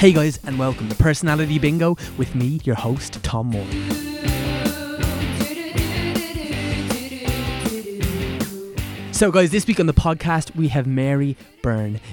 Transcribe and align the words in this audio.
Hey 0.00 0.14
guys, 0.14 0.40
and 0.46 0.58
welcome 0.58 0.88
to 0.88 0.94
Personality 0.94 1.58
Bingo 1.58 1.94
with 2.16 2.34
me, 2.34 2.58
your 2.64 2.74
host, 2.74 3.22
Tom 3.22 3.48
Moran. 3.48 3.70
So, 9.12 9.30
guys, 9.30 9.50
this 9.50 9.66
week 9.66 9.78
on 9.78 9.84
the 9.84 9.92
podcast, 9.92 10.56
we 10.56 10.68
have 10.68 10.86
Mary 10.86 11.36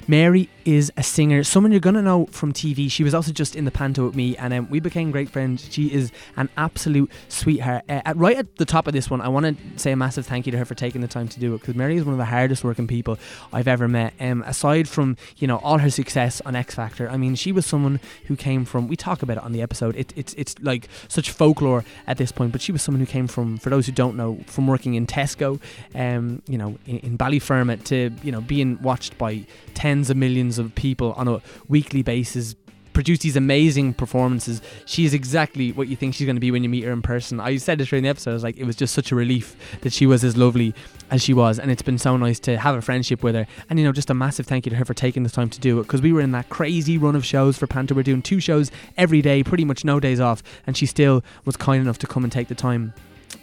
Mary 0.08 0.50
is 0.68 0.92
a 0.98 1.04
singer, 1.04 1.46
someone 1.46 1.72
you're 1.72 1.80
going 1.80 1.96
to 1.96 2.02
know 2.02 2.26
from 2.26 2.52
TV. 2.52 2.92
She 2.92 3.04
was 3.04 3.14
also 3.14 3.32
just 3.32 3.56
in 3.56 3.64
the 3.64 3.72
panto 3.72 4.06
with 4.06 4.16
me, 4.16 4.36
and 4.36 4.54
um, 4.54 4.70
we 4.70 4.82
became 4.82 5.12
great 5.12 5.30
friends. 5.30 5.66
She 5.72 5.94
is 5.94 6.12
an 6.36 6.50
absolute 6.58 7.10
sweetheart. 7.30 7.86
Uh, 7.88 8.02
at, 8.04 8.18
right 8.18 8.38
at 8.38 8.58
the 8.58 8.66
top 8.66 8.86
of 8.86 8.94
this 8.94 9.10
one, 9.10 9.22
I 9.22 9.30
want 9.30 9.46
to 9.46 9.80
say 9.80 9.94
a 9.94 9.96
massive 9.96 10.26
thank 10.26 10.46
you 10.46 10.52
to 10.52 10.58
her 10.58 10.66
for 10.66 10.76
taking 10.76 11.00
the 11.00 11.08
time 11.08 11.30
to 11.30 11.40
do 11.40 11.56
it 11.56 11.60
because 11.60 11.76
Mary 11.76 11.96
is 11.96 12.04
one 12.04 12.14
of 12.14 12.18
the 12.18 12.26
hardest 12.26 12.66
working 12.66 12.86
people 12.86 13.18
I've 13.54 13.68
ever 13.68 13.88
met. 13.88 14.14
Um, 14.20 14.44
aside 14.46 14.90
from, 14.90 15.16
you 15.38 15.48
know, 15.48 15.58
all 15.60 15.78
her 15.78 15.90
success 15.90 16.42
on 16.42 16.54
X 16.54 16.76
Factor, 16.76 17.10
I 17.10 17.16
mean, 17.16 17.36
she 17.36 17.54
was 17.54 17.66
someone 17.66 18.02
who 18.26 18.36
came 18.36 18.66
from, 18.66 18.90
we 18.90 18.98
talk 18.98 19.24
about 19.24 19.38
it 19.38 19.44
on 19.44 19.54
the 19.54 19.62
episode, 19.62 19.96
it, 19.96 20.12
it's, 20.18 20.34
it's 20.34 20.56
like 20.62 20.90
such 21.08 21.32
folklore 21.32 21.86
at 22.08 22.18
this 22.18 22.34
point, 22.34 22.52
but 22.52 22.62
she 22.62 22.74
was 22.74 22.82
someone 22.82 23.00
who 23.00 23.06
came 23.06 23.28
from, 23.28 23.58
for 23.58 23.70
those 23.70 23.86
who 23.86 23.94
don't 23.94 24.18
know, 24.18 24.40
from 24.48 24.68
working 24.68 24.96
in 24.96 25.08
Tesco, 25.08 25.62
um, 25.96 26.42
you 26.46 26.58
know, 26.58 26.78
in, 26.86 26.98
in 27.00 27.18
Ballyfermot 27.18 27.86
to, 27.86 28.12
you 28.22 28.34
know, 28.34 28.42
being 28.42 28.82
watched 28.82 29.18
by 29.18 29.37
tens 29.74 30.10
of 30.10 30.18
millions 30.18 30.58
of 30.58 30.74
people 30.76 31.14
on 31.14 31.28
a 31.28 31.42
weekly 31.68 32.02
basis 32.02 32.56
produce 32.98 33.20
these 33.20 33.36
amazing 33.36 33.94
performances. 33.94 34.60
She 34.88 35.06
is 35.06 35.14
exactly 35.14 35.72
what 35.72 35.88
you 35.88 35.96
think 35.96 36.16
she's 36.16 36.26
going 36.26 36.36
to 36.36 36.40
be 36.40 36.50
when 36.50 36.64
you 36.64 36.70
meet 36.70 36.84
her 36.84 36.92
in 36.92 37.04
person. 37.04 37.40
I 37.40 37.58
said 37.58 37.78
this 37.78 37.90
during 37.90 38.02
the 38.02 38.10
episode. 38.10 38.32
I 38.32 38.34
was 38.34 38.44
like, 38.44 38.58
it 38.58 38.64
was 38.64 38.76
just 38.76 38.96
such 38.96 39.12
a 39.12 39.16
relief 39.16 39.56
that 39.82 39.94
she 39.94 40.08
was 40.08 40.24
as 40.24 40.36
lovely 40.36 40.74
as 41.12 41.22
she 41.22 41.32
was, 41.32 41.60
and 41.60 41.70
it's 41.70 41.84
been 41.84 42.00
so 42.00 42.18
nice 42.18 42.40
to 42.40 42.58
have 42.58 42.74
a 42.74 42.82
friendship 42.82 43.22
with 43.22 43.36
her. 43.36 43.46
And 43.70 43.78
you 43.78 43.86
know, 43.86 43.92
just 43.92 44.10
a 44.10 44.16
massive 44.16 44.48
thank 44.48 44.66
you 44.66 44.72
to 44.72 44.76
her 44.78 44.84
for 44.84 44.96
taking 44.96 45.22
the 45.22 45.30
time 45.30 45.48
to 45.50 45.60
do 45.60 45.80
it 45.80 45.84
because 45.84 46.02
we 46.02 46.12
were 46.12 46.22
in 46.22 46.32
that 46.32 46.50
crazy 46.50 46.98
run 46.98 47.16
of 47.16 47.24
shows 47.24 47.56
for 47.56 47.68
Panto. 47.68 47.94
We're 47.94 48.02
doing 48.02 48.24
two 48.24 48.40
shows 48.40 48.72
every 48.98 49.22
day, 49.22 49.44
pretty 49.44 49.64
much 49.64 49.86
no 49.86 50.00
days 50.00 50.20
off, 50.20 50.42
and 50.66 50.76
she 50.76 50.88
still 50.88 51.24
was 51.46 51.56
kind 51.56 51.80
enough 51.80 52.00
to 52.00 52.08
come 52.08 52.24
and 52.24 52.34
take 52.34 52.48
the 52.48 52.56
time 52.56 52.96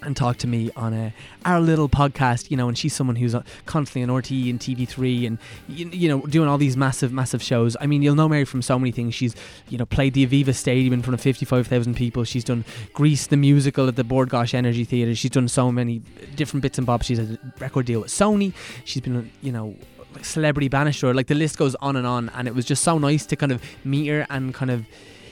and 0.05 0.17
talk 0.17 0.37
to 0.39 0.47
me 0.47 0.71
on 0.77 0.93
a, 0.93 1.13
our 1.45 1.61
little 1.61 1.89
podcast, 1.89 2.51
you 2.51 2.57
know, 2.57 2.69
and 2.69 2.77
she's 2.77 2.93
someone 2.95 3.17
who's 3.17 3.35
uh, 3.35 3.43
constantly 3.67 4.03
on 4.03 4.23
RTÉ 4.23 4.51
and 4.51 4.61
TV3 4.61 5.27
and, 5.27 5.39
you, 5.69 5.89
you, 5.89 6.09
know, 6.09 6.21
doing 6.23 6.49
all 6.49 6.59
these 6.59 6.77
massive, 6.77 7.13
massive 7.13 7.43
shows. 7.43 7.77
I 7.81 7.87
mean, 7.87 8.03
you'll 8.03 8.15
know 8.15 8.29
Mary 8.29 8.45
from 8.45 8.63
so 8.63 8.79
many 8.79 8.93
things. 8.93 9.15
She's, 9.15 9.35
you 9.69 9.79
know, 9.79 9.87
played 9.87 10.15
the 10.15 10.27
Aviva 10.27 10.55
Stadium 10.55 10.93
in 10.93 11.03
front 11.03 11.15
of 11.15 11.21
55,000 11.21 11.95
people. 11.95 12.25
She's 12.25 12.45
done 12.45 12.65
Grease 12.93 13.27
the 13.27 13.37
musical 13.37 13.89
at 13.89 13.97
the 13.97 14.05
Bord 14.05 14.31
Gáis 14.31 14.55
Energy 14.55 14.85
Theatre. 14.85 15.15
She's 15.15 15.31
done 15.31 15.49
so 15.49 15.71
many 15.73 16.01
different 16.37 16.63
bits 16.63 16.79
and 16.79 16.87
bobs. 16.87 17.07
She's 17.07 17.19
a 17.19 17.39
record 17.59 17.87
deal 17.87 18.01
with 18.01 18.11
Sony. 18.11 18.53
She's 18.85 19.03
been, 19.03 19.31
you 19.43 19.53
know, 19.53 19.75
celebrity 20.23 20.69
Bainisteoir. 20.69 21.15
Like 21.15 21.27
the 21.27 21.35
list 21.35 21.59
goes 21.59 21.75
on 21.77 21.97
and 21.97 22.07
on. 22.07 22.31
And 22.31 22.49
it 22.49 22.55
was 22.55 22.65
just 22.65 22.83
so 22.83 22.99
nice 22.99 23.27
to 23.27 23.37
kind 23.37 23.53
of 23.53 23.63
meet 23.85 24.09
her 24.09 24.27
and 24.31 24.55
kind 24.55 24.71
of, 24.71 24.87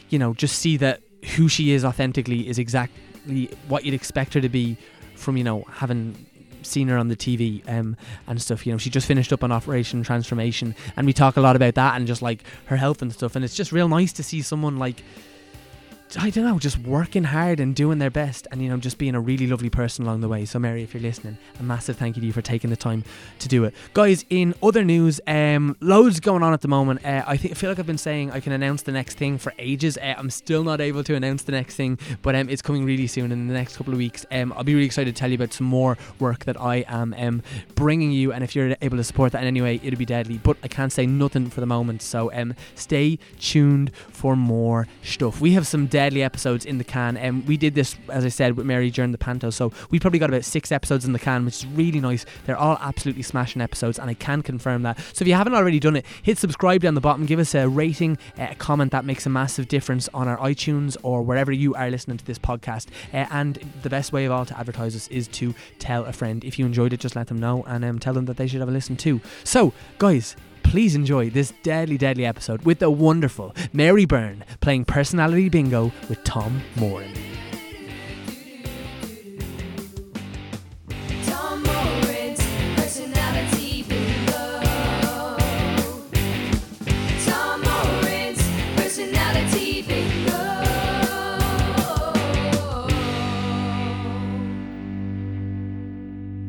you 0.09 0.19
know, 0.19 0.35
just 0.35 0.59
see 0.59 0.77
that 0.79 1.01
who 1.37 1.49
she 1.49 1.71
is 1.71 1.85
authentically 1.85 2.49
is 2.49 2.59
exact 2.59 2.93
what 3.69 3.85
you'd 3.85 3.95
expect 3.95 4.35
her 4.35 4.41
to 4.41 4.49
be 4.49 4.77
from 5.15 5.37
you 5.37 5.45
know 5.45 5.65
having 5.69 6.27
seen 6.63 6.89
her 6.89 6.97
on 6.97 7.09
the 7.09 7.17
TV 7.17 7.63
um, 7.69 7.97
and 8.27 8.41
stuff. 8.41 8.67
You 8.67 8.73
know, 8.73 8.79
she 8.79 8.91
just 8.91 9.07
finished 9.07 9.33
up 9.33 9.43
on 9.45 9.53
Operation 9.53 10.03
Transformation, 10.03 10.75
and 10.97 11.07
we 11.07 11.13
talk 11.13 11.37
a 11.37 11.41
lot 11.41 11.57
about 11.57 11.75
that 11.75 11.97
and 11.97 12.07
just 12.07 12.23
like 12.23 12.45
her 12.67 12.77
health 12.77 13.03
and 13.03 13.13
stuff. 13.13 13.37
And 13.37 13.45
it's 13.45 13.55
just 13.55 13.73
real 13.73 13.89
nice 13.89 14.13
to 14.15 14.23
see 14.23 14.43
someone 14.43 14.79
like 14.79 15.03
I 16.19 16.31
don't 16.31 16.45
know, 16.45 16.59
just 16.59 16.79
working 16.79 17.25
hard 17.25 17.59
and 17.59 17.75
doing 17.75 17.99
their 17.99 18.11
best 18.11 18.47
and, 18.51 18.63
you 18.63 18.69
know, 18.69 18.77
just 18.77 18.99
being 18.99 19.15
a 19.15 19.21
really 19.21 19.47
lovely 19.47 19.71
person 19.71 20.05
along 20.05 20.21
the 20.21 20.29
way. 20.29 20.45
So, 20.45 20.59
Mary, 20.59 20.83
if 20.83 20.93
you're 20.93 21.03
listening, 21.03 21.39
a 21.59 21.63
massive 21.63 21.97
thank 21.97 22.17
you 22.17 22.21
to 22.21 22.27
you 22.27 22.33
for 22.33 22.43
taking 22.43 22.71
the 22.71 22.77
time 22.77 23.05
to 23.39 23.49
do 23.49 23.65
it. 23.65 23.75
Guys, 23.95 24.25
in 24.29 24.55
other 24.63 24.85
news, 24.85 25.21
um, 25.27 25.77
loads 25.81 26.21
going 26.21 26.43
on 26.43 26.53
at 26.53 26.61
the 26.61 26.69
moment. 26.69 27.05
Uh, 27.05 27.25
I, 27.27 27.37
th- 27.37 27.53
I 27.53 27.55
feel 27.55 27.71
like 27.71 27.79
I've 27.79 27.87
been 27.87 27.99
saying 27.99 28.31
I 28.31 28.41
can 28.41 28.53
announce 28.53 28.83
the 28.83 28.93
next 28.93 29.17
thing 29.17 29.39
for 29.39 29.55
ages. 29.59 29.97
Uh, 29.97 30.15
I'm 30.19 30.29
still 30.31 30.65
not 30.65 30.81
able 30.81 31.03
to 31.05 31.15
announce 31.15 31.45
the 31.45 31.53
next 31.53 31.77
thing, 31.77 31.99
but 32.21 32.35
um, 32.35 32.49
it's 32.51 32.63
coming 32.63 32.85
really 32.85 33.07
soon 33.07 33.33
in 33.33 33.49
the 33.49 33.55
next 33.55 33.77
couple 33.77 33.93
of 33.93 33.99
weeks. 33.99 34.27
Um, 34.31 34.53
I'll 34.53 34.65
be 34.65 34.75
really 34.75 34.87
excited 34.87 35.15
to 35.15 35.19
tell 35.19 35.31
you 35.31 35.37
about 35.37 35.53
some 35.53 35.67
more 35.67 35.97
work 36.19 36.45
that 36.45 36.61
I 36.61 36.85
am 36.89 37.15
um, 37.17 37.43
bringing 37.75 38.13
you. 38.13 38.33
And 38.33 38.45
if 38.45 38.55
you're 38.55 38.77
able 38.83 38.99
to 38.99 39.05
support 39.05 39.33
that 39.33 39.43
in 39.43 39.49
any 39.49 39.63
way, 39.63 39.81
it'll 39.83 39.99
be 39.99 40.05
deadly. 40.05 40.39
But 40.39 40.57
I 40.63 40.69
can't 40.69 40.93
say 40.93 41.07
nothing 41.07 41.49
for 41.49 41.61
the 41.61 41.67
moment. 41.67 42.03
So, 42.03 42.33
um, 42.35 42.55
stay 42.75 43.19
tuned 43.39 43.95
for 44.11 44.37
more 44.37 44.89
stuff. 45.03 45.41
We 45.41 45.53
have 45.53 45.67
some 45.67 45.87
deadly 46.03 46.25
episodes 46.25 46.65
in 46.65 46.79
the 46.79 46.85
can. 46.85 47.17
And 47.17 47.43
um, 47.43 47.47
we 47.47 47.57
did 47.57 47.77
this, 47.77 47.95
as 48.09 48.25
I 48.25 48.29
said, 48.29 48.57
with 48.57 48.67
Mary 48.67 48.91
during 48.91 49.13
the 49.13 49.19
panto. 49.19 49.51
So 49.51 49.73
we 49.91 50.01
probably 50.01 50.19
got 50.19 50.31
about 50.31 50.45
six 50.45 50.73
episodes 50.73 51.05
in 51.05 51.13
the 51.13 51.19
can, 51.21 51.45
which 51.45 51.59
is 51.59 51.67
really 51.67 52.01
nice. 52.01 52.27
They're 52.45 52.57
all 52.57 52.77
absolutely 52.81 53.23
smashing 53.23 53.63
episodes, 53.63 54.01
and 54.01 54.11
I 54.11 54.15
can 54.15 54.43
confirm 54.43 54.83
that. 54.83 54.99
So 55.13 55.23
if 55.23 55.29
you 55.29 55.35
haven't 55.35 55.55
already 55.55 55.79
done 55.79 55.95
it, 55.95 56.05
hit 56.25 56.39
subscribe 56.39 56.83
down 56.83 56.95
the 56.95 57.01
bottom, 57.01 57.25
give 57.25 57.39
us 57.39 57.55
a 57.55 57.69
rating, 57.69 58.19
uh, 58.37 58.49
a 58.51 58.55
comment. 58.57 58.91
That 58.91 59.05
makes 59.05 59.27
a 59.27 59.31
massive 59.31 59.69
difference 59.69 60.09
on 60.13 60.27
our 60.27 60.39
iTunes 60.39 60.97
or 61.05 61.23
wherever 61.23 61.53
you 61.53 61.73
are 61.77 61.89
listening 61.89 62.17
to 62.17 62.25
this 62.25 62.39
podcast. 62.39 62.89
Uh, 63.13 63.29
and 63.31 63.57
the 63.83 63.91
best 63.91 64.13
way 64.13 64.25
of 64.25 64.33
all 64.33 64.45
to 64.47 64.59
advertise 64.59 64.97
us 64.97 65.07
is 65.07 65.29
to 65.29 65.55
tell 65.79 66.05
a 66.07 66.13
friend. 66.13 66.43
If 66.43 66.59
you 66.59 66.67
enjoyed 66.67 66.93
it, 66.93 66.99
just 66.99 67.15
let 67.15 67.29
them 67.29 67.39
know 67.39 67.63
and 67.69 67.85
um, 67.85 68.01
tell 68.01 68.13
them 68.13 68.25
that 68.25 68.39
they 68.39 68.49
should 68.49 68.59
have 68.59 68.69
a 68.69 68.73
listen 68.73 68.97
too. 68.97 69.21
So, 69.45 69.73
guys, 69.99 70.35
please 70.63 70.95
enjoy 70.95 71.31
this 71.31 71.53
deadly, 71.63 71.99
deadly 71.99 72.25
episode 72.25 72.63
with 72.63 72.79
the 72.79 72.91
wonderful 72.91 73.55
Mary 73.73 74.05
Byrne 74.05 74.45
playing 74.61 74.85
personality 74.85 75.49
bingo 75.49 75.93
with 76.09 76.23
Tom 76.25 76.63
Moran. 76.77 77.13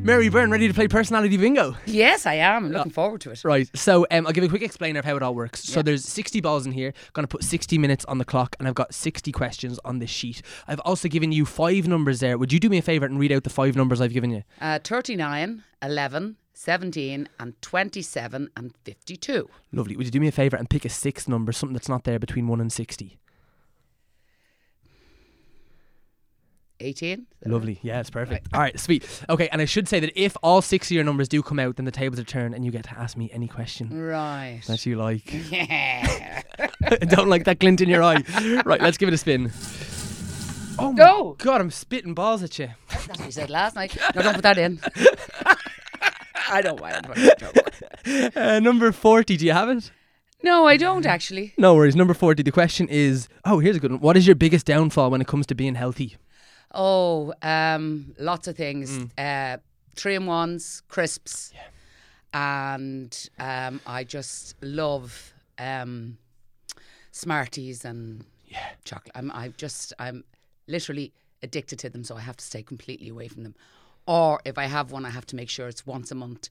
Mary 0.03 0.27
Byrne, 0.27 0.51
ready 0.51 0.67
to 0.67 0.73
play 0.73 0.89
personality 0.89 1.37
bingo? 1.37 1.77
Yes, 1.85 2.25
I 2.25 2.33
am. 2.33 2.65
I'm 2.65 2.71
looking 2.73 2.91
forward 2.91 3.21
to 3.21 3.31
it. 3.31 3.41
Right. 3.45 3.69
So 3.73 4.05
um, 4.11 4.27
I'll 4.27 4.33
give 4.33 4.43
a 4.43 4.49
quick 4.49 4.61
explainer 4.61 4.99
of 4.99 5.05
how 5.05 5.15
it 5.15 5.23
all 5.23 5.33
works. 5.33 5.63
So 5.63 5.81
there's 5.81 6.03
60 6.03 6.41
balls 6.41 6.65
in 6.65 6.73
here. 6.73 6.93
Going 7.13 7.23
to 7.23 7.27
put 7.29 7.41
60 7.41 7.77
minutes 7.77 8.03
on 8.03 8.17
the 8.17 8.25
clock, 8.25 8.57
and 8.59 8.67
I've 8.67 8.75
got 8.75 8.93
60 8.93 9.31
questions 9.31 9.79
on 9.85 9.99
this 9.99 10.09
sheet. 10.09 10.41
I've 10.67 10.81
also 10.81 11.07
given 11.07 11.31
you 11.31 11.45
five 11.45 11.87
numbers 11.87 12.19
there. 12.19 12.37
Would 12.37 12.51
you 12.51 12.59
do 12.59 12.67
me 12.67 12.79
a 12.79 12.81
favour 12.81 13.05
and 13.05 13.17
read 13.17 13.31
out 13.31 13.45
the 13.45 13.49
five 13.49 13.77
numbers 13.77 14.01
I've 14.01 14.11
given 14.11 14.31
you? 14.31 14.43
Uh, 14.59 14.77
39, 14.83 15.63
11, 15.81 16.35
17, 16.53 17.29
and 17.39 17.61
27, 17.61 18.49
and 18.57 18.73
52. 18.83 19.49
Lovely. 19.71 19.95
Would 19.95 20.05
you 20.07 20.11
do 20.11 20.19
me 20.19 20.27
a 20.27 20.33
favour 20.33 20.57
and 20.57 20.69
pick 20.69 20.83
a 20.83 20.89
sixth 20.89 21.29
number, 21.29 21.53
something 21.53 21.73
that's 21.73 21.87
not 21.87 22.03
there 22.03 22.19
between 22.19 22.49
1 22.49 22.59
and 22.59 22.73
60? 22.73 23.19
18. 26.83 27.25
Lovely. 27.45 27.79
Yeah, 27.81 27.99
it's 27.99 28.09
perfect. 28.09 28.47
Right. 28.51 28.57
All 28.57 28.61
right, 28.61 28.79
sweet. 28.79 29.07
Okay, 29.29 29.49
and 29.51 29.61
I 29.61 29.65
should 29.65 29.87
say 29.87 29.99
that 29.99 30.11
if 30.19 30.35
all 30.43 30.61
six 30.61 30.87
of 30.87 30.91
your 30.91 31.03
numbers 31.03 31.27
do 31.27 31.41
come 31.41 31.59
out, 31.59 31.77
then 31.77 31.85
the 31.85 31.91
tables 31.91 32.19
are 32.19 32.23
turned 32.23 32.55
and 32.55 32.65
you 32.65 32.71
get 32.71 32.83
to 32.85 32.97
ask 32.97 33.17
me 33.17 33.29
any 33.33 33.47
question 33.47 33.89
right. 33.97 34.61
that 34.67 34.85
you 34.85 34.95
like. 34.95 35.33
Yeah. 35.53 36.41
Don't 37.07 37.29
like 37.29 37.45
that 37.45 37.59
glint 37.59 37.81
in 37.81 37.89
your 37.89 38.03
eye. 38.03 38.23
Right, 38.65 38.81
let's 38.81 38.97
give 38.97 39.07
it 39.07 39.13
a 39.13 39.17
spin. 39.17 39.51
Oh 40.79 40.91
my 40.91 40.97
Go. 40.97 41.35
God, 41.39 41.61
I'm 41.61 41.71
spitting 41.71 42.13
balls 42.13 42.43
at 42.43 42.57
you. 42.57 42.69
That's 42.89 43.07
what 43.07 43.25
you 43.25 43.31
said 43.31 43.49
last 43.49 43.75
night. 43.75 43.95
No, 44.15 44.21
don't 44.21 44.33
put 44.33 44.43
that 44.43 44.57
in. 44.57 44.79
I 46.49 46.61
don't 46.61 46.81
mind. 46.81 47.07
Uh, 48.35 48.59
number 48.59 48.91
40, 48.91 49.37
do 49.37 49.45
you 49.45 49.53
have 49.53 49.69
it? 49.69 49.91
No, 50.43 50.67
I 50.67 50.75
don't 50.75 51.05
actually. 51.05 51.53
No 51.57 51.73
worries. 51.75 51.95
Number 51.95 52.13
40, 52.13 52.43
the 52.43 52.51
question 52.51 52.87
is 52.89 53.29
oh, 53.45 53.59
here's 53.59 53.77
a 53.77 53.79
good 53.79 53.91
one. 53.91 54.01
What 54.01 54.17
is 54.17 54.27
your 54.27 54.35
biggest 54.35 54.65
downfall 54.65 55.09
when 55.09 55.21
it 55.21 55.27
comes 55.27 55.45
to 55.47 55.55
being 55.55 55.75
healthy? 55.75 56.17
Oh, 56.73 57.33
um, 57.41 58.15
lots 58.17 58.47
of 58.47 58.55
things. 58.55 58.99
Uh, 59.17 59.57
three 59.95 60.15
and 60.15 60.27
ones, 60.27 60.81
crisps, 60.87 61.53
and 62.33 63.29
um, 63.39 63.79
I 63.85 64.03
just 64.03 64.55
love 64.61 65.33
um, 65.59 66.17
Smarties 67.11 67.85
and 67.85 68.25
Yeah. 68.47 68.69
chocolate. 68.85 69.11
I'm, 69.15 69.31
I 69.31 69.49
just, 69.49 69.93
I'm 69.99 70.23
literally 70.67 71.13
addicted 71.43 71.77
to 71.79 71.89
them, 71.89 72.03
so 72.03 72.15
I 72.17 72.21
have 72.21 72.37
to 72.37 72.45
stay 72.45 72.63
completely 72.63 73.09
away 73.09 73.27
from 73.27 73.43
them. 73.43 73.55
Or 74.07 74.41
if 74.45 74.57
I 74.57 74.65
have 74.65 74.91
one, 74.91 75.05
I 75.05 75.11
have 75.11 75.25
to 75.27 75.35
make 75.35 75.49
sure 75.49 75.67
it's 75.67 75.85
once 75.85 76.09
a 76.11 76.15
month 76.15 76.49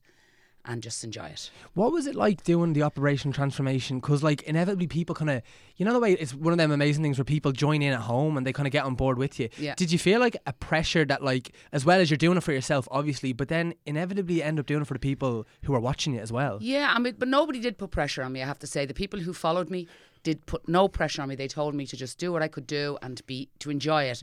and 0.65 0.83
just 0.83 1.03
enjoy 1.03 1.27
it. 1.27 1.51
What 1.75 1.93
was 1.93 2.07
it 2.07 2.15
like 2.15 2.45
doing 2.45 2.73
the 2.73 2.83
operation 2.83 3.33
transformation? 3.33 3.99
Because 3.99 4.23
like 4.23 4.43
inevitably 4.43 4.87
people 4.87 5.15
kind 5.15 5.31
of, 5.31 5.43
you 5.77 5.85
know, 5.85 5.93
the 5.93 5.99
way 5.99 6.13
it's 6.13 6.35
one 6.35 6.53
of 6.53 6.59
them 6.59 6.71
amazing 6.71 7.03
things 7.03 7.19
where 7.19 7.25
people 7.25 7.53
join 7.53 7.83
in 7.83 7.93
at 7.93 8.01
home 8.01 8.37
and 8.37 8.47
they 8.47 8.53
kind 8.53 8.67
of 8.67 8.73
get 8.73 8.85
on 8.85 8.95
board 8.95 9.19
with 9.19 9.41
you. 9.41 9.49
Yeah. 9.59 9.75
Did 9.75 9.91
you 9.91 9.99
feel 9.99 10.21
like 10.21 10.37
a 10.47 10.53
pressure 10.53 11.05
that 11.05 11.23
like, 11.23 11.53
as 11.73 11.85
well 11.85 12.01
as 12.01 12.11
you're 12.11 12.17
doing 12.17 12.37
it 12.37 12.43
for 12.43 12.53
yourself, 12.53 12.87
obviously, 12.91 13.33
but 13.33 13.49
then 13.49 13.75
inevitably 13.87 14.37
you 14.37 14.43
end 14.43 14.61
up 14.61 14.67
doing 14.67 14.83
it 14.83 14.87
for 14.87 14.95
the 14.95 15.01
people 15.01 15.47
who 15.65 15.75
are 15.75 15.81
watching 15.81 16.15
you 16.15 16.21
as 16.21 16.31
well? 16.31 16.59
Yeah, 16.61 16.93
I 16.95 16.99
mean, 16.99 17.17
but 17.19 17.29
nobody 17.29 17.59
did 17.59 17.77
put 17.77 17.91
pressure 17.91 18.23
on 18.23 18.33
me. 18.33 18.43
I 18.43 18.47
have 18.47 18.61
to 18.61 18.67
say, 18.67 18.87
the 18.87 18.95
people 18.95 19.19
who 19.19 19.33
followed 19.33 19.69
me 19.69 19.89
did 20.23 20.47
put 20.47 20.69
no 20.69 20.87
pressure 20.87 21.23
on 21.23 21.29
me. 21.29 21.35
They 21.35 21.49
told 21.49 21.75
me 21.75 21.87
to 21.87 21.97
just 21.97 22.19
do 22.19 22.31
what 22.31 22.43
I 22.43 22.49
could 22.49 22.67
do 22.67 22.97
and 23.03 23.17
to 23.17 23.25
be 23.25 23.49
to 23.59 23.71
enjoy 23.71 24.05
it. 24.05 24.23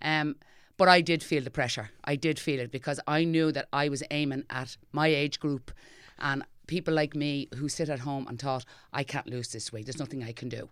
Um, 0.00 0.36
but 0.76 0.88
I 0.88 1.00
did 1.00 1.22
feel 1.22 1.42
the 1.42 1.50
pressure. 1.50 1.90
I 2.04 2.16
did 2.16 2.38
feel 2.38 2.60
it 2.60 2.70
because 2.70 3.00
I 3.06 3.24
knew 3.24 3.52
that 3.52 3.68
I 3.72 3.88
was 3.88 4.02
aiming 4.10 4.44
at 4.50 4.76
my 4.92 5.08
age 5.08 5.40
group 5.40 5.70
and 6.18 6.44
people 6.66 6.94
like 6.94 7.14
me 7.14 7.48
who 7.56 7.68
sit 7.68 7.88
at 7.88 8.00
home 8.00 8.26
and 8.28 8.38
thought, 8.38 8.64
I 8.92 9.04
can't 9.04 9.26
lose 9.26 9.48
this 9.52 9.72
weight. 9.72 9.86
There's 9.86 9.98
nothing 9.98 10.22
I 10.22 10.32
can 10.32 10.48
do. 10.48 10.70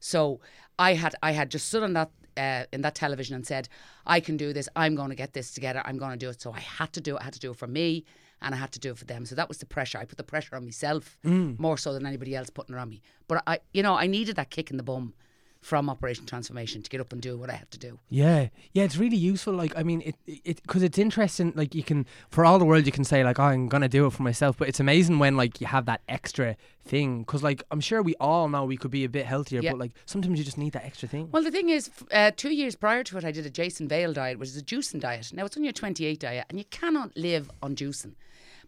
So 0.00 0.40
I 0.78 0.94
had 0.94 1.14
I 1.22 1.32
had 1.32 1.50
just 1.50 1.68
stood 1.68 1.82
on 1.82 1.92
that 1.92 2.10
uh, 2.36 2.64
in 2.72 2.80
that 2.82 2.94
television 2.94 3.36
and 3.36 3.46
said, 3.46 3.68
I 4.06 4.20
can 4.20 4.36
do 4.36 4.52
this. 4.52 4.68
I'm 4.74 4.94
going 4.94 5.10
to 5.10 5.14
get 5.14 5.32
this 5.32 5.52
together. 5.52 5.82
I'm 5.84 5.98
going 5.98 6.12
to 6.12 6.16
do 6.16 6.30
it. 6.30 6.40
So 6.40 6.52
I 6.52 6.60
had 6.60 6.92
to 6.94 7.00
do 7.00 7.16
it. 7.16 7.20
I 7.20 7.24
had 7.24 7.34
to 7.34 7.40
do 7.40 7.50
it 7.50 7.56
for 7.56 7.66
me 7.66 8.04
and 8.40 8.54
I 8.54 8.58
had 8.58 8.72
to 8.72 8.80
do 8.80 8.90
it 8.90 8.98
for 8.98 9.04
them. 9.04 9.24
So 9.26 9.34
that 9.36 9.48
was 9.48 9.58
the 9.58 9.66
pressure. 9.66 9.98
I 9.98 10.04
put 10.04 10.16
the 10.18 10.24
pressure 10.24 10.56
on 10.56 10.64
myself 10.64 11.18
more 11.58 11.76
so 11.76 11.92
than 11.92 12.06
anybody 12.06 12.34
else 12.34 12.50
putting 12.50 12.74
it 12.74 12.78
on 12.78 12.88
me. 12.88 13.00
But 13.28 13.42
I, 13.46 13.60
you 13.72 13.82
know, 13.82 13.94
I 13.94 14.06
needed 14.06 14.36
that 14.36 14.50
kick 14.50 14.70
in 14.70 14.76
the 14.78 14.82
bum 14.82 15.14
from 15.62 15.88
Operation 15.88 16.26
Transformation 16.26 16.82
to 16.82 16.90
get 16.90 17.00
up 17.00 17.12
and 17.12 17.22
do 17.22 17.38
what 17.38 17.48
I 17.48 17.54
had 17.54 17.70
to 17.70 17.78
do. 17.78 18.00
Yeah, 18.10 18.48
yeah, 18.72 18.82
it's 18.82 18.96
really 18.96 19.16
useful. 19.16 19.54
Like, 19.54 19.72
I 19.78 19.84
mean, 19.84 20.02
it 20.02 20.16
it 20.26 20.60
because 20.62 20.82
it's 20.82 20.98
interesting. 20.98 21.52
Like, 21.54 21.72
you 21.72 21.84
can 21.84 22.04
for 22.30 22.44
all 22.44 22.58
the 22.58 22.64
world, 22.64 22.84
you 22.84 22.90
can 22.92 23.04
say 23.04 23.22
like, 23.22 23.38
oh, 23.38 23.44
I'm 23.44 23.68
gonna 23.68 23.88
do 23.88 24.04
it 24.06 24.12
for 24.12 24.24
myself. 24.24 24.58
But 24.58 24.68
it's 24.68 24.80
amazing 24.80 25.20
when 25.20 25.36
like 25.36 25.60
you 25.60 25.68
have 25.68 25.86
that 25.86 26.00
extra 26.08 26.56
thing. 26.84 27.20
Because 27.20 27.44
like, 27.44 27.62
I'm 27.70 27.80
sure 27.80 28.02
we 28.02 28.16
all 28.18 28.48
know 28.48 28.64
we 28.64 28.76
could 28.76 28.90
be 28.90 29.04
a 29.04 29.08
bit 29.08 29.24
healthier, 29.24 29.60
Yeah. 29.62 29.70
but 29.70 29.78
like 29.78 29.92
sometimes 30.04 30.36
you 30.38 30.44
just 30.44 30.58
need 30.58 30.72
that 30.72 30.84
extra 30.84 31.08
thing. 31.08 31.28
Well, 31.30 31.44
the 31.44 31.52
thing 31.52 31.68
is, 31.70 31.90
uh, 32.10 32.32
two 32.36 32.52
years 32.52 32.74
prior 32.74 33.04
to 33.04 33.18
it, 33.18 33.24
I 33.24 33.30
did 33.30 33.46
a 33.46 33.50
Jason 33.50 33.86
Vale 33.86 34.12
diet, 34.12 34.40
which 34.40 34.48
is 34.48 34.56
a 34.56 34.62
juicing 34.62 35.00
diet. 35.00 35.32
Now, 35.32 35.44
it's 35.46 35.56
on 35.56 35.62
your 35.62 35.72
28 35.72 36.18
diet, 36.18 36.46
and 36.50 36.58
you 36.58 36.64
cannot 36.64 37.16
live 37.16 37.50
on 37.62 37.76
juicing. 37.76 38.14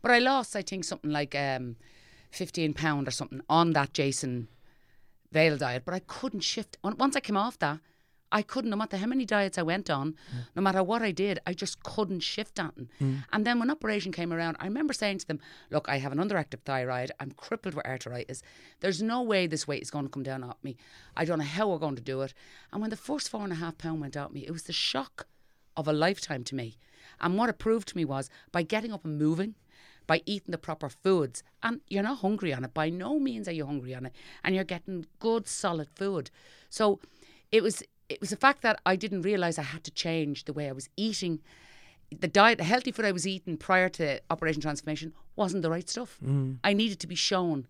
But 0.00 0.12
I 0.12 0.20
lost, 0.20 0.54
I 0.54 0.62
think, 0.62 0.84
something 0.84 1.10
like 1.10 1.34
um, 1.34 1.74
15 2.30 2.72
pound 2.74 3.08
or 3.08 3.10
something 3.10 3.40
on 3.48 3.72
that 3.72 3.94
Jason 3.94 4.46
Vale 5.34 5.58
diet. 5.58 5.82
But 5.84 5.94
I 5.94 6.02
couldn't 6.16 6.44
shift. 6.52 6.78
Once 6.82 7.16
I 7.16 7.20
came 7.20 7.36
off 7.36 7.58
that, 7.58 7.80
I 8.32 8.42
couldn't, 8.42 8.70
no 8.70 8.76
matter 8.76 8.96
how 8.96 9.06
many 9.06 9.24
diets 9.24 9.58
I 9.58 9.62
went 9.62 9.88
on, 9.88 10.16
no 10.56 10.62
matter 10.62 10.82
what 10.82 11.02
I 11.02 11.12
did, 11.12 11.38
I 11.46 11.52
just 11.54 11.82
couldn't 11.84 12.20
shift 12.20 12.56
that. 12.56 12.74
Mm. 13.00 13.24
And 13.32 13.46
then 13.46 13.60
when 13.60 13.70
operation 13.70 14.10
came 14.10 14.32
around, 14.32 14.56
I 14.58 14.64
remember 14.64 14.92
saying 14.92 15.18
to 15.18 15.26
them, 15.28 15.40
Look, 15.70 15.88
I 15.88 15.98
have 15.98 16.10
an 16.10 16.18
underactive 16.18 16.62
thyroid. 16.64 17.12
I'm 17.20 17.30
crippled 17.32 17.74
with 17.74 17.86
arthritis. 17.86 18.42
There's 18.80 19.02
no 19.02 19.22
way 19.22 19.46
this 19.46 19.68
weight 19.68 19.82
is 19.82 19.90
going 19.90 20.06
to 20.06 20.10
come 20.10 20.24
down 20.24 20.42
off 20.42 20.56
me. 20.64 20.76
I 21.16 21.24
don't 21.24 21.38
know 21.38 21.44
how 21.44 21.68
we're 21.68 21.78
going 21.78 21.96
to 21.96 22.02
do 22.02 22.22
it. 22.22 22.34
And 22.72 22.80
when 22.80 22.90
the 22.90 22.96
first 22.96 23.28
four 23.28 23.44
and 23.44 23.52
a 23.52 23.56
half 23.56 23.78
pound 23.78 24.00
went 24.00 24.16
out 24.16 24.34
me, 24.34 24.44
it 24.46 24.52
was 24.52 24.64
the 24.64 24.72
shock 24.72 25.26
of 25.76 25.86
a 25.86 25.92
lifetime 25.92 26.42
to 26.44 26.54
me. 26.56 26.76
And 27.20 27.38
what 27.38 27.50
it 27.50 27.58
proved 27.58 27.88
to 27.88 27.96
me 27.96 28.04
was 28.04 28.30
by 28.50 28.62
getting 28.62 28.92
up 28.92 29.04
and 29.04 29.16
moving, 29.16 29.54
by 30.06 30.22
eating 30.26 30.52
the 30.52 30.58
proper 30.58 30.88
foods, 30.88 31.42
and 31.62 31.80
you're 31.88 32.02
not 32.02 32.18
hungry 32.18 32.52
on 32.52 32.64
it. 32.64 32.74
By 32.74 32.90
no 32.90 33.18
means 33.18 33.48
are 33.48 33.52
you 33.52 33.66
hungry 33.66 33.94
on 33.94 34.06
it, 34.06 34.12
and 34.42 34.54
you're 34.54 34.64
getting 34.64 35.06
good, 35.18 35.48
solid 35.48 35.88
food. 35.94 36.30
So 36.68 37.00
it 37.50 37.62
was 37.62 37.82
it 38.08 38.20
was 38.20 38.30
the 38.30 38.36
fact 38.36 38.62
that 38.62 38.80
I 38.84 38.96
didn't 38.96 39.22
realize 39.22 39.58
I 39.58 39.62
had 39.62 39.84
to 39.84 39.90
change 39.90 40.44
the 40.44 40.52
way 40.52 40.68
I 40.68 40.72
was 40.72 40.88
eating. 40.96 41.40
The 42.20 42.28
diet, 42.28 42.58
the 42.58 42.64
healthy 42.64 42.92
food 42.92 43.06
I 43.06 43.12
was 43.12 43.26
eating 43.26 43.56
prior 43.56 43.88
to 43.90 44.20
Operation 44.30 44.60
Transformation 44.60 45.12
wasn't 45.36 45.62
the 45.62 45.70
right 45.70 45.88
stuff. 45.88 46.18
Mm. 46.24 46.58
I 46.62 46.72
needed 46.72 47.00
to 47.00 47.06
be 47.06 47.14
shown 47.14 47.66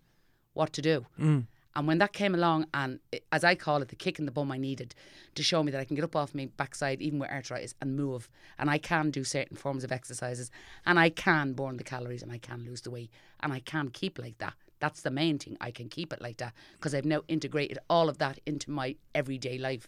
what 0.53 0.73
to 0.73 0.81
do. 0.81 1.05
Mm. 1.19 1.47
And 1.75 1.87
when 1.87 1.97
that 1.97 2.13
came 2.13 2.33
along, 2.33 2.67
and 2.73 2.99
it, 3.11 3.25
as 3.31 3.43
I 3.43 3.55
call 3.55 3.81
it, 3.81 3.89
the 3.89 3.95
kick 3.95 4.17
in 4.19 4.25
the 4.25 4.31
bum 4.31 4.51
I 4.51 4.57
needed 4.57 4.95
to 5.35 5.43
show 5.43 5.61
me 5.61 5.71
that 5.71 5.81
I 5.81 5.85
can 5.85 5.95
get 5.95 6.05
up 6.05 6.15
off 6.15 6.33
my 6.33 6.49
backside, 6.57 7.01
even 7.01 7.19
with 7.19 7.29
arthritis, 7.29 7.75
and 7.81 7.95
move. 7.95 8.29
And 8.57 8.69
I 8.69 8.77
can 8.77 9.11
do 9.11 9.23
certain 9.23 9.57
forms 9.57 9.83
of 9.83 9.91
exercises, 9.91 10.51
and 10.85 10.97
I 10.97 11.09
can 11.09 11.53
burn 11.53 11.77
the 11.77 11.83
calories, 11.83 12.23
and 12.23 12.31
I 12.31 12.37
can 12.37 12.63
lose 12.65 12.81
the 12.81 12.91
weight, 12.91 13.11
and 13.41 13.51
I 13.51 13.59
can 13.59 13.89
keep 13.89 14.17
like 14.17 14.37
that. 14.37 14.53
That's 14.79 15.01
the 15.01 15.11
main 15.11 15.39
thing. 15.39 15.57
I 15.61 15.71
can 15.71 15.89
keep 15.89 16.13
it 16.13 16.21
like 16.21 16.37
that 16.37 16.53
because 16.73 16.93
I've 16.93 17.05
now 17.05 17.21
integrated 17.27 17.79
all 17.89 18.09
of 18.09 18.17
that 18.19 18.39
into 18.45 18.71
my 18.71 18.95
everyday 19.13 19.57
life. 19.57 19.87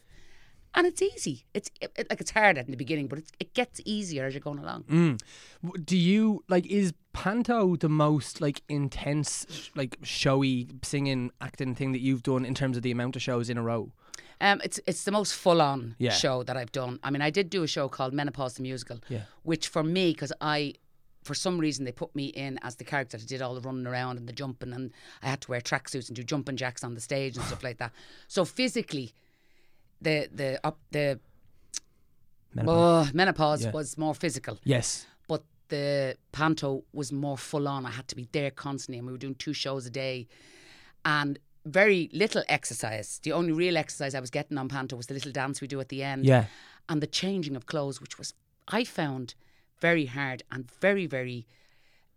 And 0.77 0.85
it's 0.87 1.01
easy. 1.01 1.43
It's 1.53 1.69
it, 1.81 1.91
it- 1.97 2.07
like 2.09 2.21
it's 2.21 2.31
hard 2.31 2.57
in 2.57 2.71
the 2.71 2.77
beginning, 2.77 3.07
but 3.07 3.19
it's, 3.19 3.31
it 3.39 3.53
gets 3.53 3.81
easier 3.83 4.25
as 4.25 4.33
you're 4.33 4.41
going 4.41 4.59
along. 4.59 4.85
W- 5.63 5.83
Do 5.83 5.97
you 5.97 6.43
like 6.47 6.65
is 6.67 6.93
panto 7.13 7.75
the 7.75 7.89
most 7.89 8.39
like 8.41 8.61
intense, 8.69 9.69
like 9.75 9.97
showy 10.03 10.67
singing 10.83 11.31
acting 11.41 11.73
thing 11.75 11.91
that 11.93 11.99
you've 12.01 12.23
done 12.23 12.45
in 12.45 12.53
terms 12.53 12.77
of 12.77 12.83
the 12.83 12.91
amount 12.91 13.15
of 13.15 13.21
shows 13.21 13.49
in 13.49 13.57
a 13.57 13.63
row? 13.63 13.91
Um, 14.39 14.61
it's 14.63 14.79
it's 14.85 15.03
the 15.03 15.11
most 15.11 15.33
full 15.33 15.61
on 15.63 15.95
Yeah. 15.97 16.11
show 16.11 16.43
that 16.43 16.55
I've 16.55 16.71
done. 16.71 16.99
I 17.03 17.09
mean, 17.09 17.23
I 17.23 17.31
did 17.31 17.49
do 17.49 17.63
a 17.63 17.67
show 17.67 17.89
called 17.89 18.13
Menopause 18.13 18.53
the 18.53 18.61
Musical, 18.61 18.99
Yeah. 19.09 19.21
which 19.43 19.67
for 19.67 19.83
me, 19.83 20.11
because 20.11 20.31
I, 20.41 20.75
for 21.23 21.33
some 21.33 21.57
reason, 21.57 21.85
they 21.85 21.91
put 21.91 22.15
me 22.15 22.25
in 22.27 22.59
as 22.61 22.75
the 22.75 22.83
character 22.83 23.17
that 23.17 23.27
did 23.27 23.41
all 23.41 23.55
the 23.55 23.61
running 23.61 23.87
around 23.87 24.17
and 24.17 24.29
the 24.29 24.33
jumping, 24.33 24.73
and 24.73 24.91
I 25.23 25.27
had 25.29 25.41
to 25.41 25.49
wear 25.51 25.59
tracksuits 25.59 26.07
and 26.07 26.15
do 26.15 26.23
jumping 26.23 26.55
jacks 26.55 26.83
on 26.83 26.93
the 26.93 27.01
stage 27.01 27.35
and 27.35 27.43
stuff 27.47 27.63
like 27.63 27.79
that. 27.79 27.91
So 28.27 28.45
physically, 28.45 29.11
the 30.01 30.29
the 30.33 30.59
up 30.65 30.77
the 30.91 31.19
Menopause. 32.53 33.13
menopause, 33.13 33.13
menopause 33.13 33.63
Yeah. 33.65 33.71
was 33.71 33.97
more 33.97 34.15
physical, 34.15 34.57
Yes. 34.63 35.05
but 35.27 35.43
the 35.69 36.17
panto 36.31 36.83
was 36.93 37.11
more 37.11 37.37
full 37.37 37.67
on. 37.67 37.85
I 37.85 37.91
had 37.91 38.07
to 38.07 38.15
be 38.15 38.27
there 38.31 38.49
constantly, 38.51 38.97
and 38.97 39.05
we 39.05 39.11
were 39.13 39.19
doing 39.19 39.35
two 39.35 39.53
shows 39.53 39.85
a 39.85 39.89
day, 39.91 40.27
and 41.05 41.37
very 41.65 42.09
little 42.13 42.43
exercise. 42.47 43.19
The 43.23 43.33
only 43.33 43.51
real 43.51 43.77
exercise 43.77 44.15
I 44.15 44.19
was 44.21 44.31
getting 44.31 44.57
on 44.57 44.69
panto 44.69 44.95
was 44.95 45.07
the 45.07 45.13
little 45.13 45.31
dance 45.33 45.61
we 45.61 45.67
do 45.67 45.79
at 45.79 45.89
the 45.89 46.01
end, 46.01 46.25
Yeah. 46.25 46.45
and 46.89 47.01
the 47.01 47.07
changing 47.07 47.55
of 47.55 47.65
clothes, 47.65 48.01
which 48.01 48.17
was 48.17 48.33
I 48.69 48.83
found 48.85 49.35
very 49.79 50.05
hard 50.07 50.43
and 50.51 50.69
very 50.81 51.05
very 51.05 51.45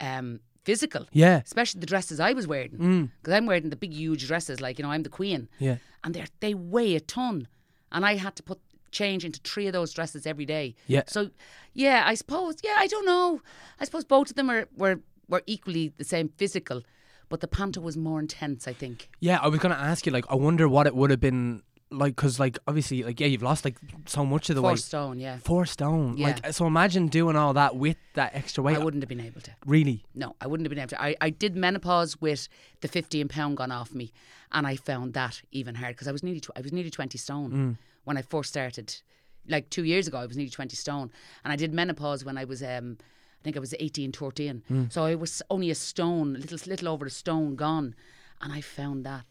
um, 0.01 0.41
physical. 0.65 1.07
Yeah. 1.13 1.43
Especially 1.45 1.81
the 1.81 1.87
dresses 1.87 2.21
I 2.21 2.33
was 2.33 2.47
wearing, 2.47 2.71
Mm. 2.79 3.11
because 3.21 3.35
I'm 3.35 3.45
wearing 3.47 3.69
the 3.69 3.77
big 3.77 3.93
huge 3.93 4.27
dresses, 4.27 4.61
like 4.61 4.79
you 4.79 4.85
know 4.85 4.91
I'm 4.91 5.03
the 5.03 5.11
queen, 5.11 5.49
Yeah. 5.59 5.77
and 6.03 6.15
they 6.15 6.25
they 6.41 6.55
weigh 6.55 6.95
a 6.97 7.01
ton, 7.01 7.49
and 7.93 8.05
I 8.05 8.17
had 8.17 8.37
to 8.37 8.43
put 8.43 8.59
change 8.91 9.25
into 9.25 9.41
three 9.41 9.67
of 9.67 9.73
those 9.73 9.93
dresses 9.93 10.27
every 10.27 10.45
day. 10.45 10.75
Yeah. 10.87 11.03
So, 11.07 11.31
yeah, 11.75 12.03
I 12.07 12.15
suppose. 12.15 12.57
Yeah, 12.63 12.75
I 12.77 12.87
don't 12.87 13.07
know. 13.07 13.41
I 13.79 13.85
suppose 13.85 14.05
both 14.05 14.31
of 14.31 14.37
them 14.37 14.49
were 14.49 14.69
were 14.77 15.01
were 15.29 15.43
equally 15.47 15.93
the 15.97 16.05
same 16.05 16.31
physical, 16.37 16.83
but 17.29 17.41
the 17.41 17.49
panto 17.49 17.81
was 17.81 17.97
more 17.97 18.21
intense. 18.21 18.67
I 18.67 18.73
think. 18.73 19.09
Yeah, 19.21 19.39
I 19.41 19.49
was 19.49 19.61
gonna 19.61 19.75
ask 19.75 20.07
you. 20.07 20.13
Like, 20.13 20.25
I 20.29 20.35
wonder 20.35 20.69
what 20.69 20.87
it 20.87 20.95
would 20.95 21.11
have 21.11 21.21
been 21.21 21.63
like, 21.91 22.15
because 22.17 22.39
like 22.39 22.59
obviously, 22.67 23.03
like 23.03 23.19
yeah, 23.21 23.27
you've 23.27 23.43
lost 23.43 23.65
like 23.65 23.77
so 24.07 24.25
much 24.25 24.49
of 24.51 24.57
the 24.57 24.63
Four 24.63 24.71
weight. 24.73 24.79
stone. 24.81 25.19
Yeah, 25.19 25.39
Four 25.39 25.67
stone. 25.67 26.17
Yeah. 26.17 26.27
Like, 26.43 26.53
so 26.53 26.67
imagine 26.67 27.09
doing 27.09 27.37
all 27.37 27.53
that 27.55 27.77
with 27.77 27.97
that 28.15 28.35
extra 28.35 28.63
weight. 28.63 28.77
I 28.77 28.85
wouldn't 28.85 29.03
have 29.03 29.09
been 29.09 29.21
able 29.21 29.41
to. 29.41 29.51
Really. 29.67 30.05
No, 30.15 30.37
I 30.41 30.47
wouldn't 30.47 30.67
have 30.67 30.71
been 30.71 30.79
able 30.79 30.91
to. 30.91 31.03
I, 31.03 31.17
I 31.21 31.31
did 31.31 31.57
menopause 31.57 32.21
with 32.21 32.49
the 32.81 32.89
15 32.89 33.29
pound 33.29 33.57
gone 33.57 33.73
off 33.73 33.93
me, 33.95 34.13
and 34.53 34.67
I 34.67 34.77
found 34.77 35.15
that 35.15 35.43
even 35.53 35.75
hard 35.75 35.97
because 35.97 36.09
I 36.09 36.13
was 36.13 36.23
nearly 36.23 36.41
tw- 36.41 36.51
I 36.57 36.61
was 36.61 36.73
nearly 36.73 36.91
20 36.91 37.19
stone 37.19 37.79
when 38.05 38.17
I 38.17 38.23
first 38.23 38.51
started. 38.51 38.95
Like 39.49 39.71
two 39.71 39.85
years 39.85 40.07
ago, 40.07 40.19
I 40.19 40.27
was 40.27 40.37
nearly 40.37 40.51
20 40.51 40.77
stone, 40.77 41.11
and 41.45 41.53
I 41.53 41.57
did 41.57 41.73
menopause 41.75 42.25
when 42.25 42.39
I 42.39 42.45
was 42.45 42.63
um, 42.63 42.99
I 43.01 43.43
think 43.43 43.57
I 43.57 43.61
was 43.61 43.75
18, 43.81 44.13
13. 44.13 44.89
So 44.91 45.05
I 45.07 45.15
was 45.15 45.43
only 45.51 45.71
a 45.71 45.75
stone, 45.75 46.35
little 46.35 46.59
little 46.67 46.89
over 46.89 47.07
a 47.07 47.11
stone 47.11 47.57
gone, 47.57 47.95
and 48.43 48.53
I 48.53 48.61
found 48.61 49.07
that, 49.07 49.25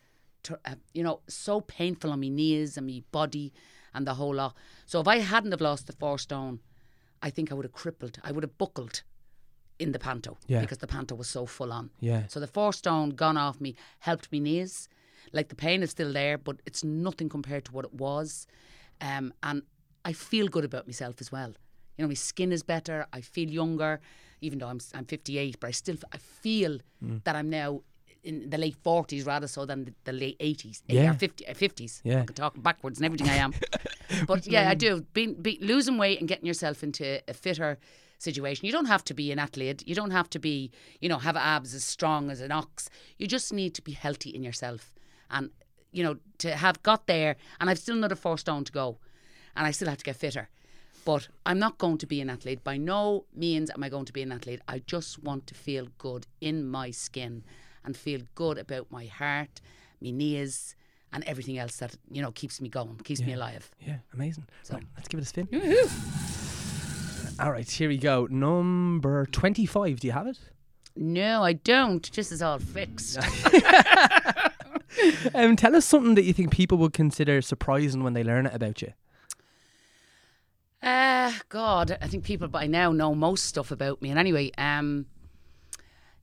uh, 0.65 0.75
you 0.93 1.03
know, 1.03 1.21
so 1.27 1.61
painful 1.61 2.11
on 2.11 2.19
my 2.21 2.27
knees 2.29 2.77
and 2.77 2.87
my 2.87 3.01
body 3.11 3.51
and 3.94 4.06
the 4.07 4.13
whole 4.15 4.35
lot. 4.35 4.56
So 4.85 4.99
if 5.01 5.07
I 5.07 5.18
hadn't 5.19 5.51
have 5.51 5.61
lost 5.61 5.87
the 5.87 5.94
four 5.94 6.18
stone, 6.18 6.59
I 7.21 7.29
think 7.29 7.51
I 7.51 7.56
would 7.56 7.65
have 7.65 7.73
crippled. 7.73 8.19
I 8.23 8.31
would 8.31 8.44
have 8.44 8.57
buckled 8.57 9.03
in 9.79 9.91
the 9.91 9.99
panto 9.99 10.37
Yeah. 10.47 10.61
because 10.61 10.77
the 10.79 10.87
panto 10.87 11.15
was 11.15 11.29
so 11.29 11.45
full 11.45 11.71
on. 11.71 11.89
Yeah. 11.99 12.27
So 12.27 12.39
the 12.39 12.47
four 12.47 12.73
stone 12.73 13.09
gone 13.11 13.37
off 13.37 13.59
me 13.61 13.75
helped 13.99 14.31
me 14.31 14.39
knees. 14.39 14.87
Like 15.33 15.49
the 15.49 15.56
pain 15.56 15.83
is 15.83 15.91
still 15.91 16.11
there, 16.13 16.37
but 16.37 16.57
it's 16.65 16.83
nothing 16.83 17.29
compared 17.29 17.65
to 17.65 17.71
what 17.71 17.85
it 17.85 17.94
was. 17.94 18.47
Um, 19.01 19.33
and 19.44 19.63
I 20.06 20.13
feel 20.13 20.47
good 20.47 20.65
about 20.65 20.85
myself 20.87 21.15
as 21.19 21.31
well. 21.31 21.53
You 21.97 22.03
know, 22.03 22.07
my 22.07 22.13
skin 22.15 22.51
is 22.51 22.63
better. 22.63 23.06
I 23.13 23.21
feel 23.21 23.49
younger, 23.49 23.99
even 24.41 24.59
though 24.59 24.68
I'm 24.68 24.79
I'm 24.94 25.06
58. 25.06 25.59
But 25.59 25.68
I 25.68 25.71
still 25.71 25.97
I 26.13 26.18
feel 26.18 26.79
Mm. 27.03 27.23
that 27.23 27.35
I'm 27.35 27.49
now 27.49 27.81
in 28.23 28.49
the 28.49 28.57
late 28.57 28.76
40s 28.83 29.26
rather 29.26 29.47
so 29.47 29.66
than 29.66 29.85
the, 29.85 29.94
the 30.06 30.11
late 30.14 30.38
80s 30.40 30.81
Yeah. 30.88 31.11
or 31.11 31.14
50, 31.14 31.47
uh, 31.47 31.54
50s. 31.54 32.02
Yeah. 32.04 32.21
I 32.21 32.26
can 32.26 32.35
talk 32.35 32.61
backwards 32.61 32.99
and 32.99 33.06
everything 33.06 33.30
I 33.30 33.35
am. 33.35 33.54
but 34.28 34.45
yeah, 34.47 34.69
I 34.69 34.76
do. 34.76 35.06
Being, 35.14 35.35
be, 35.35 35.57
losing 35.61 35.97
weight 35.97 36.19
and 36.19 36.28
getting 36.28 36.45
yourself 36.45 36.83
into 36.83 37.21
a 37.28 37.33
fitter 37.33 37.78
situation. 38.18 38.66
You 38.66 38.71
don't 38.71 38.85
have 38.88 39.04
to 39.06 39.14
be 39.14 39.31
an 39.31 39.40
athlete. 39.40 39.83
You 39.88 39.95
don't 39.95 40.11
have 40.11 40.30
to 40.31 40.40
be, 40.40 40.71
you 40.99 41.09
know, 41.09 41.18
have 41.18 41.38
abs 41.38 41.73
as 41.73 41.83
strong 41.83 42.30
as 42.30 42.42
an 42.42 42.52
ox. 42.52 42.90
You 43.18 43.28
just 43.28 43.54
need 43.54 43.73
to 43.76 43.81
be 43.81 43.94
healthy 43.94 44.30
in 44.30 44.44
yourself. 44.44 44.94
And, 45.31 45.52
you 45.92 46.04
know, 46.04 46.18
to 46.40 46.56
have 46.56 46.83
got 46.83 47.07
there, 47.07 47.38
and 47.59 47.69
I've 47.69 47.80
still 47.80 47.95
another 47.95 48.16
four 48.16 48.38
stone 48.38 48.64
to 48.66 48.71
go, 48.71 48.97
and 49.56 49.66
I 49.66 49.71
still 49.71 49.88
have 49.88 49.97
to 49.99 50.04
get 50.04 50.18
fitter. 50.18 50.49
But 51.06 51.30
I'm 51.45 51.59
not 51.59 51.78
going 51.78 51.97
to 51.99 52.06
be 52.06 52.19
an 52.21 52.30
athlete. 52.30 52.64
By 52.64 52.78
no 52.78 53.26
means 53.33 53.71
am 53.71 53.83
I 53.83 53.90
going 53.90 54.06
to 54.06 54.14
be 54.14 54.21
an 54.21 54.31
athlete. 54.31 54.61
I 54.68 54.80
just 54.80 55.23
want 55.23 55.47
to 55.47 55.56
feel 55.56 55.88
good 55.97 56.28
in 56.42 56.68
my 56.68 56.92
skin 56.92 57.44
and 57.86 57.95
feel 57.98 58.21
good 58.36 58.57
about 58.57 58.92
my 58.92 59.06
heart, 59.06 59.62
my 60.02 60.12
knees, 60.12 60.76
and 61.12 61.24
everything 61.26 61.57
else 61.57 61.78
that, 61.78 61.95
you 62.12 62.21
know, 62.21 62.31
keeps 62.31 62.62
me 62.62 62.69
going, 62.69 62.95
keeps 63.04 63.21
me 63.21 63.33
alive. 63.33 63.69
Yeah. 63.80 63.98
Amazing. 64.14 64.45
So- 64.64 64.76
Right, 64.76 64.83
let's 64.95 65.07
give 65.07 65.19
it 65.19 65.24
a 65.24 65.26
spin. 65.26 65.48
All 67.40 67.52
right, 67.52 67.69
here 67.69 67.88
we 67.90 67.98
go. 67.98 68.28
Number 68.30 69.26
twenty-five. 69.28 70.02
Do 70.02 70.07
you 70.07 70.12
have 70.14 70.28
it? 70.28 70.38
No, 70.95 71.42
I 71.44 71.54
don't. 71.54 72.12
This 72.12 72.31
is 72.31 72.42
all 72.42 72.59
fixed. 72.59 73.18
Um, 75.36 75.56
tell 75.56 75.76
us 75.76 75.86
something 75.86 76.16
that 76.16 76.24
you 76.24 76.33
think 76.33 76.52
people 76.52 76.78
would 76.80 76.94
consider 76.94 77.42
surprising 77.42 78.04
when 78.04 78.14
they 78.14 78.24
learn 78.24 78.48
it 78.48 78.54
about 78.56 78.81
you. 78.81 78.92
Uh, 80.81 81.31
God, 81.50 81.98
I 82.02 82.07
think 82.07 82.24
people 82.24 82.48
by 82.48 82.66
now 82.68 82.92
know 82.92 83.14
most 83.14 83.45
stuff 83.45 83.69
about 83.71 84.02
me. 84.02 84.09
And 84.09 84.18
anyway, 84.19 84.52
um, 84.57 85.06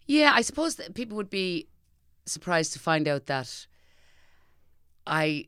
yeah, 0.07 0.33
I 0.35 0.43
suppose 0.43 0.77
that 0.77 0.95
people 0.95 1.17
would 1.17 1.31
be 1.31 1.67
surprised 2.25 2.73
to 2.75 2.79
find 2.79 3.07
out 3.09 3.27
that 3.27 3.67
I 5.07 5.47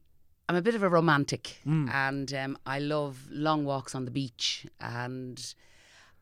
I'm 0.49 0.57
a 0.57 0.63
bit 0.63 0.75
of 0.75 0.83
a 0.83 0.89
romantic, 0.89 1.61
and 1.67 2.33
um, 2.33 2.57
I 2.65 2.79
love 2.79 3.27
long 3.31 3.65
walks 3.67 3.95
on 3.95 4.05
the 4.07 4.11
beach, 4.11 4.67
and 4.81 5.55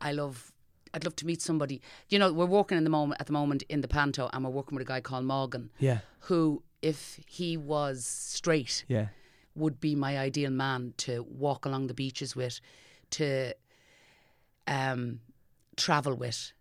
I 0.00 0.12
love. 0.12 0.52
I'd 0.94 1.04
love 1.04 1.16
to 1.16 1.26
meet 1.26 1.42
somebody. 1.42 1.82
You 2.08 2.18
know, 2.18 2.32
we're 2.32 2.46
working 2.46 2.78
in 2.78 2.84
the 2.84 2.90
moment 2.90 3.20
at 3.20 3.26
the 3.26 3.32
moment 3.32 3.62
in 3.68 3.82
the 3.82 3.88
Panto, 3.88 4.30
and 4.32 4.42
we're 4.44 4.50
working 4.50 4.76
with 4.78 4.86
a 4.86 4.88
guy 4.88 5.00
called 5.02 5.26
Morgan, 5.26 5.70
Yeah. 5.78 5.98
who, 6.20 6.62
if 6.80 7.20
he 7.26 7.56
was 7.58 8.06
straight, 8.06 8.84
Yeah. 8.88 9.08
would 9.54 9.78
be 9.78 9.94
my 9.94 10.16
ideal 10.18 10.50
man 10.50 10.94
to 10.98 11.22
walk 11.24 11.66
along 11.66 11.88
the 11.88 11.94
beaches 11.94 12.34
with, 12.34 12.60
to 13.10 13.52
um, 14.66 15.20
travel 15.76 16.14
with, 16.14 16.52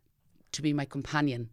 to 0.52 0.62
be 0.62 0.74
my 0.74 0.84
companion. 0.86 1.50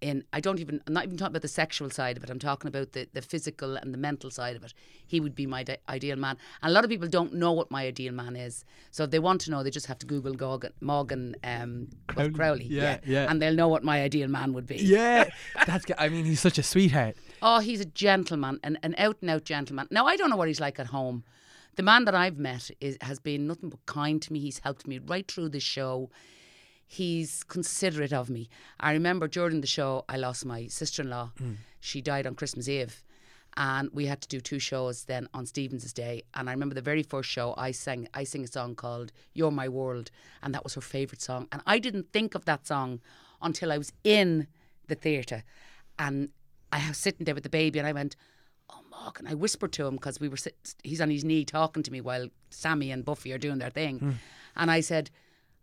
In 0.00 0.24
I 0.32 0.40
don't 0.40 0.60
even 0.60 0.80
I'm 0.86 0.94
not 0.94 1.04
even 1.04 1.16
talking 1.18 1.32
about 1.32 1.42
the 1.42 1.48
sexual 1.48 1.90
side 1.90 2.16
of 2.16 2.24
it. 2.24 2.30
I'm 2.30 2.38
talking 2.38 2.68
about 2.68 2.92
the, 2.92 3.06
the 3.12 3.20
physical 3.20 3.76
and 3.76 3.92
the 3.92 3.98
mental 3.98 4.30
side 4.30 4.56
of 4.56 4.64
it. 4.64 4.72
He 5.06 5.20
would 5.20 5.34
be 5.34 5.46
my 5.46 5.62
di- 5.62 5.76
ideal 5.88 6.16
man. 6.16 6.38
And 6.62 6.70
a 6.70 6.72
lot 6.72 6.84
of 6.84 6.90
people 6.90 7.08
don't 7.08 7.34
know 7.34 7.52
what 7.52 7.70
my 7.70 7.86
ideal 7.86 8.14
man 8.14 8.34
is. 8.34 8.64
So 8.90 9.04
if 9.04 9.10
they 9.10 9.18
want 9.18 9.42
to 9.42 9.50
know, 9.50 9.62
they 9.62 9.70
just 9.70 9.86
have 9.86 9.98
to 9.98 10.06
Google 10.06 10.34
Morgan, 10.38 10.72
Morgan 10.80 11.36
um, 11.44 11.88
Crowley, 12.06 12.30
Crowley. 12.30 12.64
Yeah, 12.64 12.98
yeah. 13.04 13.30
and 13.30 13.42
they'll 13.42 13.54
know 13.54 13.68
what 13.68 13.84
my 13.84 14.02
ideal 14.02 14.28
man 14.28 14.54
would 14.54 14.66
be. 14.66 14.76
Yeah. 14.76 15.28
That's. 15.66 15.84
I 15.98 16.08
mean, 16.08 16.24
he's 16.24 16.40
such 16.40 16.58
a 16.58 16.62
sweetheart. 16.62 17.16
Oh, 17.42 17.58
he's 17.58 17.80
a 17.80 17.84
gentleman, 17.84 18.58
an, 18.62 18.78
an 18.82 18.94
out 18.98 19.18
and 19.20 19.30
out 19.30 19.44
gentleman. 19.44 19.86
Now, 19.90 20.06
I 20.06 20.16
don't 20.16 20.30
know 20.30 20.36
what 20.36 20.48
he's 20.48 20.60
like 20.60 20.78
at 20.78 20.86
home. 20.86 21.24
The 21.76 21.82
man 21.82 22.04
that 22.04 22.14
I've 22.14 22.38
met 22.38 22.70
is, 22.80 22.98
has 23.00 23.18
been 23.18 23.46
nothing 23.46 23.68
but 23.70 23.84
kind 23.86 24.20
to 24.22 24.32
me. 24.32 24.40
He's 24.40 24.58
helped 24.58 24.86
me 24.86 24.98
right 24.98 25.30
through 25.30 25.50
the 25.50 25.60
show. 25.60 26.10
He's 26.92 27.44
considerate 27.44 28.12
of 28.12 28.28
me. 28.28 28.48
I 28.80 28.90
remember 28.94 29.28
during 29.28 29.60
the 29.60 29.68
show, 29.68 30.04
I 30.08 30.16
lost 30.16 30.44
my 30.44 30.66
sister 30.66 31.02
in 31.02 31.10
law. 31.10 31.30
Mm. 31.40 31.58
She 31.78 32.00
died 32.00 32.26
on 32.26 32.34
Christmas 32.34 32.68
Eve. 32.68 33.04
And 33.56 33.90
we 33.92 34.06
had 34.06 34.20
to 34.22 34.28
do 34.28 34.40
two 34.40 34.58
shows 34.58 35.04
then 35.04 35.28
on 35.32 35.46
Stevens's 35.46 35.92
Day. 35.92 36.24
And 36.34 36.48
I 36.48 36.52
remember 36.52 36.74
the 36.74 36.82
very 36.82 37.04
first 37.04 37.30
show 37.30 37.54
I 37.56 37.70
sang 37.70 38.08
I 38.12 38.24
sing 38.24 38.42
a 38.42 38.48
song 38.48 38.74
called 38.74 39.12
You're 39.34 39.52
My 39.52 39.68
World 39.68 40.10
and 40.42 40.52
that 40.52 40.64
was 40.64 40.74
her 40.74 40.80
favourite 40.80 41.22
song. 41.22 41.46
And 41.52 41.62
I 41.64 41.78
didn't 41.78 42.12
think 42.12 42.34
of 42.34 42.44
that 42.46 42.66
song 42.66 43.00
until 43.40 43.70
I 43.70 43.78
was 43.78 43.92
in 44.02 44.48
the 44.88 44.96
theatre. 44.96 45.44
And 45.96 46.30
I 46.72 46.88
was 46.88 46.98
sitting 46.98 47.24
there 47.24 47.36
with 47.36 47.44
the 47.44 47.50
baby 47.50 47.78
and 47.78 47.86
I 47.86 47.92
went, 47.92 48.16
Oh 48.68 48.82
Mark. 48.90 49.20
And 49.20 49.28
I 49.28 49.34
whispered 49.34 49.70
to 49.74 49.86
him 49.86 49.94
because 49.94 50.18
we 50.18 50.28
were 50.28 50.36
sit- 50.36 50.74
he's 50.82 51.00
on 51.00 51.10
his 51.10 51.24
knee 51.24 51.44
talking 51.44 51.84
to 51.84 51.92
me 51.92 52.00
while 52.00 52.26
Sammy 52.50 52.90
and 52.90 53.04
Buffy 53.04 53.32
are 53.32 53.38
doing 53.38 53.58
their 53.58 53.70
thing. 53.70 54.00
Mm. 54.00 54.14
And 54.56 54.72
I 54.72 54.80
said, 54.80 55.08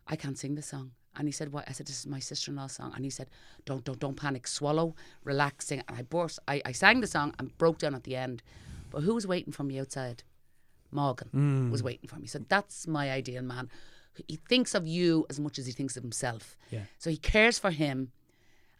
I 0.07 0.15
can't 0.15 0.37
sing 0.37 0.55
this 0.55 0.67
song. 0.67 0.91
And 1.17 1.27
he 1.27 1.31
said, 1.31 1.51
What? 1.51 1.65
I 1.67 1.71
said, 1.71 1.87
This 1.87 1.99
is 1.99 2.07
my 2.07 2.19
sister 2.19 2.51
in 2.51 2.57
law's 2.57 2.73
song. 2.73 2.93
And 2.95 3.03
he 3.03 3.09
said, 3.09 3.27
Don't, 3.65 3.83
don't, 3.83 3.99
don't 3.99 4.15
panic. 4.15 4.47
Swallow, 4.47 4.95
relaxing." 5.23 5.83
And 5.87 5.97
I 5.97 6.03
burst. 6.03 6.39
I, 6.47 6.61
I 6.65 6.71
sang 6.71 7.01
the 7.01 7.07
song 7.07 7.33
and 7.39 7.57
broke 7.57 7.79
down 7.79 7.95
at 7.95 8.03
the 8.03 8.15
end. 8.15 8.43
But 8.91 9.01
who 9.01 9.15
was 9.15 9.27
waiting 9.27 9.51
for 9.51 9.63
me 9.63 9.79
outside? 9.79 10.23
Morgan 10.91 11.29
mm. 11.35 11.71
was 11.71 11.83
waiting 11.83 12.07
for 12.07 12.17
me. 12.17 12.27
So 12.27 12.39
that's 12.47 12.87
my 12.87 13.11
ideal 13.11 13.41
man. 13.41 13.69
He 14.27 14.37
thinks 14.49 14.73
of 14.73 14.87
you 14.87 15.25
as 15.29 15.39
much 15.39 15.59
as 15.59 15.65
he 15.65 15.71
thinks 15.71 15.95
of 15.97 16.03
himself. 16.03 16.57
Yeah. 16.71 16.83
So 16.97 17.09
he 17.09 17.17
cares 17.17 17.59
for 17.59 17.69
him, 17.69 18.11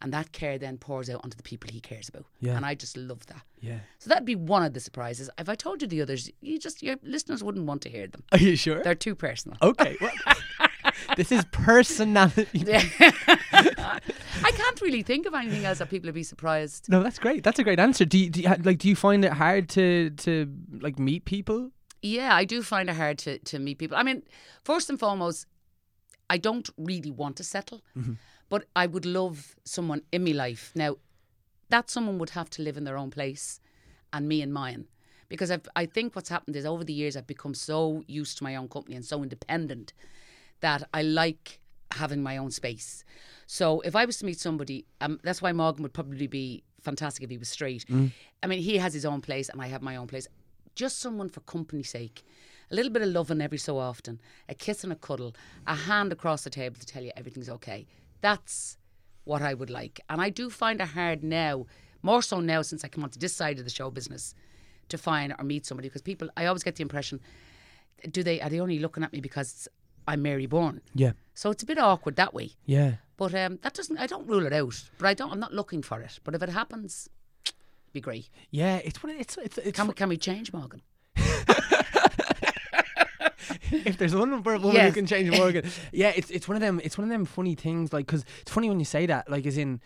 and 0.01 0.11
that 0.13 0.31
care 0.31 0.57
then 0.57 0.77
pours 0.77 1.09
out 1.09 1.21
onto 1.23 1.37
the 1.37 1.43
people 1.43 1.69
he 1.71 1.79
cares 1.79 2.09
about. 2.09 2.25
Yeah. 2.39 2.55
And 2.55 2.65
I 2.65 2.73
just 2.73 2.97
love 2.97 3.25
that. 3.27 3.41
Yeah. 3.59 3.79
So 3.99 4.09
that'd 4.09 4.25
be 4.25 4.35
one 4.35 4.63
of 4.63 4.73
the 4.73 4.79
surprises. 4.79 5.29
If 5.37 5.49
I 5.49 5.55
told 5.55 5.81
you 5.81 5.87
the 5.87 6.01
others, 6.01 6.31
you 6.41 6.57
just 6.57 6.81
your 6.81 6.95
listeners 7.03 7.43
wouldn't 7.43 7.65
want 7.65 7.81
to 7.83 7.89
hear 7.89 8.07
them. 8.07 8.23
Are 8.31 8.39
you 8.39 8.55
sure? 8.55 8.81
They're 8.81 8.95
too 8.95 9.15
personal. 9.15 9.57
okay. 9.61 9.97
Well, 10.59 10.66
this 11.15 11.31
is 11.31 11.45
personality. 11.51 12.65
I 13.53 14.51
can't 14.51 14.81
really 14.81 15.03
think 15.03 15.25
of 15.25 15.33
anything 15.33 15.65
else 15.65 15.79
that 15.79 15.89
people 15.89 16.07
would 16.07 16.15
be 16.15 16.23
surprised. 16.23 16.89
No, 16.89 17.03
that's 17.03 17.19
great. 17.19 17.43
That's 17.43 17.59
a 17.59 17.63
great 17.63 17.79
answer. 17.79 18.05
Do 18.05 18.17
you, 18.17 18.29
do 18.29 18.41
you, 18.41 18.55
like? 18.63 18.79
Do 18.79 18.87
you 18.87 18.95
find 18.95 19.25
it 19.25 19.33
hard 19.33 19.69
to 19.69 20.11
to 20.11 20.51
like 20.81 20.99
meet 20.99 21.25
people? 21.25 21.71
Yeah, 22.01 22.35
I 22.35 22.45
do 22.45 22.61
find 22.61 22.89
it 22.89 22.95
hard 22.95 23.17
to, 23.19 23.39
to 23.39 23.59
meet 23.59 23.79
people. 23.79 23.97
I 23.97 24.03
mean, 24.03 24.23
first 24.63 24.89
and 24.89 24.99
foremost, 24.99 25.45
I 26.29 26.37
don't 26.37 26.69
really 26.77 27.11
want 27.11 27.37
to 27.37 27.43
settle, 27.43 27.81
mm-hmm. 27.97 28.13
but 28.49 28.65
I 28.75 28.85
would 28.85 29.05
love 29.05 29.55
someone 29.63 30.03
in 30.11 30.23
my 30.23 30.31
life. 30.31 30.71
Now, 30.75 30.97
that 31.69 31.89
someone 31.89 32.17
would 32.19 32.31
have 32.31 32.49
to 32.51 32.61
live 32.61 32.77
in 32.77 32.83
their 32.83 32.97
own 32.97 33.09
place 33.09 33.59
and 34.13 34.27
me 34.27 34.41
in 34.41 34.51
mine. 34.51 34.87
Because 35.29 35.51
I've, 35.51 35.67
I 35.75 35.85
think 35.85 36.15
what's 36.15 36.29
happened 36.29 36.55
is 36.55 36.65
over 36.65 36.83
the 36.83 36.93
years 36.93 37.17
I've 37.17 37.27
become 37.27 37.53
so 37.53 38.03
used 38.07 38.37
to 38.37 38.43
my 38.43 38.55
own 38.55 38.69
company 38.69 38.95
and 38.95 39.03
so 39.03 39.23
independent 39.23 39.93
that 40.61 40.87
I 40.93 41.01
like 41.01 41.59
having 41.91 42.21
my 42.21 42.37
own 42.37 42.51
space. 42.51 43.03
So 43.45 43.81
if 43.81 43.95
I 43.95 44.05
was 44.05 44.17
to 44.19 44.25
meet 44.25 44.39
somebody, 44.39 44.85
um, 45.01 45.19
that's 45.23 45.41
why 45.41 45.53
Morgan 45.53 45.83
would 45.83 45.93
probably 45.93 46.27
be 46.27 46.63
fantastic 46.81 47.23
if 47.23 47.29
he 47.29 47.37
was 47.37 47.49
straight. 47.49 47.85
I 48.43 48.47
mean, 48.47 48.61
he 48.61 48.77
has 48.77 48.93
his 48.93 49.05
own 49.05 49.21
place 49.21 49.49
and 49.49 49.61
I 49.61 49.67
have 49.67 49.81
my 49.81 49.95
own 49.95 50.07
place. 50.07 50.27
Just 50.75 50.99
someone 50.99 51.29
for 51.29 51.39
company's 51.41 51.89
sake. 51.89 52.23
A 52.69 52.75
little 52.75 52.91
bit 52.91 53.01
of 53.01 53.09
loving 53.09 53.39
every 53.41 53.57
so 53.57 53.77
often, 53.77 54.19
a 54.49 54.53
kiss 54.53 54.83
and 54.83 54.91
a 54.91 54.95
cuddle, 54.97 55.33
a 55.65 55.73
hand 55.75 56.11
across 56.11 56.43
the 56.43 56.49
table 56.49 56.75
to 56.77 56.85
tell 56.85 57.01
you 57.01 57.11
everything's 57.15 57.49
okay. 57.49 57.87
That's 58.19 58.77
what 59.23 59.41
I 59.41 59.53
would 59.53 59.69
like. 59.69 60.01
And 60.09 60.21
I 60.21 60.29
do 60.29 60.49
find 60.49 60.81
it 60.81 60.89
hard 60.89 61.23
now, 61.23 61.65
more 62.01 62.21
so 62.21 62.41
now 62.41 62.61
since 62.61 62.83
I 62.83 62.89
come 62.89 63.05
onto 63.05 63.19
this 63.19 63.33
side 63.33 63.57
of 63.57 63.63
the 63.63 63.71
show 63.71 63.89
business, 63.89 64.35
to 64.89 64.97
find 64.97 65.33
or 65.37 65.43
meet 65.43 65.65
somebody 65.65 65.87
because 65.87 66.01
people, 66.01 66.29
I 66.35 66.45
always 66.45 66.63
get 66.63 66.75
the 66.75 66.81
impression, 66.81 67.21
do 68.11 68.23
they, 68.23 68.41
are 68.41 68.49
they 68.49 68.59
only 68.59 68.79
looking 68.79 69.03
at 69.03 69.13
me 69.13 69.21
because 69.21 69.67
I'm 70.07 70.21
Mary 70.21 70.45
Byrne? 70.45 70.81
Yeah. 70.95 71.11
So 71.33 71.51
it's 71.51 71.63
a 71.63 71.65
bit 71.65 71.77
awkward 71.77 72.15
that 72.15 72.33
way. 72.33 72.51
Yeah. 72.65 72.93
But 73.17 73.33
um, 73.35 73.59
that 73.63 73.73
doesn't, 73.73 73.97
I 73.97 74.05
don't 74.07 74.27
rule 74.27 74.45
it 74.45 74.53
out. 74.53 74.81
But 74.97 75.07
I 75.07 75.13
don't, 75.13 75.31
I'm 75.31 75.39
not 75.39 75.53
looking 75.53 75.81
for 75.81 75.99
it. 76.01 76.19
But 76.23 76.35
if 76.35 76.41
it 76.43 76.49
happens, 76.49 77.09
be 77.93 77.99
great. 78.01 78.29
Yeah. 78.51 78.77
It's 78.77 79.01
one. 79.03 79.13
of- 79.13 79.19
It's 79.21 79.37
it's 79.37 79.57
it's. 79.57 79.75
Can 79.77 79.87
we, 79.87 79.93
can 79.93 80.09
we 80.09 80.17
change 80.17 80.53
Morgan? 80.53 80.81
if 83.71 83.97
there's 83.97 84.15
one 84.15 84.31
woman 84.43 84.61
who 84.61 84.71
Yes. 84.73 84.93
can 84.93 85.05
change 85.05 85.29
Morgan, 85.35 85.65
yeah, 85.91 86.11
it's 86.15 86.29
it's 86.29 86.47
one 86.47 86.55
of 86.55 86.61
them. 86.61 86.79
It's 86.83 86.97
one 86.97 87.03
of 87.05 87.09
them 87.09 87.25
funny 87.25 87.55
things. 87.55 87.91
Like, 87.93 88.07
cause 88.07 88.23
it's 88.41 88.51
funny 88.51 88.69
when 88.69 88.79
you 88.79 88.85
say 88.85 89.05
that. 89.07 89.29
Like, 89.29 89.45
as 89.45 89.57
in, 89.57 89.81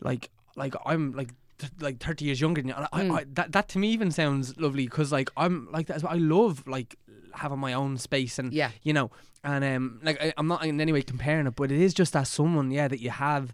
like, 0.00 0.30
like 0.56 0.74
I'm 0.86 1.12
like. 1.12 1.28
th- 1.58 1.72
Like 1.80 1.98
thirty 2.00 2.24
years 2.24 2.40
younger 2.40 2.60
than 2.62 2.68
you, 2.68 2.74
I, 2.74 3.02
Mm. 3.04 3.18
I, 3.18 3.24
that 3.34 3.52
that 3.52 3.68
to 3.70 3.78
me 3.78 3.88
even 3.92 4.10
sounds 4.10 4.56
lovely 4.58 4.84
because 4.86 5.12
like 5.12 5.30
I'm 5.36 5.68
like 5.72 5.86
that 5.86 5.96
as 5.96 6.02
well. 6.02 6.12
I 6.12 6.16
love 6.18 6.66
like 6.66 6.96
having 7.36 7.58
my 7.58 7.72
own 7.72 7.96
space 7.98 8.38
and 8.38 8.52
Yeah. 8.52 8.70
you 8.82 8.92
know, 8.92 9.10
and 9.42 9.64
um, 9.64 10.00
like 10.02 10.20
I, 10.22 10.32
I'm 10.36 10.46
not 10.48 10.64
in 10.64 10.80
any 10.80 10.92
way 10.92 11.02
comparing 11.02 11.46
it, 11.46 11.54
but 11.56 11.70
it 11.72 11.80
is 11.80 11.92
just 11.94 12.12
that 12.12 12.26
someone, 12.26 12.70
yeah, 12.70 12.88
that 12.88 13.00
you 13.00 13.10
have. 13.10 13.52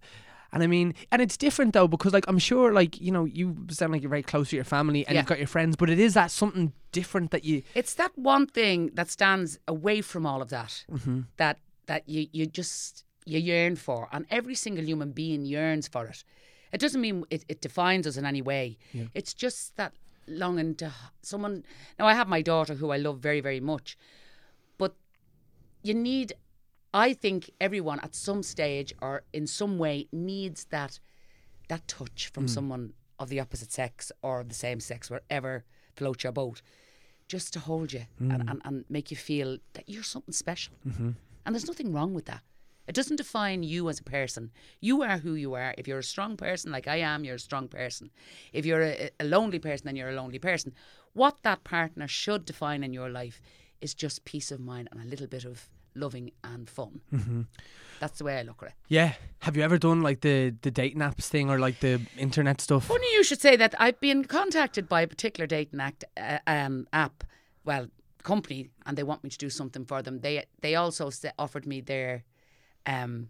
And 0.52 0.62
I 0.64 0.66
mean, 0.66 0.94
and 1.12 1.22
it's 1.22 1.36
different 1.36 1.74
though 1.74 1.86
because, 1.86 2.12
like, 2.12 2.24
I'm 2.26 2.38
sure, 2.38 2.72
like, 2.72 3.00
you 3.00 3.12
know, 3.12 3.24
you 3.24 3.56
sound 3.70 3.92
like 3.92 4.02
you're 4.02 4.10
very 4.10 4.22
close 4.24 4.50
to 4.50 4.56
your 4.56 4.64
family 4.64 5.06
and 5.06 5.14
Yeah. 5.14 5.20
you've 5.20 5.28
got 5.28 5.38
your 5.38 5.46
friends, 5.46 5.76
but 5.76 5.88
it 5.88 6.00
is 6.00 6.14
that 6.14 6.30
something 6.32 6.72
different 6.92 7.30
that 7.30 7.44
you, 7.44 7.62
It's 7.74 7.94
that 7.94 8.10
one 8.16 8.46
thing 8.48 8.90
that 8.94 9.08
stands 9.10 9.58
away 9.68 10.00
from 10.00 10.26
all 10.26 10.42
of 10.42 10.48
that 10.50 10.84
Mm-hmm. 10.90 11.20
that 11.36 11.58
that 11.86 12.08
you 12.08 12.26
you 12.32 12.46
just 12.46 13.04
you 13.26 13.38
yearn 13.38 13.76
for, 13.76 14.08
and 14.12 14.26
every 14.30 14.54
single 14.56 14.84
human 14.84 15.12
being 15.12 15.44
yearns 15.44 15.86
for 15.88 16.06
it. 16.06 16.24
It 16.72 16.80
doesn't 16.80 17.00
mean 17.00 17.24
it, 17.30 17.44
it 17.48 17.60
defines 17.60 18.06
us 18.06 18.16
in 18.16 18.24
any 18.24 18.42
way. 18.42 18.78
It's 19.14 19.34
just 19.34 19.76
that 19.76 19.92
longing 20.30 20.74
to 20.76 20.92
someone. 21.22 21.64
Now 21.98 22.06
I 22.06 22.14
have 22.14 22.28
my 22.28 22.42
daughter 22.42 22.74
who 22.74 22.90
I 22.90 22.96
love 22.96 23.18
very 23.18 23.40
very 23.40 23.60
much, 23.60 23.96
but 24.78 24.94
you 25.82 25.94
need. 25.94 26.32
I 26.92 27.12
think 27.12 27.50
everyone 27.60 28.00
at 28.00 28.16
some 28.16 28.42
stage 28.42 28.92
or 29.00 29.22
in 29.32 29.46
some 29.46 29.78
way 29.78 30.08
needs 30.12 30.64
that 30.70 30.98
that 31.68 31.86
touch 31.86 32.30
from 32.34 32.46
mm. 32.46 32.50
someone 32.50 32.92
of 33.20 33.28
the 33.28 33.38
opposite 33.38 33.70
sex 33.70 34.10
or 34.22 34.42
the 34.42 34.54
same 34.54 34.80
sex, 34.80 35.08
wherever 35.08 35.64
floats 35.94 36.24
your 36.24 36.32
boat, 36.32 36.62
just 37.28 37.52
to 37.52 37.60
hold 37.60 37.92
you 37.92 38.06
and, 38.18 38.32
mm. 38.32 38.50
and, 38.50 38.60
and 38.64 38.84
make 38.88 39.10
you 39.10 39.16
feel 39.16 39.58
that 39.74 39.88
you're 39.88 40.02
something 40.02 40.32
special. 40.32 40.74
Mm-hmm. 40.86 41.10
And 41.46 41.54
there's 41.54 41.66
nothing 41.66 41.92
wrong 41.92 42.12
with 42.12 42.24
that. 42.26 42.42
It 42.90 42.96
doesn't 42.96 43.18
define 43.18 43.62
you 43.62 43.88
as 43.88 44.00
a 44.00 44.02
person. 44.02 44.50
You 44.80 45.02
are 45.02 45.18
who 45.18 45.34
you 45.34 45.54
are. 45.54 45.76
If 45.78 45.86
you're 45.86 46.00
a 46.00 46.02
strong 46.02 46.36
person, 46.36 46.72
like 46.72 46.88
I 46.88 46.96
am, 46.96 47.22
you're 47.22 47.36
a 47.36 47.38
strong 47.38 47.68
person. 47.68 48.10
If 48.52 48.66
you're 48.66 48.82
a, 48.82 49.10
a 49.20 49.24
lonely 49.26 49.60
person, 49.60 49.86
then 49.86 49.94
you're 49.94 50.08
a 50.08 50.16
lonely 50.16 50.40
person. 50.40 50.74
What 51.12 51.36
that 51.44 51.62
partner 51.62 52.08
should 52.08 52.44
define 52.44 52.82
in 52.82 52.92
your 52.92 53.08
life 53.08 53.40
is 53.80 53.94
just 53.94 54.24
peace 54.24 54.50
of 54.50 54.58
mind 54.58 54.88
and 54.90 55.00
a 55.00 55.04
little 55.04 55.28
bit 55.28 55.44
of 55.44 55.68
loving 55.94 56.32
and 56.42 56.68
fun. 56.68 57.00
That's 58.00 58.18
the 58.18 58.24
way 58.24 58.40
I 58.40 58.42
look 58.42 58.60
at 58.64 58.70
it. 58.70 58.74
yeah. 58.88 59.12
Have 59.42 59.56
you 59.56 59.62
ever 59.62 59.78
done 59.78 60.02
like 60.02 60.22
the 60.22 60.52
the 60.62 60.72
dating 60.72 61.00
apps 61.00 61.28
thing 61.28 61.48
or 61.48 61.60
like 61.60 61.78
the 61.78 62.00
internet 62.18 62.60
stuff? 62.60 62.86
Funny 62.86 63.12
you 63.12 63.22
should 63.22 63.40
say 63.40 63.54
that. 63.54 63.72
I've 63.78 64.00
been 64.00 64.24
contacted 64.24 64.88
by 64.88 65.02
a 65.02 65.06
particular 65.06 65.46
dating 65.46 65.78
act 65.78 66.04
uh, 66.16 66.38
um, 66.48 66.88
app, 66.92 67.22
well, 67.64 67.86
company, 68.24 68.70
and 68.84 68.98
they 68.98 69.04
want 69.04 69.22
me 69.22 69.30
to 69.30 69.38
do 69.38 69.48
something 69.48 69.84
for 69.84 70.02
them. 70.02 70.22
They 70.22 70.44
they 70.60 70.74
also 70.74 71.08
offered 71.38 71.66
me 71.66 71.80
their 71.80 72.24
um, 72.86 73.28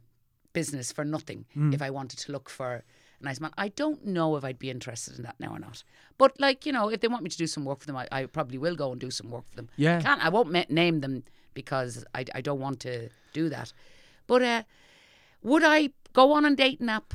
business 0.52 0.92
for 0.92 1.04
nothing 1.04 1.44
if 1.74 1.80
I 1.82 1.90
wanted 1.90 2.18
to 2.20 2.32
look 2.32 2.48
for 2.50 2.82
a 3.20 3.24
nice 3.24 3.40
man. 3.40 3.50
I 3.58 3.68
don't 3.68 4.04
know 4.06 4.36
if 4.36 4.44
I'd 4.44 4.58
be 4.58 4.70
interested 4.70 5.16
in 5.16 5.22
that 5.24 5.38
now 5.38 5.52
or 5.52 5.58
not. 5.58 5.82
But 6.18 6.38
like 6.40 6.66
you 6.66 6.72
know, 6.72 6.88
if 6.90 7.00
they 7.00 7.08
want 7.08 7.22
me 7.22 7.30
to 7.30 7.36
do 7.36 7.46
some 7.46 7.64
work 7.64 7.80
for 7.80 7.86
them, 7.86 7.96
I, 7.96 8.08
I 8.12 8.26
probably 8.26 8.58
will 8.58 8.76
go 8.76 8.92
and 8.92 9.00
do 9.00 9.10
some 9.10 9.30
work 9.30 9.44
for 9.50 9.56
them. 9.56 9.68
Yeah. 9.76 9.98
I 9.98 10.02
can't. 10.02 10.24
I 10.24 10.28
won't 10.28 10.50
ma- 10.52 10.64
name 10.68 11.00
them 11.00 11.24
because 11.54 12.04
I, 12.14 12.24
I 12.34 12.40
don't 12.40 12.60
want 12.60 12.80
to 12.80 13.08
do 13.32 13.48
that. 13.50 13.72
But 14.26 14.42
uh, 14.42 14.62
would 15.42 15.62
I 15.64 15.90
go 16.12 16.32
on 16.32 16.44
a 16.44 16.54
dating 16.54 16.88
app? 16.88 17.14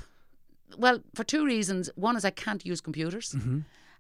Well, 0.78 1.02
for 1.14 1.24
two 1.24 1.46
reasons. 1.46 1.90
One 1.96 2.16
is 2.18 2.26
I 2.26 2.32
can't 2.32 2.66
use 2.66 2.82
computers, 2.82 3.36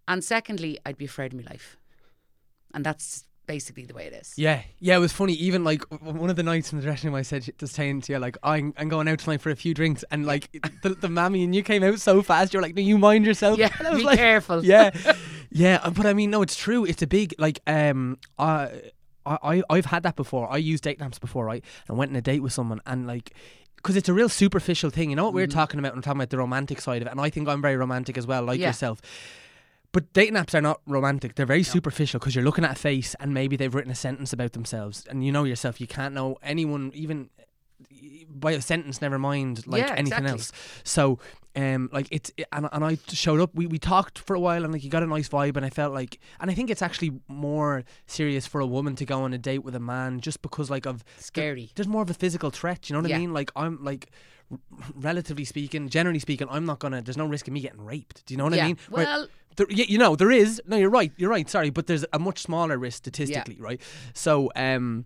and 0.08 0.24
secondly, 0.24 0.80
I'd 0.86 0.98
be 0.98 1.06
afraid 1.06 1.34
of 1.34 1.40
my 1.44 1.50
life. 1.52 1.78
and 2.74 2.86
that's 2.86 3.26
basically 3.46 3.86
the 3.86 3.94
way 3.94 4.06
it 4.08 4.14
is. 4.14 4.34
Yeah, 4.38 4.62
yeah, 4.80 4.96
it 4.96 5.00
was 5.00 5.12
funny. 5.12 5.34
Even 5.34 5.64
like 5.64 5.82
one 6.02 6.30
of 6.30 6.36
the 6.36 6.44
nights 6.44 6.72
in 6.72 6.80
the 6.80 6.84
dressing 6.84 7.10
room, 7.10 7.16
I 7.18 7.22
said 7.22 7.44
to 7.58 7.68
saying 7.68 8.02
to 8.02 8.14
you, 8.14 8.20
like, 8.20 8.38
I'm, 8.44 8.74
I'm 8.78 8.90
going 8.90 9.08
out 9.08 9.20
tonight 9.20 9.42
for 9.42 9.50
a 9.50 9.56
few 9.56 9.74
drinks, 9.74 10.04
and 10.12 10.26
like 10.26 10.52
the, 10.84 10.90
the 10.90 11.10
mammy 11.10 11.44
and 11.44 11.54
you 11.56 11.64
came 11.64 11.84
out 11.84 12.00
so 12.00 12.22
fast. 12.22 12.54
You're 12.54 12.62
like, 12.62 12.76
no, 12.76 12.82
you 12.82 12.98
mind 12.98 13.26
yourself. 13.26 13.58
Yeah, 13.60 13.70
and 13.80 13.88
I 13.88 13.92
was 13.92 14.00
be 14.00 14.06
like, 14.06 14.18
careful. 14.18 14.64
Yeah, 14.66 14.92
yeah, 15.52 15.80
uh, 15.84 15.90
but 15.92 16.06
I 16.06 16.14
mean, 16.14 16.32
no, 16.32 16.42
it's 16.42 16.56
true. 16.56 16.86
It's 16.86 17.02
a 17.02 17.08
big 17.08 17.34
like 17.38 17.60
um, 17.68 18.18
I, 18.40 18.82
I, 19.26 19.64
I've 19.70 19.86
had 19.86 20.04
that 20.04 20.16
before. 20.16 20.52
I 20.52 20.58
used 20.58 20.84
date 20.84 21.00
lamps 21.00 21.20
before, 21.20 21.46
right? 21.46 21.64
And 21.88 21.98
went 21.98 22.12
on 22.12 22.16
a 22.16 22.22
date 22.22 22.42
with 22.42 22.54
someone, 22.54 22.82
and 22.86 23.08
like. 23.08 23.32
Because 23.78 23.98
it's 23.98 24.10
a 24.10 24.14
real 24.14 24.30
superficial 24.30 24.90
thing, 24.90 25.12
you 25.12 25.16
know 25.16 25.26
what 25.26 25.36
we're 25.36 25.46
Mm-hmm. 25.46 25.60
talking 25.60 25.80
about. 25.80 25.94
I'm 25.94 26.02
talking 26.02 26.20
about 26.20 26.32
the 26.32 26.40
romantic 26.40 26.82
side 26.82 27.04
of 27.04 27.08
it, 27.08 27.12
and 27.12 27.22
I 27.22 27.30
think 27.30 27.48
I'm 27.48 27.62
very 27.62 27.78
romantic 27.78 28.18
as 28.18 28.26
well, 28.26 28.42
like 28.42 28.60
Yeah. 28.60 28.70
yourself. 28.70 29.00
But 29.96 30.12
dating 30.12 30.34
apps 30.36 30.54
are 30.54 30.60
not 30.62 30.82
romantic. 30.86 31.36
They're 31.36 31.46
very 31.46 31.64
superficial 31.64 32.20
because 32.20 32.36
you're 32.36 32.44
looking 32.44 32.66
at 32.66 32.72
a 32.72 32.76
face 32.76 33.16
and 33.22 33.34
maybe 33.34 33.56
they've 33.56 33.74
written 33.74 33.92
a 33.92 33.96
sentence 33.96 34.34
about 34.34 34.52
themselves. 34.52 35.06
And 35.10 35.24
you 35.26 35.32
know 35.32 35.46
yourself, 35.46 35.80
you 35.80 35.88
can't 35.88 36.14
know 36.14 36.36
anyone, 36.44 36.92
even 36.94 37.30
by 38.30 38.52
a 38.52 38.62
sentence, 38.62 39.02
never 39.02 39.18
mind 39.18 39.66
like 39.68 39.84
Yeah, 39.84 39.94
anything 39.96 40.08
exactly. 40.26 40.32
else. 40.32 40.52
So, 40.84 41.20
um, 41.56 41.90
like 41.94 42.10
it's, 42.12 42.30
and, 42.52 42.68
and 42.74 42.84
I 42.84 42.98
showed 43.08 43.40
up, 43.40 43.52
we, 43.56 43.68
we 43.68 43.80
talked 43.80 44.20
for 44.20 44.36
a 44.36 44.40
while 44.40 44.66
and 44.66 44.74
like 44.74 44.84
you 44.84 44.90
got 44.90 45.02
a 45.04 45.08
nice 45.08 45.30
vibe. 45.30 45.56
And 45.56 45.66
I 45.66 45.70
felt 45.70 45.94
like, 45.94 46.20
and 46.42 46.52
I 46.52 46.54
think 46.54 46.70
it's 46.70 46.82
actually 46.82 47.14
more 47.30 47.86
serious 48.06 48.46
for 48.46 48.60
a 48.60 48.68
woman 48.68 48.98
to 48.98 49.06
go 49.06 49.22
on 49.24 49.34
a 49.34 49.38
date 49.38 49.64
with 49.64 49.76
a 49.76 49.80
man 49.80 50.20
just 50.20 50.42
because 50.42 50.70
like 50.70 50.86
of, 50.86 51.06
Scary. 51.20 51.72
there's 51.76 51.88
more 51.88 52.02
of 52.02 52.10
a 52.10 52.14
physical 52.14 52.50
threat. 52.50 52.90
You 52.90 52.96
know 52.96 53.02
what 53.02 53.10
Yeah. 53.10 53.16
I 53.16 53.20
mean? 53.20 53.34
Like 53.34 53.50
I'm 53.56 53.82
like, 53.82 54.10
r- 54.52 54.60
relatively 54.94 55.46
speaking, 55.46 55.88
generally 55.88 56.20
speaking, 56.20 56.48
I'm 56.52 56.66
not 56.66 56.80
gonna. 56.80 57.02
There's 57.02 57.16
no 57.18 57.26
risk 57.28 57.48
of 57.48 57.54
me 57.54 57.62
getting 57.62 57.86
raped. 57.86 58.26
Do 58.26 58.34
you 58.34 58.38
know 58.38 58.44
what 58.44 58.54
yeah. 58.56 58.66
I 58.66 58.68
mean? 58.68 58.78
Where- 58.90 59.06
Well, 59.06 59.28
there, 59.56 59.68
you 59.70 59.98
know, 59.98 60.16
there 60.16 60.32
is. 60.32 60.62
No, 60.66 60.78
you're 60.78 60.90
right. 60.90 61.12
You're 61.18 61.30
right. 61.30 61.50
Sorry, 61.50 61.70
but 61.70 61.88
there's 61.88 62.06
a 62.14 62.20
much 62.20 62.40
smaller 62.40 62.78
risk 62.78 62.98
statistically, 62.98 63.58
right? 63.60 63.82
So, 64.14 64.52
um, 64.56 65.06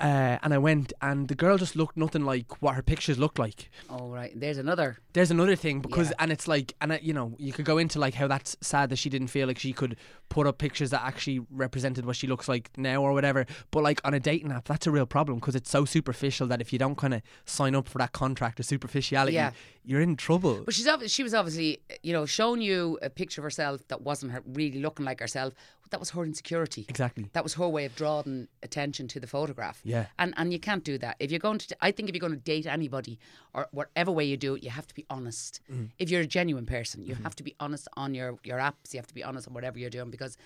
uh, 0.00 0.38
and 0.42 0.52
I 0.52 0.58
went, 0.58 0.92
and 1.00 1.28
the 1.28 1.34
girl 1.34 1.56
just 1.56 1.76
looked 1.76 1.96
nothing 1.96 2.24
like 2.24 2.60
what 2.60 2.74
her 2.74 2.82
pictures 2.82 3.18
looked 3.18 3.38
like. 3.38 3.70
oh 3.88 4.08
right. 4.08 4.32
There's 4.38 4.58
another. 4.58 4.98
There's 5.12 5.30
another 5.30 5.54
thing 5.56 5.80
because, 5.80 6.08
Yeah. 6.10 6.16
and 6.18 6.32
it's 6.32 6.48
like, 6.48 6.74
and 6.80 6.92
I, 6.94 7.00
you 7.02 7.12
know, 7.12 7.34
you 7.38 7.52
could 7.52 7.64
go 7.64 7.78
into 7.78 7.98
like 8.00 8.14
how 8.14 8.26
that's 8.26 8.56
sad 8.60 8.90
that 8.90 8.96
she 8.96 9.08
didn't 9.08 9.28
feel 9.28 9.46
like 9.46 9.58
she 9.58 9.72
could 9.72 9.96
put 10.28 10.46
up 10.48 10.58
pictures 10.58 10.90
that 10.90 11.02
actually 11.04 11.40
represented 11.50 12.04
what 12.06 12.16
she 12.16 12.26
looks 12.26 12.48
like 12.48 12.70
now 12.76 13.02
or 13.02 13.12
whatever. 13.12 13.46
But 13.70 13.84
like 13.84 14.00
on 14.04 14.14
a 14.14 14.20
dating 14.20 14.50
app, 14.50 14.64
that's 14.66 14.86
a 14.86 14.90
real 14.90 15.06
problem 15.06 15.38
because 15.38 15.54
it's 15.54 15.70
so 15.70 15.84
superficial 15.84 16.48
that 16.48 16.60
if 16.60 16.72
you 16.72 16.78
don't 16.78 16.96
kind 16.96 17.14
of 17.14 17.22
sign 17.44 17.74
up 17.76 17.88
for 17.88 17.98
that 17.98 18.12
contract 18.12 18.58
of 18.58 18.66
superficiality, 18.66 19.34
Yeah. 19.34 19.52
you're 19.84 20.00
in 20.00 20.16
trouble. 20.16 20.62
But 20.64 20.74
she's 20.74 20.88
obvi- 20.88 21.08
she 21.08 21.22
was 21.22 21.34
obviously, 21.34 21.80
you 22.02 22.12
know, 22.12 22.26
showing 22.26 22.60
you 22.62 22.98
a 23.00 23.10
picture 23.10 23.40
of 23.40 23.44
herself 23.44 23.86
that 23.88 24.02
wasn't 24.02 24.32
her 24.32 24.42
really 24.44 24.80
looking 24.80 25.04
like 25.06 25.20
herself. 25.20 25.54
That 25.94 26.00
was 26.00 26.10
her 26.10 26.24
insecurity. 26.24 26.84
Exactly. 26.88 27.24
That 27.34 27.44
was 27.44 27.54
her 27.54 27.68
way 27.68 27.84
of 27.84 27.94
drawing 27.94 28.48
attention 28.64 29.06
to 29.08 29.20
the 29.20 29.28
photograph. 29.28 29.80
Yeah. 29.84 30.06
And 30.18 30.34
and 30.36 30.52
you 30.52 30.58
can't 30.58 30.82
do 30.82 30.98
that. 30.98 31.14
If 31.20 31.30
you're 31.30 31.44
going 31.48 31.58
to, 31.58 31.76
I 31.80 31.92
think 31.92 32.08
if 32.08 32.14
you're 32.14 32.26
going 32.28 32.38
to 32.42 32.44
date 32.54 32.66
anybody 32.66 33.18
or 33.54 33.68
whatever 33.70 34.10
way 34.10 34.24
you 34.24 34.36
do 34.36 34.54
it, 34.56 34.64
you 34.64 34.70
have 34.70 34.88
to 34.88 34.94
be 34.94 35.04
honest. 35.08 35.60
Mm. 35.72 35.90
If 36.02 36.10
you're 36.10 36.22
a 36.22 36.26
genuine 36.38 36.66
person, 36.66 37.00
Mm-hmm. 37.00 37.10
you 37.10 37.14
have 37.26 37.36
to 37.36 37.44
be 37.44 37.54
honest 37.64 37.86
on 37.96 38.14
your 38.18 38.30
your 38.48 38.58
apps. 38.58 38.92
You 38.92 38.98
have 38.98 39.06
to 39.06 39.14
be 39.14 39.24
honest 39.28 39.46
on 39.48 39.54
whatever 39.54 39.78
you're 39.78 39.96
doing 39.98 40.10
because, 40.10 40.36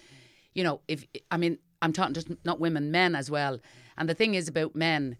you 0.57 0.62
know, 0.64 0.81
if 0.87 1.07
I 1.31 1.37
mean, 1.38 1.55
I'm 1.83 1.93
talking 1.95 2.14
just 2.14 2.28
not 2.45 2.61
women, 2.61 2.90
men 2.90 3.14
as 3.17 3.31
well. 3.31 3.59
And 3.97 4.07
the 4.09 4.14
thing 4.14 4.35
is 4.35 4.49
about 4.49 4.75
men 4.76 5.17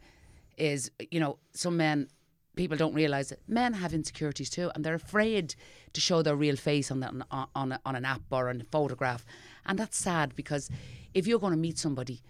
is, 0.59 0.91
you 1.11 1.21
know, 1.21 1.39
some 1.53 1.77
men 1.77 2.09
people 2.57 2.77
don't 2.77 2.95
realize 2.95 3.29
that 3.29 3.39
men 3.49 3.73
have 3.73 3.95
insecurities 3.95 4.51
too, 4.51 4.69
and 4.75 4.85
they're 4.85 5.01
afraid 5.07 5.55
to 5.93 6.01
show 6.01 6.23
their 6.23 6.35
real 6.35 6.57
face 6.57 6.91
on 6.91 6.99
the, 7.01 7.09
on 7.31 7.47
on, 7.55 7.73
a, 7.73 7.79
on 7.85 7.95
an 7.97 8.05
app 8.05 8.23
or 8.33 8.49
on 8.49 8.61
a 8.61 8.65
photograph, 8.65 9.25
and 9.69 9.79
that's 9.79 9.97
sad 9.97 10.35
because 10.35 10.71
if 11.15 11.27
you're 11.27 11.39
going 11.39 11.53
to 11.53 11.59
meet 11.59 11.79
somebody, 11.79 12.23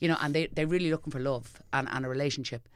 you 0.00 0.08
know, 0.08 0.16
and 0.20 0.34
they 0.34 0.48
they're 0.48 0.66
really 0.66 0.90
looking 0.90 1.12
for 1.12 1.20
love 1.20 1.62
and, 1.72 1.88
and 1.90 2.04
a 2.04 2.08
relationship, 2.08 2.68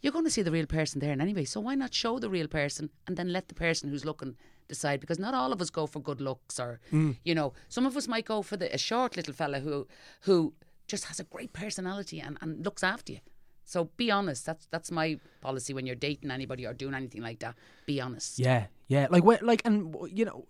you're 0.00 0.12
going 0.12 0.24
to 0.24 0.30
see 0.30 0.42
the 0.42 0.50
real 0.50 0.66
person 0.66 1.00
there 1.00 1.12
in 1.12 1.20
anyway. 1.20 1.44
So 1.44 1.60
why 1.60 1.74
not 1.74 1.94
show 1.94 2.18
the 2.18 2.28
real 2.28 2.48
person 2.48 2.90
and 3.06 3.16
then 3.16 3.32
let 3.32 3.48
the 3.48 3.54
person 3.54 3.88
who's 3.88 4.04
looking 4.04 4.36
decide? 4.68 5.00
Because 5.00 5.18
not 5.18 5.34
all 5.34 5.52
of 5.52 5.60
us 5.60 5.70
go 5.70 5.86
for 5.86 6.00
good 6.00 6.20
looks, 6.20 6.60
or 6.60 6.80
mm. 6.92 7.16
you 7.24 7.34
know, 7.34 7.54
some 7.68 7.86
of 7.86 7.96
us 7.96 8.06
might 8.06 8.26
go 8.26 8.42
for 8.42 8.56
the 8.56 8.72
a 8.74 8.78
short 8.78 9.16
little 9.16 9.34
fella 9.34 9.60
who 9.60 9.86
who 10.22 10.54
just 10.86 11.04
has 11.04 11.18
a 11.20 11.24
great 11.24 11.52
personality 11.52 12.20
and, 12.20 12.36
and 12.42 12.64
looks 12.64 12.82
after 12.82 13.12
you. 13.12 13.20
So 13.64 13.90
be 13.96 14.10
honest. 14.10 14.44
That's 14.44 14.66
that's 14.66 14.90
my 14.90 15.18
policy 15.40 15.72
when 15.72 15.86
you're 15.86 15.94
dating 15.96 16.30
anybody 16.30 16.66
or 16.66 16.74
doing 16.74 16.94
anything 16.94 17.22
like 17.22 17.38
that. 17.38 17.54
Be 17.86 18.00
honest. 18.00 18.38
Yeah, 18.38 18.66
yeah. 18.88 19.06
Like 19.08 19.24
what? 19.24 19.42
Like 19.42 19.62
and 19.64 19.94
you 20.10 20.24
know, 20.24 20.46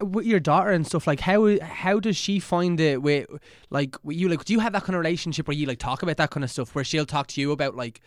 with 0.00 0.26
your 0.26 0.40
daughter 0.40 0.70
and 0.70 0.86
stuff. 0.86 1.06
Like 1.06 1.20
how 1.20 1.58
how 1.60 2.00
does 2.00 2.16
she 2.16 2.38
find 2.38 2.80
it 2.80 3.02
with 3.02 3.26
like 3.70 3.96
with 4.04 4.16
you? 4.16 4.28
Like 4.28 4.44
do 4.44 4.52
you 4.52 4.60
have 4.60 4.72
that 4.72 4.82
kind 4.82 4.94
of 4.94 5.00
relationship 5.00 5.48
where 5.48 5.56
you 5.56 5.66
like 5.66 5.78
talk 5.78 6.02
about 6.02 6.16
that 6.18 6.30
kind 6.30 6.44
of 6.44 6.50
stuff? 6.50 6.74
Where 6.74 6.84
she'll 6.84 7.06
talk 7.06 7.26
to 7.28 7.40
you 7.40 7.52
about 7.52 7.74
like 7.74 8.00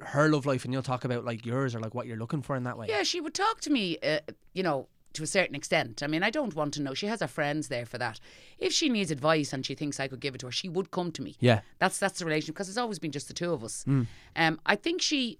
her 0.00 0.28
love 0.28 0.46
life 0.46 0.64
and 0.64 0.72
you'll 0.72 0.82
talk 0.82 1.04
about 1.04 1.24
like 1.24 1.44
yours 1.46 1.74
or 1.74 1.80
like 1.80 1.94
what 1.94 2.06
you're 2.06 2.16
looking 2.16 2.42
for 2.42 2.56
in 2.56 2.64
that 2.64 2.78
way. 2.78 2.86
Yeah, 2.88 3.02
she 3.02 3.20
would 3.20 3.34
talk 3.34 3.60
to 3.62 3.70
me. 3.70 3.98
Uh, 4.02 4.20
you 4.54 4.62
know. 4.62 4.88
To 5.16 5.22
a 5.22 5.26
certain 5.26 5.54
extent. 5.54 6.02
I 6.02 6.06
mean, 6.06 6.22
I 6.22 6.30
don't 6.30 6.54
want 6.56 6.72
to 6.72 6.80
know. 6.80 6.94
She 6.94 7.04
has 7.04 7.20
her 7.20 7.26
friends 7.26 7.68
there 7.68 7.84
for 7.84 7.98
that. 7.98 8.18
If 8.58 8.72
she 8.72 8.88
needs 8.88 9.10
advice 9.10 9.52
and 9.52 9.66
she 9.66 9.74
thinks 9.74 10.00
I 10.00 10.08
could 10.08 10.20
give 10.20 10.34
it 10.34 10.38
to 10.38 10.46
her, 10.46 10.52
she 10.52 10.70
would 10.70 10.90
come 10.90 11.12
to 11.12 11.20
me. 11.20 11.36
Yeah. 11.38 11.60
That's 11.80 11.98
that's 11.98 12.18
the 12.18 12.24
relationship 12.24 12.54
because 12.54 12.70
it's 12.70 12.78
always 12.78 12.98
been 12.98 13.12
just 13.12 13.28
the 13.28 13.34
two 13.34 13.52
of 13.52 13.62
us. 13.62 13.84
Um, 13.86 14.58
I 14.64 14.74
think 14.74 15.02
she 15.02 15.38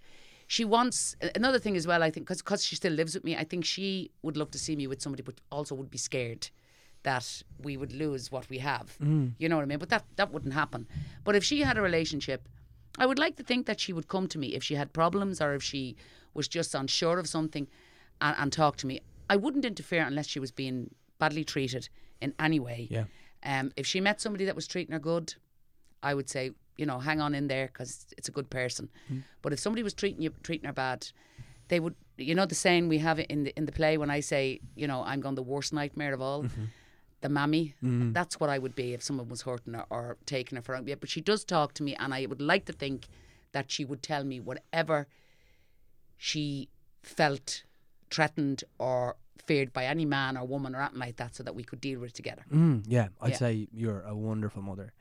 she 0.52 0.66
wants 0.66 1.16
another 1.34 1.58
thing 1.58 1.78
as 1.78 1.86
well. 1.86 2.02
I 2.02 2.10
think 2.10 2.28
because 2.28 2.62
she 2.62 2.76
still 2.76 2.92
lives 2.92 3.14
with 3.14 3.24
me, 3.24 3.34
I 3.34 3.42
think 3.42 3.64
she 3.64 4.10
would 4.20 4.36
love 4.36 4.50
to 4.50 4.58
see 4.58 4.76
me 4.76 4.86
with 4.86 5.00
somebody, 5.00 5.22
but 5.22 5.40
also 5.50 5.74
would 5.74 5.90
be 5.90 5.96
scared 5.96 6.50
that 7.04 7.42
we 7.62 7.78
would 7.78 7.94
lose 7.94 8.30
what 8.30 8.46
we 8.50 8.58
have. 8.58 8.94
You 9.38 9.48
know 9.48 9.56
what 9.56 9.62
I 9.62 9.64
mean? 9.64 9.78
But 9.78 9.88
that 9.88 10.04
that 10.16 10.30
wouldn't 10.30 10.52
happen. 10.52 10.86
But 11.24 11.36
if 11.36 11.42
she 11.42 11.60
had 11.62 11.78
a 11.78 11.80
relationship, 11.80 12.50
I 12.98 13.06
would 13.06 13.18
like 13.18 13.36
to 13.36 13.42
think 13.42 13.64
that 13.64 13.80
she 13.80 13.94
would 13.94 14.08
come 14.08 14.28
to 14.28 14.38
me 14.38 14.48
if 14.48 14.62
she 14.62 14.74
had 14.74 14.92
problems 14.92 15.40
or 15.40 15.54
if 15.54 15.62
she 15.62 15.96
was 16.34 16.48
just 16.48 16.74
unsure 16.74 17.18
of 17.18 17.26
something, 17.26 17.66
and, 18.20 18.36
and 18.38 18.52
talk 18.52 18.76
to 18.76 18.86
me. 18.86 19.00
I 19.30 19.36
wouldn't 19.36 19.64
interfere 19.64 20.04
unless 20.04 20.26
she 20.26 20.38
was 20.38 20.50
being 20.50 20.94
badly 21.18 21.44
treated 21.44 21.88
in 22.20 22.34
any 22.38 22.60
way. 22.60 22.88
Yeah. 22.90 23.04
Um, 23.42 23.72
if 23.74 23.86
she 23.86 24.02
met 24.02 24.20
somebody 24.20 24.44
that 24.44 24.54
was 24.54 24.66
treating 24.66 24.92
her 24.92 25.00
good, 25.00 25.34
I 26.02 26.12
would 26.12 26.28
say, 26.28 26.50
you 26.76 26.87
know, 26.87 26.98
hang 26.98 27.20
on 27.20 27.35
in 27.35 27.48
there 27.48 27.66
because 27.66 28.06
it's 28.16 28.28
a 28.28 28.32
good 28.32 28.48
person. 28.50 28.88
Hmm. 29.08 29.18
But 29.42 29.52
if 29.52 29.58
somebody 29.58 29.82
was 29.82 29.94
treating 29.94 30.22
you 30.22 30.32
treating 30.42 30.66
her 30.66 30.72
bad, 30.72 31.08
they 31.68 31.80
would, 31.80 31.94
you 32.16 32.35
know, 32.35 32.46
the 32.46 32.54
saying 32.54 32.88
we 32.88 32.98
have 32.98 33.18
it 33.18 33.30
in 33.30 33.44
the 33.44 33.52
in 33.56 33.66
the 33.66 33.72
play 33.72 33.96
when 33.98 34.11
I 34.11 34.20
say, 34.20 34.61
you 34.74 34.87
know, 34.87 35.02
I'm 35.04 35.20
gone 35.20 35.35
the 35.35 35.42
worst 35.42 35.72
nightmare 35.72 36.14
of 36.14 36.20
all, 36.20 36.42
mm-hmm. 36.44 36.64
the 37.20 37.28
mammy. 37.28 37.74
Mm-hmm. 37.82 38.12
That's 38.12 38.40
what 38.40 38.50
I 38.50 38.58
would 38.58 38.74
be 38.74 38.94
if 38.94 39.02
someone 39.02 39.28
was 39.28 39.42
hurting 39.42 39.74
her 39.74 39.87
or 39.90 40.16
taking 40.26 40.56
her 40.56 40.62
for. 40.62 40.80
Yeah, 40.85 40.96
but 41.00 41.08
she 41.08 41.20
does 41.20 41.44
talk 41.44 41.74
to 41.74 41.82
me, 41.82 41.94
and 41.96 42.12
I 42.14 42.26
would 42.26 42.40
like 42.40 42.64
to 42.66 42.72
think 42.72 43.08
that 43.52 43.70
she 43.70 43.85
would 43.85 44.02
tell 44.02 44.24
me 44.24 44.40
whatever 44.40 45.06
she 46.16 46.68
felt 47.02 47.64
threatened 48.11 48.64
or 48.78 49.16
feared 49.46 49.72
by 49.72 49.85
any 49.87 50.04
man 50.04 50.37
or 50.37 50.46
woman 50.46 50.74
or 50.74 50.80
anything 50.80 51.00
like 51.00 51.16
that, 51.16 51.35
so 51.35 51.42
that 51.42 51.54
we 51.54 51.64
could 51.64 51.80
deal 51.80 52.00
with 52.00 52.11
it 52.11 52.14
together. 52.14 52.44
Mm, 52.52 52.85
yeah. 52.87 53.08
I'd 53.20 53.30
Yeah. 53.30 53.37
say 53.37 53.68
you're 53.72 54.02
a 54.02 54.14
wonderful 54.14 54.62
mother. 54.62 54.92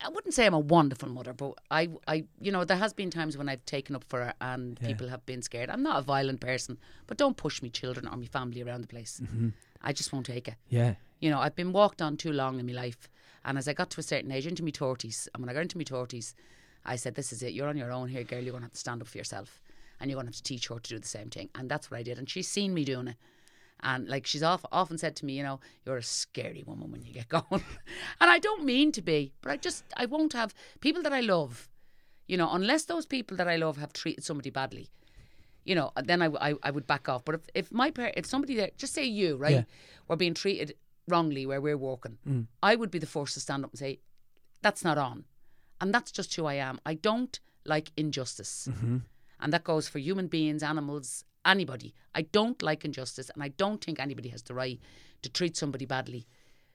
I 0.00 0.08
wouldn't 0.10 0.34
say 0.34 0.44
I'm 0.44 0.54
a 0.54 0.58
wonderful 0.58 1.08
mother, 1.08 1.32
but 1.32 1.54
I, 1.70 1.88
I, 2.06 2.24
you 2.40 2.52
know, 2.52 2.64
there 2.64 2.76
has 2.76 2.92
been 2.92 3.10
times 3.10 3.38
when 3.38 3.48
I've 3.48 3.64
taken 3.64 3.96
up 3.96 4.04
for 4.04 4.20
her 4.20 4.34
and 4.40 4.78
people 4.80 5.08
have 5.08 5.24
been 5.24 5.40
scared. 5.40 5.70
I'm 5.70 5.82
not 5.82 5.98
a 5.98 6.02
violent 6.02 6.40
person, 6.40 6.76
but 7.06 7.16
don't 7.16 7.36
push 7.36 7.62
me 7.62 7.70
children 7.70 8.06
or 8.06 8.16
my 8.16 8.26
family 8.26 8.62
around 8.62 8.82
the 8.82 8.88
place. 8.88 9.20
Mm-hmm. 9.22 9.48
I 9.82 9.92
just 9.92 10.12
won't 10.12 10.26
take 10.26 10.48
it. 10.48 10.54
Yeah. 10.68 10.94
You 11.20 11.30
know, 11.30 11.40
I've 11.40 11.56
been 11.56 11.72
walked 11.72 12.02
on 12.02 12.16
too 12.16 12.32
long 12.32 12.60
in 12.60 12.66
my 12.66 12.72
life, 12.72 13.08
and 13.44 13.56
as 13.56 13.68
I 13.68 13.72
got 13.72 13.88
to 13.90 14.00
a 14.00 14.02
certain 14.02 14.30
age, 14.32 14.46
into 14.46 14.62
my 14.62 14.70
thirties, 14.70 15.28
and 15.32 15.42
when 15.42 15.48
I 15.48 15.54
got 15.54 15.62
into 15.62 15.78
my 15.78 15.84
thirties, 15.84 16.34
I 16.84 16.96
said, 16.96 17.14
"This 17.14 17.32
is 17.32 17.42
it. 17.42 17.54
You're 17.54 17.68
on 17.68 17.76
your 17.76 17.92
own 17.92 18.08
here, 18.08 18.22
girl. 18.22 18.42
You're 18.42 18.52
going 18.52 18.62
to 18.62 18.66
have 18.66 18.72
to 18.72 18.78
stand 18.78 19.00
up 19.00 19.08
for 19.08 19.16
yourself, 19.16 19.62
and 19.98 20.10
you're 20.10 20.16
going 20.16 20.26
to 20.26 20.30
have 20.30 20.36
to 20.36 20.42
teach 20.42 20.68
her 20.68 20.78
to 20.78 20.88
do 20.90 20.98
the 20.98 21.06
same 21.06 21.30
thing." 21.30 21.48
And 21.54 21.70
that's 21.70 21.90
what 21.90 21.98
I 21.98 22.02
did, 22.02 22.18
and 22.18 22.28
she's 22.28 22.48
seen 22.48 22.74
me 22.74 22.84
doing 22.84 23.08
it. 23.08 23.16
And 23.82 24.08
like 24.08 24.26
she's 24.26 24.42
often 24.42 24.98
said 24.98 25.16
to 25.16 25.26
me, 25.26 25.34
you 25.34 25.42
know, 25.42 25.60
you're 25.84 25.98
a 25.98 26.02
scary 26.02 26.64
woman 26.66 26.90
when 26.90 27.02
you 27.04 27.12
get 27.12 27.28
going. 27.36 27.44
and 28.20 28.30
I 28.30 28.38
don't 28.38 28.64
mean 28.64 28.90
to 28.92 29.02
be, 29.02 29.32
but 29.42 29.52
I 29.52 29.56
just, 29.56 29.84
I 29.96 30.06
won't 30.06 30.32
have 30.32 30.54
people 30.80 31.02
that 31.02 31.12
I 31.12 31.20
love, 31.20 31.68
you 32.26 32.36
know, 32.36 32.48
unless 32.52 32.84
those 32.84 33.06
people 33.06 33.36
that 33.36 33.48
I 33.48 33.56
love 33.56 33.76
have 33.76 33.92
treated 33.92 34.24
somebody 34.24 34.50
badly, 34.50 34.88
you 35.64 35.74
know, 35.74 35.92
then 36.04 36.22
I, 36.22 36.26
I, 36.40 36.54
I 36.62 36.70
would 36.70 36.86
back 36.86 37.08
off. 37.08 37.24
But 37.24 37.34
if, 37.36 37.40
if 37.54 37.72
my 37.72 37.90
par- 37.90 38.12
if 38.16 38.24
somebody 38.26 38.54
there, 38.56 38.70
just 38.78 38.94
say 38.94 39.04
you, 39.04 39.36
right, 39.36 39.52
Yeah. 39.52 39.62
were 40.08 40.16
being 40.16 40.34
treated 40.34 40.74
wrongly 41.06 41.44
where 41.46 41.60
we're 41.60 41.76
working, 41.76 42.18
mm. 42.26 42.46
I 42.62 42.76
would 42.76 42.90
be 42.90 42.98
the 42.98 43.06
first 43.06 43.34
to 43.34 43.40
stand 43.40 43.64
up 43.64 43.72
and 43.72 43.78
say, 43.78 44.00
that's 44.62 44.84
not 44.84 44.96
on. 44.98 45.24
And 45.80 45.92
that's 45.92 46.10
just 46.10 46.34
who 46.34 46.46
I 46.46 46.54
am. 46.54 46.80
I 46.86 46.94
don't 46.94 47.38
like 47.66 47.92
injustice. 47.96 48.68
Mm-hmm. 48.70 48.98
And 49.40 49.52
that 49.52 49.64
goes 49.64 49.86
for 49.86 49.98
human 49.98 50.28
beings, 50.28 50.62
animals, 50.62 51.24
anybody. 51.46 51.94
I 52.14 52.22
don't 52.22 52.60
like 52.62 52.84
injustice, 52.84 53.30
and 53.30 53.42
I 53.42 53.48
don't 53.48 53.82
think 53.82 54.00
anybody 54.00 54.28
has 54.30 54.42
the 54.42 54.54
right 54.54 54.80
to 55.22 55.30
treat 55.30 55.56
somebody 55.56 55.86
badly 55.86 56.26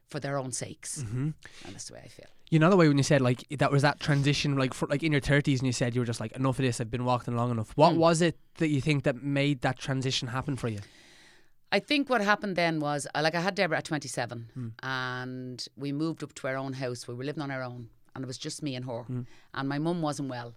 for 0.07 0.19
their 0.19 0.37
own 0.37 0.51
sakes. 0.51 1.03
Mm-hmm. 1.03 1.29
And 1.65 1.73
that's 1.73 1.85
the 1.85 1.93
way 1.93 2.01
I 2.03 2.07
feel. 2.07 2.27
You 2.49 2.59
know 2.59 2.69
the 2.69 2.75
way 2.75 2.89
when 2.89 2.97
you 2.97 3.03
said 3.03 3.21
like 3.21 3.47
that 3.49 3.71
was 3.71 3.81
that 3.81 4.01
transition 4.01 4.57
like 4.57 4.73
for, 4.73 4.85
like 4.87 5.03
in 5.03 5.13
your 5.13 5.21
thirties 5.21 5.61
and 5.61 5.67
you 5.67 5.71
said 5.71 5.95
you 5.95 6.01
were 6.01 6.05
just 6.05 6.19
like 6.19 6.33
enough 6.33 6.59
of 6.59 6.65
this 6.65 6.81
I've 6.81 6.91
been 6.91 7.05
walking 7.05 7.35
long 7.37 7.49
enough. 7.49 7.71
What 7.75 7.93
mm. 7.93 7.97
was 7.97 8.21
it 8.21 8.37
that 8.57 8.67
you 8.67 8.81
think 8.81 9.03
that 9.03 9.23
made 9.23 9.61
that 9.61 9.79
transition 9.79 10.27
happen 10.27 10.57
for 10.57 10.67
you? 10.67 10.79
I 11.71 11.79
think 11.79 12.09
what 12.09 12.21
happened 12.21 12.57
then 12.57 12.79
was, 12.79 13.07
uh, 13.15 13.21
like, 13.23 13.33
I 13.33 13.39
had 13.39 13.55
Deborah 13.55 13.77
at 13.77 13.85
27, 13.85 14.49
mm. 14.57 14.71
and 14.83 15.65
we 15.77 15.93
moved 15.93 16.21
up 16.21 16.33
to 16.35 16.47
our 16.47 16.57
own 16.57 16.73
house. 16.73 17.07
We 17.07 17.13
were 17.13 17.23
living 17.23 17.41
on 17.41 17.49
our 17.49 17.63
own, 17.63 17.89
and 18.13 18.23
it 18.23 18.27
was 18.27 18.37
just 18.37 18.61
me 18.61 18.75
and 18.75 18.85
her. 18.85 19.05
Mm. 19.09 19.25
And 19.53 19.69
my 19.69 19.79
mum 19.79 20.01
wasn't 20.01 20.29
well, 20.29 20.53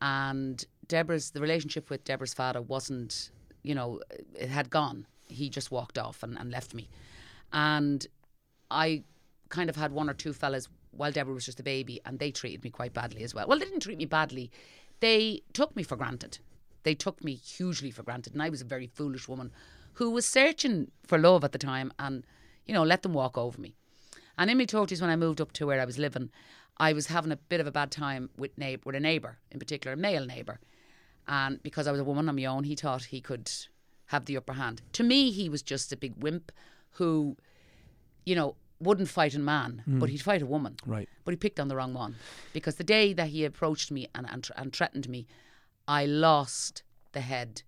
and 0.00 0.64
Deborah's 0.88 1.30
the 1.30 1.40
relationship 1.40 1.90
with 1.90 2.04
Deborah's 2.04 2.34
father 2.34 2.60
wasn't, 2.60 3.30
you 3.62 3.74
know, 3.74 4.00
it 4.34 4.48
had 4.48 4.70
gone. 4.70 5.06
He 5.28 5.48
just 5.48 5.70
walked 5.70 5.98
off 5.98 6.22
and, 6.22 6.38
and 6.38 6.50
left 6.50 6.74
me, 6.74 6.88
and 7.52 8.06
I 8.70 9.04
kind 9.48 9.70
of 9.70 9.76
had 9.76 9.92
one 9.92 10.10
or 10.10 10.14
two 10.14 10.32
fellas 10.32 10.68
while 10.90 11.12
Deborah 11.12 11.34
was 11.34 11.46
just 11.46 11.60
a 11.60 11.62
baby, 11.62 12.00
and 12.04 12.18
they 12.18 12.30
treated 12.30 12.62
me 12.62 12.70
quite 12.70 12.92
badly 12.92 13.22
as 13.22 13.34
well. 13.34 13.46
Well, 13.46 13.58
they 13.58 13.64
didn't 13.64 13.80
treat 13.80 13.98
me 13.98 14.04
badly; 14.04 14.50
they 15.00 15.42
took 15.52 15.74
me 15.74 15.82
for 15.82 15.96
granted. 15.96 16.38
They 16.82 16.94
took 16.94 17.22
me 17.24 17.34
hugely 17.34 17.90
for 17.90 18.02
granted, 18.02 18.34
and 18.34 18.42
I 18.42 18.50
was 18.50 18.60
a 18.60 18.66
very 18.66 18.86
foolish 18.86 19.28
woman 19.28 19.52
who 19.94 20.10
was 20.10 20.26
searching 20.26 20.90
for 21.06 21.18
love 21.18 21.44
at 21.44 21.52
the 21.52 21.58
time, 21.58 21.92
and 21.98 22.26
you 22.66 22.74
know, 22.74 22.82
let 22.82 23.02
them 23.02 23.12
walk 23.12 23.36
over 23.38 23.60
me. 23.60 23.74
And 24.38 24.50
in 24.50 24.58
my 24.58 24.66
thirties, 24.66 25.00
when 25.00 25.10
I 25.10 25.16
moved 25.16 25.40
up 25.40 25.52
to 25.52 25.66
where 25.66 25.80
I 25.80 25.84
was 25.84 25.98
living, 25.98 26.30
I 26.78 26.92
was 26.92 27.08
having 27.08 27.32
a 27.32 27.36
bit 27.36 27.60
of 27.60 27.66
a 27.66 27.72
bad 27.72 27.90
time 27.90 28.30
with 28.36 28.56
neighbor, 28.56 28.82
with 28.86 28.96
a 28.96 29.00
neighbour, 29.00 29.38
in 29.50 29.58
particular, 29.58 29.94
a 29.94 29.96
male 29.96 30.24
neighbour, 30.24 30.58
and 31.28 31.62
because 31.62 31.86
I 31.86 31.92
was 31.92 32.00
a 32.00 32.04
woman 32.04 32.28
on 32.28 32.36
my 32.36 32.44
own, 32.44 32.64
he 32.64 32.74
thought 32.74 33.04
he 33.04 33.20
could 33.20 33.50
have 34.06 34.26
the 34.26 34.36
upper 34.36 34.54
hand. 34.54 34.82
To 34.92 35.02
me, 35.02 35.30
he 35.30 35.48
was 35.48 35.62
just 35.62 35.92
a 35.92 35.96
big 35.96 36.14
wimp 36.22 36.52
who, 36.92 37.36
you 38.24 38.34
know, 38.34 38.56
wouldn't 38.80 39.08
fight 39.08 39.34
a 39.34 39.38
man, 39.38 39.82
mm. 39.88 40.00
but 40.00 40.08
he'd 40.08 40.22
fight 40.22 40.42
a 40.42 40.46
woman. 40.46 40.76
Right. 40.84 41.08
But 41.24 41.32
he 41.32 41.36
picked 41.36 41.60
on 41.60 41.68
the 41.68 41.76
wrong 41.76 41.94
one 41.94 42.16
because 42.52 42.76
the 42.76 42.84
day 42.84 43.12
that 43.12 43.28
he 43.28 43.44
approached 43.44 43.90
me 43.90 44.08
and, 44.14 44.28
and, 44.28 44.48
and 44.56 44.72
threatened 44.72 45.08
me, 45.08 45.26
I 45.86 46.04
lost 46.06 46.82
the 47.12 47.20
head 47.20 47.62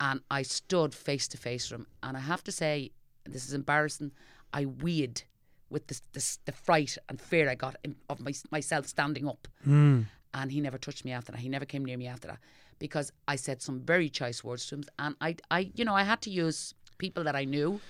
and 0.00 0.20
I 0.30 0.42
stood 0.42 0.94
face 0.94 1.28
to 1.28 1.36
face 1.36 1.70
with 1.70 1.80
him. 1.80 1.86
And 2.02 2.16
I 2.16 2.20
have 2.20 2.42
to 2.44 2.52
say, 2.52 2.92
this 3.24 3.46
is 3.46 3.52
embarrassing, 3.52 4.12
I 4.52 4.64
weed 4.64 5.22
with 5.68 5.86
the, 5.88 6.52
fright 6.52 6.96
and 7.08 7.20
fear 7.20 7.50
I 7.50 7.54
got 7.54 7.76
of 8.08 8.20
my, 8.20 8.32
myself 8.50 8.86
standing 8.86 9.28
up. 9.28 9.48
Hmm. 9.64 10.02
And 10.32 10.52
he 10.52 10.60
never 10.60 10.78
touched 10.78 11.04
me 11.04 11.12
after 11.12 11.32
that. 11.32 11.40
He 11.40 11.48
never 11.48 11.64
came 11.64 11.84
near 11.84 11.96
me 11.96 12.06
after 12.06 12.28
that 12.28 12.38
because 12.78 13.12
I 13.26 13.36
said 13.36 13.62
some 13.62 13.80
very 13.80 14.08
choice 14.08 14.44
words 14.44 14.66
to 14.66 14.76
him. 14.76 14.84
And 14.98 15.14
I, 15.20 15.36
I 15.50 15.70
you 15.74 15.84
know, 15.84 15.94
I 15.94 16.02
had 16.04 16.20
to 16.22 16.30
use 16.30 16.74
people 16.98 17.24
that 17.24 17.36
I 17.36 17.44
knew 17.44 17.80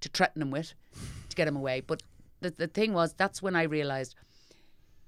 to 0.00 0.08
threaten 0.08 0.42
him 0.42 0.50
with 0.50 0.74
to 1.30 1.36
get 1.36 1.48
him 1.48 1.56
away. 1.56 1.80
But 1.80 2.02
the, 2.40 2.50
the 2.50 2.66
thing 2.66 2.92
was, 2.92 3.14
that's 3.14 3.42
when 3.42 3.56
I 3.56 3.62
realised 3.62 4.14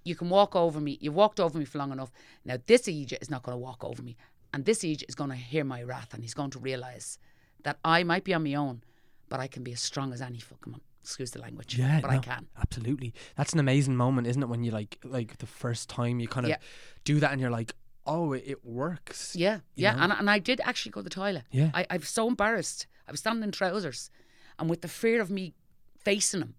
you 0.05 0.15
can 0.15 0.29
walk 0.31 0.55
over 0.55 0.81
me. 0.81 0.99
You've 1.01 1.15
walked 1.15 1.41
over 1.41 1.59
me 1.59 1.65
for 1.65 1.79
long 1.79 1.93
enough. 1.93 2.13
Now, 2.45 2.57
this 2.67 2.89
Egypt 2.89 3.23
is 3.23 3.31
not 3.31 3.43
going 3.43 3.55
to 3.55 3.59
walk 3.59 3.85
over 3.85 4.03
me. 4.03 4.17
And 4.55 4.65
this 4.65 4.85
Egypt 4.85 5.09
is 5.11 5.15
going 5.15 5.31
to 5.31 5.37
hear 5.37 5.65
my 5.65 5.83
wrath 5.83 6.15
and 6.15 6.23
he's 6.23 6.35
going 6.35 6.51
to 6.51 6.59
realise 6.59 7.19
that 7.65 7.79
I 7.85 8.05
might 8.05 8.25
be 8.25 8.33
on 8.33 8.45
my 8.45 8.55
own, 8.55 8.83
but 9.29 9.41
I 9.41 9.49
can 9.49 9.63
be 9.65 9.73
as 9.73 9.81
strong 9.81 10.13
as 10.13 10.23
any 10.23 10.39
fucking 10.39 10.71
man. 10.73 10.81
Excuse 11.03 11.31
the 11.33 11.41
language. 11.41 11.79
Yeah, 11.79 12.01
But 12.01 12.11
I 12.11 12.19
can. 12.19 12.47
Absolutely. 12.61 13.15
That's 13.37 13.53
an 13.53 13.61
amazing 13.61 13.97
moment, 13.97 14.27
isn't 14.27 14.43
it? 14.43 14.49
When 14.49 14.65
you 14.65 14.73
like, 14.73 14.99
like 15.05 15.39
the 15.39 15.47
first 15.47 15.89
time 15.89 16.19
you 16.21 16.27
kind 16.27 16.47
of 16.47 16.51
Yeah. 16.51 16.57
do 17.05 17.21
that, 17.21 17.31
and 17.33 17.41
you're 17.41 17.51
like, 17.51 17.75
oh, 18.07 18.33
it, 18.33 18.45
it 18.47 18.65
works. 18.65 19.35
Yeah, 19.37 19.61
yeah. 19.75 19.95
know? 19.95 20.03
And, 20.03 20.13
and 20.13 20.31
I 20.31 20.39
did 20.39 20.61
actually 20.63 20.93
go 20.93 21.01
to 21.01 21.05
the 21.05 21.11
toilet. 21.11 21.45
Yeah. 21.51 21.71
I, 21.75 21.87
I 21.91 21.97
was 21.97 22.09
so 22.09 22.29
embarrassed. 22.29 22.87
I 23.07 23.11
was 23.11 23.21
standing 23.21 23.45
in 23.45 23.53
trousers 23.53 24.11
and 24.59 24.71
with 24.71 24.83
the 24.83 24.89
fear 24.89 25.21
of 25.21 25.31
me 25.31 25.55
facing 25.99 26.43
him. 26.43 26.55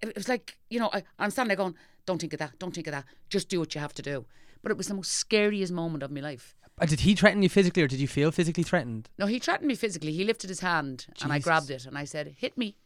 It 0.00 0.14
was 0.16 0.28
like, 0.28 0.58
you 0.68 0.80
know, 0.80 0.90
I, 0.92 1.04
I'm 1.18 1.30
standing 1.30 1.48
there 1.48 1.56
going, 1.56 1.76
don't 2.06 2.20
think 2.20 2.32
of 2.32 2.40
that, 2.40 2.58
don't 2.58 2.74
think 2.74 2.88
of 2.88 2.92
that. 2.92 3.04
Just 3.28 3.48
do 3.48 3.60
what 3.60 3.74
you 3.74 3.80
have 3.80 3.94
to 3.94 4.02
do. 4.02 4.26
But 4.62 4.72
it 4.72 4.78
was 4.78 4.88
the 4.88 4.94
most 4.94 5.12
scariest 5.12 5.72
moment 5.72 6.02
of 6.02 6.10
my 6.10 6.20
life. 6.20 6.56
Uh, 6.80 6.86
Did 6.86 7.00
he 7.00 7.14
threaten 7.14 7.42
you 7.42 7.48
physically, 7.48 7.82
or 7.82 7.88
did 7.88 8.00
you 8.00 8.08
feel 8.08 8.32
physically 8.32 8.64
threatened? 8.64 9.08
No, 9.18 9.26
he 9.26 9.38
threatened 9.38 9.68
me 9.68 9.74
physically. 9.74 10.12
He 10.12 10.24
lifted 10.24 10.50
his 10.50 10.60
hand 10.60 11.06
and 11.22 11.32
I 11.32 11.38
grabbed 11.38 11.70
it 11.70 11.86
and 11.86 11.96
I 11.96 12.04
said, 12.04 12.34
hit 12.38 12.58
me 12.58 12.76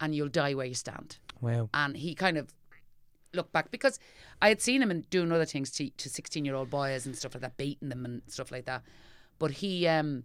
and 0.00 0.14
you'll 0.14 0.28
die 0.28 0.54
where 0.54 0.66
you 0.66 0.74
stand. 0.74 1.18
Wow. 1.40 1.68
And 1.72 1.96
he 1.96 2.14
kind 2.14 2.36
of 2.36 2.52
looked 3.34 3.52
back 3.52 3.70
because 3.70 3.98
I 4.42 4.48
had 4.48 4.60
seen 4.60 4.82
him 4.82 4.90
and 4.90 5.08
doing 5.10 5.32
other 5.32 5.44
things 5.44 5.70
to 5.72 5.90
to 5.90 6.08
sixteen 6.08 6.44
year 6.44 6.54
old 6.54 6.70
boys 6.70 7.06
and 7.06 7.16
stuff 7.16 7.34
like 7.34 7.42
that, 7.42 7.56
baiting 7.56 7.88
them 7.88 8.04
and 8.04 8.22
stuff 8.26 8.50
like 8.50 8.64
that. 8.66 8.82
But 9.38 9.52
he, 9.52 9.86
um, 9.86 10.24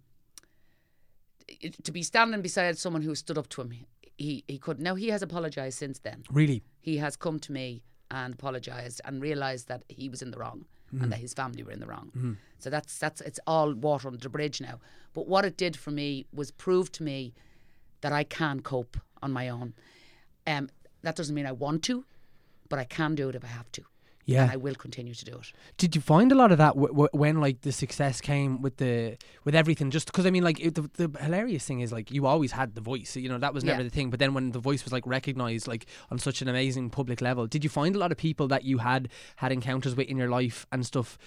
to 1.82 1.92
be 1.92 2.02
standing 2.02 2.42
beside 2.42 2.76
someone 2.78 3.02
who 3.02 3.14
stood 3.14 3.38
up 3.38 3.48
to 3.50 3.62
him, 3.62 3.74
he 4.16 4.44
he 4.46 4.58
could. 4.58 4.80
Now 4.80 4.94
he 4.94 5.08
has 5.08 5.22
apologized 5.22 5.78
since 5.78 5.98
then. 5.98 6.24
Really? 6.30 6.62
He 6.80 6.98
has 6.98 7.16
come 7.16 7.38
to 7.40 7.52
me 7.52 7.82
and 8.10 8.34
apologized 8.34 9.00
and 9.04 9.20
realized 9.20 9.68
that 9.68 9.82
he 9.88 10.08
was 10.08 10.22
in 10.22 10.30
the 10.30 10.38
wrong 10.38 10.64
and 10.92 11.10
that 11.12 11.18
his 11.18 11.34
family 11.34 11.62
were 11.64 11.72
in 11.72 11.80
the 11.80 11.86
wrong. 11.86 12.38
So 12.58 12.70
that's 12.70 12.98
that's 12.98 13.20
it's 13.20 13.40
all 13.46 13.74
water 13.74 14.08
under 14.08 14.20
the 14.20 14.28
bridge 14.28 14.60
now. 14.60 14.78
But 15.14 15.26
what 15.26 15.44
it 15.44 15.56
did 15.56 15.76
for 15.76 15.90
me 15.90 16.26
was 16.32 16.50
prove 16.50 16.92
to 16.92 17.02
me 17.02 17.34
that 18.02 18.12
I 18.12 18.24
can 18.24 18.60
cope 18.60 18.96
on 19.22 19.32
my 19.32 19.48
own. 19.48 19.74
Um, 20.46 20.68
that 21.02 21.16
doesn't 21.16 21.34
mean 21.34 21.46
I 21.46 21.52
want 21.52 21.82
to, 21.84 22.04
but 22.68 22.78
I 22.78 22.84
can 22.84 23.14
do 23.14 23.28
it 23.28 23.34
if 23.34 23.44
I 23.44 23.48
have 23.48 23.70
to. 23.72 23.82
Yeah. 24.28 24.42
And 24.42 24.50
I 24.50 24.56
will 24.56 24.74
continue 24.74 25.14
to 25.14 25.24
do 25.24 25.36
it. 25.38 25.52
Did 25.78 25.94
you 25.94 26.00
find 26.02 26.32
a 26.32 26.34
lot 26.34 26.50
of 26.50 26.58
that 26.58 26.74
w- 26.74 26.88
w- 26.88 27.08
when 27.12 27.40
like 27.40 27.60
the 27.60 27.70
success 27.70 28.20
came 28.20 28.60
with 28.60 28.78
the 28.78 29.16
with 29.44 29.54
everything? 29.54 29.92
Just 29.92 30.06
because 30.06 30.26
I 30.26 30.30
mean, 30.30 30.42
like 30.42 30.58
it, 30.58 30.74
the 30.74 30.90
the 30.94 31.18
hilarious 31.20 31.64
thing 31.64 31.78
is 31.78 31.92
like 31.92 32.10
you 32.10 32.26
always 32.26 32.50
had 32.50 32.74
the 32.74 32.80
voice, 32.80 33.14
you 33.14 33.28
know 33.28 33.38
that 33.38 33.54
was 33.54 33.62
never 33.62 33.82
Yeah. 33.82 33.84
the 33.84 33.90
thing. 33.90 34.10
But 34.10 34.18
then 34.18 34.34
when 34.34 34.50
the 34.50 34.58
voice 34.58 34.82
was 34.82 34.92
like 34.92 35.06
recognized 35.06 35.68
like 35.68 35.86
on 36.10 36.18
such 36.18 36.42
an 36.42 36.48
amazing 36.48 36.90
public 36.90 37.20
level, 37.20 37.46
did 37.46 37.62
you 37.62 37.70
find 37.70 37.94
a 37.94 38.00
lot 38.00 38.10
of 38.10 38.18
people 38.18 38.48
that 38.48 38.64
you 38.64 38.78
had 38.78 39.08
had 39.36 39.52
encounters 39.52 39.94
with 39.94 40.08
in 40.08 40.16
your 40.16 40.28
life 40.28 40.66
and 40.72 40.84
stuff, 40.84 41.18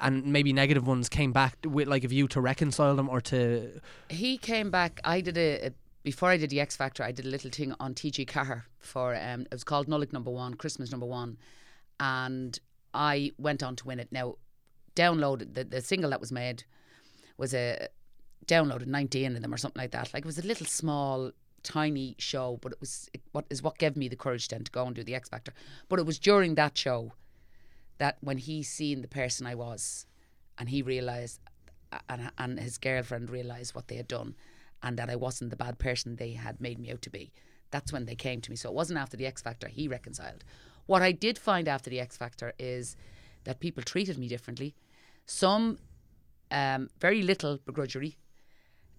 and 0.00 0.24
maybe 0.24 0.52
negative 0.52 0.84
ones 0.84 1.08
came 1.08 1.32
back 1.32 1.58
with 1.64 1.86
like 1.86 2.02
a 2.02 2.08
view 2.08 2.26
to 2.26 2.40
reconcile 2.40 2.96
them 2.96 3.08
or 3.08 3.20
to 3.20 3.80
He 4.08 4.36
came 4.36 4.72
back. 4.72 5.00
I 5.04 5.20
did 5.20 5.38
a, 5.38 5.66
a 5.68 5.72
before 6.02 6.30
I 6.30 6.36
did 6.36 6.50
the 6.50 6.60
X 6.60 6.76
Factor. 6.76 7.02
I 7.02 7.12
did 7.12 7.26
a 7.26 7.28
little 7.28 7.50
thing 7.50 7.74
on 7.80 7.94
TG4 7.94 8.62
for 8.78 9.14
um, 9.14 9.42
it 9.42 9.52
was 9.52 9.64
called 9.64 9.88
Nollaig 9.88 10.12
Number 10.12 10.30
One, 10.30 10.54
Christmas 10.54 10.90
Number 10.90 11.06
One, 11.06 11.38
and 12.00 12.58
I 12.94 13.32
went 13.38 13.62
on 13.62 13.76
to 13.76 13.86
win 13.86 14.00
it. 14.00 14.08
Now, 14.10 14.36
downloaded 14.96 15.54
the, 15.54 15.64
the 15.64 15.80
single 15.80 16.10
that 16.10 16.20
was 16.20 16.32
made 16.32 16.64
was 17.36 17.54
a 17.54 17.88
downloaded 18.46 18.86
19 18.86 19.36
of 19.36 19.42
them 19.42 19.54
or 19.54 19.56
something 19.56 19.80
like 19.80 19.92
that. 19.92 20.12
Like 20.12 20.24
it 20.24 20.26
was 20.26 20.38
a 20.38 20.46
little 20.46 20.66
small, 20.66 21.30
tiny 21.62 22.16
show, 22.18 22.58
but 22.60 22.72
it 22.72 22.80
was 22.80 23.08
it, 23.12 23.20
what 23.32 23.44
is 23.50 23.62
what 23.62 23.78
gave 23.78 23.96
me 23.96 24.08
the 24.08 24.16
courage 24.16 24.48
then 24.48 24.64
to 24.64 24.70
go 24.70 24.86
and 24.86 24.96
do 24.96 25.04
the 25.04 25.14
X 25.14 25.28
Factor. 25.28 25.52
But 25.88 25.98
it 25.98 26.06
was 26.06 26.18
during 26.18 26.54
that 26.56 26.76
show 26.76 27.12
that 27.98 28.18
when 28.20 28.38
he 28.38 28.62
seen 28.62 29.02
the 29.02 29.08
person 29.08 29.46
I 29.46 29.54
was, 29.54 30.06
and 30.56 30.68
he 30.68 30.82
realised, 30.82 31.40
and 32.08 32.30
and 32.38 32.58
his 32.58 32.78
girlfriend 32.78 33.30
realised 33.30 33.74
what 33.74 33.88
they 33.88 33.96
had 33.96 34.08
done, 34.08 34.34
and 34.82 34.98
that 34.98 35.10
I 35.10 35.16
wasn't 35.16 35.50
the 35.50 35.56
bad 35.56 35.78
person 35.78 36.16
they 36.16 36.32
had 36.32 36.60
made 36.60 36.78
me 36.78 36.90
out 36.90 37.02
to 37.02 37.10
be. 37.10 37.32
That's 37.70 37.92
when 37.92 38.06
they 38.06 38.14
came 38.14 38.40
to 38.40 38.50
me. 38.50 38.56
So 38.56 38.68
it 38.68 38.74
wasn't 38.74 38.98
after 38.98 39.16
the 39.16 39.26
X 39.26 39.42
Factor 39.42 39.68
he 39.68 39.88
reconciled. 39.88 40.44
What 40.86 41.02
I 41.02 41.12
did 41.12 41.38
find 41.38 41.68
after 41.68 41.90
the 41.90 42.00
X 42.00 42.16
Factor 42.16 42.52
is 42.58 42.96
that 43.44 43.60
people 43.60 43.82
treated 43.82 44.18
me 44.18 44.28
differently. 44.28 44.74
Some 45.26 45.78
um, 46.50 46.88
very 46.98 47.22
little 47.22 47.58
begrudgery, 47.58 48.16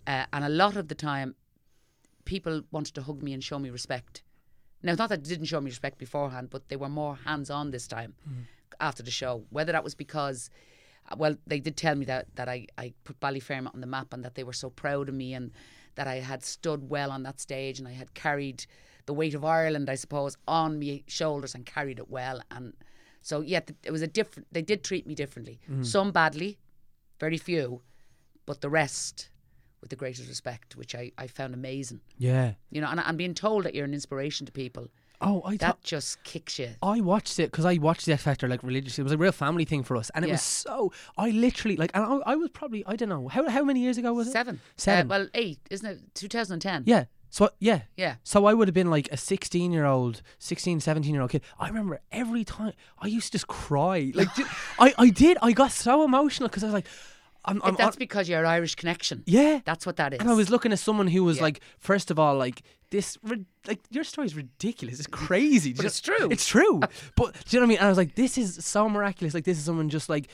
uh, 0.06 0.26
and 0.32 0.46
a 0.46 0.50
lot 0.50 0.76
of 0.76 0.88
the 0.88 0.96
time, 0.96 1.36
people 2.26 2.62
wanted 2.72 2.94
to 2.96 3.02
hug 3.02 3.24
me 3.24 3.34
and 3.34 3.44
show 3.44 3.58
me 3.58 3.70
respect. 3.70 4.22
Now, 4.84 4.92
it's 4.92 5.00
not 5.00 5.10
that 5.10 5.24
they 5.24 5.30
didn't 5.30 5.48
show 5.48 5.60
me 5.60 5.70
respect 5.70 5.98
beforehand, 5.98 6.50
but 6.50 6.70
they 6.70 6.76
were 6.76 6.90
more 6.90 7.16
hands 7.26 7.50
on 7.50 7.72
this 7.72 7.88
time 7.88 8.16
after 8.80 9.04
the 9.04 9.12
show. 9.12 9.44
Whether 9.50 9.72
that 9.72 9.84
was 9.84 9.96
because, 9.96 10.50
well, 11.18 11.36
they 11.48 11.60
did 11.60 11.78
tell 11.78 11.96
me 11.96 12.06
that, 12.06 12.28
that 12.36 12.48
I, 12.48 12.68
I 12.78 12.94
put 13.04 13.20
Ballyfermot 13.20 13.74
on 13.74 13.82
the 13.82 13.88
map 13.88 14.14
and 14.14 14.24
that 14.24 14.36
they 14.36 14.44
were 14.44 14.54
so 14.54 14.70
proud 14.70 15.10
of 15.10 15.16
me 15.16 15.34
and 15.34 15.52
that 15.96 16.08
I 16.08 16.16
had 16.16 16.44
stood 16.44 16.90
well 16.90 17.12
on 17.12 17.24
that 17.24 17.40
stage 17.40 17.80
and 17.80 17.88
I 17.88 17.94
had 17.94 18.14
carried 18.14 18.66
the 19.06 19.14
weight 19.14 19.34
of 19.34 19.44
Ireland, 19.44 19.90
I 19.90 19.96
suppose, 19.96 20.38
on 20.48 20.78
me 20.80 21.04
shoulders 21.08 21.56
and 21.56 21.66
carried 21.66 22.00
it 22.00 22.10
well. 22.10 22.42
And 22.52 22.74
so, 23.22 23.42
yeah, 23.42 23.62
it 23.84 23.92
was 23.92 24.02
a 24.02 24.08
different, 24.08 24.48
they 24.52 24.62
did 24.62 24.84
treat 24.84 25.08
me 25.08 25.16
differently. 25.16 25.60
Mm. 25.70 25.86
Some 25.86 26.12
badly, 26.12 26.60
very 27.20 27.38
few, 27.38 27.82
but 28.46 28.62
the 28.62 28.70
rest 28.70 29.30
with 29.82 29.90
the 29.90 29.96
greatest 29.96 30.28
respect, 30.28 30.76
which 30.76 30.94
I, 30.94 31.12
I 31.18 31.28
found 31.28 31.54
amazing. 31.54 32.02
yeah. 32.18 32.54
You 32.70 32.82
know, 32.82 32.88
and, 32.88 33.00
and 33.00 33.18
being 33.18 33.34
told 33.34 33.64
that 33.64 33.74
you're 33.74 33.86
an 33.86 33.94
inspiration 33.94 34.46
to 34.46 34.52
people, 34.52 34.88
Oh, 35.22 35.42
I 35.46 35.58
that 35.58 35.84
just 35.84 36.24
kicks 36.24 36.58
you. 36.60 36.70
I 36.82 37.02
watched 37.02 37.40
it 37.40 37.52
because 37.52 37.66
I 37.66 37.76
watched 37.78 38.06
the 38.06 38.14
X 38.14 38.24
Factor 38.24 38.48
like 38.48 38.64
religiously. 38.64 39.02
It 39.02 39.04
was 39.04 39.12
a 39.12 39.18
real 39.18 39.32
family 39.34 39.66
thing 39.66 39.84
for 39.84 39.98
us, 39.98 40.10
and 40.16 40.24
it 40.24 40.30
Yeah. 40.30 40.36
was 40.36 40.42
so. 40.42 40.94
I 41.18 41.32
literally 41.32 41.76
like, 41.76 41.92
and 41.94 42.04
I, 42.06 42.32
I 42.32 42.36
was 42.36 42.50
probably 42.52 42.86
I 42.88 42.96
don't 42.96 43.10
know 43.10 43.28
how 43.28 43.50
how 43.50 43.64
many 43.64 43.82
years 43.82 43.98
ago 43.98 44.14
was 44.14 44.28
it? 44.28 44.32
Seven. 44.32 44.62
Seven. 44.78 45.06
Uh, 45.08 45.10
well, 45.10 45.28
eight, 45.34 45.60
isn't 45.70 45.86
it? 45.86 46.00
2010. 46.16 46.84
Yeah. 46.86 47.06
So 47.32 47.50
yeah. 47.60 47.82
Yeah. 47.98 48.16
So 48.24 48.46
I 48.46 48.54
would 48.54 48.68
have 48.70 48.74
been 48.76 48.90
like 48.90 49.10
a 49.12 49.18
16 49.18 49.72
year 49.74 49.86
old, 49.86 50.22
16, 50.40 50.80
17 50.80 51.14
year 51.14 51.22
old 51.22 51.32
kid. 51.32 51.42
I 51.60 51.68
remember 51.68 52.00
every 52.12 52.44
time 52.46 52.74
I 53.00 53.08
used 53.08 53.28
to 53.28 53.32
just 53.34 53.48
cry. 53.48 54.12
Like 54.16 54.30
I, 54.80 54.94
I 54.98 55.10
did. 55.10 55.38
I 55.42 55.52
got 55.52 55.72
so 55.72 56.04
emotional 56.06 56.48
because 56.50 56.64
I 56.64 56.68
was 56.68 56.74
like, 56.74 56.88
I'm, 57.46 57.62
I'm 57.64 57.76
That's 57.76 57.96
on- 57.96 58.00
because 58.00 58.28
you're 58.30 58.46
Irish 58.46 58.76
connection. 58.76 59.24
yeah. 59.26 59.62
That's 59.66 59.86
what 59.86 59.96
that 59.96 60.14
is. 60.14 60.20
And 60.20 60.30
I 60.30 60.34
was 60.34 60.50
looking 60.50 60.72
at 60.72 60.80
someone 60.80 61.08
who 61.08 61.24
was 61.24 61.38
Yeah. 61.38 61.44
like, 61.44 61.62
first 61.80 62.12
of 62.12 62.20
all, 62.20 62.38
like 62.38 62.62
this, 62.92 63.18
like 63.68 63.80
your 63.90 64.04
story 64.04 64.28
is 64.28 64.36
ridiculous. 64.36 65.00
It's 65.00 65.08
crazy. 65.08 65.74
But 65.78 65.86
it's 65.86 66.02
true. 66.02 66.28
It's 66.30 66.46
true. 66.48 66.80
but 67.16 67.34
do 67.46 67.58
you 67.58 67.60
know 67.60 67.62
what 67.62 67.66
I 67.66 67.70
mean? 67.70 67.78
And 67.78 67.86
I 67.86 67.90
was 67.90 67.98
like, 67.98 68.16
this 68.16 68.38
is 68.38 68.64
so 68.66 68.90
miraculous. 68.90 69.34
Like 69.34 69.46
this 69.46 69.58
is 69.58 69.64
someone 69.64 69.90
just 69.90 70.10
like 70.10 70.28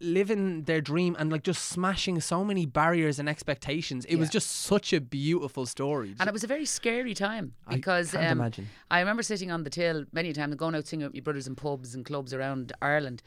living 0.00 0.62
their 0.64 0.80
dream 0.80 1.16
and 1.18 1.30
like 1.30 1.42
just 1.42 1.64
smashing 1.66 2.20
so 2.20 2.44
many 2.44 2.66
barriers 2.66 3.18
and 3.18 3.28
expectations. 3.28 4.04
It 4.04 4.16
was 4.16 4.28
just 4.28 4.50
such 4.50 4.92
a 4.92 5.00
beautiful 5.00 5.66
story. 5.66 6.14
And 6.20 6.28
it 6.28 6.32
was 6.32 6.44
a 6.44 6.46
very 6.46 6.64
scary 6.64 7.14
time 7.14 7.54
I 7.66 7.76
because 7.76 8.12
can't 8.12 8.26
um, 8.32 8.40
imagine. 8.40 8.68
I 8.90 9.00
remember 9.00 9.22
sitting 9.22 9.50
on 9.50 9.64
the 9.64 9.70
till 9.70 10.04
many 10.12 10.32
times 10.32 10.52
and 10.52 10.58
going 10.58 10.74
out 10.74 10.86
singing 10.86 11.06
with 11.06 11.14
my 11.14 11.20
brothers 11.20 11.46
in 11.46 11.54
pubs 11.56 11.94
and 11.94 12.04
clubs 12.04 12.32
around 12.34 12.72
Ireland. 12.82 13.22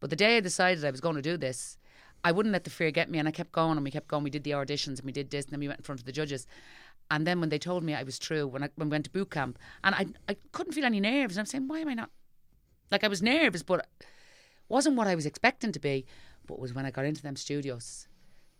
But 0.00 0.10
the 0.10 0.16
day 0.16 0.36
I 0.36 0.40
decided 0.40 0.84
I 0.84 0.90
was 0.90 1.00
going 1.00 1.16
to 1.16 1.22
do 1.22 1.36
this, 1.36 1.78
I 2.24 2.32
wouldn't 2.32 2.52
let 2.52 2.64
the 2.64 2.70
fear 2.70 2.90
get 2.90 3.10
me 3.10 3.18
and 3.18 3.26
I 3.26 3.32
kept 3.32 3.52
going 3.52 3.76
and 3.76 3.84
we 3.84 3.90
kept 3.90 4.08
going. 4.08 4.22
We 4.22 4.30
did 4.30 4.44
the 4.44 4.52
auditions 4.52 4.98
and 4.98 5.02
we 5.04 5.12
did 5.12 5.30
this 5.30 5.46
and 5.46 5.52
then 5.52 5.60
we 5.60 5.68
went 5.68 5.80
in 5.80 5.84
front 5.84 6.00
of 6.00 6.06
the 6.06 6.12
judges. 6.12 6.46
And 7.10 7.26
then 7.26 7.40
when 7.40 7.48
they 7.48 7.58
told 7.58 7.82
me 7.82 7.94
I 7.94 8.04
was 8.04 8.18
true, 8.18 8.46
when 8.46 8.62
I 8.62 8.70
when 8.76 8.88
we 8.88 8.92
went 8.92 9.04
to 9.04 9.10
boot 9.10 9.30
camp, 9.30 9.58
and 9.84 9.94
I, 9.94 10.06
I 10.28 10.36
couldn't 10.52 10.72
feel 10.72 10.84
any 10.84 11.00
nerves. 11.00 11.36
And 11.36 11.40
I'm 11.40 11.46
saying, 11.46 11.68
why 11.68 11.80
am 11.80 11.88
I 11.88 11.94
not? 11.94 12.10
Like 12.90 13.04
I 13.04 13.08
was 13.08 13.22
nervous, 13.22 13.62
but 13.62 13.86
wasn't 14.68 14.96
what 14.96 15.06
I 15.06 15.14
was 15.14 15.26
expecting 15.26 15.72
to 15.72 15.80
be. 15.80 16.06
But 16.46 16.58
was 16.58 16.72
when 16.72 16.86
I 16.86 16.90
got 16.90 17.04
into 17.04 17.22
them 17.22 17.36
studios, 17.36 18.08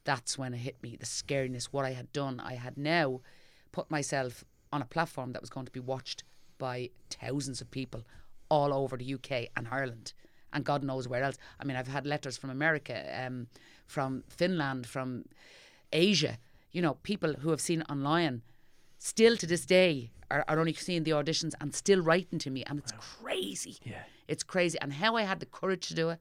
that's 0.05 0.37
when 0.37 0.55
it 0.55 0.59
hit 0.59 0.83
me 0.83 0.97
the 0.97 1.07
scariness, 1.07 1.67
what 1.67 1.85
I 1.85 1.93
had 1.93 2.13
done. 2.13 2.41
I 2.41 2.55
had 2.55 2.77
now 2.77 3.21
put 3.71 3.91
myself 3.91 4.45
on 4.73 4.83
a 4.83 4.87
platform 4.87 5.33
that 5.33 5.43
was 5.43 5.51
going 5.51 5.67
to 5.67 5.73
be 5.73 5.81
watched 5.81 6.25
by 6.59 6.91
thousands 7.11 7.61
of 7.61 7.71
people 7.71 8.05
all 8.49 8.73
over 8.73 8.97
the 8.97 9.15
UK 9.15 9.49
and 9.57 9.69
Ireland. 9.71 10.13
And 10.53 10.65
God 10.65 10.83
knows 10.85 11.09
where 11.09 11.23
else. 11.23 11.39
I 11.61 11.65
mean, 11.65 11.77
I've 11.77 11.89
had 11.89 12.07
letters 12.07 12.37
from 12.37 12.51
America, 12.51 12.97
um, 13.25 13.47
from 13.87 14.23
Finland, 14.29 14.87
from 14.87 15.25
Asia, 15.93 16.39
you 16.73 16.81
know, 16.83 16.95
people 17.03 17.35
who 17.35 17.51
have 17.51 17.61
seen 17.61 17.83
online 17.83 18.43
still 18.99 19.37
to 19.37 19.47
this 19.47 19.67
day 19.67 20.11
are, 20.31 20.45
are 20.49 20.59
only 20.59 20.73
seeing 20.73 21.05
the 21.05 21.11
auditions 21.11 21.53
and 21.61 21.75
still 21.75 22.01
writing 22.01 22.39
to 22.39 22.51
me. 22.51 22.63
And 22.65 22.79
it's 22.79 22.93
crazy. 22.99 23.77
Yeah. 23.85 24.03
It's 24.29 24.43
crazy. 24.43 24.79
And 24.81 24.93
how 24.95 25.17
I 25.17 25.23
had 25.23 25.41
the 25.41 25.47
courage 25.47 25.89
to 25.89 25.95
do 25.95 26.11
it, 26.11 26.19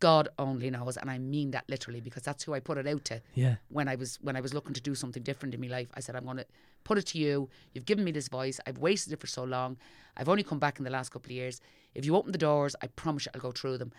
God 0.00 0.28
only 0.38 0.70
knows. 0.70 0.96
And 0.96 1.10
I 1.10 1.18
mean 1.18 1.50
that 1.52 1.64
literally 1.68 2.00
because 2.00 2.22
that's 2.22 2.44
who 2.44 2.52
I 2.54 2.60
put 2.60 2.78
it 2.78 2.86
out 2.86 3.04
to 3.06 3.22
Yeah. 3.34 3.56
when 3.68 3.88
I 3.88 3.94
was 3.96 4.18
when 4.20 4.36
I 4.36 4.40
was 4.40 4.52
looking 4.54 4.74
to 4.74 4.80
do 4.80 4.94
something 4.94 5.22
different 5.22 5.54
in 5.54 5.60
my 5.60 5.66
life. 5.68 5.88
I 5.94 6.00
said, 6.00 6.16
I'm 6.16 6.24
going 6.24 6.38
to 6.38 6.46
put 6.84 6.98
it 6.98 7.06
to 7.06 7.18
you. 7.18 7.48
You've 7.72 7.86
given 7.86 8.04
me 8.04 8.12
this 8.12 8.28
voice. 8.28 8.60
I've 8.66 8.78
wasted 8.78 9.12
it 9.12 9.20
for 9.20 9.26
so 9.26 9.44
long. 9.44 9.76
I've 10.16 10.28
only 10.28 10.42
come 10.42 10.58
back 10.58 10.78
in 10.78 10.84
the 10.84 10.90
last 10.90 11.10
couple 11.10 11.28
of 11.28 11.36
years. 11.36 11.60
If 11.94 12.04
you 12.04 12.16
open 12.16 12.32
the 12.32 12.38
doors, 12.38 12.76
I 12.82 12.86
promise 12.88 13.26
you 13.26 13.32
I'll 13.34 13.40
go 13.40 13.52
through 13.52 13.78
them. 13.78 13.92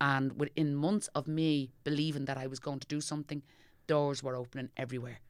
And 0.00 0.38
within 0.38 0.74
months 0.74 1.08
of 1.14 1.26
me 1.26 1.70
believing 1.84 2.26
that 2.26 2.38
I 2.38 2.46
was 2.46 2.58
going 2.58 2.80
to 2.80 2.86
do 2.86 3.00
something, 3.00 3.42
doors 3.86 4.22
were 4.22 4.36
opening 4.36 4.70
everywhere. 4.76 5.20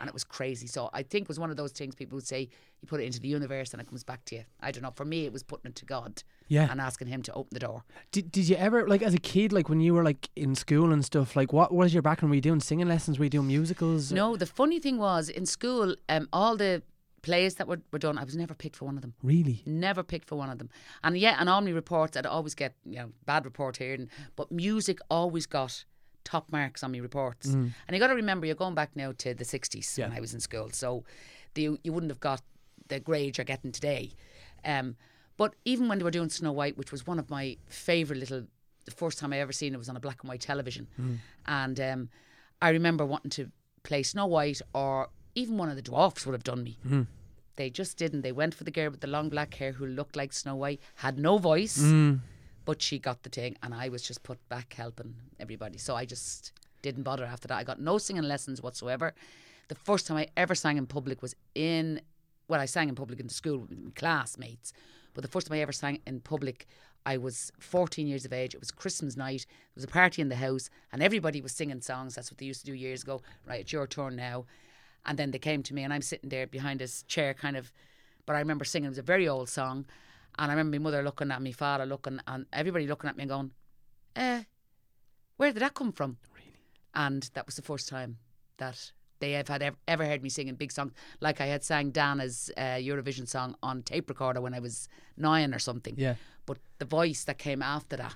And 0.00 0.08
it 0.08 0.14
was 0.14 0.24
crazy. 0.24 0.66
So 0.66 0.90
I 0.92 1.02
think 1.02 1.22
it 1.24 1.28
was 1.28 1.38
one 1.40 1.50
of 1.50 1.56
those 1.56 1.72
things 1.72 1.94
people 1.94 2.16
would 2.16 2.26
say, 2.26 2.40
you 2.80 2.86
put 2.86 3.00
it 3.00 3.04
into 3.04 3.18
the 3.20 3.28
universe 3.28 3.72
and 3.72 3.80
it 3.82 3.88
comes 3.88 4.04
back 4.04 4.24
to 4.26 4.36
you. 4.36 4.44
I 4.60 4.70
don't 4.70 4.82
know. 4.82 4.92
For 4.94 5.04
me, 5.04 5.24
it 5.24 5.32
was 5.32 5.42
putting 5.42 5.68
it 5.70 5.74
to 5.76 5.84
God 5.84 6.22
Yeah. 6.48 6.68
and 6.70 6.80
asking 6.80 7.08
Him 7.08 7.22
to 7.22 7.32
open 7.32 7.48
the 7.52 7.58
door. 7.60 7.82
Did, 8.12 8.30
did 8.30 8.48
you 8.48 8.56
ever 8.56 8.86
like 8.86 9.02
as 9.02 9.14
a 9.14 9.18
kid 9.18 9.52
like 9.52 9.68
when 9.68 9.80
you 9.80 9.94
were 9.94 10.04
like 10.04 10.28
in 10.36 10.54
school 10.54 10.92
and 10.92 11.04
stuff 11.04 11.34
like 11.36 11.52
what 11.52 11.72
was 11.74 11.92
your 11.92 12.02
background 12.02 12.30
were 12.30 12.36
you 12.36 12.40
doing 12.40 12.60
singing 12.60 12.86
lessons 12.88 13.18
were 13.18 13.24
you 13.24 13.30
doing 13.30 13.48
musicals 13.48 14.12
No, 14.12 14.36
the 14.36 14.46
funny 14.46 14.78
thing 14.78 14.98
was 14.98 15.28
in 15.28 15.46
school, 15.46 15.96
um, 16.08 16.28
all 16.32 16.56
the 16.56 16.82
plays 17.22 17.56
that 17.56 17.66
were, 17.66 17.80
were 17.92 17.98
done, 17.98 18.16
I 18.16 18.22
was 18.24 18.36
never 18.36 18.54
picked 18.54 18.76
for 18.76 18.84
one 18.84 18.94
of 18.94 19.02
them. 19.02 19.14
really 19.24 19.62
Never 19.66 20.04
picked 20.04 20.28
for 20.28 20.36
one 20.36 20.48
of 20.50 20.58
them. 20.58 20.70
And 21.02 21.18
yeah, 21.18 21.36
and 21.40 21.48
Omni 21.48 21.72
reports, 21.72 22.16
I'd 22.16 22.26
always 22.26 22.54
get, 22.54 22.74
you 22.84 22.96
know, 23.00 23.10
bad 23.26 23.44
report 23.44 23.78
here. 23.78 23.94
And, 23.94 24.08
but 24.36 24.52
music 24.52 25.00
always 25.10 25.44
got 25.44 25.84
top 26.24 26.50
marks 26.52 26.82
on 26.82 26.92
my 26.92 26.98
reports. 26.98 27.46
And 27.86 27.94
you 27.94 27.98
got 27.98 28.08
to 28.08 28.14
remember, 28.14 28.46
you're 28.46 28.54
going 28.54 28.74
back 28.74 28.94
now 28.94 29.12
to 29.18 29.34
the 29.34 29.44
60s 29.44 29.98
when 29.98 30.12
I 30.12 30.20
was 30.20 30.34
in 30.34 30.40
school. 30.40 30.70
So 30.72 31.04
the, 31.54 31.78
you 31.82 31.92
wouldn't 31.92 32.10
have 32.10 32.20
got 32.20 32.42
the 32.88 33.00
grade 33.00 33.38
you're 33.38 33.44
getting 33.44 33.72
today. 33.72 34.12
Um, 34.64 34.96
but 35.36 35.54
even 35.64 35.88
when 35.88 35.98
they 35.98 36.04
were 36.04 36.10
doing 36.10 36.28
Snow 36.30 36.52
White, 36.52 36.76
which 36.76 36.90
was 36.92 37.06
one 37.06 37.18
of 37.18 37.30
my 37.30 37.56
favourite 37.68 38.18
little, 38.20 38.44
the 38.84 38.90
first 38.90 39.18
time 39.18 39.32
I 39.32 39.38
ever 39.40 39.52
seen 39.52 39.72
it 39.74 39.78
was 39.78 39.88
on 39.88 39.96
a 39.96 40.00
black 40.00 40.18
and 40.22 40.28
white 40.28 40.40
television. 40.40 40.88
And 41.46 41.78
um, 41.80 42.08
I 42.60 42.70
remember 42.70 43.04
wanting 43.06 43.30
to 43.32 43.50
play 43.84 44.02
Snow 44.02 44.26
White 44.26 44.60
or 44.74 45.08
even 45.34 45.56
one 45.56 45.68
of 45.70 45.76
the 45.76 45.82
dwarfs 45.82 46.26
would 46.26 46.32
have 46.32 46.44
done 46.44 46.64
me. 46.64 46.76
They 47.56 47.70
just 47.70 47.96
didn't. 47.96 48.22
They 48.22 48.32
went 48.32 48.54
for 48.54 48.64
the 48.64 48.70
girl 48.70 48.90
with 48.90 49.00
the 49.00 49.06
long 49.08 49.28
black 49.28 49.54
hair 49.54 49.72
who 49.72 49.86
looked 49.86 50.14
like 50.16 50.32
Snow 50.32 50.54
White, 50.56 50.80
had 50.96 51.18
no 51.18 51.38
voice, 51.38 51.78
but 52.68 52.82
she 52.82 52.98
got 52.98 53.22
the 53.22 53.30
thing, 53.30 53.56
and 53.62 53.72
I 53.72 53.88
was 53.88 54.02
just 54.02 54.22
put 54.22 54.46
back 54.50 54.74
helping 54.74 55.14
everybody. 55.40 55.78
So 55.78 55.96
I 55.96 56.04
just 56.04 56.52
didn't 56.82 57.04
bother 57.04 57.24
after 57.24 57.48
that. 57.48 57.56
I 57.56 57.64
got 57.64 57.80
no 57.80 57.96
singing 57.96 58.24
lessons 58.24 58.60
whatsoever. 58.60 59.14
The 59.68 59.74
first 59.74 60.06
time 60.06 60.18
I 60.18 60.26
ever 60.36 60.54
sang 60.54 60.76
in 60.76 60.86
public 60.86 61.22
was 61.22 61.34
in, 61.54 62.02
well, 62.46 62.60
I 62.60 62.66
sang 62.66 62.90
in 62.90 62.94
public 62.94 63.20
in 63.20 63.28
the 63.28 63.32
school 63.32 63.56
with 63.56 63.70
my 63.70 63.90
classmates, 63.94 64.74
but 65.14 65.22
the 65.22 65.28
first 65.28 65.46
time 65.46 65.56
I 65.56 65.62
ever 65.62 65.72
sang 65.72 66.00
in 66.06 66.20
public, 66.20 66.66
I 67.06 67.16
was 67.16 67.50
14 67.58 68.06
years 68.06 68.26
of 68.26 68.34
age. 68.34 68.52
It 68.52 68.60
was 68.60 68.70
Christmas 68.70 69.16
night. 69.16 69.46
There 69.48 69.76
was 69.76 69.84
a 69.84 69.88
party 69.88 70.20
in 70.20 70.28
the 70.28 70.36
house, 70.36 70.68
and 70.92 71.02
everybody 71.02 71.40
was 71.40 71.52
singing 71.52 71.80
songs. 71.80 72.16
That's 72.16 72.30
what 72.30 72.36
they 72.36 72.44
used 72.44 72.60
to 72.60 72.66
do 72.66 72.74
years 72.74 73.02
ago. 73.02 73.22
Right, 73.46 73.60
it's 73.60 73.72
your 73.72 73.86
turn 73.86 74.14
now. 74.14 74.44
And 75.06 75.18
then 75.18 75.30
they 75.30 75.38
came 75.38 75.62
to 75.62 75.72
me, 75.72 75.84
and 75.84 75.94
I'm 75.94 76.02
sitting 76.02 76.28
there 76.28 76.46
behind 76.46 76.80
this 76.80 77.02
chair, 77.04 77.32
kind 77.32 77.56
of. 77.56 77.72
But 78.26 78.36
I 78.36 78.40
remember 78.40 78.66
singing. 78.66 78.88
It 78.88 78.90
was 78.90 78.98
a 78.98 79.02
very 79.14 79.26
old 79.26 79.48
song, 79.48 79.86
and 80.38 80.50
I 80.50 80.54
remember 80.54 80.78
my 80.78 80.82
mother 80.84 81.02
looking 81.02 81.30
at 81.30 81.42
me, 81.42 81.52
father 81.52 81.86
looking, 81.86 82.20
and 82.26 82.46
everybody 82.52 82.86
looking 82.86 83.10
at 83.10 83.16
me 83.16 83.22
and 83.22 83.30
going, 83.30 83.50
"Eh, 84.16 84.44
where 85.36 85.52
did 85.52 85.62
that 85.62 85.74
come 85.74 85.92
from?" 85.92 86.18
Really? 86.34 86.54
And 86.94 87.28
that 87.34 87.46
was 87.46 87.56
the 87.56 87.62
first 87.62 87.88
time 87.88 88.18
that 88.58 88.92
they 89.20 89.32
have 89.32 89.48
had 89.48 89.62
ever, 89.62 89.76
ever 89.86 90.04
heard 90.04 90.22
me 90.22 90.28
singing 90.28 90.54
big 90.54 90.72
songs, 90.72 90.92
like 91.20 91.40
I 91.40 91.46
had 91.46 91.64
sang 91.64 91.90
Dana's 91.90 92.50
uh, 92.56 92.78
Eurovision 92.78 93.26
song 93.26 93.56
on 93.62 93.82
tape 93.82 94.08
recorder 94.08 94.40
when 94.40 94.54
I 94.54 94.60
was 94.60 94.88
nine 95.16 95.52
or 95.54 95.58
something. 95.58 95.94
yeah 95.96 96.14
But 96.46 96.58
the 96.78 96.84
voice 96.84 97.24
that 97.24 97.38
came 97.38 97.62
after 97.62 97.96
that, 97.96 98.14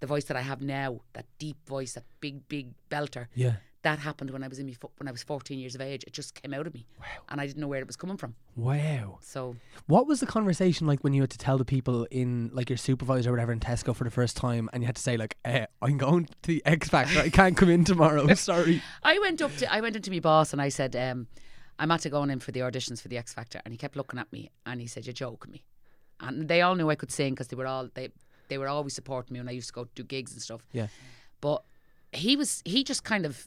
the 0.00 0.06
voice 0.06 0.24
that 0.24 0.36
I 0.36 0.42
have 0.42 0.60
now, 0.60 1.00
that 1.12 1.26
deep 1.38 1.56
voice, 1.66 1.94
that 1.94 2.04
big, 2.20 2.48
big 2.48 2.74
belter, 2.90 3.26
yeah 3.34 3.56
that 3.86 3.98
happened 4.00 4.30
when 4.30 4.42
I 4.42 4.48
was 4.48 4.58
in 4.58 4.66
me 4.66 4.74
fo- 4.74 4.90
when 4.98 5.08
I 5.08 5.12
was 5.12 5.22
14 5.22 5.58
years 5.58 5.74
of 5.74 5.80
age. 5.80 6.02
It 6.08 6.12
just 6.12 6.30
came 6.40 6.52
out 6.58 6.66
of 6.66 6.74
me, 6.74 6.86
Wow. 7.00 7.06
and 7.28 7.40
I 7.40 7.46
didn't 7.46 7.60
know 7.62 7.68
where 7.68 7.80
it 7.80 7.86
was 7.86 7.96
coming 7.96 8.16
from. 8.22 8.34
wow 8.56 9.18
So 9.22 9.56
what 9.86 10.06
was 10.06 10.18
the 10.20 10.26
conversation 10.26 10.86
like 10.86 11.00
when 11.04 11.12
you 11.14 11.22
had 11.22 11.30
to 11.30 11.38
tell 11.38 11.58
the 11.58 11.64
people 11.64 12.06
in 12.10 12.50
like 12.52 12.68
your 12.70 12.76
supervisor 12.88 13.30
or 13.30 13.32
whatever 13.34 13.52
in 13.52 13.60
Tesco 13.60 13.94
for 13.94 14.04
the 14.04 14.10
first 14.10 14.36
time 14.36 14.68
and 14.72 14.82
you 14.82 14.86
had 14.86 14.96
to 14.96 15.02
say 15.02 15.16
like 15.16 15.36
eh, 15.44 15.66
I'm 15.80 15.98
going 15.98 16.24
to 16.26 16.32
the 16.52 16.62
X 16.66 16.88
Factor 16.88 17.20
I 17.20 17.28
can't 17.28 17.56
come 17.56 17.70
in 17.70 17.84
tomorrow 17.84 18.32
sorry 18.52 18.82
I 19.02 19.18
went 19.18 19.40
up 19.42 19.54
to 19.58 19.72
I 19.72 19.80
went 19.80 19.96
into 19.96 20.10
my 20.10 20.20
boss 20.20 20.52
and 20.52 20.60
I 20.60 20.70
said, 20.70 20.94
um, 20.96 21.26
I'm 21.78 21.90
at 21.90 22.00
to 22.00 22.10
going 22.10 22.30
in 22.30 22.40
for 22.40 22.52
the 22.52 22.60
auditions 22.60 23.02
for 23.02 23.08
the 23.08 23.18
X 23.18 23.34
Factor, 23.34 23.60
and 23.64 23.72
he 23.74 23.78
kept 23.78 23.96
looking 23.96 24.18
at 24.18 24.32
me 24.32 24.50
and 24.64 24.80
he 24.80 24.86
said, 24.86 25.04
"You're 25.06 25.12
joking 25.26 25.52
me," 25.52 25.60
and 26.20 26.48
they 26.48 26.62
all 26.62 26.74
knew 26.74 26.88
I 26.90 26.94
could 26.94 27.12
sing 27.12 27.34
because 27.34 27.48
they 27.48 27.56
were 27.56 27.66
all 27.66 27.88
they 27.94 28.08
they 28.48 28.56
were 28.58 28.68
always 28.68 28.94
supporting 28.94 29.34
me 29.34 29.40
when 29.40 29.48
I 29.48 29.52
used 29.52 29.68
to 29.68 29.74
go 29.74 29.86
do 29.94 30.02
gigs 30.02 30.32
and 30.32 30.40
stuff. 30.40 30.62
yeah 30.72 30.86
But 31.42 31.62
he 32.12 32.34
was 32.34 32.62
he 32.64 32.82
just 32.82 33.04
kind 33.04 33.26
of 33.26 33.46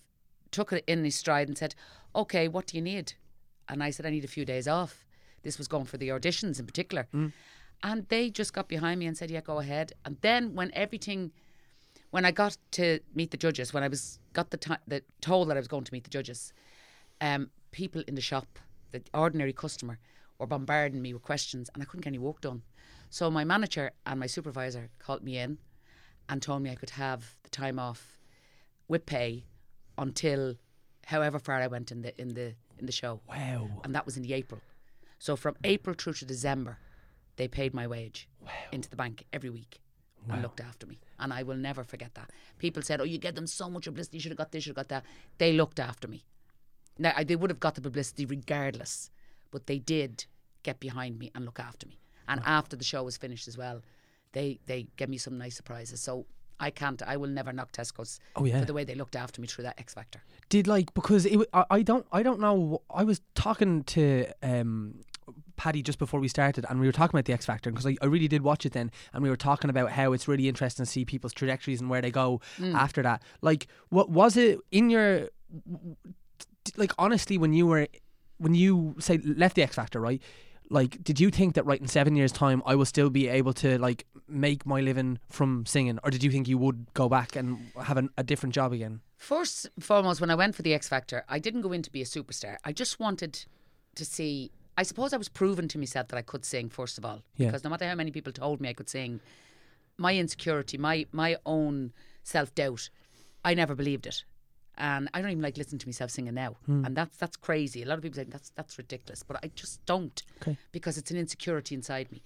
took 0.51 0.71
it 0.73 0.83
in 0.87 1.03
his 1.03 1.15
stride 1.15 1.47
and 1.47 1.57
said, 1.57 1.75
"Okay, 2.15 2.47
what 2.47 2.67
do 2.67 2.77
you 2.77 2.83
need?" 2.83 3.13
And 3.67 3.83
I 3.83 3.91
said, 3.91 4.05
"I 4.05 4.09
need 4.09 4.25
a 4.25 4.27
few 4.27 4.45
days 4.45 4.67
off." 4.67 5.05
This 5.43 5.57
was 5.57 5.67
going 5.67 5.85
for 5.85 5.97
the 5.97 6.09
auditions 6.09 6.59
in 6.59 6.65
particular, 6.65 7.07
and 7.81 8.07
they 8.09 8.29
just 8.29 8.53
got 8.53 8.67
behind 8.67 8.99
me 8.99 9.05
and 9.05 9.17
said, 9.17 9.31
"Yeah, 9.31 9.41
go 9.41 9.59
ahead." 9.59 9.93
And 10.05 10.17
then 10.21 10.53
when 10.55 10.71
everything, 10.73 11.31
when 12.11 12.25
I 12.25 12.31
got 12.31 12.57
to 12.71 12.99
meet 13.13 13.31
the 13.31 13.37
judges, 13.37 13.73
when 13.73 13.83
I 13.83 13.87
was 13.87 14.19
got 14.33 14.49
the 14.49 14.57
ti 14.57 14.75
the 14.87 15.03
told 15.21 15.49
that 15.49 15.57
I 15.57 15.59
was 15.59 15.67
going 15.67 15.85
to 15.85 15.93
meet 15.93 16.03
the 16.03 16.09
judges, 16.09 16.53
um, 17.21 17.51
people 17.71 18.03
in 18.07 18.15
the 18.15 18.21
shop, 18.21 18.59
the 18.91 19.01
ordinary 19.13 19.53
customer, 19.53 19.99
were 20.37 20.47
bombarding 20.47 21.01
me 21.01 21.13
with 21.13 21.23
questions, 21.23 21.69
and 21.73 21.83
I 21.83 21.85
couldn't 21.85 22.01
get 22.03 22.09
any 22.09 22.19
work 22.19 22.41
done. 22.41 22.63
So 23.09 23.29
my 23.31 23.43
manager 23.43 23.91
and 24.05 24.19
my 24.19 24.27
supervisor 24.27 24.89
called 24.99 25.23
me 25.23 25.37
in 25.37 25.59
and 26.27 26.41
told 26.41 26.61
me 26.61 26.69
I 26.69 26.75
could 26.75 26.91
have 26.91 27.35
the 27.43 27.49
time 27.49 27.79
off 27.79 28.17
with 28.87 29.05
pay 29.05 29.45
until 29.99 30.55
however 31.05 31.39
far 31.39 31.57
I 31.61 31.67
went 31.67 31.91
in 31.91 32.01
the 32.01 32.19
in 32.23 32.29
the 32.33 32.55
in 32.79 32.85
the 32.85 32.91
show, 33.01 33.21
wow 33.27 33.69
and 33.83 33.93
that 33.95 34.05
was 34.05 34.15
in 34.17 34.23
the 34.23 34.33
April. 34.33 34.61
So 35.19 35.35
from 35.35 35.55
April 35.63 35.95
through 35.99 36.13
to 36.13 36.25
December, 36.25 36.77
they 37.35 37.47
paid 37.47 37.73
my 37.73 37.85
wage 37.87 38.27
into 38.71 38.89
the 38.89 38.95
bank 38.95 39.25
every 39.33 39.49
week 39.49 39.79
and 40.29 40.41
looked 40.41 40.61
after 40.61 40.85
me, 40.85 40.99
and 41.19 41.33
I 41.33 41.43
will 41.43 41.55
never 41.57 41.83
forget 41.83 42.13
that. 42.15 42.29
People 42.57 42.83
said, 42.83 43.01
"Oh, 43.01 43.05
you 43.05 43.17
get 43.17 43.35
them 43.35 43.47
so 43.47 43.69
much 43.69 43.85
publicity. 43.85 44.17
You 44.17 44.21
should 44.21 44.31
have 44.31 44.37
got 44.37 44.51
this. 44.51 44.59
You 44.59 44.69
should 44.69 44.77
have 44.77 44.87
got 44.87 44.95
that." 44.95 45.05
They 45.37 45.53
looked 45.53 45.79
after 45.79 46.07
me. 46.07 46.25
Now 46.97 47.13
I, 47.15 47.23
they 47.23 47.35
would 47.35 47.49
have 47.49 47.59
got 47.59 47.75
the 47.75 47.81
publicity 47.81 48.25
regardless, 48.25 49.09
but 49.51 49.65
they 49.67 49.79
did 49.79 50.25
get 50.63 50.79
behind 50.79 51.17
me 51.19 51.31
and 51.33 51.45
look 51.45 51.59
after 51.59 51.87
me. 51.87 51.99
And 52.27 52.41
after 52.45 52.75
the 52.75 52.83
show 52.83 53.03
was 53.03 53.17
finished 53.17 53.47
as 53.47 53.57
well, 53.57 53.81
they 54.33 54.59
they 54.65 54.87
gave 54.97 55.09
me 55.09 55.17
some 55.17 55.37
nice 55.37 55.55
surprises. 55.55 56.01
So 56.01 56.25
I 56.59 56.69
can't. 56.71 57.01
I 57.05 57.15
will 57.17 57.29
never 57.29 57.51
knock 57.53 57.71
Tesco's 57.71 58.19
Oh, 58.35 58.45
yeah. 58.45 58.59
for 58.59 58.65
the 58.65 58.73
way 58.73 58.83
they 58.83 58.95
looked 58.95 59.15
after 59.15 59.39
me 59.41 59.47
through 59.47 59.63
that 59.63 59.79
X 59.79 59.93
Factor. 59.93 60.21
did 60.49 60.67
like 60.67 60.93
because 60.93 61.25
it, 61.25 61.39
I, 61.53 61.65
I 61.69 61.81
don't 61.81 62.05
I 62.11 62.21
don't 62.23 62.39
know 62.39 62.81
I 62.93 63.03
was 63.03 63.21
talking 63.35 63.83
to 63.85 64.25
um 64.43 65.01
Paddy 65.57 65.81
just 65.83 65.99
before 65.99 66.19
we 66.19 66.27
started 66.27 66.65
and 66.69 66.79
we 66.79 66.85
were 66.87 66.91
talking 66.91 67.15
about 67.17 67.25
the 67.25 67.33
X 67.33 67.45
Factor 67.45 67.69
because 67.69 67.85
I, 67.85 67.95
I 68.01 68.05
really 68.05 68.27
did 68.27 68.41
watch 68.43 68.65
it 68.65 68.73
then 68.73 68.91
and 69.13 69.21
we 69.23 69.29
were 69.29 69.35
talking 69.37 69.69
about 69.69 69.91
how 69.91 70.13
it's 70.13 70.27
really 70.27 70.47
interesting 70.47 70.85
to 70.85 70.91
see 70.91 71.05
people's 71.05 71.33
trajectories 71.33 71.81
and 71.81 71.89
where 71.89 72.01
they 72.01 72.11
go 72.11 72.39
after 72.73 73.01
that 73.03 73.21
like 73.41 73.67
what 73.89 74.09
was 74.09 74.35
it 74.37 74.59
in 74.71 74.89
your 74.89 75.29
like 76.77 76.93
honestly 76.97 77.37
when 77.37 77.53
you 77.53 77.67
were 77.67 77.87
when 78.37 78.53
you 78.55 78.95
say 78.99 79.17
left 79.17 79.55
the 79.55 79.63
X 79.63 79.75
Factor 79.75 79.99
right 79.99 80.21
like 80.69 81.03
did 81.03 81.19
you 81.19 81.29
think 81.31 81.55
that 81.55 81.65
right 81.65 81.81
in 81.81 81.87
seven 81.87 82.15
years 82.15 82.31
time 82.31 82.61
i 82.65 82.75
will 82.75 82.85
still 82.85 83.09
be 83.09 83.27
able 83.27 83.53
to 83.53 83.77
like 83.79 84.05
make 84.27 84.65
my 84.65 84.79
living 84.81 85.17
from 85.29 85.65
singing 85.65 85.97
or 86.03 86.11
did 86.11 86.23
you 86.23 86.31
think 86.31 86.47
you 86.47 86.57
would 86.57 86.85
go 86.93 87.09
back 87.09 87.35
and 87.35 87.57
have 87.83 87.97
an, 87.97 88.09
a 88.17 88.23
different 88.23 88.53
job 88.55 88.71
again 88.73 89.01
First 89.17 89.67
and 89.75 89.83
foremost, 89.83 90.21
when 90.21 90.29
I 90.31 90.35
went 90.35 90.55
for 90.55 90.61
the 90.61 90.73
X 90.73 90.87
Factor, 90.87 91.25
I 91.27 91.39
didn't 91.39 91.59
go 91.59 91.73
in 91.73 91.81
to 91.81 91.91
be 91.91 92.01
a 92.01 92.05
superstar. 92.05 92.55
I 92.63 92.71
just 92.71 93.01
wanted 93.01 93.45
to 93.95 94.05
see. 94.05 94.49
I 94.77 94.83
suppose 94.83 95.11
I 95.11 95.17
was 95.17 95.27
proving 95.27 95.67
to 95.67 95.77
myself 95.77 96.07
that 96.07 96.15
I 96.17 96.21
could 96.21 96.45
sing. 96.45 96.69
First 96.69 96.97
of 96.97 97.03
all, 97.03 97.21
Yeah. 97.35 97.47
because 97.47 97.65
no 97.65 97.69
matter 97.69 97.85
how 97.85 97.95
many 97.95 98.11
people 98.11 98.31
told 98.31 98.61
me 98.61 98.69
I 98.69 98.73
could 98.73 98.87
sing, 98.87 99.19
my 99.97 100.15
insecurity, 100.15 100.77
my 100.77 101.05
my 101.11 101.35
own 101.45 101.91
self 102.23 102.55
doubt, 102.55 102.89
I 103.43 103.53
never 103.55 103.75
believed 103.75 104.07
it. 104.07 104.23
And 104.79 105.09
I 105.13 105.21
don't 105.21 105.31
even 105.31 105.43
like 105.43 105.57
listening 105.57 105.79
to 105.79 105.87
myself 105.87 106.09
singing 106.09 106.33
now, 106.33 106.55
and 106.67 106.95
that's 106.95 107.17
that's 107.17 107.35
crazy. 107.35 107.83
A 107.83 107.85
lot 107.85 107.97
of 107.97 108.01
people 108.01 108.15
say 108.15 108.23
that's 108.23 108.49
that's 108.51 108.77
ridiculous, 108.77 109.23
but 109.23 109.37
I 109.43 109.51
just 109.53 109.85
don't 109.85 110.23
Okay. 110.41 110.57
because 110.71 110.97
it's 110.97 111.11
an 111.11 111.17
insecurity 111.17 111.75
inside 111.75 112.11
me. 112.11 112.21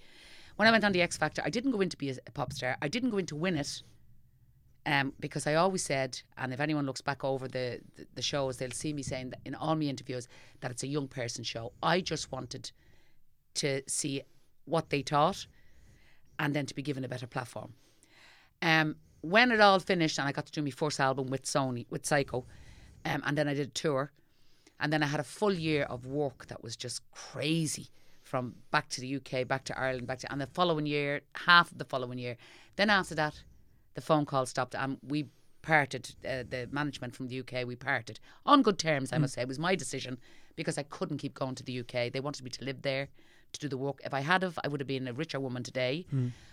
When 0.56 0.68
I 0.68 0.70
went 0.70 0.84
on 0.84 0.92
the 0.92 1.02
X 1.02 1.16
Factor, 1.16 1.42
I 1.44 1.50
didn't 1.50 1.72
go 1.72 1.80
in 1.80 1.88
to 1.88 1.96
be 1.98 2.10
a, 2.10 2.16
a 2.26 2.30
pop 2.30 2.52
star. 2.52 2.76
I 2.80 2.86
didn't 2.88 3.10
go 3.10 3.18
in 3.18 3.26
to 3.26 3.34
win 3.34 3.56
it 3.56 3.82
um, 4.86 5.12
because 5.18 5.48
I 5.48 5.54
always 5.54 5.82
said, 5.82 6.20
and 6.38 6.52
if 6.52 6.60
anyone 6.60 6.86
looks 6.86 7.00
back 7.00 7.24
over 7.24 7.48
the, 7.48 7.80
the, 7.96 8.06
the 8.14 8.22
shows, 8.22 8.58
they'll 8.58 8.70
see 8.70 8.92
me 8.92 9.02
saying 9.02 9.30
that 9.30 9.40
in 9.44 9.56
all 9.56 9.74
my 9.74 9.82
interviews 9.86 10.28
that 10.60 10.70
it's 10.70 10.84
a 10.84 10.86
young 10.86 11.08
person 11.08 11.42
show. 11.42 11.72
I 11.82 12.00
just 12.00 12.30
wanted 12.30 12.70
to 13.54 13.82
see 13.88 14.22
what 14.66 14.90
they 14.90 15.02
taught 15.02 15.46
and 16.38 16.54
then 16.54 16.66
to 16.66 16.74
be 16.74 16.82
given 16.82 17.04
a 17.04 17.08
better 17.08 17.26
platform. 17.26 17.72
Um, 18.62 18.96
when 19.24 19.50
it 19.50 19.60
all 19.60 19.78
finished 19.78 20.18
and 20.18 20.28
I 20.28 20.32
got 20.32 20.46
to 20.46 20.52
do 20.52 20.62
my 20.62 20.70
first 20.70 21.00
album 21.00 21.28
with 21.28 21.44
Sony, 21.44 21.86
with 21.88 22.02
Syco, 22.02 22.44
um, 23.06 23.22
and 23.24 23.36
then 23.38 23.48
I 23.48 23.54
did 23.54 23.68
a 23.68 23.70
tour, 23.70 24.12
and 24.78 24.92
then 24.92 25.02
I 25.02 25.06
had 25.06 25.20
a 25.20 25.24
full 25.24 25.52
year 25.52 25.84
of 25.84 26.04
work 26.06 26.46
that 26.48 26.62
was 26.62 26.76
just 26.76 27.00
crazy 27.10 27.88
from 28.22 28.54
back 28.70 28.88
to 28.90 29.00
the 29.00 29.16
UK, 29.16 29.46
back 29.46 29.64
to 29.64 29.78
Ireland, 29.78 30.06
back 30.06 30.18
to, 30.20 30.32
and 30.32 30.40
the 30.40 30.46
following 30.46 30.86
year, 30.86 31.22
half 31.46 31.72
of 31.72 31.78
the 31.78 31.84
following 31.84 32.18
year. 32.18 32.36
Then 32.76 32.90
after 32.90 33.14
that, 33.14 33.42
the 33.94 34.00
phone 34.00 34.26
call 34.26 34.44
stopped 34.46 34.74
and 34.74 34.98
we 35.06 35.26
parted, 35.62 36.14
uh, 36.28 36.42
the 36.48 36.68
management 36.70 37.14
from 37.14 37.28
the 37.28 37.40
UK, 37.40 37.66
we 37.66 37.76
parted 37.76 38.20
on 38.44 38.62
good 38.62 38.78
terms, 38.78 39.12
I 39.12 39.18
must 39.18 39.34
say. 39.34 39.42
It 39.42 39.48
was 39.48 39.58
my 39.58 39.74
decision 39.74 40.18
because 40.56 40.76
I 40.76 40.82
couldn't 40.82 41.18
keep 41.18 41.34
going 41.34 41.54
to 41.54 41.62
the 41.62 41.80
UK. 41.80 42.12
They 42.12 42.20
wanted 42.20 42.44
me 42.44 42.50
to 42.50 42.64
live 42.64 42.82
there 42.82 43.08
to 43.52 43.60
do 43.60 43.68
the 43.68 43.78
work. 43.78 44.00
If 44.04 44.12
I 44.12 44.20
had 44.20 44.42
have, 44.42 44.58
I 44.62 44.68
would 44.68 44.80
have 44.80 44.86
been 44.86 45.08
a 45.08 45.12
richer 45.12 45.40
woman 45.40 45.62
today. 45.62 46.06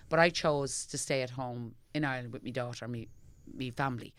But 0.07 0.19
I 0.19 0.29
chose 0.29 0.85
to 0.87 0.97
stay 0.97 1.21
at 1.21 1.31
home 1.31 1.75
in 1.93 2.05
Ireland 2.05 2.33
with 2.33 2.43
my 2.43 2.51
daughter, 2.51 2.87
me, 2.87 3.07
me 3.53 3.71
family. 3.71 4.13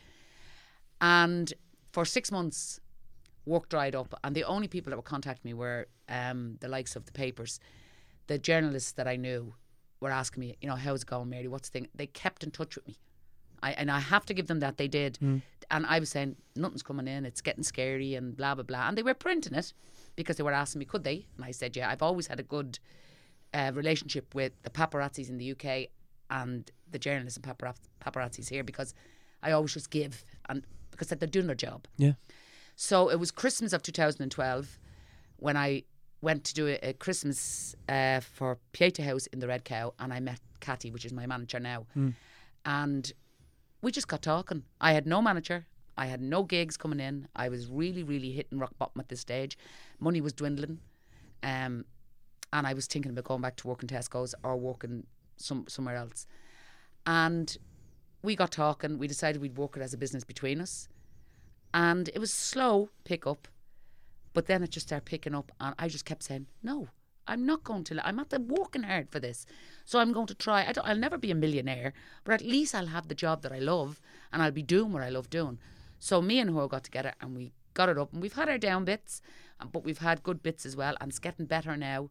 And 1.01 1.53
for 1.93 2.05
six 2.05 2.31
months, 2.31 2.81
work 3.45 3.69
dried 3.69 3.95
up, 3.95 4.15
and 4.23 4.35
the 4.35 4.45
only 4.45 4.69
people 4.69 4.91
that 4.91 4.97
would 4.97 5.05
contact 5.05 5.45
me 5.45 5.55
were 5.55 5.87
um, 6.09 6.57
the 6.61 6.69
likes 6.69 6.97
of 6.97 7.07
the 7.07 7.13
papers. 7.13 7.59
The 8.29 8.39
journalists 8.39 8.93
that 8.93 9.09
I 9.09 9.17
knew 9.17 9.55
were 10.01 10.11
asking 10.11 10.41
me, 10.41 10.57
you 10.61 10.69
know, 10.69 10.77
how's 10.77 11.03
it 11.03 11.07
going, 11.09 11.29
Mary? 11.29 11.49
What's 11.49 11.69
the 11.69 11.81
thing? 11.81 11.89
They 11.95 12.07
kept 12.07 12.45
in 12.45 12.51
touch 12.51 12.77
with 12.77 12.87
me. 12.87 12.97
I, 13.63 13.73
and 13.73 13.91
I 13.91 14.01
have 14.01 14.27
to 14.27 14.35
give 14.35 14.49
them 14.49 14.61
that 14.61 14.77
they 14.77 14.89
did. 14.89 15.19
And 15.71 15.87
I 15.87 15.99
was 16.01 16.11
saying, 16.11 16.37
nothing's 16.57 16.83
coming 16.83 17.07
in, 17.09 17.25
it's 17.25 17.41
getting 17.41 17.63
scary 17.63 18.15
and 18.15 18.37
blah, 18.37 18.55
blah, 18.55 18.65
blah. 18.65 18.89
And 18.89 18.99
they 18.99 19.03
were 19.03 19.15
printing 19.15 19.55
it 19.55 19.73
because 20.17 20.37
they 20.37 20.43
were 20.43 20.53
asking 20.53 20.81
me, 20.81 20.85
could 20.85 21.05
they? 21.05 21.27
And 21.37 21.45
I 21.45 21.53
said, 21.53 21.77
yeah, 21.77 21.89
I've 21.89 22.03
always 22.03 22.27
had 22.27 22.41
a 22.41 22.43
good 22.43 22.79
uh, 23.55 23.71
relationship 23.73 24.35
with 24.35 24.53
the 24.65 24.71
paparazzis 24.71 25.29
in 25.29 25.39
the 25.39 25.53
UK 25.53 25.89
and 26.39 26.71
the 26.91 26.99
journalists 26.99 27.37
and 27.39 27.45
paparazz- 27.49 27.89
paparazzis 28.05 28.49
here 28.49 28.65
because 28.65 28.91
I 29.47 29.53
always 29.53 29.73
just 29.75 29.91
give 29.91 30.25
and 30.49 30.65
because 30.91 31.09
they're 31.09 31.29
doing 31.39 31.47
their 31.47 31.63
job. 31.69 31.81
yeah 31.97 32.15
So 32.77 32.97
it 33.15 33.19
was 33.23 33.31
Christmas 33.43 33.73
of 33.73 33.81
2012 33.83 34.79
when 35.47 35.57
I 35.57 35.85
went 36.21 36.45
to 36.45 36.55
do 36.55 36.65
a, 36.69 36.79
a 36.91 36.93
Christmas 37.05 37.75
uh, 37.89 38.21
for 38.21 38.59
Pieta 38.73 39.03
House 39.03 39.27
in 39.33 39.39
the 39.41 39.49
Red 39.49 39.65
Cow, 39.65 39.93
and 39.99 40.13
I 40.13 40.21
met 40.21 40.41
Catty, 40.61 40.91
which 40.95 41.05
is 41.05 41.13
my 41.13 41.27
manager 41.27 41.61
now, 41.61 41.81
and 42.65 43.13
we 43.83 43.91
just 43.91 44.09
got 44.09 44.23
talking. 44.23 44.63
I 44.81 44.93
had 44.93 45.07
no 45.07 45.21
manager. 45.21 45.67
I 45.99 46.07
had 46.07 46.21
no 46.21 46.45
gigs 46.45 46.77
coming 46.77 47.01
in. 47.01 47.27
I 47.35 47.49
was 47.49 47.67
really, 47.67 48.03
really 48.13 48.31
hitting 48.33 48.59
rock 48.59 48.75
bottom 48.79 49.01
at 49.01 49.09
this 49.09 49.21
stage. 49.21 49.59
Money 49.99 50.21
was 50.21 50.33
dwindling, 50.33 50.79
um, 51.43 51.85
and 52.53 52.67
I 52.67 52.73
was 52.75 52.87
thinking 52.87 53.11
about 53.11 53.25
going 53.25 53.43
back 53.43 53.57
to 53.57 53.67
working 53.69 53.89
Tesco's 53.89 54.35
or 54.45 54.57
working 54.57 55.07
some 55.43 55.67
somewhere 55.69 55.97
else. 55.97 56.27
And 57.07 57.57
we 58.23 58.37
got 58.37 58.53
talking. 58.53 58.99
We 58.99 59.09
decided 59.09 59.43
we'd 59.43 59.59
work 59.59 59.77
it 59.77 59.83
as 59.83 59.93
a 59.93 59.99
business 59.99 60.25
between 60.25 60.61
us 60.61 60.89
and 61.75 62.09
it 62.09 62.19
was 62.19 62.33
slow 62.33 62.91
pick 63.05 63.27
up 63.27 63.49
but 64.35 64.47
then 64.47 64.63
it 64.63 64.71
just 64.71 64.89
started 64.89 65.05
picking 65.05 65.35
up 65.35 65.53
and 65.61 65.75
i 65.79 65.89
just 65.89 66.05
kept 66.05 66.23
saying 66.23 66.47
no 66.63 66.89
i'm 67.27 67.47
not 67.47 67.65
going 67.65 67.85
to 67.85 68.07
i'm 68.07 68.17
not 68.17 68.31
the 68.31 68.41
working 68.41 68.83
hard 68.83 69.09
for 69.11 69.21
this 69.21 69.47
so 69.85 69.99
i'm 69.99 70.13
going 70.13 70.27
to 70.27 70.35
try 70.35 70.67
I 70.67 70.73
don't, 70.73 70.87
i'll 70.87 70.97
never 70.97 71.19
be 71.19 71.31
a 71.31 71.35
millionaire 71.37 71.93
but 72.25 72.35
at 72.35 72.43
least 72.43 72.75
i'll 72.75 72.87
have 72.87 73.09
the 73.09 73.15
job 73.15 73.43
that 73.43 73.53
i 73.53 73.59
love 73.59 74.01
and 74.33 74.43
i'll 74.43 74.51
be 74.51 74.63
doing 74.63 74.93
what 74.93 75.03
i 75.03 75.09
love 75.09 75.31
doing 75.31 75.59
so 75.99 76.21
me 76.21 76.39
and 76.39 76.55
her 76.55 76.69
got 76.69 76.85
together 76.85 77.15
and 77.21 77.37
we 77.37 77.53
got 77.75 77.89
it 77.89 77.99
up 77.99 78.13
and 78.13 78.21
we've 78.21 78.35
had 78.35 78.49
our 78.49 78.59
down 78.59 78.85
bits 78.85 79.23
um, 79.61 79.71
but 79.73 79.85
we've 79.85 79.99
had 79.99 80.23
good 80.23 80.43
bits 80.43 80.67
as 80.67 80.77
well 80.77 80.95
and 81.01 81.11
it's 81.11 81.19
getting 81.19 81.47
better 81.47 81.77
now 81.77 82.11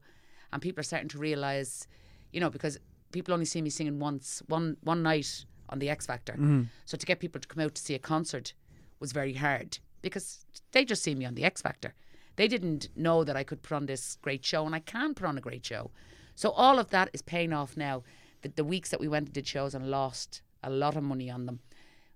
and 0.52 0.62
people 0.62 0.80
are 0.80 0.84
starting 0.84 1.10
to 1.10 1.20
realize 1.20 1.88
you 2.32 2.40
know 2.40 2.50
because 2.50 2.80
people 3.12 3.34
only 3.34 3.46
see 3.46 3.62
me 3.62 3.70
singing 3.70 4.00
once 4.00 4.42
one 4.48 4.78
one 4.82 5.04
night 5.04 5.46
on 5.70 5.80
the 5.80 5.90
x 5.90 6.06
factor 6.06 6.34
mm-hmm. 6.34 6.64
so 6.86 6.98
to 6.98 7.06
get 7.06 7.20
people 7.20 7.40
to 7.40 7.48
come 7.48 7.64
out 7.64 7.74
to 7.76 7.82
see 7.82 7.96
a 7.96 8.00
concert 8.00 8.54
was 9.00 9.12
very 9.12 9.34
hard 9.34 9.80
because 10.02 10.46
they 10.72 10.86
just 10.86 11.04
see 11.04 11.16
me 11.16 11.26
on 11.26 11.36
the 11.36 11.44
X 11.44 11.62
Factor. 11.62 11.94
They 12.36 12.48
didn't 12.48 12.90
know 12.96 13.24
that 13.24 13.36
I 13.36 13.44
could 13.44 13.62
put 13.62 13.76
on 13.76 13.86
this 13.86 14.18
great 14.22 14.46
show, 14.46 14.66
and 14.66 14.74
I 14.74 14.80
can 14.80 15.14
put 15.14 15.28
on 15.28 15.38
a 15.38 15.42
great 15.42 15.66
show. 15.66 15.92
So 16.36 16.52
all 16.52 16.80
of 16.80 16.90
that 16.92 17.10
is 17.14 17.22
paying 17.22 17.54
off 17.54 17.76
now. 17.76 18.04
The, 18.42 18.50
the 18.50 18.64
weeks 18.64 18.90
that 18.90 19.00
we 19.00 19.08
went 19.08 19.26
and 19.28 19.34
did 19.34 19.48
shows 19.48 19.76
and 19.76 19.92
lost 19.92 20.42
a 20.64 20.70
lot 20.70 20.96
of 20.96 21.04
money 21.04 21.30
on 21.30 21.46
them. 21.46 21.60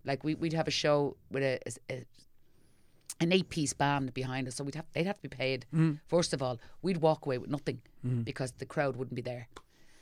Like 0.05 0.23
we, 0.23 0.35
we'd 0.35 0.53
have 0.53 0.67
a 0.67 0.71
show 0.71 1.17
with 1.29 1.43
a, 1.43 1.59
a 1.89 2.05
an 3.21 3.31
eight 3.31 3.49
piece 3.49 3.73
band 3.73 4.13
behind 4.13 4.47
us, 4.47 4.55
so 4.55 4.63
we'd 4.63 4.75
have 4.75 4.85
they'd 4.93 5.05
have 5.05 5.21
to 5.21 5.29
be 5.29 5.35
paid. 5.35 5.65
Mm-hmm. 5.73 5.93
First 6.07 6.33
of 6.33 6.41
all, 6.41 6.59
we'd 6.81 6.97
walk 6.97 7.25
away 7.25 7.37
with 7.37 7.49
nothing 7.49 7.81
mm-hmm. 8.05 8.21
because 8.21 8.51
the 8.53 8.65
crowd 8.65 8.95
wouldn't 8.95 9.15
be 9.15 9.21
there. 9.21 9.47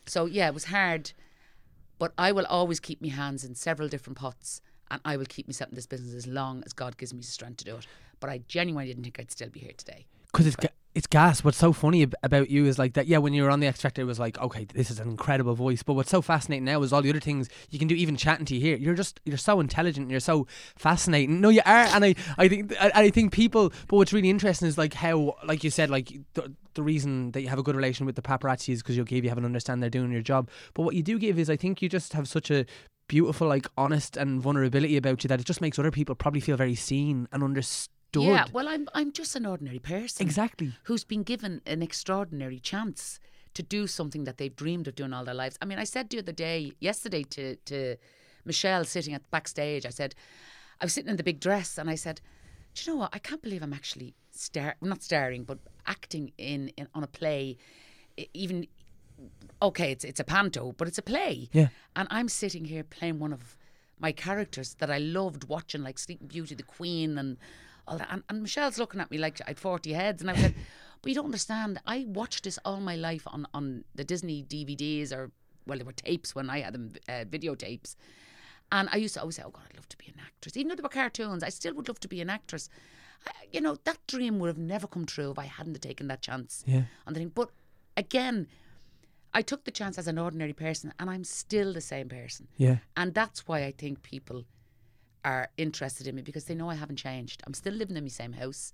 So 0.05 0.25
yeah, 0.25 0.47
it 0.47 0.53
was 0.53 0.65
hard, 0.65 1.11
but 1.99 2.13
I 2.17 2.31
will 2.31 2.45
always 2.45 2.79
keep 2.79 3.01
my 3.01 3.09
hands 3.09 3.43
in 3.43 3.55
several 3.55 3.87
different 3.87 4.17
pots, 4.17 4.61
and 4.91 5.01
I 5.05 5.17
will 5.17 5.25
keep 5.25 5.47
myself 5.47 5.69
in 5.69 5.75
this 5.75 5.87
business 5.87 6.13
as 6.13 6.27
long 6.27 6.63
as 6.65 6.73
God 6.73 6.97
gives 6.97 7.13
me 7.13 7.21
the 7.21 7.27
strength 7.27 7.57
to 7.57 7.65
do 7.65 7.77
it. 7.77 7.87
But 8.19 8.29
I 8.29 8.39
genuinely 8.47 8.87
didn't 8.87 9.03
think 9.03 9.19
I'd 9.19 9.31
still 9.31 9.49
be 9.49 9.59
here 9.59 9.73
today. 9.75 10.05
Because 10.33 10.47
it's 10.47 10.57
it's 10.95 11.07
gas. 11.07 11.43
What's 11.43 11.57
so 11.57 11.73
funny 11.73 12.03
ab- 12.03 12.13
about 12.21 12.49
you 12.49 12.65
is 12.65 12.77
like 12.77 12.93
that. 12.93 13.07
Yeah, 13.07 13.17
when 13.17 13.33
you 13.33 13.43
were 13.43 13.49
on 13.49 13.59
the 13.59 13.67
X 13.67 13.81
Factor, 13.81 14.01
it 14.01 14.05
was 14.05 14.19
like, 14.19 14.39
okay, 14.39 14.65
this 14.65 14.91
is 14.91 14.99
an 14.99 15.09
incredible 15.09 15.55
voice. 15.55 15.81
But 15.81 15.93
what's 15.93 16.11
so 16.11 16.21
fascinating 16.21 16.65
now 16.65 16.81
is 16.83 16.93
all 16.93 17.01
the 17.01 17.09
other 17.09 17.19
things 17.19 17.49
you 17.71 17.79
can 17.79 17.87
do. 17.87 17.95
Even 17.95 18.15
chatting 18.15 18.45
to 18.45 18.55
you 18.55 18.61
here, 18.61 18.77
you're 18.77 18.93
just 18.93 19.19
you're 19.25 19.37
so 19.37 19.59
intelligent. 19.59 20.11
You're 20.11 20.19
so 20.19 20.47
fascinating. 20.75 21.41
No, 21.41 21.49
you 21.49 21.61
are, 21.65 21.85
and 21.85 22.05
I 22.05 22.15
I 22.37 22.47
think 22.47 22.73
I, 22.79 22.91
I 22.95 23.09
think 23.09 23.31
people. 23.31 23.71
But 23.87 23.97
what's 23.97 24.13
really 24.13 24.29
interesting 24.29 24.67
is 24.67 24.77
like 24.77 24.93
how, 24.93 25.35
like 25.45 25.63
you 25.63 25.69
said, 25.69 25.89
like 25.89 26.11
the, 26.33 26.53
the 26.73 26.83
reason 26.83 27.31
that 27.31 27.41
you 27.41 27.47
have 27.47 27.59
a 27.59 27.63
good 27.63 27.75
relation 27.75 28.05
with 28.05 28.15
the 28.15 28.21
paparazzi 28.21 28.73
is 28.73 28.81
because 28.81 28.95
you'll 28.95 29.05
give 29.05 29.23
you 29.23 29.29
have 29.29 29.37
an 29.37 29.45
understand 29.45 29.81
they're 29.81 29.89
doing 29.89 30.11
your 30.11 30.21
job. 30.21 30.49
But 30.73 30.83
what 30.83 30.95
you 30.95 31.03
do 31.03 31.17
give 31.17 31.39
is, 31.39 31.49
I 31.49 31.55
think 31.55 31.81
you 31.81 31.89
just 31.89 32.13
have 32.13 32.27
such 32.27 32.51
a 32.51 32.65
beautiful, 33.07 33.47
like 33.47 33.67
honest 33.77 34.17
and 34.17 34.41
vulnerability 34.41 34.97
about 34.97 35.23
you 35.23 35.27
that 35.27 35.39
it 35.39 35.45
just 35.45 35.61
makes 35.61 35.77
other 35.77 35.91
people 35.91 36.15
probably 36.15 36.41
feel 36.41 36.57
very 36.57 36.75
seen 36.75 37.27
and 37.31 37.43
understood. 37.43 37.92
Yeah, 38.21 38.45
well, 38.53 38.67
I'm 38.67 38.87
I'm 38.93 39.11
just 39.11 39.35
an 39.35 39.45
ordinary 39.45 39.79
person. 39.79 40.25
exactly. 40.25 40.73
who's 40.83 41.03
been 41.03 41.23
given 41.23 41.61
an 41.65 41.81
extraordinary 41.81 42.59
chance 42.59 43.19
to 43.53 43.63
do 43.63 43.87
something 43.87 44.23
that 44.23 44.37
they've 44.37 44.55
dreamed 44.55 44.87
of 44.87 44.95
doing 44.95 45.13
all 45.13 45.23
their 45.23 45.35
lives. 45.35 45.57
I 45.61 45.65
mean, 45.65 45.79
I 45.79 45.83
said 45.83 46.09
the 46.09 46.19
other 46.19 46.31
day, 46.31 46.73
yesterday, 46.79 47.23
to 47.23 47.55
to 47.55 47.97
Michelle 48.45 48.85
sitting 48.85 49.13
at 49.13 49.23
the 49.23 49.29
backstage, 49.29 49.85
I 49.85 49.89
said, 49.89 50.15
I 50.81 50.85
was 50.85 50.93
sitting 50.93 51.09
in 51.09 51.17
the 51.17 51.23
big 51.23 51.39
dress, 51.39 51.77
and 51.77 51.89
I 51.89 51.95
said, 51.95 52.21
Do 52.73 52.83
you 52.83 52.93
know 52.93 52.99
what? 53.01 53.11
I 53.13 53.19
can't 53.19 53.41
believe 53.41 53.63
I'm 53.63 53.73
actually 53.73 54.13
star, 54.31 54.75
not 54.81 55.03
starring, 55.03 55.43
but 55.43 55.59
acting 55.85 56.31
in, 56.37 56.69
in 56.77 56.87
on 56.93 57.03
a 57.03 57.07
play, 57.07 57.57
even. 58.33 58.67
Okay, 59.61 59.91
it's 59.91 60.03
it's 60.03 60.19
a 60.19 60.23
panto, 60.23 60.73
but 60.73 60.87
it's 60.87 60.97
a 60.97 61.03
play. 61.03 61.49
Yeah. 61.53 61.67
And 61.95 62.07
I'm 62.11 62.27
sitting 62.27 62.65
here 62.65 62.83
playing 62.83 63.19
one 63.19 63.31
of 63.31 63.55
my 63.99 64.11
characters 64.11 64.75
that 64.79 64.89
I 64.91 64.97
loved 64.97 65.47
watching, 65.47 65.83
like 65.83 65.97
Sleeping 65.97 66.27
Beauty, 66.27 66.55
the 66.55 66.63
Queen, 66.63 67.17
and 67.17 67.37
all 67.87 67.97
that. 67.97 68.07
And, 68.11 68.23
and 68.29 68.41
Michelle's 68.41 68.77
looking 68.77 68.99
at 69.01 69.11
me 69.11 69.17
like 69.17 69.39
I'd 69.47 69.59
40 69.59 69.93
heads. 69.93 70.21
And 70.21 70.31
I 70.31 70.35
said, 70.35 70.55
But 71.01 71.09
you 71.09 71.15
don't 71.15 71.25
understand. 71.25 71.79
I 71.85 72.05
watched 72.07 72.45
this 72.45 72.57
all 72.63 72.79
my 72.79 72.95
life 72.95 73.23
on, 73.27 73.45
on 73.53 73.83
the 73.93 74.05
Disney 74.05 74.41
DVDs, 74.41 75.11
or, 75.11 75.31
well, 75.67 75.77
they 75.77 75.83
were 75.83 75.91
tapes 75.91 76.33
when 76.33 76.49
I 76.49 76.61
had 76.61 76.73
them, 76.73 76.93
uh, 77.09 77.25
videotapes. 77.25 77.95
And 78.71 78.87
I 78.91 78.95
used 78.95 79.15
to 79.15 79.19
always 79.19 79.35
say, 79.35 79.43
Oh, 79.45 79.49
God, 79.49 79.63
I'd 79.69 79.75
love 79.75 79.89
to 79.89 79.97
be 79.97 80.07
an 80.07 80.21
actress. 80.25 80.55
Even 80.55 80.69
though 80.69 80.75
they 80.75 80.81
were 80.81 80.87
cartoons, 80.89 81.43
I 81.43 81.49
still 81.49 81.73
would 81.75 81.89
love 81.89 81.99
to 81.99 82.07
be 82.07 82.21
an 82.21 82.29
actress. 82.29 82.69
I, 83.27 83.31
you 83.51 83.59
know, 83.59 83.77
that 83.83 83.97
dream 84.07 84.39
would 84.39 84.47
have 84.47 84.57
never 84.57 84.87
come 84.87 85.05
true 85.05 85.31
if 85.31 85.37
I 85.39 85.45
hadn't 85.45 85.81
taken 85.81 86.07
that 86.07 86.21
chance 86.21 86.63
Yeah. 86.65 86.83
on 87.05 87.13
the 87.13 87.19
thing. 87.19 87.31
But 87.35 87.49
again, 87.97 88.47
I 89.33 89.41
took 89.41 89.65
the 89.65 89.71
chance 89.71 89.97
as 89.97 90.07
an 90.07 90.17
ordinary 90.17 90.53
person, 90.53 90.93
and 90.99 91.09
I'm 91.09 91.23
still 91.25 91.73
the 91.73 91.81
same 91.81 92.07
person. 92.07 92.47
Yeah. 92.57 92.77
And 92.95 93.13
that's 93.13 93.45
why 93.47 93.65
I 93.65 93.71
think 93.71 94.03
people 94.03 94.45
are 95.25 95.49
interested 95.57 96.07
in 96.07 96.15
me 96.15 96.21
because 96.21 96.45
they 96.45 96.55
know 96.55 96.69
I 96.69 96.75
haven't 96.75 96.97
changed. 96.97 97.41
I'm 97.45 97.53
still 97.53 97.73
living 97.73 97.97
in 97.97 98.03
my 98.03 98.09
same 98.09 98.33
house. 98.33 98.73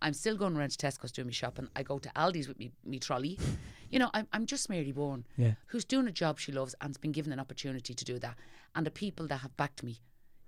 I'm 0.00 0.12
still 0.14 0.36
going 0.36 0.56
around 0.56 0.70
to 0.70 0.86
Tesco's 0.86 1.10
doing 1.10 1.26
my 1.26 1.32
shopping. 1.32 1.68
I 1.74 1.82
go 1.82 1.98
to 1.98 2.08
Aldi's 2.10 2.46
with 2.46 2.58
me, 2.58 2.70
me 2.84 2.98
trolley. 2.98 3.38
You 3.90 3.98
know, 3.98 4.10
I'm, 4.12 4.26
I'm 4.34 4.44
just 4.44 4.68
Mary 4.68 4.92
Byrne, 4.92 5.24
Yeah. 5.38 5.52
who's 5.68 5.86
doing 5.86 6.06
a 6.06 6.12
job 6.12 6.38
she 6.38 6.52
loves 6.52 6.74
and's 6.82 6.98
been 6.98 7.10
given 7.10 7.32
an 7.32 7.40
opportunity 7.40 7.94
to 7.94 8.04
do 8.04 8.18
that. 8.18 8.36
And 8.74 8.84
the 8.84 8.90
people 8.90 9.26
that 9.28 9.38
have 9.38 9.56
backed 9.56 9.82
me, 9.82 10.02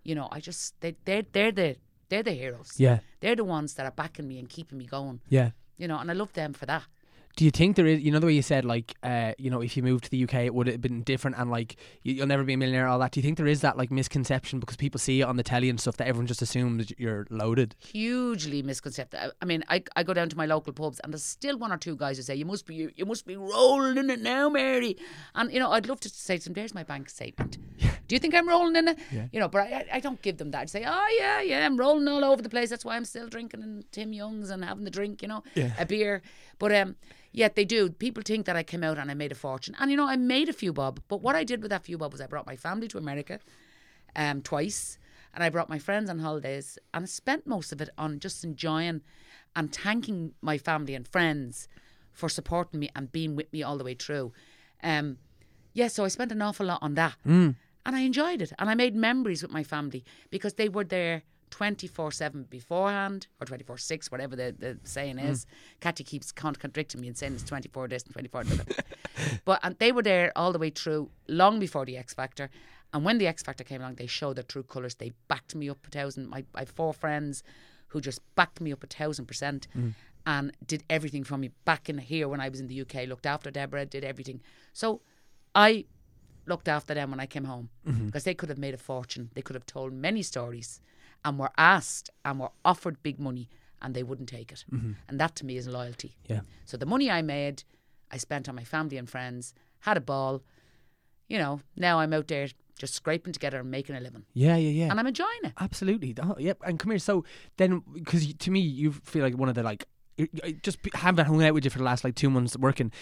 you 0.05 0.15
know, 0.15 0.29
I 0.31 0.41
just 0.41 0.79
they 0.83 0.95
they're 1.07 1.25
they're 1.33 1.51
the 1.51 1.77
they're 2.11 2.23
the 2.23 2.33
heroes. 2.33 2.73
Yeah. 2.77 2.99
They're 3.21 3.37
the 3.37 3.45
ones 3.45 3.73
that 3.77 3.87
are 3.87 3.93
backing 3.93 4.29
me 4.29 4.39
and 4.39 4.47
keeping 4.47 4.77
me 4.77 4.85
going. 4.85 5.23
Yeah. 5.31 5.53
You 5.79 5.89
know, 5.89 5.97
and 5.99 6.11
I 6.11 6.15
love 6.15 6.35
them 6.35 6.53
for 6.53 6.67
that. 6.67 6.83
Do 7.37 7.45
you 7.45 7.51
think 7.51 7.77
there 7.77 7.87
is, 7.87 8.01
you 8.01 8.11
know, 8.11 8.19
the 8.19 8.27
way 8.27 8.35
you 8.35 8.43
said, 8.43 8.65
like, 8.65 8.95
uh, 9.03 9.33
you 9.39 9.51
know, 9.51 9.63
if 9.63 9.77
you 9.77 9.83
moved 9.83 10.05
to 10.05 10.11
the 10.11 10.25
UK, 10.25 10.35
it 10.47 10.55
would 10.55 10.67
have 10.67 10.81
been 10.83 11.03
different 11.03 11.39
and, 11.39 11.51
like, 11.51 11.77
you, 12.03 12.13
you'll 12.15 12.27
never 12.27 12.43
be 12.45 12.53
a 12.53 12.57
millionaire, 12.57 12.87
all 12.87 12.99
that. 12.99 13.13
Do 13.13 13.21
you 13.21 13.23
think 13.23 13.39
there 13.39 13.47
is 13.47 13.61
that, 13.63 13.79
like, 13.79 13.91
misconception 13.91 14.61
because 14.61 14.77
people 14.77 14.99
see 14.99 15.21
it 15.21 15.25
on 15.25 15.37
the 15.37 15.43
telly 15.43 15.71
and 15.71 15.81
stuff 15.81 15.97
that 15.99 16.07
everyone 16.09 16.27
just 16.27 16.43
assumes 16.43 16.93
you're 16.99 17.27
loaded? 17.31 17.77
hugely 17.79 18.63
misconcepted. 18.63 19.33
I, 19.41 19.45
mean, 19.45 19.65
I, 19.69 19.83
I 19.97 20.03
go 20.03 20.13
down 20.13 20.29
to 20.29 20.37
my 20.37 20.47
local 20.47 20.73
pubs 20.73 21.01
and 21.01 21.13
there's 21.13 21.23
still 21.25 21.57
one 21.57 21.73
or 21.73 21.77
two 21.79 21.97
guys 21.97 22.17
who 22.17 22.23
say 22.23 22.35
you 22.35 22.45
must 22.45 22.67
be 22.67 22.75
you, 22.75 22.91
you 22.97 23.07
must 23.07 23.25
be 23.27 23.37
rolling 23.37 23.97
in 23.97 24.11
it 24.11 24.21
now, 24.21 24.49
Mary. 24.49 24.97
And 25.35 25.53
you 25.53 25.59
know, 25.61 25.71
I'd 25.71 25.87
love 25.89 26.01
to 26.01 26.09
say 26.09 26.37
to 26.39 26.45
them, 26.45 26.55
"There's 26.55 26.75
my 26.75 26.83
bank 26.83 27.09
statement. 27.09 27.59
Do 28.09 28.15
you 28.17 28.19
think 28.19 28.35
I'm 28.35 28.49
rolling 28.49 28.75
in 28.77 28.89
it? 28.89 28.99
Yeah. 29.13 29.27
You 29.33 29.41
know, 29.41 29.49
but 29.49 29.63
I, 29.63 29.87
I 29.95 30.01
don't 30.01 30.21
give 30.23 30.37
them 30.39 30.51
that. 30.51 30.63
I 30.63 30.65
say, 30.67 30.85
"Oh 30.87 31.17
yeah, 31.19 31.41
yeah, 31.41 31.65
I'm 31.67 31.77
rolling 31.77 32.09
all 32.09 32.25
over 32.25 32.43
the 32.43 32.49
place. 32.51 32.71
That's 32.71 32.85
why 32.85 32.97
I'm 32.97 33.05
still 33.05 33.29
drinking 33.29 33.63
in 33.63 33.85
Tim 33.93 34.13
Young's 34.13 34.51
and 34.51 34.65
having 34.65 34.85
the 34.85 34.91
drink, 34.91 35.23
you 35.23 35.29
know, 35.29 35.43
Yeah. 35.55 35.73
a 35.79 35.87
beer." 35.87 36.23
But 36.59 36.75
um, 36.75 36.97
yet 37.33 37.55
they 37.55 37.65
do. 37.65 37.91
People 37.91 38.23
think 38.23 38.47
that 38.47 38.57
I 38.57 38.63
came 38.63 38.83
out 38.83 38.99
and 38.99 39.11
I 39.11 39.15
made 39.15 39.33
a 39.33 39.37
fortune, 39.37 39.77
and 39.79 39.91
you 39.91 39.97
know, 39.97 40.09
I 40.09 40.17
made 40.17 40.49
a 40.49 40.53
few 40.53 40.73
bob. 40.73 41.01
But 41.09 41.23
what 41.23 41.37
I 41.37 41.45
did 41.45 41.63
with 41.63 41.71
that 41.71 41.85
few 41.85 41.99
bob 41.99 42.13
was 42.13 42.21
I 42.21 42.27
brought 42.27 42.47
my 42.47 42.57
family 42.57 42.89
to 42.89 42.99
America, 42.99 43.41
um, 44.17 44.43
twice, 44.43 44.99
and 45.35 45.45
I 45.45 45.49
brought 45.49 45.69
my 45.69 45.79
friends 45.79 46.11
on 46.11 46.19
holidays, 46.19 46.79
and 46.93 47.05
I 47.05 47.07
spent 47.07 47.47
most 47.47 47.73
of 47.73 47.81
it 47.81 47.91
on 47.97 48.21
just 48.21 48.45
enjoying 48.45 49.03
and 49.57 49.75
thanking 49.75 50.33
my 50.41 50.59
family 50.59 50.95
and 50.95 51.07
friends 51.07 51.69
for 52.13 52.29
supporting 52.29 52.81
me 52.81 52.91
and 52.95 53.11
being 53.13 53.37
with 53.37 53.53
me 53.53 53.63
all 53.63 53.79
the 53.79 53.85
way 53.85 53.95
through. 53.95 54.33
Um, 54.83 55.19
yeah, 55.73 55.89
so 55.89 56.05
I 56.05 56.09
spent 56.09 56.33
an 56.33 56.43
awful 56.43 56.67
lot 56.67 56.81
on 56.83 56.95
that, 56.95 57.17
and 57.87 57.97
I 57.97 58.01
enjoyed 58.01 58.43
it, 58.43 58.53
and 58.59 58.69
I 58.69 58.75
made 58.75 58.95
memories 58.95 59.43
with 59.43 59.53
my 59.53 59.63
family 59.63 60.05
because 60.31 60.55
they 60.55 60.69
were 60.69 60.85
there. 60.85 61.23
24 61.51 62.11
7 62.13 62.45
beforehand 62.45 63.27
or 63.41 63.47
24 63.47 63.79
6, 63.79 64.11
whatever 64.11 64.37
the, 64.37 64.55
the 64.59 64.79
saying 64.85 65.19
hmm. 65.19 65.27
is. 65.27 65.47
Kathy 65.81 66.05
keeps 66.05 66.33
contradicting 66.33 67.01
me 67.01 67.09
and 67.09 67.17
saying 67.17 67.35
it's 67.35 67.43
24 67.45 67.89
this 67.89 68.05
and 68.05 68.13
24 68.13 68.45
that. 68.45 68.85
but 69.45 69.61
and 69.63 69.77
they 69.79 69.93
were 69.93 70.03
there 70.03 70.33
all 70.37 70.53
the 70.53 70.59
way 70.59 70.71
through, 70.71 71.11
long 71.29 71.59
before 71.59 71.85
the 71.85 71.97
X 71.97 72.15
Factor. 72.15 72.51
And 72.93 73.05
when 73.05 73.19
the 73.19 73.27
X 73.27 73.43
Factor 73.43 73.65
came 73.65 73.81
along, 73.81 73.97
they 73.97 74.07
showed 74.07 74.37
their 74.37 74.45
true 74.45 74.63
colours. 74.63 74.97
They 74.97 75.13
backed 75.29 75.55
me 75.55 75.69
up 75.71 75.79
a 75.87 75.91
thousand. 75.91 76.29
My, 76.29 76.45
have 76.57 76.71
four 76.71 76.93
friends 76.93 77.43
who 77.89 78.01
just 78.01 78.21
backed 78.35 78.61
me 78.61 78.73
up 78.73 78.83
a 78.83 78.87
thousand 78.87 79.27
percent 79.27 79.69
hmm. 79.73 79.91
and 80.27 80.53
did 80.67 80.85
everything 80.89 81.25
for 81.25 81.37
me 81.37 81.51
back 81.65 81.89
in 81.89 81.99
here 81.99 82.29
when 82.29 82.41
I 82.41 82.49
was 82.49 82.61
in 82.61 82.69
the 82.69 82.81
UK, 82.81 83.07
looked 83.07 83.27
after 83.27 83.51
Deborah, 83.51 83.87
did 83.87 84.05
everything. 84.05 84.41
So 84.73 85.01
I 85.55 85.85
looked 86.47 86.69
after 86.69 86.95
them 86.95 87.11
when 87.11 87.21
I 87.21 87.27
came 87.27 87.45
home 87.45 87.71
mm-hmm. 87.87 88.07
because 88.07 88.25
they 88.25 88.35
could 88.35 88.49
have 88.49 88.59
made 88.59 88.75
a 88.75 88.79
fortune. 88.79 89.31
They 89.35 89.43
could 89.43 89.55
have 89.55 89.67
told 89.67 89.93
many 89.93 90.23
stories 90.23 90.81
and 91.25 91.39
were 91.39 91.51
asked 91.59 92.11
and 92.25 92.41
were 92.41 92.51
offered 92.65 93.03
big 93.03 93.19
money 93.21 93.49
and 93.83 93.95
they 93.95 94.03
wouldn't 94.03 94.29
take 94.29 94.53
it. 94.53 94.65
And 94.71 95.21
that 95.21 95.35
to 95.37 95.47
me 95.47 95.57
is 95.57 95.67
loyalty. 95.67 96.17
Yeah. 96.27 96.41
So 96.65 96.77
the 96.77 96.87
money 96.87 97.11
I 97.11 97.23
made, 97.23 97.65
I 98.11 98.17
spent 98.19 98.49
on 98.49 98.55
my 98.55 98.65
family 98.65 98.97
and 98.97 99.09
friends, 99.09 99.55
had 99.81 99.97
a 99.97 100.01
ball. 100.01 100.43
You 101.29 101.39
know, 101.39 101.61
now 101.77 102.01
I'm 102.01 102.13
out 102.13 102.29
there 102.29 102.49
just 102.79 102.95
scraping 102.95 103.33
together 103.33 103.61
and 103.61 103.71
making 103.71 103.97
a 103.97 104.01
living. 104.01 104.25
Yeah, 104.35 104.57
yeah, 104.57 104.71
yeah. 104.71 104.91
And 104.91 104.99
I'm 104.99 105.07
enjoying 105.07 105.29
it. 105.45 105.53
Absolutely. 105.61 106.15
Oh, 106.23 106.37
yep. 106.39 106.59
And 106.65 106.79
come 106.79 106.91
here. 106.91 106.99
So 106.99 107.25
then, 107.57 107.83
because 107.93 108.35
to 108.35 108.51
me, 108.51 108.61
you 108.61 108.93
feel 108.93 109.23
like 109.23 109.37
one 109.37 109.49
of 109.49 109.55
the 109.55 109.63
like. 109.63 109.87
Just 110.63 110.81
having 110.93 111.25
hung 111.25 111.43
out 111.43 111.55
with 111.55 111.65
you 111.65 111.71
for 111.71 111.79
the 111.79 111.85
last 111.85 112.05
like 112.05 112.15
two 112.15 112.29
months 112.29 112.55
working, 112.59 112.93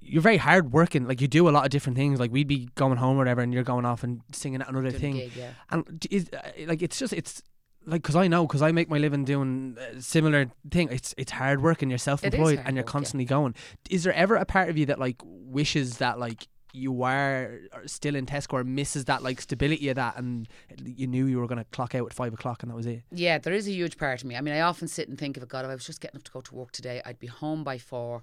you're 0.00 0.22
very 0.22 0.36
hard 0.36 0.72
working. 0.72 1.08
Like 1.08 1.20
you 1.20 1.26
do 1.26 1.48
a 1.48 1.50
lot 1.50 1.64
of 1.64 1.70
different 1.70 1.98
things. 1.98 2.20
Like 2.20 2.30
we'd 2.30 2.46
be 2.46 2.68
going 2.76 2.98
home 2.98 3.16
or 3.16 3.18
whatever, 3.18 3.40
and 3.40 3.52
you're 3.52 3.64
going 3.64 3.84
off 3.84 4.04
and 4.04 4.20
singing 4.30 4.60
at 4.60 4.68
another 4.68 4.90
Doing 4.90 5.00
thing. 5.00 5.14
gig, 5.14 5.32
yeah. 5.36 5.50
And 5.70 6.06
is 6.08 6.30
uh, 6.32 6.52
like 6.66 6.80
it's 6.80 6.96
just 6.96 7.12
it's 7.12 7.42
like 7.86 8.02
because 8.02 8.16
I 8.16 8.28
know 8.28 8.46
because 8.46 8.62
I 8.62 8.72
make 8.72 8.88
my 8.88 8.98
living 8.98 9.24
doing 9.24 9.76
a 9.96 10.00
similar 10.00 10.50
thing. 10.70 10.88
It's 10.90 11.14
it's 11.16 11.32
hard 11.32 11.62
work 11.62 11.82
and 11.82 11.90
you're 11.90 11.98
self-employed 11.98 12.58
and 12.64 12.76
you're 12.76 12.82
work, 12.82 12.88
yeah. 12.88 12.92
constantly 12.92 13.24
going. 13.24 13.54
Is 13.90 14.04
there 14.04 14.12
ever 14.12 14.36
a 14.36 14.44
part 14.44 14.68
of 14.68 14.76
you 14.76 14.86
that 14.86 14.98
like 14.98 15.16
wishes 15.24 15.98
that 15.98 16.18
like 16.18 16.48
you 16.72 17.02
are 17.02 17.60
still 17.86 18.14
in 18.14 18.26
Tesco 18.26 18.54
or 18.54 18.64
misses 18.64 19.06
that 19.06 19.22
like 19.22 19.40
stability 19.40 19.88
of 19.88 19.96
that 19.96 20.16
and 20.16 20.48
you 20.84 21.06
knew 21.06 21.26
you 21.26 21.38
were 21.38 21.46
going 21.46 21.58
to 21.58 21.64
clock 21.64 21.94
out 21.94 22.06
at 22.06 22.12
five 22.12 22.32
o'clock 22.32 22.62
and 22.62 22.70
that 22.70 22.76
was 22.76 22.86
it? 22.86 23.02
Yeah, 23.10 23.38
there 23.38 23.54
is 23.54 23.66
a 23.66 23.72
huge 23.72 23.96
part 23.96 24.22
of 24.22 24.28
me. 24.28 24.36
I 24.36 24.40
mean, 24.40 24.54
I 24.54 24.60
often 24.60 24.86
sit 24.88 25.08
and 25.08 25.18
think 25.18 25.36
of 25.36 25.42
it, 25.42 25.48
God, 25.48 25.64
if 25.64 25.70
I 25.70 25.74
was 25.74 25.86
just 25.86 26.00
getting 26.00 26.18
up 26.18 26.24
to 26.24 26.30
go 26.30 26.40
to 26.40 26.54
work 26.54 26.72
today, 26.72 27.00
I'd 27.04 27.18
be 27.18 27.26
home 27.26 27.64
by 27.64 27.78
four 27.78 28.22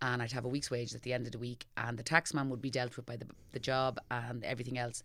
and 0.00 0.22
I'd 0.22 0.32
have 0.32 0.44
a 0.44 0.48
week's 0.48 0.70
wage 0.70 0.94
at 0.94 1.02
the 1.02 1.12
end 1.12 1.26
of 1.26 1.32
the 1.32 1.38
week 1.38 1.66
and 1.76 1.98
the 1.98 2.02
taxman 2.02 2.48
would 2.48 2.62
be 2.62 2.70
dealt 2.70 2.96
with 2.96 3.06
by 3.06 3.16
the, 3.16 3.26
the 3.52 3.60
job 3.60 3.98
and 4.10 4.42
everything 4.42 4.78
else. 4.78 5.02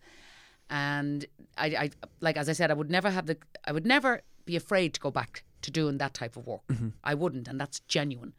And 0.70 1.24
I, 1.56 1.66
I, 1.66 1.90
like, 2.20 2.36
as 2.36 2.48
I 2.48 2.52
said, 2.52 2.70
I 2.70 2.74
would 2.74 2.90
never 2.90 3.10
have 3.10 3.26
the, 3.26 3.36
I 3.64 3.72
would 3.72 3.86
never 3.86 4.22
be 4.44 4.56
afraid 4.56 4.94
to 4.94 5.00
go 5.00 5.10
back 5.10 5.42
to 5.62 5.70
doing 5.70 5.98
that 5.98 6.14
type 6.14 6.36
of 6.36 6.46
work. 6.46 6.66
Mm-hmm. 6.68 6.88
I 7.04 7.14
wouldn't, 7.14 7.48
and 7.48 7.60
that's 7.60 7.80
genuine. 7.80 8.34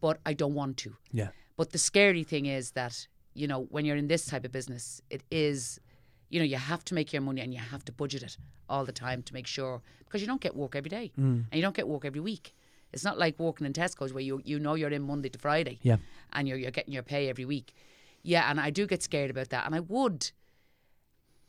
But 0.00 0.18
I 0.24 0.32
don't 0.32 0.54
want 0.54 0.76
to. 0.78 0.96
Yeah. 1.12 1.28
But 1.56 1.72
the 1.72 1.78
scary 1.78 2.22
thing 2.22 2.46
is 2.46 2.72
that, 2.72 3.06
you 3.34 3.46
know, 3.46 3.62
when 3.70 3.84
you're 3.84 3.96
in 3.96 4.08
this 4.08 4.26
type 4.26 4.44
of 4.44 4.52
business, 4.52 5.00
it 5.10 5.22
is, 5.30 5.80
you 6.28 6.38
know, 6.38 6.44
you 6.44 6.56
have 6.56 6.84
to 6.84 6.94
make 6.94 7.12
your 7.12 7.22
money 7.22 7.40
and 7.40 7.52
you 7.52 7.60
have 7.60 7.84
to 7.86 7.92
budget 7.92 8.22
it 8.22 8.36
all 8.68 8.84
the 8.84 8.92
time 8.92 9.22
to 9.22 9.32
make 9.34 9.46
sure, 9.46 9.80
because 10.00 10.20
you 10.20 10.26
don't 10.26 10.40
get 10.40 10.54
work 10.54 10.76
every 10.76 10.90
day 10.90 11.12
mm. 11.18 11.22
and 11.22 11.52
you 11.52 11.62
don't 11.62 11.74
get 11.74 11.88
work 11.88 12.04
every 12.04 12.20
week. 12.20 12.54
It's 12.92 13.04
not 13.04 13.18
like 13.18 13.38
working 13.38 13.66
in 13.66 13.72
Tesco's 13.72 14.12
where 14.12 14.22
you, 14.22 14.40
you 14.44 14.58
know 14.58 14.74
you're 14.74 14.90
in 14.90 15.02
Monday 15.02 15.28
to 15.28 15.38
Friday 15.38 15.78
Yeah. 15.82 15.96
and 16.32 16.46
you're, 16.48 16.58
you're 16.58 16.70
getting 16.70 16.94
your 16.94 17.02
pay 17.02 17.28
every 17.28 17.44
week. 17.44 17.74
Yeah, 18.22 18.50
and 18.50 18.60
I 18.60 18.70
do 18.70 18.86
get 18.86 19.02
scared 19.02 19.30
about 19.30 19.50
that. 19.50 19.66
And 19.66 19.74
I 19.74 19.80
would, 19.80 20.30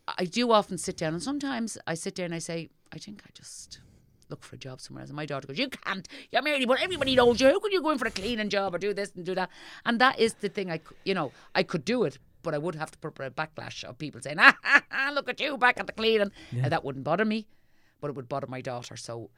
I 0.08 0.26
do 0.26 0.52
often 0.52 0.78
sit 0.78 0.98
down 0.98 1.14
and 1.14 1.24
sometimes 1.24 1.78
I 1.86 1.96
sit 1.96 2.16
there 2.16 2.26
and 2.26 2.34
I 2.34 2.40
say, 2.40 2.70
I 2.92 2.98
think 2.98 3.22
I 3.26 3.30
just 3.34 3.80
look 4.30 4.44
for 4.44 4.56
a 4.56 4.60
job 4.60 4.82
somewhere 4.82 5.02
else. 5.02 5.10
And 5.10 5.16
my 5.16 5.26
daughter 5.26 5.48
goes, 5.48 5.58
You 5.58 5.70
can't. 5.70 6.08
You're 6.32 6.42
married, 6.42 6.68
but 6.68 6.82
everybody 6.82 7.16
knows 7.16 7.40
you. 7.42 7.48
How 7.48 7.60
could 7.60 7.72
you 7.72 7.82
go 7.82 7.92
in 7.92 7.98
for 7.98 8.08
a 8.08 8.12
cleaning 8.12 8.50
job 8.50 8.76
or 8.76 8.78
do 8.78 8.94
this 8.94 9.12
and 9.16 9.26
do 9.26 9.36
that? 9.36 9.50
And 9.86 10.00
that 10.00 10.20
is 10.20 10.36
the 10.36 10.50
thing 10.50 10.72
I, 10.72 10.80
you 11.04 11.14
know, 11.14 11.32
I 11.56 11.64
could 11.64 11.86
do 11.86 12.04
it, 12.04 12.18
but 12.44 12.54
I 12.54 12.58
would 12.58 12.76
have 12.76 12.92
to 12.92 12.98
put 12.98 13.20
up 13.20 13.20
a 13.20 13.30
backlash 13.32 13.84
of 13.84 13.98
people 13.98 14.22
saying, 14.22 14.38
ah, 14.40 14.56
ha, 14.64 14.84
ha, 14.90 15.12
look 15.14 15.30
at 15.30 15.40
you 15.40 15.58
back 15.58 15.80
at 15.80 15.88
the 15.88 15.94
cleaning. 15.94 16.32
And 16.64 16.72
that 16.72 16.84
wouldn't 16.84 17.04
bother 17.04 17.26
me, 17.26 17.48
but 18.02 18.10
it 18.10 18.16
would 18.16 18.30
bother 18.30 18.48
my 18.48 18.62
daughter. 18.62 18.96
So, 18.96 19.30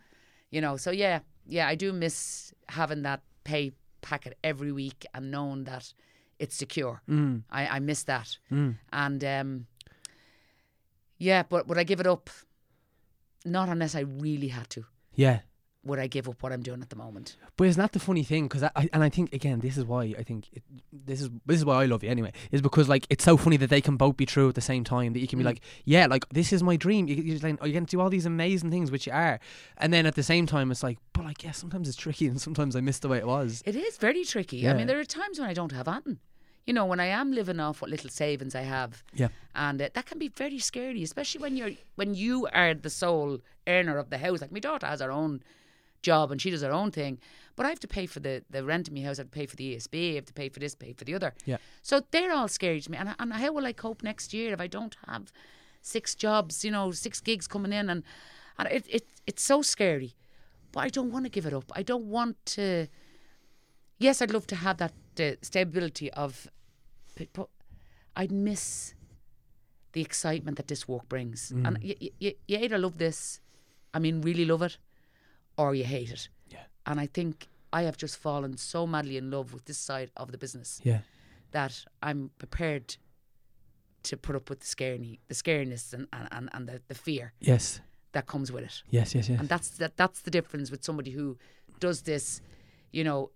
you 0.51 0.61
know, 0.61 0.78
so 0.78 0.91
yeah, 0.91 1.20
yeah, 1.47 1.67
I 1.67 1.76
do 1.76 1.93
miss 1.93 2.53
having 2.70 3.03
that 3.03 3.22
pay 3.43 3.72
packet 4.01 4.38
every 4.43 4.72
week 4.72 5.05
and 5.13 5.32
knowing 5.32 5.65
that 5.65 5.93
it's 6.39 6.55
secure. 6.55 7.01
Mm. 7.09 7.43
I, 7.49 7.67
I 7.67 7.80
miss 7.80 8.03
that. 8.03 8.38
And 8.93 9.24
um, 9.24 9.65
yeah, 11.20 11.43
but 11.43 11.67
would 11.67 11.78
I 11.78 11.84
give 11.84 11.99
it 11.99 12.07
up? 12.07 12.30
Not 13.45 13.70
unless 13.70 13.93
I 13.95 14.01
really 14.01 14.47
had 14.49 14.70
to. 14.72 14.86
Yeah. 15.15 15.39
Would 15.86 15.97
I 15.97 16.07
give 16.07 16.28
up 16.28 16.43
what 16.43 16.51
I'm 16.51 16.61
doing 16.61 16.82
at 16.82 16.89
the 16.89 16.97
moment? 16.97 17.38
But 17.55 17.67
isn't 17.67 17.82
that 17.82 17.93
the 17.93 17.99
funny 17.99 18.24
thing? 18.24 18.49
Because 18.49 18.63
I, 18.63 18.72
I 18.76 18.89
and 18.91 19.01
I 19.01 19.07
think 19.07 19.32
again, 19.32 19.61
this 19.61 19.78
is 19.78 19.86
why 19.86 20.13
I 20.20 20.24
think 20.24 20.49
it, 20.51 20.61
this 20.91 21.22
is 21.22 21.30
this 21.45 21.55
is 21.57 21.63
why 21.63 21.82
I 21.82 21.86
love 21.86 22.03
you 22.03 22.09
anyway. 22.09 22.34
Is 22.51 22.61
because 22.61 22.89
like 22.89 23.07
it's 23.09 23.24
so 23.24 23.38
funny 23.38 23.55
that 23.55 23.70
they 23.70 23.80
can 23.80 23.95
both 23.95 24.17
be 24.17 24.26
true 24.26 24.49
at 24.49 24.55
the 24.55 24.61
same 24.61 24.84
time. 24.84 25.13
That 25.13 25.20
you 25.20 25.28
can 25.28 25.39
be 25.39 25.43
Mm. 25.45 25.47
like, 25.47 25.61
yeah, 25.86 26.05
like 26.07 26.28
this 26.30 26.51
is 26.51 26.61
my 26.61 26.76
dream. 26.76 27.07
You, 27.07 27.15
you're 27.15 27.39
like, 27.39 27.57
oh, 27.61 27.65
you're 27.65 27.76
gonna 27.76 27.86
do 27.86 28.01
all 28.01 28.09
these 28.09 28.26
amazing 28.26 28.72
things, 28.72 28.91
which 28.91 29.07
you 29.07 29.13
are, 29.13 29.39
and 29.78 29.93
then 29.93 30.05
at 30.05 30.15
the 30.15 30.24
same 30.24 30.45
time, 30.45 30.70
it's 30.70 30.84
like, 30.84 30.97
but 31.13 31.24
like, 31.24 31.43
yeah, 31.45 31.51
sometimes 31.51 31.88
it's 31.88 31.97
tricky, 31.97 32.28
and 32.28 32.41
sometimes 32.41 32.76
I 32.76 32.82
miss 32.82 32.99
the 32.99 33.07
way 33.07 33.20
it 33.20 33.26
was. 33.28 33.63
It 33.65 33.78
is 33.78 33.95
very 33.95 34.26
tricky. 34.26 34.67
I 34.67 34.74
mean, 34.74 34.86
there 34.88 34.99
are 34.99 35.05
times 35.05 35.39
when 35.39 35.47
I 35.49 35.53
don't 35.53 35.72
have 35.72 35.88
anything. 35.88 36.20
You 36.70 36.76
know, 36.76 36.86
when 36.86 36.99
I 36.99 37.07
am 37.07 37.32
living 37.32 37.59
off 37.59 37.82
what 37.82 37.89
little 37.89 38.11
savings 38.11 38.53
I 38.53 38.61
have, 38.61 39.03
Yeah. 39.15 39.30
and 39.55 39.82
uh, 39.82 39.89
that 39.95 40.05
can 40.05 40.20
be 40.20 40.28
very 40.28 40.59
scary, 40.59 41.01
especially 41.03 41.41
when 41.41 41.57
you're 41.57 41.72
when 41.95 42.13
you 42.13 42.47
are 42.53 42.76
the 42.76 42.91
sole 42.91 43.39
earner 43.65 43.97
of 43.97 44.09
the 44.11 44.20
house. 44.20 44.39
Like 44.41 44.51
my 44.51 44.59
daughter 44.59 44.86
has 44.86 45.01
her 45.01 45.11
own 45.11 45.41
job 46.03 46.32
and 46.32 46.39
she 46.39 46.51
does 46.51 46.61
her 46.61 46.72
own 46.72 46.91
thing, 46.91 47.17
but 47.55 47.65
I 47.65 47.70
have 47.70 47.80
to 47.80 47.88
pay 47.88 48.05
for 48.05 48.20
the 48.20 48.43
the 48.55 48.63
rent 48.63 48.88
in 48.88 48.93
my 48.93 49.01
house. 49.01 49.17
I 49.17 49.22
have 49.24 49.32
to 49.32 49.39
pay 49.39 49.47
for 49.47 49.55
the 49.55 49.67
ESB. 49.76 50.11
I 50.11 50.15
have 50.15 50.26
to 50.26 50.34
pay 50.41 50.49
for 50.49 50.59
this, 50.59 50.76
pay 50.76 50.93
for 50.93 51.05
the 51.05 51.15
other. 51.15 51.34
Yeah. 51.45 51.57
So 51.82 52.01
they're 52.11 52.32
all 52.38 52.47
scary 52.47 52.82
to 52.82 52.91
me. 52.91 52.97
And 52.99 53.15
and 53.20 53.34
how 53.34 53.51
will 53.55 53.65
I 53.65 53.74
cope 53.74 54.03
next 54.03 54.32
year 54.34 54.53
if 54.53 54.61
I 54.61 54.67
don't 54.67 54.95
have 55.07 55.24
six 55.82 56.13
jobs? 56.24 56.63
You 56.63 56.72
know, 56.72 56.91
six 56.91 57.20
gigs 57.20 57.47
coming 57.47 57.74
in, 57.74 57.89
and 57.89 58.03
and 58.59 58.67
it 58.78 58.86
it 58.88 59.05
it's 59.26 59.41
so 59.43 59.63
scary. 59.63 60.13
But 60.72 60.82
I 60.86 60.89
don't 60.89 61.11
want 61.11 61.26
to 61.26 61.32
give 61.32 61.47
it 61.47 61.53
up. 61.53 61.72
I 61.80 61.84
don't 61.84 62.05
want 62.11 62.36
to. 62.57 62.88
Yes, 63.97 64.22
I'd 64.22 64.32
love 64.32 64.45
to 64.47 64.55
have 64.55 64.78
that 64.78 64.93
uh, 65.20 65.36
stability 65.41 66.09
of, 66.13 66.47
but, 67.34 67.49
I'd 68.15 68.32
miss 68.32 68.93
the 69.93 70.01
excitement 70.01 70.57
that 70.57 70.67
this 70.67 70.88
work 70.88 71.07
brings. 71.09 71.51
Mm. 71.55 71.67
And 71.67 71.84
you, 71.84 71.95
you, 72.20 72.34
you 72.47 72.57
either 72.59 72.78
love 72.78 72.97
this, 72.97 73.39
I 73.93 73.99
mean, 73.99 74.22
really 74.22 74.45
love 74.45 74.61
it, 74.61 74.78
or 75.57 75.74
you 75.74 75.84
hate 75.84 76.11
it. 76.11 76.30
Yeah. 76.49 76.63
And 76.86 76.99
I 76.99 77.07
think 77.07 77.47
I 77.72 77.84
have 77.84 77.97
just 77.97 78.17
fallen 78.17 78.57
so 78.57 78.86
madly 78.88 79.17
in 79.17 79.32
love 79.32 79.53
with 79.53 79.65
this 79.65 79.78
side 79.78 80.11
of 80.17 80.32
the 80.32 80.38
business 80.38 80.82
Yeah. 80.84 80.99
that 81.51 81.86
I'm 82.03 82.32
prepared 82.39 82.97
to 84.03 84.17
put 84.17 84.36
up 84.36 84.49
with 84.49 84.59
the 84.61 84.65
scary, 84.67 85.20
the 85.28 85.34
scariness 85.36 85.93
and, 85.93 86.07
and, 86.13 86.28
and, 86.32 86.49
and 86.53 86.67
the, 86.67 86.82
the 86.88 86.95
fear 86.95 87.34
Yes. 87.39 87.82
that 88.13 88.28
comes 88.28 88.51
with 88.51 88.63
it. 88.63 88.84
Yes. 88.89 89.13
Yes. 89.15 89.30
Yes. 89.30 89.39
And 89.39 89.49
that's 89.49 89.70
that, 89.78 89.97
that's 89.97 90.22
the 90.22 90.32
difference 90.32 90.72
with 90.72 90.84
somebody 90.84 91.11
who 91.11 91.38
does 91.80 92.01
this, 92.03 92.41
you 92.91 93.03
know, 93.03 93.32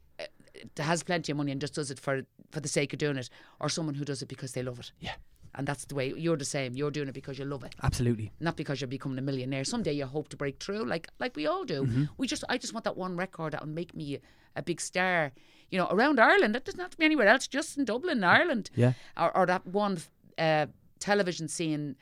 has 0.77 1.03
plenty 1.03 1.31
of 1.31 1.37
money 1.37 1.51
and 1.51 1.61
just 1.61 1.75
does 1.75 1.91
it 1.91 1.99
for 1.99 2.21
for 2.51 2.59
the 2.59 2.67
sake 2.69 2.93
of 2.93 2.99
doing 2.99 3.17
it, 3.17 3.29
or 3.59 3.69
someone 3.69 3.95
who 3.95 4.05
does 4.05 4.21
it 4.21 4.27
because 4.27 4.53
they 4.53 4.63
love 4.63 4.79
it. 4.79 4.91
Yeah. 4.99 5.15
And 5.55 5.67
that's 5.67 5.85
the 5.85 5.93
way 5.93 6.11
you're 6.17 6.37
the 6.37 6.45
same. 6.45 6.75
You're 6.75 6.89
doing 6.89 7.07
it 7.09 7.13
because 7.13 7.37
you 7.37 7.45
love 7.45 7.63
it, 7.63 7.75
Absolutely. 7.83 8.31
not 8.39 8.55
because 8.57 8.81
you're 8.81 8.87
becoming 8.87 9.19
a 9.19 9.21
millionaire. 9.21 9.63
Someday 9.63 9.93
you 9.93 10.05
hope 10.07 10.29
to 10.29 10.37
break 10.37 10.61
through, 10.61 10.85
like 10.85 11.07
like 11.19 11.35
we 11.35 11.45
all 11.45 11.63
do. 11.63 11.83
Mm-hmm. 11.83 12.05
We 12.17 12.27
just, 12.27 12.43
I 12.49 12.57
just 12.57 12.73
want 12.73 12.85
that 12.85 12.97
one 12.97 13.15
record 13.17 13.53
that 13.53 13.61
will 13.61 13.69
make 13.69 13.93
me 13.95 14.15
a, 14.15 14.19
a 14.55 14.61
big 14.63 14.81
star. 14.81 15.31
You 15.69 15.77
know, 15.79 15.87
around 15.91 16.19
Ireland. 16.19 16.55
It 16.55 16.65
doesn't 16.65 16.79
have 16.79 16.91
to 16.91 16.97
be 16.97 17.05
anywhere 17.05 17.27
else. 17.27 17.47
Just 17.47 17.77
in 17.77 17.85
Dublin, 17.85 18.23
Ireland. 18.23 18.69
Yeah. 18.75 18.93
Or, 19.17 19.35
or 19.37 19.45
that 19.47 19.65
one 19.65 19.99
uh, 20.37 20.67
television 20.99 21.47
scene 21.47 21.95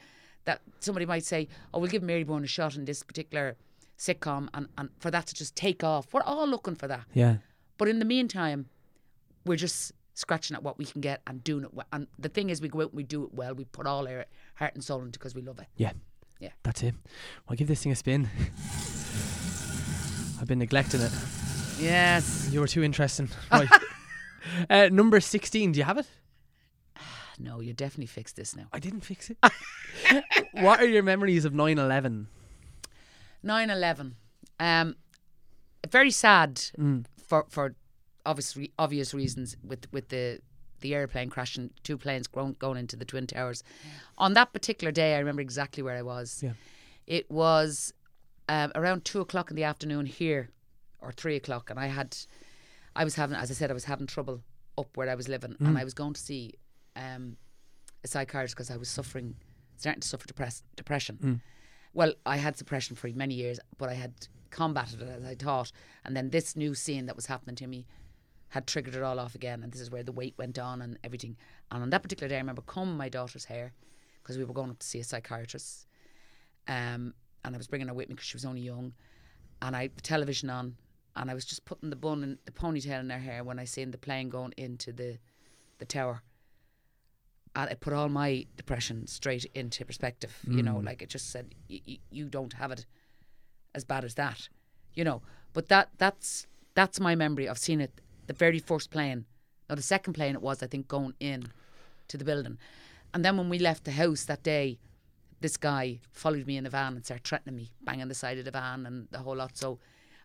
that 0.45 0.62
somebody 0.80 1.06
might 1.06 1.26
say, 1.26 1.47
"Oh, 1.74 1.80
we'll 1.80 1.89
give 1.89 2.04
Mary 2.04 2.24
Byrne 2.24 2.43
a 2.43 2.47
shot 2.47 2.76
in 2.76 2.86
this 2.86 3.04
particular 3.04 3.56
sitcom," 3.97 4.47
and, 4.54 4.68
and 4.78 4.89
for 4.99 5.12
that 5.12 5.28
to 5.28 5.36
just 5.36 5.56
take 5.56 5.84
off. 5.84 6.14
We're 6.14 6.24
all 6.24 6.47
looking 6.47 6.76
for 6.76 6.88
that. 6.88 7.06
Yeah. 7.14 7.38
But 7.82 7.88
in 7.90 7.98
the 7.98 8.06
meantime, 8.06 8.68
we're 9.44 9.56
just 9.56 9.92
scratching 10.14 10.54
at 10.56 10.62
what 10.62 10.78
we 10.78 10.86
can 10.86 11.02
get 11.02 11.24
and 11.26 11.44
doing 11.44 11.64
it. 11.64 11.74
we- 11.74 11.82
And 11.92 12.06
the 12.20 12.30
thing 12.30 12.52
is, 12.52 12.62
we 12.62 12.70
go 12.70 12.82
out 12.82 12.90
and 12.90 12.94
we 12.94 13.02
do 13.02 13.24
it 13.24 13.34
well. 13.34 13.56
We 13.56 13.66
put 13.66 13.88
all 13.88 14.08
our 14.08 14.28
heart 14.54 14.76
and 14.76 14.84
soul 14.84 15.02
into 15.02 15.18
because 15.18 15.34
we 15.34 15.42
love 15.42 15.58
it. 15.58 15.66
Yeah. 15.78 15.94
Yeah. 16.40 16.52
That's 16.62 16.84
it. 16.84 16.94
I'll 17.50 17.56
give 17.56 17.68
this 17.68 17.82
thing 17.82 17.92
a 17.92 17.96
spin. 17.96 18.30
I've 20.40 20.46
been 20.48 20.60
neglecting 20.60 21.02
it. 21.02 21.12
Yes. 21.80 22.50
You 22.52 22.60
were 22.60 22.68
too 22.68 22.84
interesting. 22.84 23.30
Right. 23.52 23.68
uh, 24.70 24.90
number 24.92 25.20
16. 25.20 25.72
Do 25.72 25.80
you 25.80 25.84
have 25.86 25.98
it? 25.98 26.06
No, 27.40 27.62
you 27.62 27.74
definitely 27.74 28.06
fixed 28.06 28.36
this 28.36 28.56
now. 28.56 28.66
I 28.72 28.78
didn't 28.78 29.02
fix 29.02 29.32
it. 29.32 29.38
what 30.52 30.80
are 30.82 30.86
your 30.88 31.02
memories 31.02 31.46
of 31.46 31.56
9 31.56 31.80
11? 31.80 32.28
9-11. 33.44 34.12
Um, 34.60 34.96
very 35.90 36.12
sad 36.12 36.58
Mm. 36.78 37.06
For 37.32 37.46
for 37.50 37.76
obvious 38.26 38.58
re- 38.58 38.72
obvious 38.78 39.14
reasons 39.14 39.56
with 39.64 39.84
with 39.94 40.10
the 40.10 40.42
the 40.82 40.94
airplane 40.96 41.30
crashing, 41.30 41.70
two 41.84 41.98
planes 41.98 42.28
going, 42.28 42.56
going 42.60 42.78
into 42.78 42.96
the 42.96 43.06
twin 43.06 43.28
towers. 43.28 43.64
On 44.18 44.34
that 44.34 44.52
particular 44.52 44.92
day, 44.92 45.16
I 45.16 45.20
remember 45.20 45.42
exactly 45.42 45.84
where 45.84 45.96
I 45.96 46.02
was. 46.02 46.42
Yeah. 46.44 46.54
It 47.06 47.30
was 47.30 47.94
um, 48.50 48.72
around 48.74 49.06
two 49.06 49.22
o'clock 49.22 49.52
in 49.52 49.56
the 49.56 49.64
afternoon 49.64 50.08
here, 50.08 50.50
or 51.00 51.12
three 51.12 51.36
o'clock, 51.36 51.70
and 51.70 51.80
I 51.80 51.86
had, 51.86 52.18
I 52.96 53.04
was 53.04 53.14
having, 53.14 53.38
as 53.38 53.52
I 53.52 53.54
said, 53.54 53.70
I 53.70 53.76
was 53.76 53.84
having 53.86 54.08
trouble 54.08 54.42
up 54.76 54.98
where 54.98 55.08
I 55.08 55.14
was 55.16 55.28
living, 55.30 55.56
and 55.60 55.78
I 55.78 55.84
was 55.84 55.94
going 55.94 56.14
to 56.14 56.22
see 56.22 56.56
um, 56.96 57.38
a 58.04 58.08
psychiatrist 58.08 58.56
because 58.56 58.72
I 58.72 58.78
was 58.78 58.90
suffering, 58.90 59.36
starting 59.78 60.02
to 60.02 60.08
suffer 60.08 60.26
depress- 60.26 60.64
depression. 60.76 61.16
Well, 61.94 62.14
I 62.26 62.38
had 62.38 62.58
suppression 62.58 62.96
for 62.96 63.08
many 63.10 63.36
years, 63.36 63.60
but 63.78 63.88
I 63.90 63.94
had 63.94 64.14
combated 64.52 65.02
it 65.02 65.10
as 65.10 65.24
I 65.26 65.36
thought, 65.36 65.72
and 66.06 66.16
then 66.16 66.30
this 66.30 66.56
new 66.56 66.76
scene 66.76 67.06
that 67.08 67.16
was 67.16 67.26
happening 67.26 67.56
to 67.58 67.68
me 67.68 67.86
had 68.49 68.68
triggered 68.68 68.95
it 68.95 69.02
all 69.04 69.20
off 69.20 69.34
again, 69.34 69.64
and 69.64 69.72
this 69.72 69.82
is 69.82 69.89
where 69.89 70.04
the 70.04 70.12
weight 70.12 70.36
went 70.38 70.60
on 70.60 70.82
and 70.82 70.97
everything. 71.04 71.38
And 71.72 71.82
on 71.84 71.89
that 71.91 72.04
particular 72.04 72.28
day, 72.28 72.36
I 72.36 72.39
remember 72.39 72.62
combing 72.62 72.97
my 72.97 73.08
daughter's 73.10 73.45
hair 73.45 73.72
because 74.22 74.38
we 74.38 74.43
were 74.43 74.54
going 74.54 74.70
up 74.70 74.80
to 74.80 74.86
see 74.88 74.99
a 74.99 75.04
psychiatrist, 75.04 75.88
um, 76.68 77.14
and 77.43 77.56
I 77.56 77.58
was 77.58 77.68
bringing 77.68 77.88
her 77.88 77.93
with 77.93 78.10
me 78.10 78.16
because 78.16 78.28
she 78.28 78.36
was 78.36 78.45
only 78.45 78.62
young, 78.62 78.93
and 79.62 79.76
I 79.76 79.84
had 79.84 79.95
the 79.95 80.02
television 80.02 80.49
on, 80.49 80.76
and 81.16 81.32
I 81.32 81.34
was 81.34 81.45
just 81.45 81.66
putting 81.66 81.89
the 81.89 81.95
bun 81.95 82.24
and 82.24 82.38
the 82.45 82.52
ponytail 82.52 82.99
in 82.99 83.10
her 83.10 83.20
hair 83.20 83.43
when 83.43 83.58
I 83.60 83.66
seen 83.66 83.91
the 83.91 83.97
plane 83.97 84.30
going 84.30 84.54
into 84.58 84.91
the 84.91 85.18
the 85.80 85.86
tower. 85.86 86.22
And 87.56 87.70
it 87.70 87.82
put 87.82 87.91
all 87.91 88.08
my 88.08 88.45
depression 88.56 89.08
straight 89.08 89.43
into 89.54 89.84
perspective. 89.84 90.34
You 90.47 90.64
know, 90.64 90.78
like 90.78 91.02
it 91.02 91.10
just 91.10 91.32
said, 91.32 91.54
y- 91.70 91.82
y- 91.86 91.99
"You 92.10 92.30
don't 92.30 92.54
have 92.54 92.72
it 92.72 92.86
as 93.74 93.84
bad 93.84 94.04
as 94.04 94.16
that," 94.16 94.50
you 94.94 95.04
know. 95.04 95.22
But 95.54 95.68
that 95.70 95.90
that's 95.98 96.48
that's 96.74 97.00
my 97.00 97.16
memory 97.16 97.48
of 97.48 97.58
seeing 97.58 97.82
it. 97.82 98.02
The 98.28 98.34
very 98.34 98.60
first 98.60 98.92
plane, 98.92 99.26
no, 99.70 99.76
the 99.76 99.82
second 99.82 100.14
plane 100.14 100.36
it 100.36 100.42
was, 100.42 100.64
I 100.64 100.68
think, 100.68 100.88
going 100.88 101.16
in 101.20 101.52
to 102.08 102.18
the 102.18 102.26
building, 102.26 102.58
and 103.14 103.26
then 103.26 103.38
when 103.38 103.50
we 103.50 103.60
left 103.60 103.84
the 103.84 103.92
house 103.92 104.26
that 104.26 104.44
day, 104.44 104.80
this 105.42 105.58
guy 105.58 106.00
followed 106.12 106.48
me 106.48 106.58
in 106.58 106.64
the 106.64 106.70
van 106.70 106.96
and 106.96 107.04
started 107.04 107.26
threatening 107.26 107.56
me, 107.56 107.72
banging 107.82 108.08
the 108.08 108.14
side 108.14 108.38
of 108.38 108.46
the 108.46 108.52
van 108.52 108.86
and 108.86 109.08
the 109.12 109.20
whole 109.20 109.36
lot. 109.36 109.58
So 109.58 109.80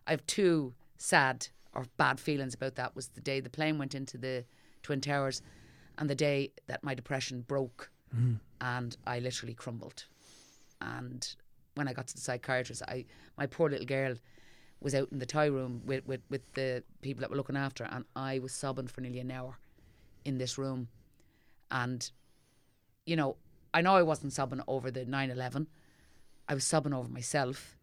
I 0.05 0.11
have 0.11 0.25
two 0.25 0.73
sad 0.97 1.47
or 1.73 1.85
bad 1.97 2.19
feelings 2.19 2.53
about 2.53 2.75
that. 2.75 2.95
Was 2.95 3.09
the 3.09 3.21
day 3.21 3.39
the 3.39 3.49
plane 3.49 3.77
went 3.77 3.95
into 3.95 4.17
the 4.17 4.45
twin 4.83 5.01
towers, 5.01 5.41
and 5.97 6.09
the 6.09 6.15
day 6.15 6.51
that 6.67 6.83
my 6.83 6.93
depression 6.93 7.41
broke, 7.41 7.89
mm. 8.15 8.39
and 8.61 8.95
I 9.05 9.19
literally 9.19 9.53
crumbled. 9.53 10.05
And 10.79 11.35
when 11.77 11.87
I 11.87 11.93
got 11.93 12.07
to 12.07 12.15
the 12.15 12.21
psychiatrist, 12.21 12.81
I 12.87 13.05
my 13.37 13.45
poor 13.45 13.69
little 13.69 13.85
girl 13.85 14.15
was 14.79 14.93
out 14.93 15.09
in 15.11 15.19
the 15.19 15.25
toy 15.25 15.49
room 15.49 15.81
with, 15.85 16.05
with, 16.05 16.21
with 16.29 16.53
the 16.53 16.83
people 17.01 17.21
that 17.21 17.29
were 17.29 17.35
looking 17.35 17.57
after 17.57 17.83
her, 17.83 17.89
and 17.91 18.05
I 18.15 18.39
was 18.39 18.53
sobbing 18.53 18.87
for 18.87 19.01
nearly 19.01 19.19
an 19.19 19.31
hour 19.31 19.57
in 20.23 20.37
this 20.37 20.57
room. 20.57 20.87
And, 21.71 22.09
you 23.05 23.15
know, 23.15 23.37
I 23.73 23.81
know 23.81 23.95
I 23.95 24.03
wasn't 24.03 24.33
sobbing 24.33 24.61
over 24.67 24.91
the 24.91 25.05
9 25.05 25.31
11, 25.31 25.67
I 26.47 26.53
was 26.53 26.63
sobbing 26.63 26.93
over 26.93 27.09
myself. 27.09 27.75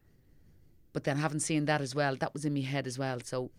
But 0.92 1.02
then 1.04 1.16
having 1.16 1.40
seen 1.40 1.64
that 1.64 1.80
as 1.80 1.94
well, 1.94 2.14
that 2.16 2.32
was 2.32 2.44
in 2.44 2.54
my 2.54 2.60
head 2.60 2.86
as 2.86 2.98
well. 2.98 3.18
So, 3.24 3.50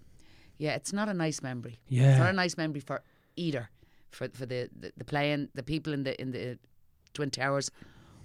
yeah, 0.58 0.76
it's 0.76 0.94
not 0.94 1.10
a 1.10 1.14
nice 1.14 1.42
memory. 1.42 1.80
Yeah. 1.90 2.12
It's 2.12 2.20
not 2.20 2.30
a 2.30 2.34
nice 2.34 2.56
memory 2.56 2.80
for 2.80 3.04
either, 3.36 3.70
for 4.10 4.30
for 4.30 4.46
the, 4.46 4.70
the, 4.80 4.94
the 4.96 5.04
playing, 5.04 5.50
the 5.54 5.64
people 5.64 5.92
in 5.92 6.04
the 6.04 6.20
in 6.20 6.32
the 6.32 6.58
Twin 7.14 7.30
Towers, 7.30 7.70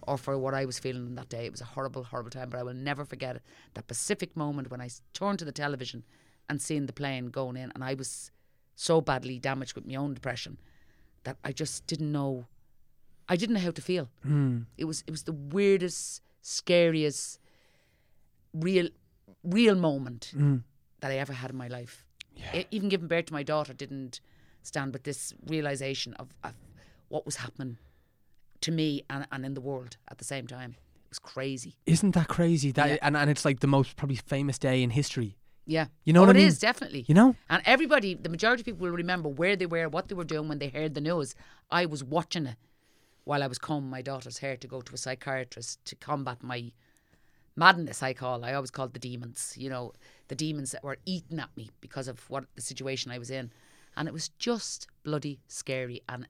or 0.06 0.16
for 0.18 0.38
what 0.38 0.54
I 0.54 0.64
was 0.64 0.78
feeling 0.78 1.06
on 1.06 1.14
that 1.16 1.28
day. 1.28 1.44
It 1.46 1.52
was 1.52 1.60
a 1.60 1.64
horrible, 1.64 2.04
horrible 2.04 2.30
time. 2.30 2.50
But 2.50 2.60
I 2.60 2.62
will 2.62 2.74
never 2.74 3.04
forget 3.04 3.36
it. 3.36 3.42
That 3.74 3.86
Pacific 3.86 4.36
moment 4.36 4.70
when 4.70 4.80
I 4.80 4.88
turned 5.14 5.38
to 5.40 5.44
the 5.44 5.52
television 5.52 6.04
and 6.48 6.60
seen 6.60 6.86
the 6.86 6.92
plane 6.92 7.26
going 7.30 7.56
in, 7.56 7.70
and 7.74 7.84
I 7.84 7.94
was 7.94 8.30
so 8.74 9.00
badly 9.00 9.38
damaged 9.38 9.74
with 9.74 9.86
my 9.86 9.94
own 9.96 10.14
depression 10.14 10.58
that 11.24 11.36
I 11.44 11.52
just 11.52 11.86
didn't 11.86 12.10
know. 12.12 12.46
I 13.28 13.36
didn't 13.36 13.54
know 13.54 13.60
how 13.60 13.70
to 13.70 13.82
feel. 13.82 14.08
Mm. 14.26 14.66
It 14.76 14.84
was 14.86 15.04
it 15.06 15.10
was 15.10 15.22
the 15.24 15.32
weirdest, 15.32 16.22
scariest, 16.42 17.38
real, 18.52 18.88
real 19.44 19.74
moment 19.74 20.32
Mm. 20.36 20.62
that 21.00 21.10
I 21.10 21.16
ever 21.16 21.32
had 21.32 21.50
in 21.50 21.56
my 21.56 21.68
life. 21.68 22.04
E- 22.54 22.66
even 22.70 22.88
giving 22.88 23.08
birth 23.08 23.26
to 23.26 23.32
my 23.32 23.42
daughter 23.42 23.72
didn't 23.74 24.20
stand 24.62 24.92
with 24.92 25.04
this 25.04 25.34
realization 25.46 26.14
of, 26.14 26.28
of 26.42 26.54
what 27.08 27.24
was 27.26 27.36
happening 27.36 27.78
to 28.62 28.70
me 28.70 29.02
and, 29.08 29.26
and 29.32 29.44
in 29.44 29.54
the 29.54 29.60
world 29.60 29.96
at 30.08 30.18
the 30.18 30.24
same 30.24 30.46
time. 30.46 30.76
It 31.04 31.10
was 31.10 31.18
crazy. 31.18 31.76
Isn't 31.86 32.14
that 32.14 32.28
crazy? 32.28 32.72
That 32.72 32.88
Yeah. 32.88 32.98
and, 33.02 33.16
and 33.16 33.30
it's 33.30 33.44
like 33.44 33.60
the 33.60 33.66
most 33.66 33.96
probably 33.96 34.16
famous 34.16 34.58
day 34.58 34.82
in 34.82 34.90
history. 34.90 35.36
Yeah. 35.66 35.86
You 36.04 36.12
know 36.12 36.22
oh, 36.22 36.26
what 36.26 36.36
I 36.36 36.40
mean? 36.40 36.48
is, 36.48 36.58
definitely. 36.58 37.04
You 37.06 37.14
know? 37.14 37.36
And 37.48 37.62
everybody, 37.64 38.14
the 38.14 38.28
majority 38.28 38.62
of 38.62 38.66
people 38.66 38.86
will 38.86 38.94
remember 38.94 39.28
where 39.28 39.56
they 39.56 39.66
were, 39.66 39.88
what 39.88 40.08
they 40.08 40.14
were 40.14 40.24
doing 40.24 40.48
when 40.48 40.58
they 40.58 40.68
heard 40.68 40.94
the 40.94 41.00
news. 41.00 41.34
I 41.70 41.86
was 41.86 42.02
watching 42.02 42.46
it 42.46 42.56
while 43.24 43.42
I 43.42 43.46
was 43.46 43.58
combing 43.58 43.90
my 43.90 44.02
daughter's 44.02 44.38
hair 44.38 44.56
to 44.56 44.66
go 44.66 44.80
to 44.80 44.94
a 44.94 44.96
psychiatrist 44.96 45.84
to 45.84 45.94
combat 45.96 46.42
my 46.42 46.72
madness, 47.56 48.02
I 48.02 48.14
call. 48.14 48.44
I 48.44 48.54
always 48.54 48.70
called 48.70 48.94
the 48.94 48.98
demons, 48.98 49.54
you 49.56 49.70
know, 49.70 49.92
the 50.28 50.34
demons 50.34 50.72
that 50.72 50.82
were 50.82 50.98
eating 51.04 51.38
at 51.38 51.54
me 51.56 51.70
because 51.80 52.08
of 52.08 52.28
what 52.30 52.44
the 52.56 52.62
situation 52.62 53.12
I 53.12 53.18
was 53.18 53.30
in. 53.30 53.52
And 53.96 54.08
it 54.08 54.14
was 54.14 54.30
just 54.38 54.86
bloody 55.04 55.40
scary. 55.48 56.02
And 56.08 56.26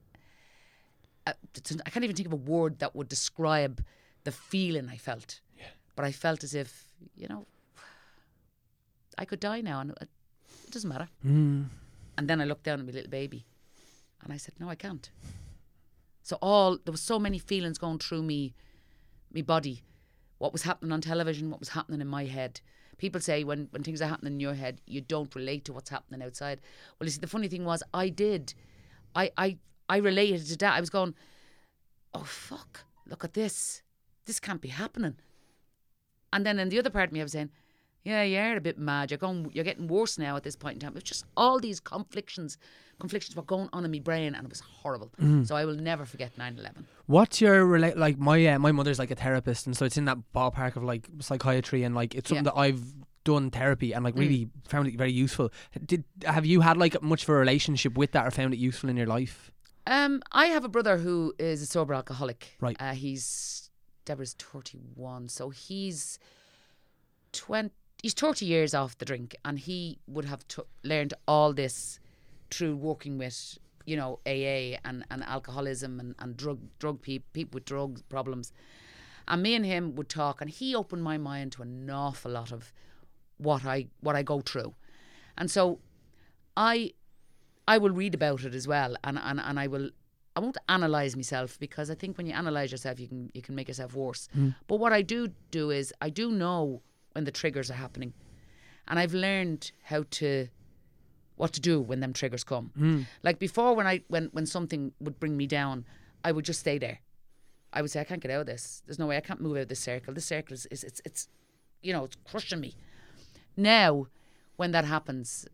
I 1.27 1.91
can't 1.91 2.05
even 2.05 2.16
think 2.16 2.27
of 2.27 2.33
a 2.33 2.37
word 2.37 2.79
that 2.79 2.95
would 2.97 3.09
describe 3.09 3.85
the 4.25 4.33
feeling 4.33 4.89
I 4.89 4.97
felt. 4.97 5.41
Yeah. 5.57 5.66
But 5.97 6.05
I 6.05 6.12
felt 6.12 6.45
as 6.45 6.55
if, 6.55 6.85
you 7.14 7.29
know, 7.29 7.47
I 9.18 9.25
could 9.25 9.41
die 9.41 9.61
now 9.61 9.81
and 9.81 9.91
it 9.91 10.09
it 10.71 10.75
doesn't 10.75 10.89
matter. 10.89 11.09
Mm. 11.27 11.64
And 12.16 12.29
then 12.29 12.41
I 12.41 12.45
looked 12.45 12.62
down 12.62 12.79
at 12.79 12.87
my 12.87 12.93
little 12.93 13.11
baby 13.11 13.45
and 14.23 14.33
I 14.33 14.37
said, 14.37 14.55
No, 14.61 14.68
I 14.68 14.77
can't. 14.77 15.11
So 16.23 16.39
all 16.41 16.79
there 16.85 16.93
was 16.93 17.03
so 17.03 17.18
many 17.18 17.39
feelings 17.39 17.77
going 17.77 17.99
through 17.99 18.23
me 18.23 18.55
me 19.33 19.43
body. 19.43 19.83
What 20.39 20.53
was 20.53 20.62
happening 20.62 20.93
on 20.93 21.01
television, 21.01 21.51
what 21.51 21.59
was 21.59 21.71
happening 21.71 22.01
in 22.01 22.07
my 22.07 22.25
head. 22.25 22.61
People 22.99 23.21
say 23.21 23.43
when, 23.43 23.66
when 23.73 23.83
things 23.83 24.01
are 24.01 24.07
happening 24.07 24.35
in 24.35 24.41
your 24.41 24.55
head, 24.55 24.81
you 24.87 25.01
don't 25.01 25.35
relate 25.35 25.64
to 25.64 25.73
what's 25.73 25.91
happening 25.91 26.23
outside. 26.23 26.61
Well 26.99 27.07
you 27.07 27.11
see 27.11 27.21
the 27.21 27.27
funny 27.27 27.49
thing 27.49 27.64
was 27.64 27.83
I 27.93 28.11
did. 28.11 28.55
I 29.14 29.33
I, 29.37 29.59
I 29.91 29.99
related 29.99 30.47
to 30.47 30.57
that. 30.59 30.74
I 30.76 30.80
was 30.80 30.91
going, 30.91 31.14
Oh 32.14 32.24
fuck, 32.24 32.84
look 33.07 33.24
at 33.24 33.34
this. 33.34 33.82
This 34.26 34.41
can't 34.41 34.61
be 34.61 34.68
happening. 34.68 35.16
And 36.32 36.47
then 36.47 36.59
in 36.59 36.68
the 36.68 36.78
other 36.78 36.91
part 36.91 37.09
of 37.09 37.12
me 37.12 37.20
I 37.20 37.24
was 37.24 37.32
saying, 37.32 37.51
yeah, 38.03 38.22
you're 38.22 38.57
a 38.57 38.61
bit 38.62 38.78
mad. 38.78 39.11
You're 39.11 39.18
going. 39.18 39.51
You're 39.53 39.62
getting 39.70 39.86
worse 39.86 40.16
now 40.16 40.34
at 40.34 40.43
this 40.43 40.57
point 40.57 40.74
in 40.76 40.80
time. 40.80 40.97
It's 40.97 41.05
just 41.11 41.26
all 41.36 41.61
these 41.61 41.80
conflictions, 41.80 42.57
conflictions 42.99 43.36
were 43.36 43.43
going 43.43 43.68
on 43.74 43.84
in 43.84 43.91
my 43.91 43.99
brain, 43.99 44.34
and 44.34 44.43
it 44.47 44.49
was 44.49 44.61
horrible. 44.61 45.11
So 45.45 45.55
I 45.55 45.66
will 45.66 45.74
never 45.74 46.07
forget 46.07 46.34
9/11. 46.38 46.84
What's 47.05 47.43
your 47.43 47.66
relate? 47.66 47.99
Like 47.99 48.16
my 48.18 48.47
uh, 48.47 48.59
my 48.59 48.72
mother's 48.72 48.99
like 48.99 49.11
a 49.11 49.14
therapist, 49.16 49.66
and 49.66 49.76
so 49.76 49.84
it's 49.84 49.99
in 49.99 50.07
that 50.07 50.16
ballpark 50.34 50.76
of 50.76 50.82
like 50.82 51.09
psychiatry, 51.18 51.82
and 51.82 51.95
like 51.95 52.14
it's 52.14 52.30
something 52.30 52.47
Yeah. 52.47 52.53
that 52.55 52.59
I've 52.59 52.82
done 53.24 53.51
therapy 53.51 53.93
and 53.93 54.03
like 54.03 54.16
really 54.16 54.49
found 54.66 54.88
it 54.88 54.97
very 54.97 55.12
useful. 55.12 55.53
Did 55.84 56.05
have 56.24 56.47
you 56.47 56.62
had 56.62 56.78
like 56.78 57.03
much 57.03 57.24
of 57.24 57.28
a 57.28 57.34
relationship 57.34 57.99
with 57.99 58.12
that, 58.12 58.26
or 58.26 58.30
found 58.30 58.55
it 58.55 58.59
useful 58.59 58.88
in 58.88 58.97
your 58.97 59.09
life? 59.09 59.51
Um, 59.91 60.22
I 60.30 60.47
have 60.47 60.64
a 60.64 60.68
brother 60.68 60.99
who 60.99 61.34
is 61.36 61.61
a 61.62 61.66
sober 61.66 61.93
alcoholic. 61.95 62.57
Right. 62.61 62.76
Uh, 62.78 62.93
he's 62.93 63.70
Deborah's 64.05 64.34
31, 64.34 65.28
so 65.28 65.51
he's 65.51 66.20
twenty. 67.32 67.72
he's 68.01 68.14
30 68.14 68.47
years 68.47 68.72
off 68.72 68.97
the 68.99 69.05
drink 69.05 69.34
and 69.45 69.59
he 69.59 69.99
would 70.07 70.24
have 70.24 70.47
t- 70.47 70.62
learned 70.84 71.14
all 71.26 71.53
this 71.53 71.99
through 72.51 72.76
working 72.76 73.18
with 73.18 73.59
you 73.84 73.97
know 73.97 74.20
AA 74.26 74.78
and, 74.84 75.05
and 75.11 75.22
alcoholism 75.24 75.99
and, 76.01 76.14
and 76.18 76.36
drug 76.36 76.61
drug 76.78 77.03
pe- 77.03 77.18
people 77.32 77.57
with 77.59 77.64
drug 77.64 78.01
problems 78.09 78.53
and 79.28 79.43
me 79.43 79.55
and 79.55 79.66
him 79.66 79.95
would 79.97 80.09
talk 80.09 80.41
and 80.41 80.51
he 80.51 80.74
opened 80.74 81.03
my 81.03 81.18
mind 81.18 81.53
to 81.53 81.62
an 81.62 81.91
awful 81.91 82.30
lot 82.30 82.53
of 82.53 82.72
what 83.38 83.64
I 83.64 83.86
what 84.01 84.16
I 84.16 84.22
go 84.22 84.41
through 84.41 84.74
and 85.36 85.51
so 85.51 85.78
I 86.57 86.93
I 87.73 87.77
will 87.83 87.95
read 88.03 88.14
about 88.21 88.41
it 88.49 88.55
as 88.61 88.66
well 88.75 88.93
and, 89.05 89.16
and, 89.29 89.39
and 89.49 89.57
I 89.64 89.66
will 89.66 89.89
I 90.37 90.41
won't 90.41 90.59
analyze 90.68 91.14
myself 91.16 91.59
because 91.66 91.89
I 91.91 91.97
think 92.01 92.16
when 92.16 92.27
you 92.29 92.35
analyze 92.43 92.71
yourself 92.75 93.01
you 93.03 93.09
can 93.12 93.23
you 93.35 93.43
can 93.47 93.55
make 93.55 93.68
yourself 93.68 93.95
worse 93.95 94.29
mm. 94.37 94.55
but 94.68 94.77
what 94.83 94.93
I 94.93 95.03
do 95.03 95.21
do 95.51 95.71
is 95.81 95.93
I 96.01 96.11
do 96.21 96.31
know 96.45 96.83
when 97.12 97.25
the 97.25 97.35
triggers 97.41 97.71
are 97.71 97.81
happening 97.87 98.12
and 98.89 98.99
I've 98.99 99.14
learned 99.14 99.73
how 99.83 100.05
to 100.18 100.49
what 101.41 101.53
to 101.55 101.61
do 101.61 101.81
when 101.81 102.01
them 102.01 102.12
triggers 102.12 102.45
come. 102.45 102.71
Mm. 102.79 103.07
Like 103.23 103.39
before, 103.39 103.75
when 103.75 103.87
I 103.87 104.03
when 104.09 104.29
when 104.33 104.47
something 104.47 104.93
would 105.01 105.18
bring 105.18 105.37
me 105.37 105.47
down, 105.47 105.87
I 106.25 106.33
would 106.33 106.45
just 106.45 106.61
stay 106.61 106.77
there. 106.77 106.99
I 107.73 107.83
would 107.83 107.91
say, 107.91 108.01
I 108.01 108.05
can't 108.05 108.21
get 108.21 108.33
out 108.33 108.41
of 108.41 108.47
this. 108.47 108.83
There's 108.85 108.99
no 108.99 109.07
way 109.07 109.16
I 109.16 109.21
can't 109.21 109.41
move 109.41 109.57
out 109.57 109.62
of 109.62 109.68
this 109.68 109.79
circle. 109.79 110.12
This 110.12 110.27
circle 110.27 110.55
is, 110.55 110.66
is 110.66 110.85
it's 110.85 111.01
it's 111.05 111.29
you 111.83 111.93
know 111.93 112.05
it's 112.05 112.16
crushing 112.29 112.61
me. 112.61 112.75
Now, 113.57 114.09
when 114.57 114.73
that 114.73 114.85
happens, 114.85 115.47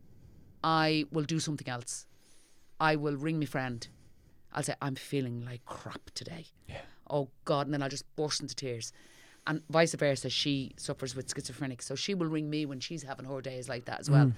I 0.63 1.05
will 1.11 1.23
do 1.23 1.39
something 1.39 1.69
else. 1.69 2.06
I 2.79 2.95
will 2.95 3.15
ring 3.15 3.39
my 3.39 3.45
friend. 3.45 3.87
I'll 4.53 4.63
say 4.63 4.75
I'm 4.81 4.95
feeling 4.95 5.45
like 5.45 5.65
crap 5.65 6.09
today. 6.13 6.47
Yeah. 6.67 6.81
Oh 7.09 7.29
God, 7.45 7.67
and 7.67 7.73
then 7.73 7.81
I'll 7.81 7.89
just 7.89 8.15
burst 8.15 8.41
into 8.41 8.55
tears. 8.55 8.91
And 9.45 9.61
vice 9.69 9.93
versa, 9.93 10.29
she 10.29 10.73
suffers 10.77 11.15
with 11.15 11.33
schizophrenic, 11.33 11.81
so 11.81 11.95
she 11.95 12.13
will 12.13 12.27
ring 12.27 12.49
me 12.49 12.65
when 12.65 12.79
she's 12.79 13.03
having 13.03 13.25
her 13.25 13.41
days 13.41 13.69
like 13.69 13.85
that 13.85 13.99
as 13.99 14.09
well. 14.09 14.25
Mm. 14.25 14.33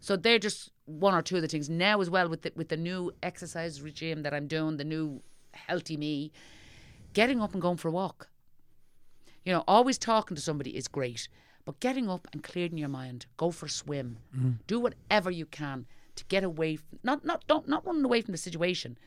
So 0.00 0.16
they're 0.16 0.38
just 0.38 0.70
one 0.84 1.14
or 1.14 1.22
two 1.22 1.36
of 1.36 1.42
the 1.42 1.48
things 1.48 1.68
now 1.68 2.00
as 2.00 2.10
well 2.10 2.28
with 2.28 2.42
the, 2.42 2.52
with 2.54 2.68
the 2.68 2.76
new 2.76 3.12
exercise 3.22 3.82
regime 3.82 4.22
that 4.22 4.34
I'm 4.34 4.46
doing, 4.46 4.76
the 4.76 4.84
new 4.84 5.22
healthy 5.52 5.96
me, 5.96 6.32
getting 7.12 7.40
up 7.40 7.52
and 7.52 7.62
going 7.62 7.76
for 7.76 7.88
a 7.88 7.92
walk. 7.92 8.28
You 9.44 9.52
know, 9.52 9.64
always 9.66 9.98
talking 9.98 10.36
to 10.36 10.42
somebody 10.42 10.76
is 10.76 10.86
great, 10.86 11.28
but 11.64 11.80
getting 11.80 12.08
up 12.08 12.28
and 12.32 12.42
clearing 12.42 12.78
your 12.78 12.88
mind, 12.88 13.26
go 13.36 13.50
for 13.50 13.66
a 13.66 13.70
swim, 13.70 14.18
mm. 14.36 14.58
do 14.66 14.78
whatever 14.78 15.30
you 15.30 15.46
can 15.46 15.86
to 16.16 16.24
get 16.26 16.44
away. 16.44 16.76
From, 16.76 16.98
not 17.02 17.24
not 17.24 17.46
don't 17.46 17.68
not 17.68 17.86
running 17.86 18.04
away 18.04 18.20
from 18.22 18.32
the 18.32 18.38
situation, 18.38 18.98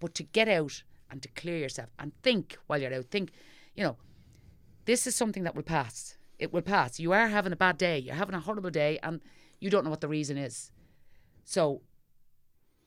but 0.00 0.14
to 0.14 0.22
get 0.22 0.48
out 0.48 0.82
and 1.10 1.22
to 1.22 1.28
clear 1.28 1.56
yourself 1.56 1.90
and 1.98 2.12
think 2.22 2.56
while 2.66 2.80
you're 2.80 2.94
out. 2.94 3.06
Think, 3.06 3.32
you 3.74 3.84
know, 3.84 3.96
this 4.84 5.06
is 5.06 5.14
something 5.14 5.44
that 5.44 5.54
will 5.54 5.62
pass. 5.62 6.16
It 6.38 6.52
will 6.52 6.62
pass. 6.62 7.00
You 7.00 7.12
are 7.12 7.28
having 7.28 7.52
a 7.52 7.56
bad 7.56 7.78
day. 7.78 7.98
You're 7.98 8.14
having 8.14 8.34
a 8.34 8.40
horrible 8.40 8.70
day, 8.70 8.98
and 9.02 9.20
you 9.60 9.70
don't 9.70 9.84
know 9.84 9.90
what 9.90 10.00
the 10.00 10.08
reason 10.08 10.36
is. 10.36 10.70
So 11.44 11.82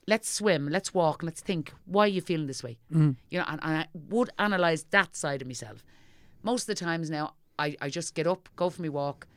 let's 0.08 0.30
swim, 0.30 0.68
let's 0.68 0.94
walk, 0.94 1.24
let's 1.24 1.40
think 1.42 1.72
why 1.86 2.06
are 2.06 2.08
you 2.08 2.22
feeling 2.22 2.48
this 2.48 2.64
way. 2.64 2.78
Mm-hmm. 2.92 3.12
You 3.30 3.40
know, 3.40 3.46
and, 3.48 3.60
and 3.64 3.78
I 3.78 3.88
would 3.94 4.30
analyze 4.38 4.84
that 4.92 5.16
side 5.16 5.42
of 5.42 5.48
myself. 5.48 5.84
Most 6.44 6.64
of 6.64 6.68
the 6.68 6.86
times 6.86 7.10
now, 7.10 7.36
I, 7.58 7.76
I 7.82 7.90
just 7.90 8.16
get 8.16 8.26
up, 8.26 8.50
go 8.56 8.70
for 8.70 8.82
my 8.82 8.90
walk, 8.90 9.28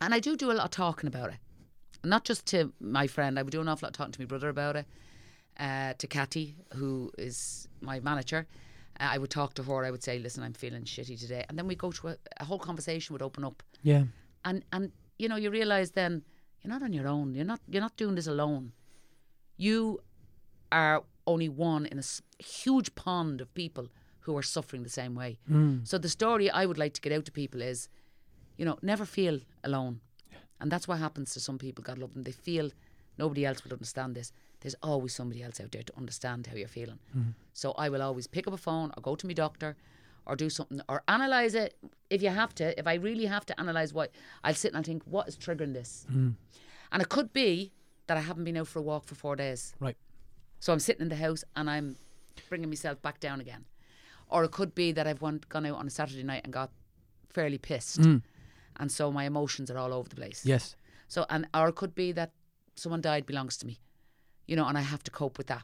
and 0.00 0.14
I 0.14 0.20
do 0.20 0.36
do 0.36 0.50
a 0.50 0.54
lot 0.54 0.66
of 0.66 0.70
talking 0.70 1.08
about 1.08 1.30
it. 1.30 1.36
Not 2.04 2.24
just 2.24 2.46
to 2.46 2.72
my 2.80 3.06
friend, 3.06 3.38
I 3.38 3.42
would 3.42 3.52
do 3.52 3.60
an 3.60 3.68
awful 3.68 3.86
lot 3.86 3.90
of 3.90 3.96
talking 3.96 4.12
to 4.12 4.20
my 4.20 4.26
brother 4.26 4.48
about 4.48 4.76
it, 4.76 4.86
uh, 5.58 5.94
to 5.98 6.06
Catty, 6.06 6.56
who 6.74 7.10
is 7.18 7.68
my 7.80 8.00
manager. 8.00 8.46
Uh, 9.00 9.08
I 9.14 9.18
would 9.18 9.30
talk 9.30 9.54
to 9.54 9.62
her. 9.62 9.84
I 9.84 9.90
would 9.90 10.02
say, 10.02 10.18
"Listen, 10.18 10.42
I'm 10.42 10.52
feeling 10.54 10.84
shitty 10.84 11.18
today," 11.20 11.44
and 11.48 11.58
then 11.58 11.66
we 11.66 11.74
go 11.74 11.90
to 11.92 12.08
a, 12.08 12.16
a 12.40 12.44
whole 12.44 12.58
conversation 12.58 13.12
would 13.14 13.22
open 13.22 13.44
up 13.44 13.62
Yeah. 13.82 14.04
and 14.44 14.64
and 14.72 14.92
you 15.18 15.28
know 15.28 15.36
you 15.36 15.50
realize 15.50 15.90
then 15.92 16.22
you're 16.62 16.72
not 16.72 16.82
on 16.82 16.92
your 16.92 17.08
own 17.08 17.34
you're 17.34 17.44
not 17.52 17.60
you're 17.68 17.82
not 17.82 17.96
doing 17.96 18.14
this 18.16 18.26
alone 18.26 18.72
you 19.56 20.00
are 20.70 21.02
only 21.26 21.48
one 21.48 21.86
in 21.86 21.98
a 21.98 22.02
huge 22.42 22.94
pond 22.94 23.40
of 23.40 23.52
people 23.54 23.88
who 24.20 24.36
are 24.36 24.42
suffering 24.42 24.82
the 24.82 24.90
same 24.90 25.14
way 25.14 25.38
so 25.84 25.98
the 25.98 26.08
story 26.08 26.50
i 26.50 26.66
would 26.66 26.78
like 26.78 26.92
to 26.92 27.00
get 27.00 27.12
out 27.12 27.24
to 27.24 27.32
people 27.32 27.62
is 27.62 27.88
you 28.58 28.64
know 28.66 28.76
never 28.82 29.04
feel 29.06 29.38
alone 29.64 30.00
and 30.60 30.70
that's 30.70 30.88
what 30.88 30.98
happens 30.98 31.32
to 31.32 31.40
some 31.40 31.58
people 31.58 31.82
god 31.82 31.98
love 31.98 32.12
them 32.14 32.22
they 32.22 32.32
feel 32.32 32.70
nobody 33.18 33.44
else 33.46 33.62
will 33.64 33.72
understand 33.72 34.14
this 34.14 34.32
there's 34.60 34.76
always 34.82 35.14
somebody 35.14 35.42
else 35.42 35.60
out 35.60 35.72
there 35.72 35.82
to 35.82 35.96
understand 35.96 36.46
how 36.46 36.56
you're 36.56 36.68
feeling 36.68 36.98
mm-hmm. 37.16 37.30
so 37.52 37.72
i 37.72 37.88
will 37.88 38.02
always 38.02 38.26
pick 38.26 38.46
up 38.46 38.54
a 38.54 38.58
phone 38.58 38.90
or 38.96 39.00
go 39.02 39.14
to 39.14 39.26
my 39.26 39.32
doctor 39.32 39.76
or 40.26 40.36
do 40.36 40.50
something 40.50 40.80
or 40.88 41.02
analyze 41.08 41.54
it 41.54 41.76
if 42.10 42.20
you 42.20 42.28
have 42.28 42.54
to. 42.56 42.78
If 42.78 42.86
I 42.86 42.94
really 42.94 43.26
have 43.26 43.46
to 43.46 43.58
analyze 43.58 43.94
what, 43.94 44.10
I'll 44.44 44.54
sit 44.54 44.72
and 44.72 44.78
I'll 44.78 44.82
think, 44.82 45.02
what 45.04 45.28
is 45.28 45.36
triggering 45.36 45.72
this? 45.72 46.04
Mm. 46.12 46.34
And 46.92 47.02
it 47.02 47.08
could 47.08 47.32
be 47.32 47.72
that 48.08 48.16
I 48.16 48.20
haven't 48.20 48.44
been 48.44 48.56
out 48.56 48.68
for 48.68 48.80
a 48.80 48.82
walk 48.82 49.04
for 49.04 49.14
four 49.14 49.36
days. 49.36 49.74
Right. 49.80 49.96
So 50.58 50.72
I'm 50.72 50.80
sitting 50.80 51.02
in 51.02 51.08
the 51.08 51.16
house 51.16 51.44
and 51.54 51.70
I'm 51.70 51.96
bringing 52.48 52.68
myself 52.68 53.00
back 53.02 53.20
down 53.20 53.40
again. 53.40 53.64
Or 54.28 54.44
it 54.44 54.50
could 54.50 54.74
be 54.74 54.92
that 54.92 55.06
I've 55.06 55.22
one, 55.22 55.40
gone 55.48 55.66
out 55.66 55.78
on 55.78 55.86
a 55.86 55.90
Saturday 55.90 56.24
night 56.24 56.42
and 56.44 56.52
got 56.52 56.70
fairly 57.28 57.58
pissed. 57.58 58.00
Mm. 58.00 58.22
And 58.78 58.90
so 58.90 59.10
my 59.12 59.24
emotions 59.24 59.70
are 59.70 59.78
all 59.78 59.92
over 59.92 60.08
the 60.08 60.16
place. 60.16 60.42
Yes. 60.44 60.76
So, 61.08 61.24
and 61.30 61.46
or 61.54 61.68
it 61.68 61.74
could 61.76 61.94
be 61.94 62.12
that 62.12 62.32
someone 62.74 63.00
died 63.00 63.26
belongs 63.26 63.56
to 63.58 63.66
me, 63.66 63.80
you 64.46 64.56
know, 64.56 64.66
and 64.66 64.76
I 64.76 64.82
have 64.82 65.02
to 65.04 65.10
cope 65.10 65.38
with 65.38 65.46
that. 65.46 65.62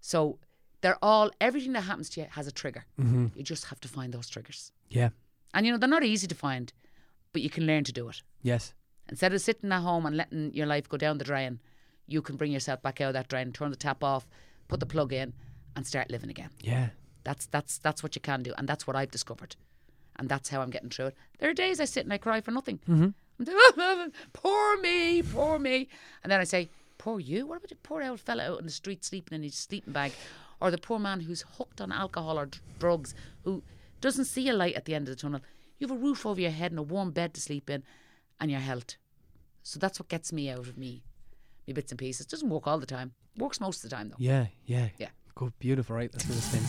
So 0.00 0.38
they're 0.80 0.98
all 1.02 1.30
everything 1.40 1.72
that 1.72 1.82
happens 1.82 2.10
to 2.10 2.20
you 2.20 2.26
has 2.30 2.46
a 2.46 2.52
trigger. 2.52 2.84
Mm-hmm. 3.00 3.26
You 3.36 3.42
just 3.42 3.66
have 3.66 3.80
to 3.80 3.88
find 3.88 4.12
those 4.12 4.28
triggers, 4.28 4.72
Yeah. 4.90 5.10
and 5.54 5.64
you 5.64 5.72
know 5.72 5.78
they're 5.78 5.88
not 5.88 6.04
easy 6.04 6.26
to 6.26 6.34
find, 6.34 6.72
but 7.32 7.40
you 7.42 7.48
can 7.50 7.66
learn 7.66 7.84
to 7.84 7.92
do 7.92 8.08
it. 8.08 8.22
Yes. 8.42 8.74
Instead 9.08 9.32
of 9.34 9.40
sitting 9.40 9.72
at 9.72 9.80
home 9.82 10.06
and 10.06 10.16
letting 10.16 10.52
your 10.54 10.66
life 10.66 10.88
go 10.88 10.96
down 10.96 11.18
the 11.18 11.24
drain, 11.24 11.60
you 12.06 12.20
can 12.20 12.36
bring 12.36 12.52
yourself 12.52 12.82
back 12.82 13.00
out 13.00 13.08
of 13.08 13.14
that 13.14 13.28
drain, 13.28 13.52
turn 13.52 13.70
the 13.70 13.76
tap 13.76 14.02
off, 14.04 14.26
put 14.68 14.80
the 14.80 14.86
plug 14.86 15.12
in, 15.12 15.32
and 15.76 15.86
start 15.86 16.10
living 16.10 16.30
again. 16.30 16.50
Yeah. 16.60 16.88
That's 17.22 17.46
that's 17.46 17.78
that's 17.78 18.02
what 18.02 18.14
you 18.16 18.20
can 18.20 18.42
do, 18.42 18.52
and 18.58 18.68
that's 18.68 18.86
what 18.86 18.96
I've 18.96 19.10
discovered, 19.10 19.56
and 20.16 20.28
that's 20.28 20.48
how 20.48 20.60
I'm 20.60 20.70
getting 20.70 20.90
through 20.90 21.06
it. 21.06 21.16
There 21.38 21.50
are 21.50 21.54
days 21.54 21.80
I 21.80 21.84
sit 21.84 22.04
and 22.04 22.12
I 22.12 22.18
cry 22.18 22.40
for 22.40 22.50
nothing. 22.50 22.80
Mm-hmm. 22.88 24.10
poor 24.32 24.80
me, 24.80 25.22
poor 25.22 25.58
me, 25.58 25.88
and 26.22 26.30
then 26.30 26.40
I 26.40 26.44
say, 26.44 26.68
poor 26.98 27.18
you. 27.20 27.46
What 27.46 27.58
about 27.58 27.68
the 27.70 27.76
poor 27.76 28.02
old 28.02 28.20
fella 28.20 28.44
out 28.44 28.60
in 28.60 28.66
the 28.66 28.70
street 28.72 29.04
sleeping 29.04 29.34
in 29.36 29.42
his 29.42 29.54
sleeping 29.56 29.92
bag, 29.92 30.12
or 30.60 30.70
the 30.70 30.78
poor 30.78 30.98
man 30.98 31.20
who's 31.20 31.44
hooked 31.58 31.80
on 31.80 31.90
alcohol 31.92 32.38
or 32.38 32.46
d- 32.46 32.58
drugs, 32.78 33.14
who 33.44 33.62
doesn't 34.00 34.26
see 34.26 34.48
a 34.48 34.52
light 34.52 34.74
at 34.74 34.84
the 34.84 34.94
end 34.94 35.08
of 35.08 35.16
the 35.16 35.20
tunnel. 35.20 35.40
You 35.78 35.88
have 35.88 35.96
a 35.96 36.00
roof 36.00 36.24
over 36.24 36.40
your 36.40 36.52
head 36.52 36.70
and 36.70 36.78
a 36.78 36.82
warm 36.82 37.10
bed 37.10 37.34
to 37.34 37.40
sleep 37.40 37.68
in, 37.68 37.82
and 38.40 38.50
your 38.50 38.60
health. 38.60 38.96
So 39.62 39.78
that's 39.78 39.98
what 39.98 40.08
gets 40.08 40.32
me 40.32 40.50
out 40.50 40.58
of 40.58 40.78
me, 40.78 41.02
me 41.66 41.72
bits 41.72 41.90
and 41.90 41.98
pieces. 41.98 42.26
Doesn't 42.26 42.48
work 42.50 42.66
all 42.66 42.78
the 42.78 42.86
time. 42.86 43.12
Works 43.36 43.60
most 43.60 43.82
of 43.82 43.90
the 43.90 43.96
time 43.96 44.10
though. 44.10 44.16
Yeah. 44.18 44.46
Yeah. 44.66 44.90
Yeah. 44.98 45.08
Good. 45.34 45.58
Beautiful. 45.58 45.96
Right. 45.96 46.12
That's 46.12 46.26
what 46.28 46.36
it's 46.38 46.52
been. 46.52 46.62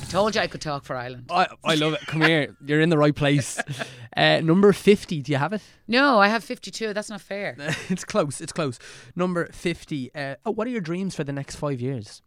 I 0.00 0.03
told 0.14 0.34
you 0.34 0.40
I 0.40 0.46
could 0.46 0.60
talk 0.60 0.84
for 0.84 0.96
Ireland. 0.96 1.24
I, 1.30 1.46
I 1.64 1.74
love 1.74 1.92
it. 1.94 2.00
Come 2.06 2.22
here. 2.22 2.56
You're 2.66 2.80
in 2.80 2.88
the 2.90 2.98
right 2.98 3.14
place. 3.14 3.58
Uh, 4.16 4.40
number 4.40 4.72
50. 4.72 5.22
Do 5.22 5.32
you 5.32 5.38
have 5.38 5.52
it? 5.52 5.62
No, 5.88 6.18
I 6.20 6.28
have 6.28 6.42
52. 6.44 6.94
That's 6.94 7.10
not 7.10 7.20
fair. 7.20 7.56
it's 7.88 8.04
close. 8.04 8.40
It's 8.40 8.52
close. 8.52 8.78
Number 9.16 9.46
50. 9.52 10.14
Uh, 10.14 10.36
oh, 10.46 10.52
what 10.52 10.66
are 10.66 10.70
your 10.70 10.80
dreams 10.80 11.14
for 11.14 11.24
the 11.24 11.32
next 11.32 11.56
five 11.56 11.80
years? 11.80 12.22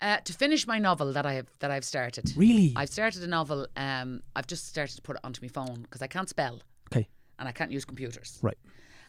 Uh, 0.00 0.18
to 0.24 0.32
finish 0.32 0.66
my 0.66 0.78
novel 0.78 1.12
that 1.12 1.24
I 1.24 1.34
have 1.34 1.46
that 1.60 1.70
I've 1.70 1.84
started. 1.84 2.32
Really? 2.36 2.72
I've 2.76 2.88
started 2.90 3.22
a 3.22 3.26
novel. 3.26 3.66
Um, 3.76 4.22
I've 4.36 4.46
just 4.46 4.66
started 4.68 4.96
to 4.96 5.02
put 5.02 5.16
it 5.16 5.20
onto 5.24 5.40
my 5.42 5.48
phone 5.48 5.82
because 5.82 6.02
I 6.02 6.06
can't 6.08 6.28
spell 6.28 6.60
okay. 6.92 7.08
and 7.38 7.48
I 7.48 7.52
can't 7.52 7.70
use 7.70 7.84
computers. 7.84 8.38
Right. 8.42 8.58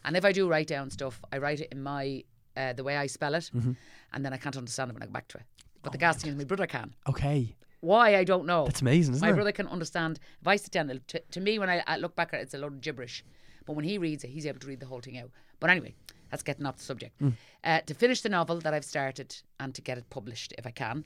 And 0.04 0.16
if 0.16 0.24
I 0.24 0.32
do 0.32 0.48
write 0.48 0.68
down 0.68 0.90
stuff, 0.90 1.20
I 1.32 1.38
write 1.38 1.60
it 1.60 1.68
in 1.72 1.82
my 1.82 2.22
uh, 2.56 2.72
the 2.72 2.84
way 2.84 2.96
I 2.96 3.06
spell 3.08 3.34
it, 3.34 3.50
Mm-hmm. 3.54 3.72
and 4.12 4.24
then 4.24 4.32
I 4.32 4.38
can't 4.38 4.56
understand 4.56 4.90
it 4.90 4.94
when 4.94 5.02
I 5.02 5.06
go 5.06 5.12
back 5.12 5.28
to 5.28 5.38
it. 5.38 5.44
But 5.82 5.90
Oh, 5.90 5.92
the 5.92 5.98
gas 5.98 6.16
thing 6.22 6.30
is 6.30 6.36
my 6.36 6.44
brother 6.44 6.66
can. 6.66 6.94
Okay. 7.08 7.56
Why 7.80 8.16
I 8.16 8.24
don't 8.24 8.46
know. 8.46 8.64
That's 8.64 8.80
amazing, 8.82 9.14
isn't 9.14 9.24
it? 9.24 9.26
my 9.26 9.32
it? 9.32 9.34
brother 9.34 9.52
can 9.52 9.68
understand. 9.68 10.18
If 10.40 10.48
I 10.48 10.56
sit 10.56 10.72
down, 10.72 11.00
to, 11.06 11.20
to 11.20 11.40
me 11.40 11.58
when 11.58 11.70
I, 11.70 11.82
I 11.86 11.96
look 11.98 12.16
back 12.16 12.32
at 12.32 12.40
it, 12.40 12.44
it's 12.44 12.54
a 12.54 12.58
load 12.58 12.72
of 12.72 12.80
gibberish. 12.80 13.24
But 13.66 13.74
when 13.74 13.84
he 13.84 13.98
reads 13.98 14.24
it, 14.24 14.30
he's 14.30 14.46
able 14.46 14.60
to 14.60 14.66
read 14.66 14.80
the 14.80 14.86
whole 14.86 15.00
thing 15.00 15.18
out. 15.18 15.30
But 15.60 15.70
anyway, 15.70 15.94
that's 16.30 16.42
getting 16.42 16.66
off 16.66 16.76
the 16.76 16.84
subject. 16.84 17.20
Mm. 17.20 17.32
Uh, 17.64 17.80
to 17.80 17.94
finish 17.94 18.20
the 18.22 18.28
novel 18.28 18.60
that 18.60 18.72
I've 18.72 18.84
started 18.84 19.36
and 19.60 19.74
to 19.74 19.82
get 19.82 19.98
it 19.98 20.08
published 20.08 20.54
if 20.56 20.66
I 20.66 20.70
can, 20.70 21.04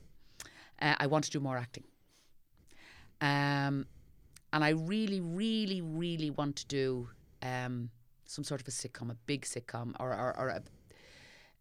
uh, 0.81 0.95
I 0.99 1.07
want 1.07 1.25
to 1.25 1.31
do 1.31 1.39
more 1.39 1.57
acting. 1.57 1.83
Um, 3.19 3.85
and 4.53 4.63
I 4.63 4.69
really, 4.69 5.21
really, 5.21 5.81
really 5.81 6.29
want 6.29 6.55
to 6.57 6.67
do 6.67 7.09
um, 7.41 7.89
some 8.25 8.43
sort 8.43 8.61
of 8.61 8.67
a 8.67 8.71
sitcom, 8.71 9.11
a 9.11 9.15
big 9.25 9.43
sitcom, 9.43 9.95
or, 9.99 10.09
or, 10.09 10.37
or 10.37 10.49
a, 10.49 10.61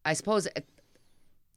I 0.04 0.14
suppose 0.14 0.46
a, 0.46 0.62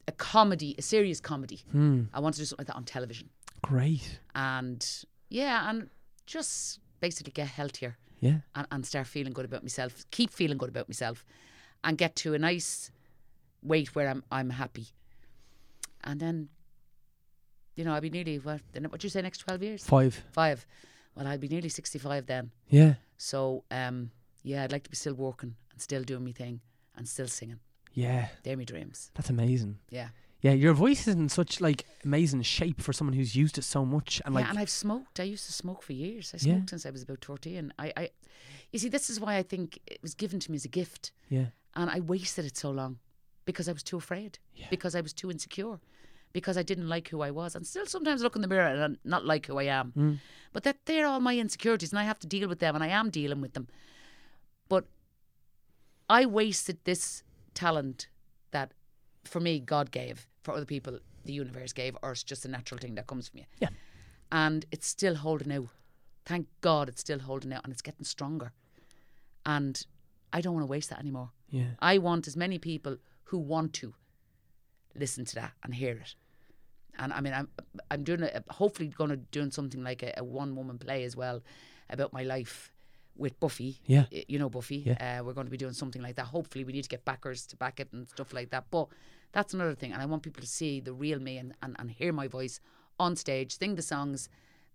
a 0.06 0.12
comedy, 0.12 0.74
a 0.78 0.82
serious 0.82 1.20
comedy. 1.20 1.62
Hmm. 1.72 2.02
I 2.12 2.20
want 2.20 2.34
to 2.34 2.40
do 2.40 2.44
something 2.44 2.62
like 2.62 2.68
that 2.68 2.76
on 2.76 2.84
television 2.84 3.30
Great. 3.68 4.20
and 4.34 5.04
yeah, 5.28 5.68
and 5.70 5.88
just 6.26 6.80
basically 7.00 7.32
get 7.32 7.48
healthier 7.48 7.96
Yeah. 8.20 8.38
and, 8.54 8.66
and 8.70 8.86
start 8.86 9.06
feeling 9.06 9.32
good 9.32 9.44
about 9.44 9.62
myself, 9.62 10.04
keep 10.10 10.30
feeling 10.30 10.58
good 10.58 10.68
about 10.68 10.88
myself, 10.88 11.24
and 11.82 11.98
get 11.98 12.14
to 12.16 12.34
a 12.34 12.38
nice 12.38 12.90
weight 13.62 13.94
where 13.94 14.08
I'm 14.08 14.22
I'm 14.30 14.50
happy, 14.50 14.86
and 16.04 16.20
then, 16.20 16.48
you 17.76 17.84
know, 17.84 17.94
I'll 17.94 18.00
be 18.00 18.10
nearly 18.10 18.38
what 18.38 18.60
then 18.72 18.84
what 18.84 19.02
you 19.04 19.10
say 19.10 19.22
next 19.22 19.38
twelve 19.38 19.62
years 19.62 19.84
Five. 19.86 20.22
five. 20.32 20.66
Well, 21.16 21.28
I'll 21.28 21.38
be 21.38 21.46
nearly 21.46 21.68
65 21.68 22.26
then. 22.26 22.50
Yeah. 22.68 22.94
So, 23.18 23.62
um, 23.70 24.10
yeah, 24.42 24.64
I'd 24.64 24.72
like 24.72 24.82
to 24.82 24.90
be 24.90 24.96
still 24.96 25.14
working 25.14 25.54
and 25.70 25.80
still 25.80 26.02
doing 26.02 26.24
my 26.24 26.32
thing 26.32 26.58
and 26.96 27.06
still 27.08 27.28
singing. 27.28 27.60
Yeah. 27.92 28.26
They're 28.42 28.56
my 28.56 28.64
dreams. 28.64 29.12
That's 29.14 29.30
amazing. 29.30 29.78
Yeah. 29.90 30.08
Yeah, 30.44 30.52
your 30.52 30.74
voice 30.74 31.08
is 31.08 31.14
in 31.14 31.28
such 31.30 31.60
like 31.62 31.86
amazing 32.04 32.42
shape 32.42 32.80
for 32.82 32.92
someone 32.92 33.14
who's 33.16 33.34
used 33.34 33.56
it 33.56 33.62
so 33.64 33.84
much 33.86 34.20
and 34.26 34.34
like 34.34 34.44
yeah, 34.44 34.50
and 34.50 34.58
I've 34.58 34.68
smoked. 34.84 35.18
I 35.18 35.22
used 35.34 35.46
to 35.46 35.52
smoke 35.52 35.82
for 35.82 35.94
years. 35.94 36.32
I 36.34 36.36
Yeah. 36.36 36.54
smoked 36.56 36.70
since 36.70 36.84
I 36.86 36.90
was 36.90 37.02
about 37.02 37.24
13. 37.24 37.72
I, 37.78 37.92
I, 37.96 38.10
you 38.70 38.78
see, 38.78 38.90
this 38.90 39.08
is 39.08 39.18
why 39.18 39.36
I 39.36 39.42
think 39.42 39.78
it 39.86 40.00
was 40.02 40.14
given 40.14 40.38
to 40.40 40.50
me 40.50 40.56
as 40.56 40.64
a 40.66 40.68
gift. 40.68 41.12
yeah. 41.30 41.46
And 41.74 41.88
I 41.90 42.00
wasted 42.00 42.44
it 42.44 42.56
so 42.58 42.70
long 42.70 42.98
because 43.46 43.68
I 43.70 43.72
was 43.72 43.82
too 43.82 43.96
afraid, 43.96 44.38
Yeah. 44.54 44.66
because 44.70 44.94
I 44.94 45.00
was 45.00 45.12
too 45.14 45.30
insecure, 45.30 45.80
because 46.34 46.58
I 46.58 46.62
didn't 46.62 46.88
like 46.90 47.08
who 47.08 47.22
I 47.22 47.30
was. 47.30 47.54
And 47.56 47.66
still 47.66 47.86
sometimes 47.86 48.22
look 48.22 48.36
in 48.36 48.42
the 48.42 48.48
mirror 48.48 48.68
and 48.84 48.98
not 49.02 49.24
like 49.24 49.46
who 49.46 49.58
I 49.58 49.64
am. 49.80 49.92
Mm. 49.96 50.18
But 50.52 50.62
that 50.64 50.84
they're 50.84 51.06
all 51.06 51.20
my 51.20 51.36
insecurities 51.38 51.90
and 51.90 51.98
I 51.98 52.04
have 52.04 52.18
to 52.20 52.26
deal 52.26 52.48
with 52.50 52.58
them 52.58 52.74
and 52.74 52.84
I 52.84 52.88
am 52.88 53.08
dealing 53.10 53.40
with 53.40 53.54
them. 53.54 53.66
But 54.68 54.84
I 56.08 56.26
wasted 56.26 56.78
this 56.84 57.22
talent 57.54 58.08
that 58.50 58.72
for 59.24 59.40
me 59.40 59.58
God 59.58 59.90
gave, 59.90 60.26
for 60.44 60.52
other 60.52 60.66
people 60.66 60.98
the 61.24 61.32
universe 61.32 61.72
gave, 61.72 61.96
or 62.02 62.12
it's 62.12 62.22
just 62.22 62.44
a 62.44 62.48
natural 62.48 62.78
thing 62.78 62.94
that 62.94 63.06
comes 63.06 63.28
from 63.28 63.38
you. 63.38 63.44
Yeah. 63.58 63.70
And 64.30 64.64
it's 64.70 64.86
still 64.86 65.16
holding 65.16 65.50
out. 65.52 65.68
Thank 66.24 66.46
God 66.60 66.88
it's 66.88 67.00
still 67.00 67.18
holding 67.18 67.52
out 67.52 67.64
and 67.64 67.72
it's 67.72 67.82
getting 67.82 68.04
stronger. 68.04 68.52
And 69.46 69.84
I 70.32 70.40
don't 70.40 70.54
want 70.54 70.64
to 70.64 70.70
waste 70.70 70.90
that 70.90 71.00
anymore. 71.00 71.30
Yeah. 71.50 71.72
I 71.80 71.98
want 71.98 72.26
as 72.26 72.36
many 72.36 72.58
people 72.58 72.98
who 73.24 73.38
want 73.38 73.72
to 73.74 73.94
listen 74.94 75.24
to 75.24 75.34
that 75.36 75.52
and 75.62 75.74
hear 75.74 75.96
it. 75.96 76.14
And 76.98 77.12
I 77.12 77.20
mean, 77.20 77.32
I'm 77.32 77.48
I'm 77.90 78.04
doing 78.04 78.22
a, 78.22 78.44
hopefully 78.50 78.88
going 78.88 79.10
to 79.10 79.16
doing 79.16 79.50
something 79.50 79.82
like 79.82 80.02
a, 80.02 80.12
a 80.18 80.24
one 80.24 80.54
woman 80.54 80.78
play 80.78 81.04
as 81.04 81.16
well 81.16 81.42
about 81.90 82.12
my 82.12 82.22
life 82.22 82.72
with 83.16 83.38
Buffy. 83.40 83.80
Yeah. 83.86 84.06
You 84.10 84.38
know 84.38 84.48
Buffy. 84.48 84.76
Yeah. 84.76 85.18
Uh, 85.20 85.24
we're 85.24 85.32
going 85.32 85.46
to 85.46 85.50
be 85.50 85.56
doing 85.56 85.72
something 85.72 86.02
like 86.02 86.16
that. 86.16 86.26
Hopefully, 86.26 86.64
we 86.64 86.72
need 86.72 86.82
to 86.82 86.88
get 86.88 87.04
backers 87.04 87.46
to 87.46 87.56
back 87.56 87.80
it 87.80 87.88
and 87.92 88.08
stuff 88.08 88.32
like 88.32 88.50
that. 88.50 88.64
But 88.70 88.88
that's 89.32 89.54
another 89.54 89.74
thing, 89.74 89.92
and 89.92 90.00
I 90.00 90.06
want 90.06 90.22
people 90.22 90.42
to 90.42 90.46
see 90.46 90.80
the 90.80 90.92
real 90.92 91.18
me 91.18 91.38
and, 91.38 91.54
and, 91.62 91.74
and 91.78 91.90
hear 91.90 92.12
my 92.12 92.28
voice 92.28 92.60
on 93.00 93.16
stage, 93.16 93.58
sing 93.58 93.74
the 93.74 93.82
songs 93.82 94.28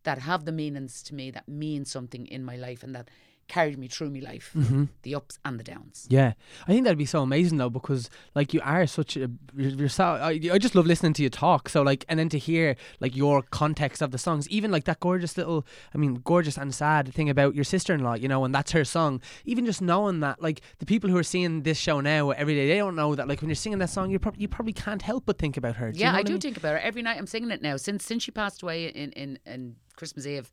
that 0.03 0.19
have 0.19 0.45
the 0.45 0.51
meanings 0.51 1.01
to 1.03 1.15
me, 1.15 1.31
that 1.31 1.47
mean 1.47 1.85
something 1.85 2.25
in 2.27 2.43
my 2.43 2.55
life, 2.55 2.83
and 2.83 2.93
that 2.95 3.09
carried 3.49 3.77
me 3.77 3.87
through 3.89 4.09
my 4.11 4.19
life, 4.19 4.51
Mm-hmm. 4.55 4.85
the 5.03 5.15
ups 5.15 5.37
and 5.43 5.59
the 5.59 5.63
downs. 5.63 6.05
Yeah, 6.09 6.33
I 6.67 6.71
think 6.71 6.83
that'd 6.85 6.97
be 6.97 7.05
so 7.05 7.21
amazing 7.21 7.57
though 7.57 7.69
because 7.69 8.09
like 8.35 8.53
you 8.53 8.61
are 8.63 8.87
such 8.87 9.17
a 9.17 9.29
so 9.89 10.03
I, 10.03 10.39
I 10.53 10.57
just 10.57 10.75
love 10.75 10.85
listening 10.85 11.13
to 11.13 11.23
you 11.23 11.29
talk. 11.29 11.67
So 11.69 11.81
like 11.81 12.05
and 12.07 12.17
then 12.19 12.29
to 12.29 12.37
hear 12.37 12.75
like 12.99 13.15
your 13.17 13.41
context 13.41 14.01
of 14.01 14.11
the 14.11 14.17
songs, 14.17 14.47
even 14.49 14.71
like 14.71 14.85
that 14.85 14.99
gorgeous 14.99 15.37
little 15.37 15.65
I 15.93 15.97
mean 15.97 16.21
gorgeous 16.23 16.57
and 16.57 16.73
sad 16.73 17.13
thing 17.13 17.29
about 17.29 17.55
your 17.55 17.63
sister 17.65 17.93
in 17.93 18.03
law, 18.03 18.13
you 18.13 18.27
know, 18.27 18.45
and 18.45 18.53
that's 18.55 18.71
her 18.71 18.85
song. 18.85 19.21
Even 19.45 19.65
just 19.65 19.81
knowing 19.81 20.19
that 20.21 20.41
like 20.41 20.61
the 20.79 20.85
people 20.85 21.09
who 21.09 21.17
are 21.17 21.23
seeing 21.23 21.63
this 21.63 21.77
show 21.77 21.99
now 22.01 22.29
every 22.31 22.55
day, 22.55 22.67
they 22.67 22.77
don't 22.77 22.95
know 22.95 23.15
that 23.15 23.27
like 23.27 23.41
when 23.41 23.49
you're 23.49 23.55
singing 23.55 23.79
that 23.79 23.89
song, 23.89 24.11
you 24.11 24.19
probably 24.19 24.41
you 24.41 24.47
probably 24.47 24.73
can't 24.73 25.01
help 25.01 25.25
but 25.25 25.37
think 25.39 25.57
about 25.57 25.75
her. 25.77 25.91
Do 25.91 25.97
you 25.97 26.05
yeah, 26.05 26.11
know 26.11 26.19
I 26.19 26.23
do 26.23 26.33
mean? 26.33 26.41
think 26.41 26.57
about 26.57 26.73
her 26.73 26.79
every 26.79 27.01
night. 27.01 27.17
I'm 27.17 27.27
singing 27.27 27.51
it 27.51 27.61
now 27.61 27.77
since 27.77 28.05
since 28.05 28.23
she 28.23 28.31
passed 28.31 28.61
away 28.61 28.85
in 28.87 29.11
in, 29.13 29.39
in 29.45 29.75
Christmas 29.95 30.25
Eve. 30.27 30.51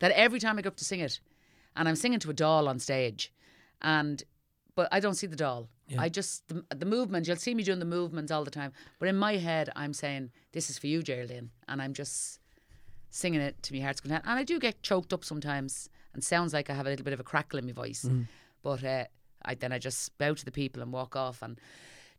That 0.00 0.10
every 0.12 0.40
time 0.40 0.58
I 0.58 0.62
go 0.62 0.68
up 0.68 0.76
to 0.76 0.84
sing 0.84 0.98
it, 0.98 1.20
and 1.76 1.88
I'm 1.88 1.96
singing 1.96 2.18
to 2.20 2.30
a 2.30 2.34
doll 2.34 2.68
on 2.68 2.78
stage, 2.78 3.32
and 3.80 4.22
but 4.74 4.88
I 4.90 5.00
don't 5.00 5.14
see 5.14 5.26
the 5.26 5.36
doll. 5.36 5.68
I 5.98 6.08
just 6.08 6.48
the, 6.48 6.64
the 6.74 6.86
movement. 6.86 7.26
You'll 7.26 7.36
see 7.36 7.54
me 7.54 7.62
doing 7.62 7.78
the 7.78 7.84
movements 7.84 8.32
all 8.32 8.44
the 8.44 8.50
time, 8.50 8.72
but 8.98 9.08
in 9.08 9.16
my 9.16 9.36
head, 9.36 9.68
I'm 9.76 9.92
saying 9.92 10.30
this 10.52 10.70
is 10.70 10.78
for 10.78 10.86
you, 10.86 11.02
Geraldine, 11.02 11.50
and 11.68 11.82
I'm 11.82 11.92
just 11.92 12.38
singing 13.10 13.40
it 13.42 13.62
to 13.64 13.74
my 13.74 13.80
heart's 13.80 14.00
content. 14.00 14.24
And 14.26 14.38
I 14.38 14.44
do 14.44 14.58
get 14.58 14.82
choked 14.82 15.12
up 15.12 15.22
sometimes, 15.24 15.90
and 16.14 16.24
sounds 16.24 16.54
like 16.54 16.70
I 16.70 16.74
have 16.74 16.86
a 16.86 16.90
little 16.90 17.04
bit 17.04 17.12
of 17.12 17.20
a 17.20 17.24
crackle 17.24 17.58
in 17.58 17.66
my 17.66 17.72
voice, 17.72 18.06
but 18.62 18.82
uh, 18.84 19.04
I 19.44 19.54
then 19.54 19.72
I 19.72 19.78
just 19.78 20.16
bow 20.16 20.32
to 20.32 20.44
the 20.44 20.52
people 20.52 20.82
and 20.82 20.92
walk 20.92 21.16
off 21.16 21.42
and. 21.42 21.60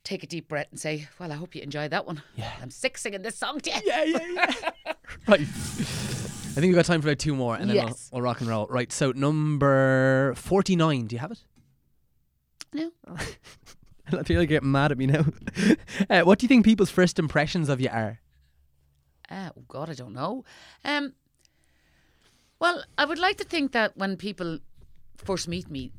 Take 0.05 0.21
a 0.21 0.27
deep 0.27 0.49
breath 0.49 0.67
and 0.69 0.77
say, 0.77 1.07
"Well, 1.17 1.31
I 1.31 1.35
hope 1.35 1.55
you 1.55 1.61
enjoyed 1.61 1.91
that 1.91 2.05
one. 2.05 2.21
Yeah. 2.35 2.51
I'm 2.61 2.71
sick 2.71 2.97
singing 2.97 3.21
this 3.21 3.37
song 3.37 3.61
to 3.61 3.69
you." 3.71 3.81
Yeah, 3.85 4.03
yeah, 4.03 4.51
yeah. 4.85 4.93
right. 5.29 5.47
I 6.53 6.61
think 6.61 6.69
we've 6.69 6.75
got 6.75 6.85
time 6.85 7.01
for 7.01 7.07
about 7.07 7.17
two 7.17 7.35
more 7.35 7.55
and 7.55 7.67
then 7.67 7.77
we'll, 7.77 7.97
we'll 8.11 8.21
rock 8.21 8.39
and 8.39 8.47
roll. 8.47 8.67
Right, 8.67 8.91
so 8.91 9.11
number 9.11 10.35
49. 10.35 11.07
Do 11.07 11.15
you 11.15 11.19
have 11.19 11.31
it? 11.31 11.43
No. 12.71 12.91
I 14.07 14.11
feel 14.11 14.17
like 14.21 14.29
you're 14.29 14.45
getting 14.45 14.71
mad 14.71 14.91
at 14.91 14.99
me 14.99 15.07
now. 15.07 15.25
uh, 16.09 16.21
what 16.21 16.37
do 16.37 16.43
you 16.43 16.47
think 16.47 16.63
people's 16.63 16.91
first 16.91 17.17
impressions 17.17 17.69
of 17.69 17.81
you 17.81 17.89
are? 17.89 18.19
Uh, 19.31 19.49
oh 19.57 19.63
God, 19.67 19.89
I 19.89 19.93
don't 19.93 20.13
know. 20.13 20.43
Um, 20.85 21.13
well, 22.59 22.83
I 22.99 23.05
would 23.05 23.17
like 23.17 23.37
to 23.37 23.43
think 23.43 23.71
that 23.71 23.97
when 23.97 24.15
people 24.15 24.59
first 25.17 25.47
meet 25.47 25.71
me, 25.71 25.91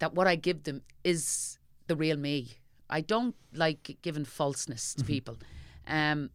that 0.00 0.14
what 0.14 0.26
I 0.26 0.34
give 0.34 0.64
them 0.64 0.82
is 1.04 1.58
the 1.86 1.94
real 1.94 2.16
me. 2.16 2.54
I 2.90 3.00
don't 3.00 3.36
like 3.52 3.98
giving 4.02 4.24
falseness 4.24 4.94
to 4.94 5.04
people. 5.04 5.36
Um, 5.86 6.30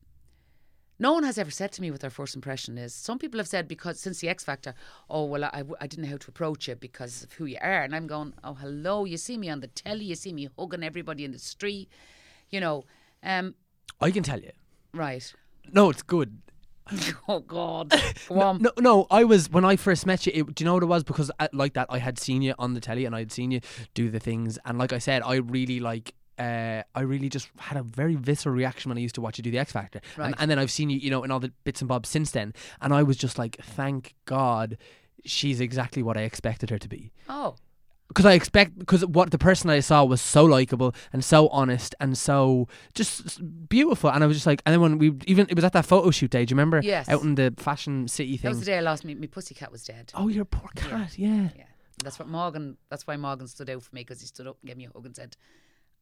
no 1.00 1.14
one 1.14 1.24
has 1.24 1.38
ever 1.38 1.50
said 1.52 1.72
to 1.74 1.82
me 1.82 1.89
what 1.91 2.02
their 2.02 2.10
first 2.10 2.36
impression 2.36 2.78
is. 2.78 2.93
Some 2.93 3.18
people 3.18 3.39
have 3.39 3.47
said 3.47 3.68
because 3.68 4.00
since 4.00 4.20
the 4.20 4.30
X 4.30 4.43
Factor, 4.43 4.74
oh 5.10 5.26
well, 5.26 5.45
I, 5.45 5.64
I 5.80 5.88
didn't 5.88 6.04
know 6.04 6.12
how 6.12 6.18
to 6.18 6.28
approach 6.30 6.68
you 6.68 6.76
because 6.76 7.24
of 7.24 7.34
who 7.34 7.45
you 7.45 7.58
are, 7.62 7.82
and 7.82 7.95
I'm 7.95 8.08
going, 8.08 8.34
oh 8.43 8.54
hello, 8.56 9.06
you 9.06 9.18
see 9.18 9.38
me 9.38 9.50
on 9.50 9.62
the 9.62 9.68
telly, 9.68 10.06
you 10.06 10.16
see 10.16 10.34
me 10.34 10.50
hugging 10.58 10.84
everybody 10.84 11.24
in 11.24 11.32
the 11.32 11.39
street, 11.39 11.89
you 12.50 12.60
know, 12.60 12.86
um, 13.24 13.56
I 14.02 14.12
can 14.12 14.24
tell 14.24 14.39
you. 14.39 14.52
right. 14.93 15.34
No, 15.72 15.89
it's 15.89 16.02
good. 16.02 16.41
Oh 17.28 17.39
God, 17.41 17.93
go 18.28 18.41
on. 18.41 18.62
No, 18.64 18.72
no. 18.80 19.06
I 19.12 19.24
was 19.24 19.52
when 19.52 19.64
I 19.64 19.76
first 19.76 20.08
met 20.08 20.26
you. 20.26 20.32
It, 20.34 20.56
do 20.56 20.64
you 20.64 20.66
know 20.66 20.74
what 20.74 20.82
it 20.82 20.88
was? 20.88 21.04
Because 21.04 21.30
I, 21.39 21.47
like 21.54 21.74
that, 21.74 21.86
I 21.89 22.00
had 22.00 22.18
seen 22.18 22.41
you 22.41 22.56
on 22.58 22.74
the 22.74 22.80
telly 22.80 23.06
and 23.06 23.16
I 23.16 23.20
had 23.20 23.32
seen 23.32 23.52
you 23.52 23.62
do 23.93 24.10
the 24.10 24.20
things. 24.20 24.58
And 24.66 24.80
like 24.80 24.91
I 24.91 24.97
said, 24.97 25.22
I 25.24 25.36
really 25.36 25.80
like. 25.80 26.16
Uh, 26.40 26.84
I 26.96 27.02
really 27.02 27.28
just 27.30 27.50
had 27.58 27.78
a 27.78 27.84
very 27.84 28.16
visceral 28.16 28.56
reaction 28.56 28.90
when 28.90 28.98
I 28.98 29.02
used 29.02 29.16
to 29.16 29.22
watch 29.22 29.38
you 29.38 29.44
do 29.44 29.52
the 29.52 29.60
X 29.60 29.72
Factor, 29.74 30.00
Right. 30.18 30.28
and, 30.28 30.36
and 30.40 30.52
then 30.52 30.58
I've 30.60 30.72
seen 30.72 30.90
you, 30.90 30.98
you 30.98 31.10
know, 31.12 31.24
in 31.24 31.32
all 31.32 31.40
the 31.40 31.52
bits 31.66 31.82
and 31.82 31.88
bobs 31.90 32.08
since 32.10 32.32
then, 32.32 32.54
and 32.82 32.94
I 32.94 33.04
was 33.04 33.18
just 33.18 33.38
like, 33.38 33.58
thank 33.62 34.16
God, 34.26 34.78
she's 35.26 35.60
exactly 35.60 36.02
what 36.02 36.16
I 36.18 36.22
expected 36.22 36.70
her 36.70 36.78
to 36.80 36.88
be. 36.88 37.12
Oh, 37.28 37.56
because 38.08 38.26
I 38.26 38.34
expect 38.34 38.80
because 38.80 39.06
what 39.06 39.30
the 39.30 39.38
person 39.38 39.70
I 39.70 39.82
saw 39.82 40.04
was 40.04 40.20
so 40.20 40.44
likable 40.44 40.96
and 41.14 41.24
so 41.24 41.48
honest 41.50 41.94
and 42.00 42.18
so 42.18 42.68
just 42.96 43.40
beautiful, 43.70 44.10
and 44.10 44.24
I 44.24 44.28
was 44.28 44.38
just 44.38 44.48
like, 44.48 44.62
and 44.66 44.74
then 44.74 44.82
when 44.82 44.98
we 44.98 45.14
even 45.28 45.46
it 45.50 45.56
was 45.56 45.64
at 45.66 45.74
that 45.74 45.86
photo 45.86 46.10
shoot 46.10 46.32
day, 46.32 46.46
do 46.46 46.52
you 46.54 46.56
remember? 46.56 46.82
Yes. 46.84 47.08
out 47.10 47.22
in 47.22 47.36
the 47.36 47.54
fashion 47.58 48.08
city 48.08 48.38
thing. 48.38 48.50
that 48.50 48.56
was 48.56 48.60
the 48.62 48.66
day 48.66 48.78
I 48.78 48.82
lost 48.82 49.04
me. 49.06 49.14
My 49.14 49.28
pussy 49.28 49.54
cat 49.54 49.72
was 49.72 49.84
dead. 49.84 50.12
Oh, 50.16 50.28
your 50.28 50.46
poor 50.46 50.70
cat, 50.76 51.20
yeah. 51.20 51.50
Yeah, 51.56 51.64
that's 52.04 52.18
what 52.18 52.28
Morgan. 52.30 52.78
That's 52.90 53.06
why 53.06 53.16
Morgan 53.18 53.48
stood 53.48 53.70
out 53.70 53.84
for 53.84 53.94
me 53.94 54.02
because 54.02 54.22
he 54.22 54.26
stood 54.28 54.48
up 54.48 54.58
and 54.62 54.68
gave 54.70 54.78
me 54.78 54.86
a 54.86 54.90
hug 54.92 55.06
and 55.06 55.16
said, 55.16 55.36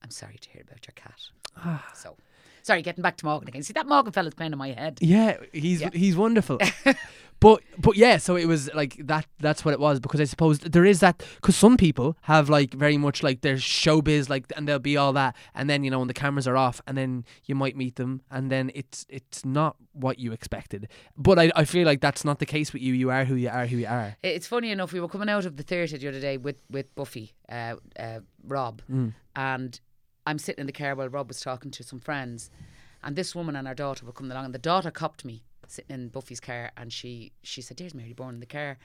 "I'm 0.04 0.12
sorry 0.12 0.38
to 0.42 0.50
hear 0.50 0.62
about 0.68 0.86
your 0.88 0.94
cat." 0.96 1.20
Ah. 1.58 1.88
so, 1.96 2.16
sorry, 2.64 2.82
getting 2.82 3.02
back 3.02 3.18
to 3.18 3.26
Morgan 3.26 3.48
again. 3.48 3.64
See 3.64 3.74
that 3.74 3.88
Morgan 3.88 4.12
fella's 4.14 4.34
playing 4.36 4.52
in 4.54 4.58
my 4.60 4.72
head. 4.72 5.00
Yeah, 5.02 5.38
he's 5.54 5.82
Yeah. 5.82 5.90
he's 5.94 6.16
wonderful. 6.16 6.60
but 7.40 7.62
but 7.80 7.96
yeah, 7.96 8.18
so 8.18 8.36
it 8.36 8.46
was 8.46 8.72
like 8.74 8.96
that. 9.08 9.26
That's 9.40 9.64
what 9.66 9.74
it 9.74 9.80
was 9.80 10.00
because 10.00 10.22
I 10.22 10.26
suppose 10.26 10.60
there 10.60 10.86
is 10.86 11.00
that 11.00 11.24
because 11.36 11.56
some 11.56 11.78
people 11.78 12.16
have 12.22 12.50
like 12.50 12.74
very 12.74 12.98
much 12.98 13.24
like 13.24 13.42
their 13.42 13.56
showbiz 13.56 14.30
like 14.30 14.52
and 14.56 14.68
they'll 14.68 14.80
be 14.80 14.98
all 14.98 15.14
that 15.14 15.36
and 15.56 15.70
then 15.70 15.84
you 15.84 15.92
know 15.92 16.00
when 16.00 16.08
the 16.08 16.14
cameras 16.14 16.48
are 16.48 16.58
off 16.58 16.82
and 16.88 16.98
then 16.98 17.26
you 17.46 17.54
might 17.56 17.76
meet 17.76 17.96
them 17.96 18.22
and 18.32 18.52
then 18.52 18.72
it's 18.76 19.06
it's 19.10 19.44
not 19.46 19.76
what 19.94 20.20
you 20.20 20.32
expected. 20.32 20.88
But 21.16 21.40
I 21.40 21.52
I 21.56 21.66
feel 21.66 21.86
like 21.86 22.02
that's 22.02 22.24
not 22.26 22.38
the 22.40 22.46
case 22.46 22.72
with 22.74 22.82
you. 22.82 22.94
You 22.94 23.10
are 23.12 23.26
who 23.26 23.36
you 23.36 23.50
are. 23.50 23.66
Who 23.68 23.78
you 23.78 23.88
are. 23.88 24.16
It's 24.24 24.48
funny 24.48 24.70
enough. 24.72 24.94
We 24.94 25.00
were 25.00 25.10
coming 25.10 25.30
out 25.30 25.46
of 25.46 25.58
the 25.58 25.64
theatre 25.64 25.98
the 25.98 26.08
other 26.08 26.20
day 26.22 26.38
with 26.38 26.62
with 26.70 26.94
Buffy, 26.96 27.34
uh, 27.50 27.76
uh, 28.00 28.20
Rob, 28.44 28.82
and 29.36 29.80
I'm 30.28 30.38
sitting 30.40 30.62
in 30.62 30.68
the 30.68 30.74
car 30.74 30.94
while 30.94 31.10
Rob 31.10 31.30
was 31.30 31.40
talking 31.40 31.72
to 31.72 31.84
some 31.84 32.00
friends, 32.00 32.52
and 33.04 33.16
this 33.16 33.34
woman 33.34 33.56
and 33.56 33.68
her 33.68 33.74
daughter 33.74 34.06
were 34.06 34.12
coming 34.12 34.32
along, 34.32 34.46
and 34.46 34.54
the 34.54 34.60
daughter 34.60 34.92
copped 34.92 35.24
me 35.26 35.44
sitting 35.68 35.94
in 35.96 36.10
Buffy's 36.10 36.40
car, 36.40 36.72
and 36.78 36.92
she 36.94 37.32
she 37.42 37.62
said, 37.62 37.78
"There's 37.78 37.94
Mary 37.96 38.14
Byrne 38.14 38.36
in 38.36 38.40
the 38.42 38.46
car," 38.46 38.78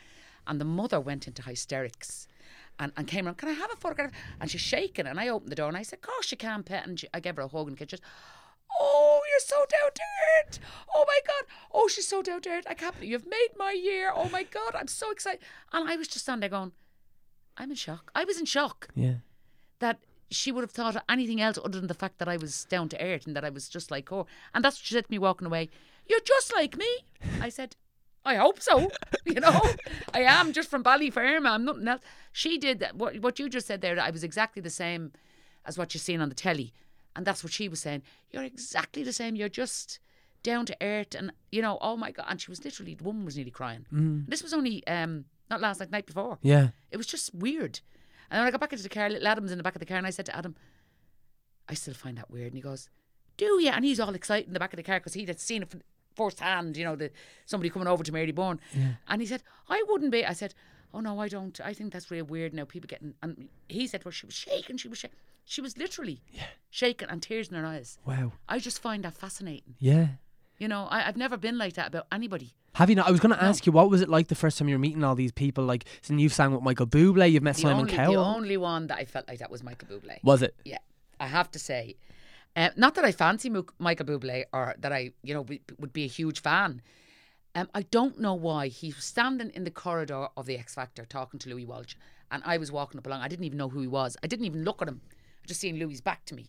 and 0.46 0.60
the 0.60 0.64
mother 0.64 1.00
went 1.00 1.26
into 1.26 1.42
hysterics. 1.42 2.26
And, 2.78 2.90
and 2.96 3.06
came 3.06 3.26
around, 3.26 3.36
can 3.36 3.50
I 3.50 3.52
have 3.52 3.70
a 3.70 3.76
photograph? 3.76 4.12
And 4.40 4.50
she's 4.50 4.62
shaking. 4.62 5.06
And 5.06 5.20
I 5.20 5.28
opened 5.28 5.52
the 5.52 5.54
door 5.54 5.68
and 5.68 5.76
I 5.76 5.82
said, 5.82 5.98
Of 5.98 6.06
course 6.08 6.32
you 6.32 6.38
can, 6.38 6.62
pet. 6.62 6.86
And 6.86 6.98
she, 6.98 7.06
I 7.12 7.20
gave 7.20 7.36
her 7.36 7.42
a 7.42 7.46
hug 7.46 7.68
and 7.68 7.78
she 7.78 7.84
just, 7.84 8.02
Oh, 8.80 9.20
you're 9.30 9.40
so 9.46 9.58
down 9.68 9.90
to 9.94 10.02
earth. 10.40 10.58
Oh 10.94 11.04
my 11.06 11.20
God. 11.26 11.44
Oh, 11.72 11.86
she's 11.86 12.08
so 12.08 12.22
down 12.22 12.40
to 12.42 12.48
earth. 12.48 12.64
I 12.66 12.72
can't 12.74 12.94
believe 12.94 13.10
you've 13.10 13.26
made 13.28 13.48
my 13.58 13.72
year. 13.72 14.10
Oh 14.16 14.30
my 14.30 14.42
God. 14.42 14.74
I'm 14.74 14.88
so 14.88 15.10
excited. 15.10 15.40
And 15.72 15.88
I 15.88 15.96
was 15.96 16.08
just 16.08 16.20
standing 16.24 16.40
there 16.40 16.58
going, 16.58 16.72
I'm 17.58 17.70
in 17.70 17.76
shock. 17.76 18.10
I 18.14 18.24
was 18.24 18.38
in 18.38 18.46
shock 18.46 18.88
Yeah. 18.94 19.16
that 19.80 19.98
she 20.32 20.52
would 20.52 20.62
have 20.62 20.70
thought 20.70 20.96
of 20.96 21.02
anything 21.08 21.40
else 21.40 21.58
other 21.58 21.78
than 21.78 21.88
the 21.88 21.94
fact 21.94 22.18
that 22.18 22.28
I 22.28 22.36
was 22.36 22.64
down 22.64 22.88
to 22.90 23.02
earth 23.02 23.26
and 23.26 23.36
that 23.36 23.44
I 23.44 23.50
was 23.50 23.68
just 23.68 23.90
like 23.90 24.08
her. 24.10 24.24
And 24.54 24.64
that's 24.64 24.78
what 24.78 24.84
she 24.86 24.94
said 24.94 25.04
to 25.04 25.10
me 25.10 25.18
walking 25.18 25.46
away. 25.46 25.70
You're 26.08 26.20
just 26.20 26.52
like 26.54 26.76
me. 26.76 26.88
I 27.40 27.48
said, 27.48 27.76
I 28.24 28.36
hope 28.36 28.60
so. 28.60 28.90
You 29.24 29.40
know, 29.40 29.62
I 30.12 30.22
am 30.22 30.52
just 30.52 30.68
from 30.68 30.82
Ballyfermot. 30.82 31.48
I'm 31.48 31.64
nothing 31.64 31.86
else. 31.86 32.02
She 32.32 32.58
did 32.58 32.80
that. 32.80 32.96
What, 32.96 33.20
what 33.20 33.38
you 33.38 33.48
just 33.48 33.68
said 33.68 33.80
there, 33.80 33.98
I 33.98 34.10
was 34.10 34.24
exactly 34.24 34.60
the 34.60 34.68
same 34.68 35.12
as 35.64 35.78
what 35.78 35.94
you're 35.94 36.00
seeing 36.00 36.20
on 36.20 36.28
the 36.28 36.34
telly. 36.34 36.74
And 37.14 37.24
that's 37.24 37.44
what 37.44 37.52
she 37.52 37.68
was 37.68 37.80
saying. 37.80 38.02
You're 38.30 38.42
exactly 38.42 39.04
the 39.04 39.12
same. 39.12 39.36
You're 39.36 39.48
just 39.48 40.00
down 40.42 40.66
to 40.66 40.76
earth, 40.80 41.14
and 41.14 41.32
you 41.50 41.62
know, 41.62 41.78
oh 41.80 41.96
my 41.96 42.10
god, 42.10 42.26
and 42.28 42.40
she 42.40 42.50
was 42.50 42.64
literally 42.64 42.94
the 42.94 43.04
woman 43.04 43.24
was 43.24 43.36
nearly 43.36 43.50
crying. 43.50 43.86
Mm. 43.92 44.26
This 44.26 44.42
was 44.42 44.52
only 44.52 44.86
um 44.86 45.24
not 45.50 45.60
last 45.60 45.80
night, 45.80 45.90
night 45.90 46.06
before. 46.06 46.38
Yeah. 46.42 46.68
It 46.90 46.96
was 46.96 47.06
just 47.06 47.34
weird. 47.34 47.80
And 48.32 48.38
then 48.38 48.44
when 48.44 48.48
I 48.48 48.50
got 48.50 48.62
back 48.62 48.72
into 48.72 48.82
the 48.82 48.88
car, 48.88 49.10
little 49.10 49.28
Adam's 49.28 49.52
in 49.52 49.58
the 49.58 49.62
back 49.62 49.74
of 49.76 49.80
the 49.80 49.84
car, 49.84 49.98
and 49.98 50.06
I 50.06 50.10
said 50.10 50.24
to 50.24 50.34
Adam, 50.34 50.56
I 51.68 51.74
still 51.74 51.92
find 51.92 52.16
that 52.16 52.30
weird. 52.30 52.46
And 52.46 52.56
he 52.56 52.62
goes, 52.62 52.88
Do 53.36 53.60
you? 53.60 53.68
And 53.68 53.84
he's 53.84 54.00
all 54.00 54.14
excited 54.14 54.46
in 54.46 54.54
the 54.54 54.58
back 54.58 54.72
of 54.72 54.78
the 54.78 54.82
car 54.82 54.98
because 54.98 55.12
he'd 55.12 55.28
had 55.28 55.38
seen 55.38 55.62
it 55.62 55.74
firsthand, 56.16 56.78
you 56.78 56.84
know, 56.84 56.96
the 56.96 57.10
somebody 57.44 57.68
coming 57.68 57.88
over 57.88 58.02
to 58.02 58.10
Mary 58.10 58.32
Byrne. 58.32 58.58
And 59.06 59.20
he 59.20 59.26
said, 59.26 59.42
I 59.68 59.84
wouldn't 59.86 60.12
be. 60.12 60.24
I 60.24 60.32
said, 60.32 60.54
Oh 60.94 61.00
no, 61.00 61.20
I 61.20 61.28
don't. 61.28 61.60
I 61.62 61.74
think 61.74 61.92
that's 61.92 62.10
real 62.10 62.24
weird 62.24 62.54
now. 62.54 62.64
People 62.64 62.88
getting. 62.88 63.12
And 63.22 63.50
he 63.68 63.86
said, 63.86 64.02
Well, 64.02 64.12
she 64.12 64.24
was 64.24 64.34
shaking. 64.34 64.78
She 64.78 64.88
was 64.88 64.96
shaking. 64.96 65.18
She 65.44 65.60
was 65.60 65.76
literally 65.76 66.22
shaking 66.70 67.10
and 67.10 67.22
tears 67.22 67.48
in 67.48 67.56
her 67.56 67.66
eyes. 67.66 67.98
Wow. 68.06 68.32
I 68.48 68.58
just 68.58 68.80
find 68.80 69.04
that 69.04 69.12
fascinating. 69.12 69.74
Yeah. 69.78 70.06
You 70.56 70.68
know, 70.68 70.86
I, 70.90 71.06
I've 71.06 71.18
never 71.18 71.36
been 71.36 71.58
like 71.58 71.74
that 71.74 71.88
about 71.88 72.06
anybody. 72.10 72.54
Have 72.74 72.88
you 72.88 72.96
not? 72.96 73.06
I 73.06 73.10
was 73.10 73.20
going 73.20 73.34
to 73.34 73.42
ask 73.42 73.66
you, 73.66 73.72
what 73.72 73.90
was 73.90 74.00
it 74.00 74.08
like 74.08 74.28
the 74.28 74.34
first 74.34 74.56
time 74.58 74.68
you 74.68 74.74
were 74.74 74.78
meeting 74.78 75.04
all 75.04 75.14
these 75.14 75.32
people? 75.32 75.64
Like, 75.64 75.84
since 76.00 76.20
you've 76.20 76.32
sang 76.32 76.52
with 76.52 76.62
Michael 76.62 76.86
Bublé, 76.86 77.30
you've 77.30 77.42
met 77.42 77.56
The 77.56 77.62
Simon 77.62 77.80
only, 77.80 77.92
Cowell. 77.92 78.12
the 78.14 78.18
only 78.20 78.56
one 78.56 78.86
that 78.86 78.98
I 78.98 79.04
felt 79.04 79.28
like 79.28 79.40
that 79.40 79.50
was 79.50 79.62
Michael 79.62 79.88
Bublé. 79.88 80.18
was 80.22 80.40
it? 80.40 80.54
Yeah, 80.64 80.78
I 81.20 81.26
have 81.26 81.50
to 81.50 81.58
say, 81.58 81.96
uh, 82.56 82.70
not 82.76 82.94
that 82.94 83.04
I 83.04 83.12
fancy 83.12 83.50
Michael 83.78 84.06
Bublé 84.06 84.44
or 84.54 84.74
that 84.78 84.90
I, 84.92 85.12
you 85.22 85.34
know, 85.34 85.44
be- 85.44 85.60
would 85.78 85.92
be 85.92 86.04
a 86.04 86.08
huge 86.08 86.40
fan. 86.40 86.80
Um, 87.54 87.68
I 87.74 87.82
don't 87.82 88.18
know 88.18 88.32
why 88.32 88.68
he 88.68 88.88
was 88.88 89.04
standing 89.04 89.50
in 89.50 89.64
the 89.64 89.70
corridor 89.70 90.28
of 90.38 90.46
the 90.46 90.56
X 90.56 90.74
Factor 90.74 91.04
talking 91.04 91.38
to 91.40 91.50
Louis 91.50 91.66
Walsh, 91.66 91.94
and 92.30 92.42
I 92.46 92.56
was 92.56 92.72
walking 92.72 92.96
up 92.98 93.06
along. 93.06 93.20
I 93.20 93.28
didn't 93.28 93.44
even 93.44 93.58
know 93.58 93.68
who 93.68 93.80
he 93.82 93.86
was. 93.86 94.16
I 94.22 94.26
didn't 94.26 94.46
even 94.46 94.64
look 94.64 94.80
at 94.80 94.88
him. 94.88 95.02
I 95.44 95.46
just 95.46 95.60
seen 95.60 95.78
Louis 95.78 96.00
back 96.00 96.24
to 96.26 96.34
me, 96.34 96.46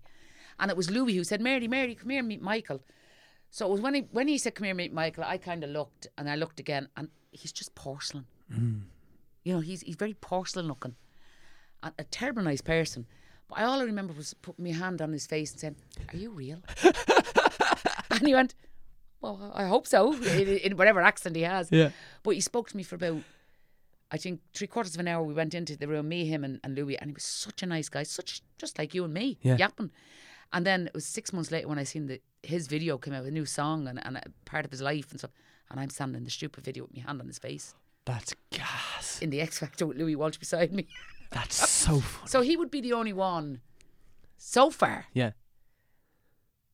and 0.58 0.72
it 0.72 0.78
was 0.78 0.90
Louis 0.90 1.18
who 1.18 1.26
said, 1.26 1.42
"Mary, 1.42 1.68
Mary, 1.68 1.96
come 1.96 2.10
here, 2.12 2.20
and 2.20 2.28
meet 2.30 2.42
Michael." 2.42 2.82
So 3.54 3.68
it 3.68 3.70
was 3.70 3.82
when 3.82 3.94
he 3.94 4.02
when 4.12 4.28
he 4.28 4.40
said, 4.40 4.56
"Come 4.56 4.66
here, 4.66 4.74
meet 4.74 4.92
Michael." 4.92 5.24
I 5.24 5.38
kind 5.38 5.64
of 5.64 5.70
looked, 5.70 6.08
and 6.18 6.28
I 6.28 6.34
looked 6.36 6.60
again, 6.60 6.88
and 6.98 7.10
he's 7.30 7.52
just 7.52 7.76
porcelain. 7.76 8.26
Mm. 8.52 8.82
You 9.44 9.54
know, 9.54 9.60
he's 9.60 9.82
he's 9.82 9.96
very 9.96 10.16
porcelain 10.16 10.68
looking, 10.68 10.96
and 11.84 11.94
a 12.00 12.04
terrible 12.04 12.42
nice 12.42 12.62
person. 12.62 13.06
But 13.48 13.60
I 13.60 13.66
all 13.66 13.80
I 13.80 13.84
remember 13.84 14.12
was 14.14 14.34
putting 14.34 14.66
my 14.66 14.72
hand 14.72 15.04
on 15.04 15.14
his 15.14 15.28
face 15.28 15.52
and 15.52 15.60
saying, 15.60 15.76
"Are 16.12 16.18
you 16.18 16.32
real?" 16.32 16.64
and 18.10 18.26
he 18.28 18.34
went, 18.34 18.56
"Well, 19.22 19.52
I 19.54 19.68
hope 19.68 19.86
so," 19.86 20.14
in, 20.14 20.48
in 20.58 20.76
whatever 20.76 21.02
accent 21.02 21.36
he 21.36 21.44
has. 21.44 21.70
Yeah. 21.72 21.92
But 22.24 22.32
he 22.32 22.42
spoke 22.42 22.70
to 22.70 22.76
me 22.78 22.82
for 22.82 22.96
about, 22.96 23.22
I 24.10 24.18
think, 24.18 24.42
three 24.56 24.66
quarters 24.66 24.96
of 24.96 25.00
an 25.00 25.08
hour. 25.08 25.22
We 25.22 25.36
went 25.36 25.54
into 25.54 25.78
the 25.78 25.88
room, 25.88 26.10
me, 26.10 26.26
him, 26.26 26.44
and, 26.44 26.60
and 26.64 26.74
Louis, 26.74 26.98
and 26.98 27.12
he 27.12 27.14
was 27.14 27.24
such 27.24 27.62
a 27.62 27.68
nice 27.68 27.88
guy, 27.88 28.02
such 28.02 28.42
just 28.58 28.80
like 28.80 28.96
you 28.96 29.04
and 29.04 29.14
me, 29.14 29.38
Yeah. 29.44 29.58
yapping. 29.58 29.92
And 30.54 30.66
then 30.66 30.88
it 30.88 30.94
was 30.94 31.06
six 31.06 31.34
months 31.34 31.52
later 31.52 31.68
when 31.68 31.80
I 31.80 31.84
seen 31.84 32.06
that 32.08 32.22
his 32.44 32.68
video 32.68 32.98
came 32.98 33.14
out, 33.14 33.22
with 33.22 33.30
a 33.30 33.32
new 33.32 33.46
song 33.46 33.88
and, 33.88 34.00
and 34.06 34.18
a 34.18 34.24
part 34.46 34.66
of 34.66 34.72
his 34.72 34.82
life 34.82 35.10
and 35.12 35.20
stuff. 35.20 35.32
And 35.72 35.80
I'm 35.80 35.90
standing 35.90 36.18
in 36.18 36.24
the 36.24 36.30
stupid 36.30 36.64
video 36.64 36.84
with 36.84 36.96
my 36.96 37.02
hand 37.02 37.20
on 37.20 37.28
his 37.28 37.40
face 37.40 37.74
That's 38.06 38.36
gas. 38.52 39.20
in 39.22 39.32
the 39.32 39.42
X 39.42 39.60
Factor 39.60 39.88
with 39.88 39.98
Louis 39.98 40.16
Walsh 40.16 40.38
beside 40.38 40.72
me. 40.72 40.88
That's 41.32 41.56
so 41.56 42.00
funny. 42.00 42.30
So 42.30 42.42
he 42.42 42.56
would 42.56 42.70
be 42.70 42.82
the 42.82 42.94
only 42.94 43.14
one 43.14 43.62
so 44.38 44.70
far. 44.70 45.08
Yeah. 45.14 45.32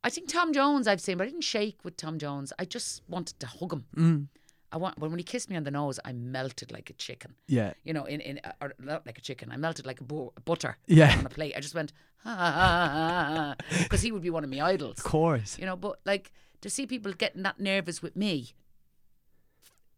I 0.03 0.09
think 0.09 0.27
Tom 0.27 0.53
Jones 0.53 0.87
I've 0.87 1.01
seen, 1.01 1.17
but 1.17 1.25
I 1.25 1.29
didn't 1.29 1.43
shake 1.43 1.79
with 1.83 1.95
Tom 1.95 2.19
Jones. 2.19 2.51
I 2.59 2.65
just 2.65 3.01
wanted 3.07 3.39
to 3.39 3.47
hug 3.47 3.73
him. 3.73 3.85
Mm. 3.95 4.27
I 4.71 4.77
want 4.77 4.99
when 4.99 5.09
when 5.11 5.19
he 5.19 5.23
kissed 5.23 5.49
me 5.49 5.55
on 5.57 5.63
the 5.63 5.71
nose, 5.71 5.99
I 6.05 6.13
melted 6.13 6.71
like 6.71 6.89
a 6.89 6.93
chicken. 6.93 7.35
Yeah. 7.47 7.73
You 7.83 7.93
know, 7.93 8.05
in 8.05 8.21
in 8.21 8.39
uh, 8.43 8.51
or 8.61 8.73
not 8.79 9.05
like 9.05 9.17
a 9.17 9.21
chicken. 9.21 9.51
I 9.51 9.57
melted 9.57 9.85
like 9.85 9.99
a 10.01 10.03
bu- 10.03 10.31
butter 10.45 10.77
Yeah. 10.87 11.17
on 11.17 11.25
a 11.25 11.29
plate. 11.29 11.53
I 11.57 11.59
just 11.59 11.73
went 11.75 11.91
because 13.83 14.01
he 14.01 14.11
would 14.11 14.21
be 14.21 14.29
one 14.29 14.43
of 14.43 14.49
my 14.49 14.61
idols. 14.61 14.97
Of 14.99 15.03
course. 15.03 15.57
You 15.59 15.65
know, 15.65 15.75
but 15.75 15.99
like 16.05 16.31
to 16.61 16.69
see 16.69 16.85
people 16.85 17.13
getting 17.13 17.43
that 17.43 17.59
nervous 17.59 18.01
with 18.01 18.15
me, 18.15 18.53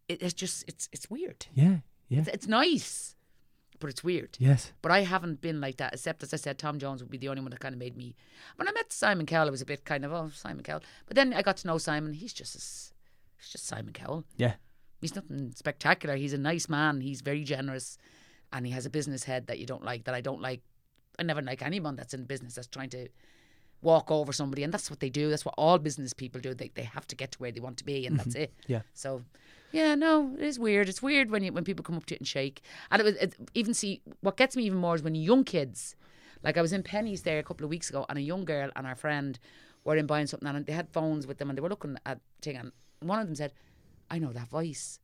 it, 0.08 0.22
it's 0.22 0.34
just 0.34 0.64
it's 0.68 0.88
it's 0.92 1.10
weird. 1.10 1.46
Yeah. 1.54 1.78
Yeah. 2.08 2.20
It's, 2.20 2.28
it's 2.28 2.46
nice, 2.46 3.16
but 3.78 3.88
it's 3.90 4.04
weird. 4.04 4.36
Yes. 4.38 4.72
But 4.82 4.92
I 4.92 5.00
haven't 5.00 5.40
been 5.40 5.60
like 5.60 5.76
that, 5.78 5.94
except 5.94 6.22
as 6.22 6.32
I 6.34 6.36
said, 6.36 6.58
Tom 6.58 6.78
Jones 6.78 7.02
would 7.02 7.10
be 7.10 7.18
the 7.18 7.28
only 7.28 7.40
one 7.42 7.50
that 7.50 7.60
kind 7.60 7.74
of 7.74 7.78
made 7.78 7.96
me. 7.96 8.14
When 8.56 8.68
I 8.68 8.72
met 8.72 8.92
Simon 8.92 9.26
Cowell, 9.26 9.48
I 9.48 9.50
was 9.50 9.62
a 9.62 9.66
bit 9.66 9.84
kind 9.84 10.04
of, 10.04 10.12
oh, 10.12 10.30
Simon 10.34 10.62
Cowell. 10.62 10.82
But 11.06 11.16
then 11.16 11.32
I 11.32 11.40
got 11.42 11.56
to 11.58 11.66
know 11.66 11.78
Simon. 11.78 12.12
He's 12.12 12.34
just 12.34 12.54
as, 12.54 12.91
he's 13.42 13.52
just 13.52 13.66
Simon 13.66 13.92
Cowell. 13.92 14.24
Yeah. 14.36 14.54
He's 15.00 15.14
nothing 15.14 15.52
spectacular. 15.56 16.16
He's 16.16 16.32
a 16.32 16.38
nice 16.38 16.68
man. 16.68 17.00
He's 17.00 17.20
very 17.20 17.42
generous, 17.42 17.98
and 18.52 18.64
he 18.64 18.72
has 18.72 18.86
a 18.86 18.90
business 18.90 19.24
head 19.24 19.48
that 19.48 19.58
you 19.58 19.66
don't 19.66 19.84
like. 19.84 20.04
That 20.04 20.14
I 20.14 20.20
don't 20.20 20.40
like. 20.40 20.62
I 21.18 21.24
never 21.24 21.42
like 21.42 21.60
anyone 21.60 21.96
that's 21.96 22.14
in 22.14 22.24
business 22.24 22.54
that's 22.54 22.68
trying 22.68 22.90
to 22.90 23.08
walk 23.82 24.12
over 24.12 24.32
somebody, 24.32 24.62
and 24.62 24.72
that's 24.72 24.88
what 24.90 25.00
they 25.00 25.10
do. 25.10 25.28
That's 25.28 25.44
what 25.44 25.56
all 25.58 25.78
business 25.78 26.12
people 26.12 26.40
do. 26.40 26.54
They 26.54 26.70
they 26.74 26.84
have 26.84 27.06
to 27.08 27.16
get 27.16 27.32
to 27.32 27.38
where 27.38 27.50
they 27.50 27.58
want 27.58 27.78
to 27.78 27.84
be, 27.84 28.06
and 28.06 28.16
that's 28.16 28.34
mm-hmm. 28.34 28.42
it. 28.42 28.54
Yeah. 28.68 28.82
So, 28.94 29.22
yeah, 29.72 29.96
no, 29.96 30.36
it 30.38 30.44
is 30.44 30.60
weird. 30.60 30.88
It's 30.88 31.02
weird 31.02 31.30
when 31.30 31.42
you 31.42 31.52
when 31.52 31.64
people 31.64 31.82
come 31.82 31.96
up 31.96 32.06
to 32.06 32.14
it 32.14 32.20
and 32.20 32.28
shake. 32.28 32.62
And 32.92 33.00
it 33.00 33.04
was 33.04 33.16
it, 33.16 33.34
even 33.54 33.74
see 33.74 34.02
what 34.20 34.36
gets 34.36 34.56
me 34.56 34.62
even 34.64 34.78
more 34.78 34.94
is 34.94 35.02
when 35.02 35.16
young 35.16 35.42
kids, 35.42 35.96
like 36.44 36.56
I 36.56 36.62
was 36.62 36.72
in 36.72 36.84
Penneys 36.84 37.24
there 37.24 37.40
a 37.40 37.42
couple 37.42 37.64
of 37.64 37.70
weeks 37.70 37.90
ago, 37.90 38.06
and 38.08 38.18
a 38.18 38.22
young 38.22 38.44
girl 38.44 38.70
and 38.76 38.86
her 38.86 38.94
friend 38.94 39.36
were 39.84 39.96
in 39.96 40.06
buying 40.06 40.28
something, 40.28 40.48
and 40.48 40.64
they 40.64 40.72
had 40.72 40.88
phones 40.90 41.26
with 41.26 41.38
them, 41.38 41.50
and 41.50 41.58
they 41.58 41.62
were 41.62 41.68
looking 41.68 41.98
at 42.06 42.20
thing, 42.40 42.56
and 42.56 42.70
one 43.08 43.20
of 43.20 43.26
them 43.26 43.34
said, 43.36 43.52
"I 44.10 44.18
know 44.18 44.32
that 44.32 44.48
voice," 44.48 45.00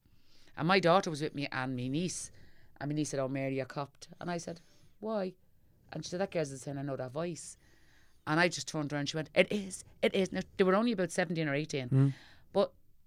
and 0.56 0.68
my 0.68 0.80
daughter 0.80 1.10
was 1.10 1.22
with 1.22 1.34
me 1.34 1.48
and 1.50 1.76
my 1.76 1.88
niece, 1.88 2.30
and 2.80 2.90
my 2.90 2.94
niece 2.94 3.10
said, 3.10 3.20
"Oh, 3.20 3.28
Mary, 3.28 3.60
I 3.60 3.64
copped," 3.64 4.08
and 4.20 4.30
I 4.30 4.38
said, 4.38 4.60
"Why?" 5.00 5.34
And 5.92 6.04
she 6.04 6.10
said, 6.10 6.20
"That 6.20 6.30
girl's 6.30 6.60
saying 6.60 6.78
I 6.78 6.82
know 6.82 6.96
that 6.96 7.12
voice." 7.12 7.56
And 8.26 8.38
I 8.38 8.48
just 8.48 8.68
turned 8.68 8.92
around 8.92 9.08
she 9.08 9.16
went, 9.16 9.30
It 9.34 9.50
is, 9.50 9.84
it 10.02 10.14
is. 10.14 10.32
Now, 10.32 10.40
they 10.58 10.64
were 10.64 10.74
only 10.74 10.92
about 10.92 11.10
17 11.10 11.48
or 11.48 11.54
18. 11.54 11.88
But 11.88 11.96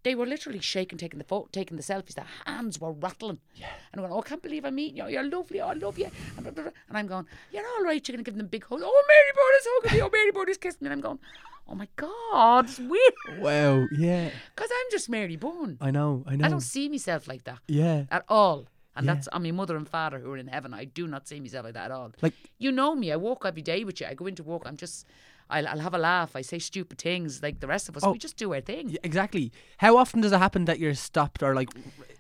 they 0.04 0.16
were 0.16 0.26
literally 0.26 0.60
shaking, 0.60 0.98
taking 0.98 1.20
the 1.20 1.24
photo, 1.26 1.48
taking 1.52 1.78
the 1.78 1.84
selfies. 1.84 2.16
Their 2.16 2.26
hands 2.46 2.80
were 2.82 2.92
rattling. 2.94 3.40
Yeah. 3.56 3.68
And 3.94 4.02
going, 4.02 4.12
Oh, 4.12 4.20
I 4.20 4.28
can't 4.28 4.42
believe 4.42 4.66
I'm 4.66 4.76
meeting 4.76 4.98
you. 4.98 5.08
You're 5.08 5.24
lovely. 5.30 5.62
Oh, 5.62 5.68
I 5.68 5.74
love 5.74 5.98
you. 6.00 6.06
And, 6.38 6.44
blah, 6.44 6.52
blah, 6.52 6.64
blah. 6.64 6.72
and 6.90 6.98
I'm 6.98 7.08
going, 7.08 7.26
You're 7.52 7.68
all 7.68 7.84
right. 7.84 8.06
You're 8.08 8.16
going 8.16 8.24
to 8.26 8.32
give 8.32 8.38
them 8.38 8.48
big 8.48 8.66
hugs. 8.66 8.82
Oh, 8.86 9.04
Mary 9.08 9.32
Byrne 9.36 9.58
is 9.60 9.68
hugging 9.68 9.98
me. 10.00 10.02
Oh, 10.04 10.10
Mary 10.12 10.32
Byrne 10.32 10.50
is 10.50 10.58
kissing 10.58 10.80
me. 10.82 10.88
And 10.88 10.94
I'm 10.94 11.02
going, 11.02 11.20
Oh 11.68 11.76
my 11.76 11.88
God, 11.96 12.66
it's 12.66 12.80
weird. 12.80 13.40
Wow. 13.42 13.86
Yeah. 13.92 14.30
Because 14.56 14.70
I'm 14.72 14.92
just 14.92 15.08
Mary 15.10 15.36
Byrne. 15.36 15.78
I 15.80 15.92
know. 15.92 16.24
I 16.28 16.36
know. 16.36 16.46
I 16.46 16.50
don't 16.50 16.62
see 16.62 16.90
myself 16.90 17.28
like 17.28 17.44
that 17.44 17.60
yeah. 17.68 18.06
at 18.10 18.26
all. 18.28 18.66
And 18.96 19.06
Yeah. 19.06 19.14
that's 19.14 19.28
on 19.30 19.44
my 19.44 19.52
mother 19.52 19.78
and 19.78 19.88
father 19.88 20.20
who 20.20 20.32
are 20.32 20.38
in 20.38 20.48
heaven. 20.48 20.74
I 20.74 20.84
do 20.86 21.08
not 21.08 21.28
see 21.28 21.40
myself 21.40 21.66
like 21.66 21.76
that 21.76 21.86
at 21.86 21.92
all. 21.92 22.12
Like- 22.22 22.34
you 22.58 22.72
know 22.72 22.96
me. 22.96 23.12
I 23.12 23.16
walk 23.18 23.44
every 23.46 23.62
day 23.62 23.84
with 23.84 24.02
you. 24.02 24.08
I 24.08 24.16
go 24.16 24.26
into 24.26 24.44
work. 24.44 24.64
I'm 24.66 24.78
just. 24.78 25.06
I'll, 25.52 25.68
I'll 25.68 25.80
have 25.80 25.94
a 25.94 25.98
laugh. 25.98 26.36
I 26.36 26.42
say 26.42 26.60
stupid 26.60 26.98
things 27.00 27.42
like 27.44 27.60
the 27.60 27.68
rest 27.68 27.90
of 27.90 27.98
us. 27.98 28.04
Oh. 28.04 28.12
We 28.12 28.18
just 28.18 28.38
do 28.38 28.54
our 28.54 28.62
thing. 28.62 28.90
Yeah, 28.90 29.00
exactly. 29.04 29.52
How 29.78 29.98
often 29.98 30.22
does 30.22 30.32
it 30.32 30.38
happen 30.40 30.66
that 30.66 30.80
you're 30.80 30.94
stopped 30.96 31.44
or 31.44 31.54
like? 31.54 31.70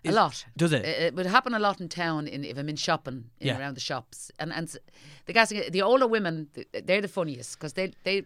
a 0.05 0.11
lot. 0.11 0.45
Does 0.57 0.73
it? 0.73 0.83
It, 0.85 1.15
would 1.15 1.25
happen 1.25 1.53
a 1.53 1.59
lot 1.59 1.79
in 1.79 1.87
town 1.89 2.27
in, 2.27 2.43
if 2.43 2.57
I'm 2.57 2.69
in 2.69 2.75
shopping 2.75 3.25
in 3.39 3.47
Yeah. 3.47 3.59
around 3.59 3.75
the 3.75 3.81
shops. 3.81 4.31
And 4.39 4.51
and 4.53 4.75
the 5.25 5.33
guys, 5.33 5.49
the 5.49 5.81
older 5.81 6.07
women, 6.07 6.49
they're 6.73 7.01
the 7.01 7.07
funniest 7.07 7.57
because 7.57 7.73
they 7.73 7.93
they. 8.03 8.23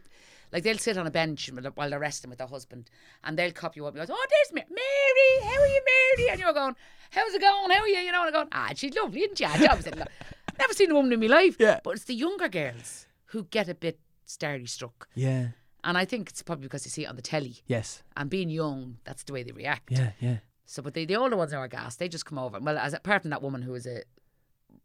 Like 0.53 0.63
they'll 0.63 0.77
sit 0.77 0.97
on 0.97 1.05
a 1.07 1.11
bench 1.11 1.49
while 1.73 1.89
they're 1.89 1.99
resting 1.99 2.29
with 2.29 2.37
their 2.37 2.47
husband, 2.47 2.89
and 3.23 3.37
they'll 3.37 3.51
cop 3.51 3.75
you 3.75 3.85
up. 3.87 3.95
And 3.95 4.07
goes, 4.07 4.15
"Oh, 4.15 4.25
there's 4.29 4.53
Ma- 4.53 4.73
Mary. 4.73 5.51
How 5.53 5.59
are 5.59 5.67
you, 5.67 5.81
Mary?" 6.17 6.29
And 6.31 6.39
you're 6.39 6.53
going, 6.53 6.75
"How's 7.09 7.33
it 7.33 7.41
going? 7.41 7.71
How 7.71 7.81
are 7.81 7.87
you?" 7.87 7.97
You 7.97 8.11
know, 8.11 8.25
and 8.25 8.27
I'm 8.27 8.31
going, 8.33 8.47
"Ah, 8.53 8.69
she's 8.75 8.95
lovely, 8.95 9.21
isn't 9.21 9.37
she?" 9.39 9.43
I 9.43 9.75
was 9.75 9.85
like, 9.85 9.95
Never 10.59 10.73
seen 10.73 10.91
a 10.91 10.93
woman 10.93 11.11
in 11.11 11.19
my 11.19 11.25
life. 11.25 11.57
Yeah. 11.59 11.79
But 11.83 11.95
it's 11.95 12.05
the 12.05 12.13
younger 12.13 12.47
girls 12.47 13.07
who 13.25 13.43
get 13.45 13.67
a 13.67 13.73
bit 13.75 13.99
starry 14.25 14.65
struck, 14.65 15.07
yeah. 15.15 15.49
and 15.83 15.97
I 15.97 16.05
think 16.05 16.29
it's 16.29 16.41
probably 16.43 16.63
because 16.63 16.83
they 16.83 16.89
see 16.89 17.03
it 17.03 17.07
on 17.09 17.15
the 17.15 17.21
telly. 17.21 17.57
Yes. 17.67 18.03
And 18.17 18.29
being 18.29 18.49
young, 18.49 18.97
that's 19.05 19.23
the 19.23 19.33
way 19.33 19.43
they 19.43 19.51
react. 19.51 19.91
Yeah. 19.91 20.11
Yeah. 20.19 20.37
So, 20.65 20.81
but 20.81 20.93
the, 20.95 21.05
the 21.05 21.15
older 21.15 21.37
ones 21.37 21.53
are 21.53 21.67
gas. 21.67 21.95
They 21.97 22.09
just 22.09 22.25
come 22.25 22.39
over. 22.39 22.59
Well, 22.59 22.77
as 22.77 22.93
apart 22.93 23.21
from 23.21 23.29
that 23.31 23.41
woman 23.41 23.61
who 23.61 23.71
was 23.73 23.85
a 23.85 24.01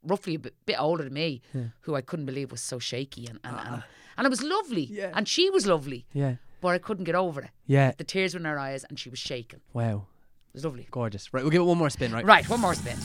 roughly 0.03 0.35
a 0.35 0.39
bit, 0.39 0.55
bit 0.67 0.77
older 0.81 1.05
than 1.05 1.15
me, 1.15 1.41
who 1.83 1.95
I 1.95 2.01
couldn't 2.03 2.27
believe 2.27 2.51
was 2.51 2.61
so 2.61 2.79
shaky 2.79 3.27
and 3.27 3.39
and, 3.45 3.57
and, 3.57 3.83
and 4.19 4.27
it 4.27 4.31
was 4.31 4.43
lovely. 4.43 4.85
Yeah. 4.85 5.13
And 5.15 5.27
she 5.27 5.49
was 5.51 5.67
lovely, 5.67 6.07
Yeah. 6.13 6.35
but 6.61 6.69
I 6.69 6.79
couldn't 6.79 7.05
get 7.05 7.15
over 7.15 7.41
it. 7.43 7.51
Yeah. 7.67 7.93
The 7.97 8.05
tears 8.05 8.35
were 8.35 8.41
in 8.41 8.45
her 8.47 8.59
eyes, 8.59 8.85
and 8.85 8.99
she 8.99 9.09
was 9.09 9.19
shaking. 9.19 9.61
Wow. 9.73 10.07
It 10.49 10.55
was 10.55 10.65
lovely. 10.65 10.87
Gorgeous. 10.91 11.33
Right. 11.33 11.43
We'll 11.43 11.51
give 11.51 11.63
it 11.63 11.65
one 11.65 11.79
more 11.79 11.91
spin. 11.91 12.13
Right. 12.13 12.25
Right, 12.25 12.49
one 12.49 12.61
more 12.61 12.75
spin. 12.75 12.97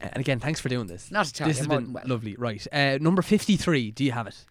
And 0.00 0.16
again, 0.18 0.38
thanks 0.40 0.60
for 0.60 0.68
doing 0.68 0.86
this. 0.86 1.10
Not 1.10 1.28
at 1.28 1.40
all, 1.40 1.48
This 1.48 1.58
has 1.58 1.66
been 1.66 1.92
welcome. 1.92 2.10
lovely. 2.10 2.36
Right. 2.36 2.66
Uh, 2.72 2.98
number 3.00 3.20
fifty-three. 3.22 3.90
Do 3.90 4.02
you 4.04 4.12
have 4.12 4.26
it? 4.26 4.44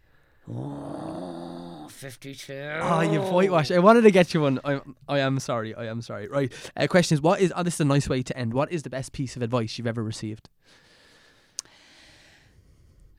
Oh, 0.52 1.88
52. 1.90 2.54
Oh, 2.82 3.02
you've 3.02 3.30
whitewashed. 3.30 3.72
I 3.72 3.80
wanted 3.80 4.02
to 4.02 4.12
get 4.12 4.34
you 4.34 4.42
one. 4.42 4.60
I, 4.64 4.82
I 5.08 5.20
am 5.20 5.40
sorry. 5.40 5.76
I 5.76 5.86
am 5.86 6.02
sorry. 6.02 6.28
Right. 6.28 6.52
Uh, 6.76 6.88
question 6.88 7.16
is, 7.16 7.22
what 7.22 7.40
is? 7.40 7.54
Oh, 7.56 7.64
this 7.64 7.76
is 7.76 7.82
a 7.82 7.86
nice 7.86 8.10
way 8.10 8.24
to 8.24 8.38
end. 8.38 8.54
What 8.54 8.72
is 8.72 8.84
the 8.84 8.90
best 8.90 9.12
piece 9.12 9.36
of 9.36 9.42
advice 9.42 9.78
you've 9.78 9.88
ever 9.88 10.04
received? 10.04 10.50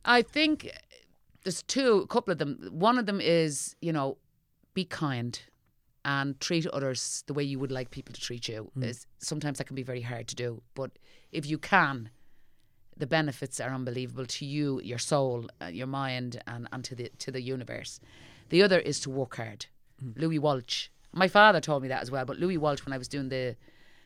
I 0.04 0.22
think 0.22 0.70
there's 1.44 1.62
two, 1.62 1.98
a 1.98 2.06
couple 2.06 2.32
of 2.32 2.38
them. 2.38 2.68
One 2.72 2.98
of 2.98 3.06
them 3.06 3.20
is, 3.20 3.76
you 3.80 3.92
know, 3.92 4.16
be 4.74 4.84
kind 4.84 5.40
and 6.04 6.40
treat 6.40 6.66
others 6.68 7.22
the 7.26 7.34
way 7.34 7.42
you 7.42 7.58
would 7.58 7.70
like 7.70 7.90
people 7.90 8.14
to 8.14 8.20
treat 8.20 8.48
you. 8.48 8.70
Is 8.80 9.06
sometimes 9.18 9.58
that 9.58 9.64
can 9.64 9.76
be 9.76 9.82
very 9.82 10.00
hard 10.00 10.26
to 10.28 10.34
do, 10.34 10.62
but 10.74 10.90
if 11.30 11.46
you 11.46 11.58
can, 11.58 12.10
the 13.00 13.06
benefits 13.06 13.60
are 13.60 13.70
unbelievable 13.70 14.26
to 14.26 14.44
you, 14.44 14.80
your 14.82 14.98
soul, 14.98 15.48
uh, 15.60 15.66
your 15.66 15.86
mind, 15.86 16.40
and, 16.46 16.68
and 16.72 16.84
to 16.84 16.94
the 16.94 17.10
to 17.18 17.30
the 17.30 17.40
universe. 17.40 18.00
The 18.50 18.62
other 18.62 18.78
is 18.78 19.00
to 19.00 19.10
work 19.10 19.36
hard. 19.36 19.66
Louis 20.16 20.38
Walsh 20.38 20.88
My 21.12 21.28
father 21.28 21.60
told 21.60 21.82
me 21.82 21.88
that 21.88 22.02
as 22.02 22.10
well. 22.10 22.24
But 22.24 22.38
Louis 22.38 22.58
Walsh, 22.58 22.84
when 22.84 22.92
I 22.92 22.98
was 22.98 23.08
doing 23.08 23.28
the 23.28 23.56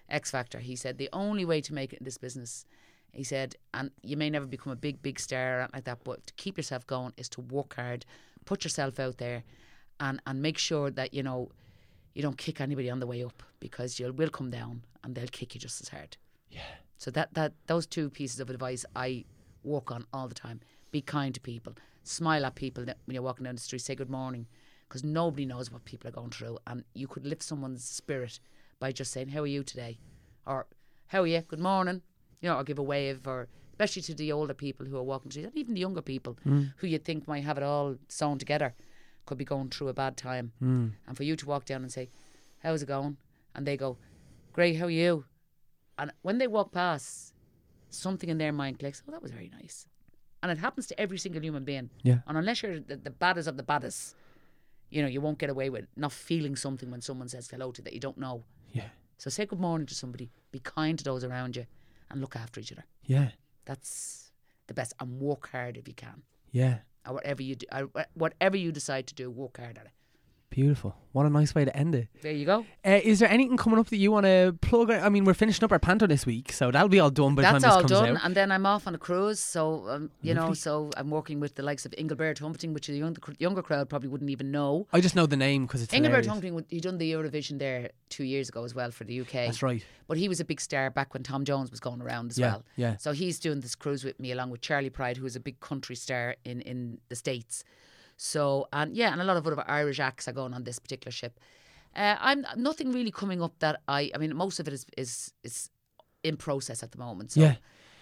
X 0.08 0.30
Factor, 0.30 0.60
he 0.60 0.76
said 0.76 0.98
the 0.98 1.10
only 1.12 1.44
way 1.44 1.60
to 1.60 1.74
make 1.74 1.92
it 1.92 1.98
in 2.00 2.04
this 2.04 2.18
business, 2.18 2.66
he 3.12 3.24
said, 3.24 3.56
and 3.72 3.90
you 4.02 4.16
may 4.16 4.30
never 4.30 4.46
become 4.46 4.72
a 4.72 4.76
big, 4.76 5.02
big 5.02 5.18
star 5.18 5.62
or 5.62 5.68
like 5.72 5.84
that, 5.84 6.04
but 6.04 6.26
to 6.26 6.34
keep 6.34 6.56
yourself 6.56 6.86
going 6.86 7.12
is 7.16 7.28
to 7.30 7.40
work 7.40 7.74
hard, 7.74 8.04
put 8.44 8.64
yourself 8.64 8.98
out 9.00 9.18
there, 9.18 9.44
and 10.00 10.20
and 10.26 10.40
make 10.40 10.58
sure 10.58 10.90
that 10.90 11.14
you 11.14 11.22
know 11.22 11.50
you 12.14 12.22
don't 12.22 12.38
kick 12.38 12.60
anybody 12.60 12.90
on 12.90 13.00
the 13.00 13.06
way 13.06 13.24
up 13.24 13.42
because 13.60 13.98
you 13.98 14.12
will 14.12 14.30
come 14.30 14.50
down 14.50 14.84
and 15.02 15.14
they'll 15.14 15.26
kick 15.26 15.54
you 15.54 15.60
just 15.60 15.80
as 15.82 15.88
hard. 15.88 16.16
Yeah. 16.50 16.83
So 16.98 17.10
that 17.12 17.34
that 17.34 17.52
those 17.66 17.86
two 17.86 18.08
pieces 18.10 18.40
of 18.40 18.50
advice 18.50 18.84
I 18.96 19.24
work 19.62 19.90
on 19.90 20.06
all 20.12 20.28
the 20.28 20.34
time. 20.34 20.60
Be 20.90 21.00
kind 21.02 21.34
to 21.34 21.40
people. 21.40 21.74
Smile 22.02 22.44
at 22.46 22.54
people 22.54 22.84
when 22.84 23.14
you're 23.14 23.22
walking 23.22 23.44
down 23.44 23.54
the 23.56 23.60
street. 23.60 23.80
Say 23.80 23.94
good 23.94 24.10
morning, 24.10 24.46
because 24.88 25.02
nobody 25.04 25.44
knows 25.46 25.70
what 25.72 25.84
people 25.84 26.08
are 26.08 26.12
going 26.12 26.30
through, 26.30 26.58
and 26.66 26.84
you 26.94 27.06
could 27.08 27.26
lift 27.26 27.42
someone's 27.42 27.84
spirit 27.84 28.38
by 28.78 28.92
just 28.92 29.10
saying, 29.12 29.28
"How 29.28 29.40
are 29.40 29.46
you 29.46 29.62
today?" 29.64 29.98
or 30.46 30.66
"How 31.08 31.22
are 31.22 31.26
you? 31.26 31.40
Good 31.40 31.58
morning." 31.60 32.02
You 32.40 32.50
know, 32.50 32.58
or 32.58 32.64
give 32.64 32.78
a 32.78 32.82
wave, 32.82 33.26
or 33.26 33.48
especially 33.72 34.02
to 34.02 34.14
the 34.14 34.30
older 34.32 34.54
people 34.54 34.86
who 34.86 34.96
are 34.96 35.02
walking 35.02 35.30
street, 35.30 35.46
and 35.46 35.56
even 35.56 35.74
the 35.74 35.80
younger 35.80 36.02
people 36.02 36.36
who 36.76 36.86
you 36.86 36.98
think 36.98 37.26
might 37.26 37.44
have 37.44 37.56
it 37.56 37.64
all 37.64 37.96
sewn 38.08 38.38
together, 38.38 38.74
could 39.26 39.38
be 39.38 39.44
going 39.44 39.70
through 39.70 39.88
a 39.88 39.94
bad 39.94 40.16
time, 40.18 40.52
Mm. 40.62 40.92
and 41.06 41.16
for 41.16 41.22
you 41.24 41.34
to 41.36 41.46
walk 41.46 41.64
down 41.64 41.82
and 41.82 41.90
say, 41.90 42.10
"How's 42.58 42.82
it 42.82 42.86
going?" 42.86 43.16
and 43.54 43.66
they 43.66 43.76
go, 43.78 43.96
"Great, 44.52 44.76
how 44.76 44.86
are 44.86 44.90
you?" 44.90 45.24
And 45.98 46.12
when 46.22 46.38
they 46.38 46.46
walk 46.46 46.72
past, 46.72 47.34
something 47.90 48.28
in 48.28 48.38
their 48.38 48.52
mind 48.52 48.78
clicks. 48.78 49.02
Oh, 49.06 49.12
that 49.12 49.22
was 49.22 49.30
very 49.30 49.50
nice, 49.60 49.86
and 50.42 50.50
it 50.50 50.58
happens 50.58 50.86
to 50.88 51.00
every 51.00 51.18
single 51.18 51.42
human 51.42 51.64
being. 51.64 51.90
Yeah. 52.02 52.18
And 52.26 52.36
unless 52.36 52.62
you're 52.62 52.80
the, 52.80 52.96
the 52.96 53.10
baddest 53.10 53.48
of 53.48 53.56
the 53.56 53.62
baddest, 53.62 54.16
you 54.90 55.02
know, 55.02 55.08
you 55.08 55.20
won't 55.20 55.38
get 55.38 55.50
away 55.50 55.70
with 55.70 55.86
not 55.96 56.12
feeling 56.12 56.56
something 56.56 56.90
when 56.90 57.00
someone 57.00 57.28
says 57.28 57.48
hello 57.48 57.72
to 57.72 57.80
you 57.80 57.84
that 57.84 57.92
you 57.92 58.00
don't 58.00 58.18
know. 58.18 58.44
Yeah. 58.72 58.88
So 59.18 59.30
say 59.30 59.46
good 59.46 59.60
morning 59.60 59.86
to 59.86 59.94
somebody. 59.94 60.30
Be 60.50 60.58
kind 60.60 60.98
to 60.98 61.04
those 61.04 61.24
around 61.24 61.56
you, 61.56 61.66
and 62.10 62.20
look 62.20 62.36
after 62.36 62.60
each 62.60 62.72
other. 62.72 62.84
Yeah. 63.04 63.30
That's 63.64 64.32
the 64.66 64.74
best. 64.74 64.92
And 65.00 65.20
work 65.20 65.48
hard 65.50 65.76
if 65.76 65.88
you 65.88 65.94
can. 65.94 66.22
Yeah. 66.50 66.78
Or 67.06 67.14
whatever 67.14 67.42
you 67.42 67.54
do, 67.56 67.66
whatever 68.14 68.56
you 68.56 68.72
decide 68.72 69.06
to 69.08 69.14
do, 69.14 69.30
work 69.30 69.58
hard 69.58 69.78
at 69.78 69.86
it. 69.86 69.92
Beautiful. 70.54 70.94
What 71.10 71.26
a 71.26 71.30
nice 71.30 71.52
way 71.52 71.64
to 71.64 71.76
end 71.76 71.96
it. 71.96 72.06
There 72.22 72.30
you 72.30 72.46
go. 72.46 72.64
Uh, 72.86 73.00
is 73.02 73.18
there 73.18 73.28
anything 73.28 73.56
coming 73.56 73.76
up 73.76 73.88
that 73.88 73.96
you 73.96 74.12
want 74.12 74.24
to 74.26 74.56
plug? 74.60 74.88
I 74.88 75.08
mean, 75.08 75.24
we're 75.24 75.34
finishing 75.34 75.64
up 75.64 75.72
our 75.72 75.80
panto 75.80 76.06
this 76.06 76.24
week, 76.26 76.52
so 76.52 76.70
that'll 76.70 76.88
be 76.88 77.00
all 77.00 77.10
done 77.10 77.34
by 77.34 77.42
the 77.42 77.48
time 77.48 77.54
all 77.72 77.82
this 77.82 77.90
comes 77.90 77.90
done, 77.90 78.16
out. 78.16 78.24
and 78.24 78.36
then 78.36 78.52
I'm 78.52 78.64
off 78.64 78.86
on 78.86 78.94
a 78.94 78.98
cruise. 78.98 79.40
So 79.40 79.88
um, 79.88 80.12
you 80.22 80.32
know, 80.32 80.54
so 80.54 80.90
I'm 80.96 81.10
working 81.10 81.40
with 81.40 81.56
the 81.56 81.64
likes 81.64 81.86
of 81.86 81.94
Engelbert 81.98 82.38
Humperdinck, 82.38 82.72
which 82.72 82.86
the 82.86 82.92
younger, 82.94 83.20
younger 83.38 83.62
crowd 83.62 83.88
probably 83.88 84.08
wouldn't 84.08 84.30
even 84.30 84.52
know. 84.52 84.86
I 84.92 85.00
just 85.00 85.16
know 85.16 85.26
the 85.26 85.36
name 85.36 85.66
because 85.66 85.82
it's 85.82 85.92
Engelbert 85.92 86.24
would- 86.52 86.66
he 86.68 86.78
done 86.78 86.98
the 86.98 87.10
Eurovision 87.12 87.58
there 87.58 87.90
two 88.08 88.24
years 88.24 88.48
ago 88.48 88.62
as 88.62 88.76
well 88.76 88.92
for 88.92 89.02
the 89.02 89.22
UK. 89.22 89.32
That's 89.46 89.60
right. 89.60 89.84
But 90.06 90.18
he 90.18 90.28
was 90.28 90.38
a 90.38 90.44
big 90.44 90.60
star 90.60 90.88
back 90.88 91.14
when 91.14 91.24
Tom 91.24 91.44
Jones 91.44 91.72
was 91.72 91.80
going 91.80 92.00
around 92.00 92.30
as 92.30 92.38
Yeah, 92.38 92.46
well. 92.46 92.62
yeah. 92.76 92.96
So 92.98 93.10
he's 93.10 93.40
doing 93.40 93.58
this 93.58 93.74
cruise 93.74 94.04
with 94.04 94.20
me 94.20 94.30
along 94.30 94.50
with 94.50 94.60
Charley 94.60 94.90
Pride, 94.90 95.16
who 95.16 95.26
is 95.26 95.34
a 95.34 95.40
big 95.40 95.58
country 95.58 95.96
star 95.96 96.36
in, 96.44 96.60
in 96.60 96.98
the 97.08 97.16
States. 97.16 97.64
So, 98.16 98.68
and 98.72 98.96
yeah, 98.96 99.12
and 99.12 99.20
a 99.20 99.24
lot 99.24 99.36
of 99.36 99.46
other 99.46 99.64
Irish 99.68 100.00
acts 100.00 100.28
are 100.28 100.32
going 100.32 100.54
on 100.54 100.64
this 100.64 100.78
particular 100.78 101.12
ship. 101.12 101.38
Uh, 101.96 102.16
I'm 102.20 102.44
nothing 102.56 102.92
really 102.92 103.10
coming 103.10 103.42
up 103.42 103.58
that 103.60 103.80
I, 103.88 104.10
I 104.14 104.18
mean, 104.18 104.34
most 104.36 104.58
of 104.60 104.66
it 104.68 104.74
is, 104.74 104.86
is, 104.96 105.32
is 105.42 105.70
in 106.22 106.36
process 106.36 106.82
at 106.82 106.92
the 106.92 106.98
moment. 106.98 107.32
So, 107.32 107.40
Yeah. 107.40 107.56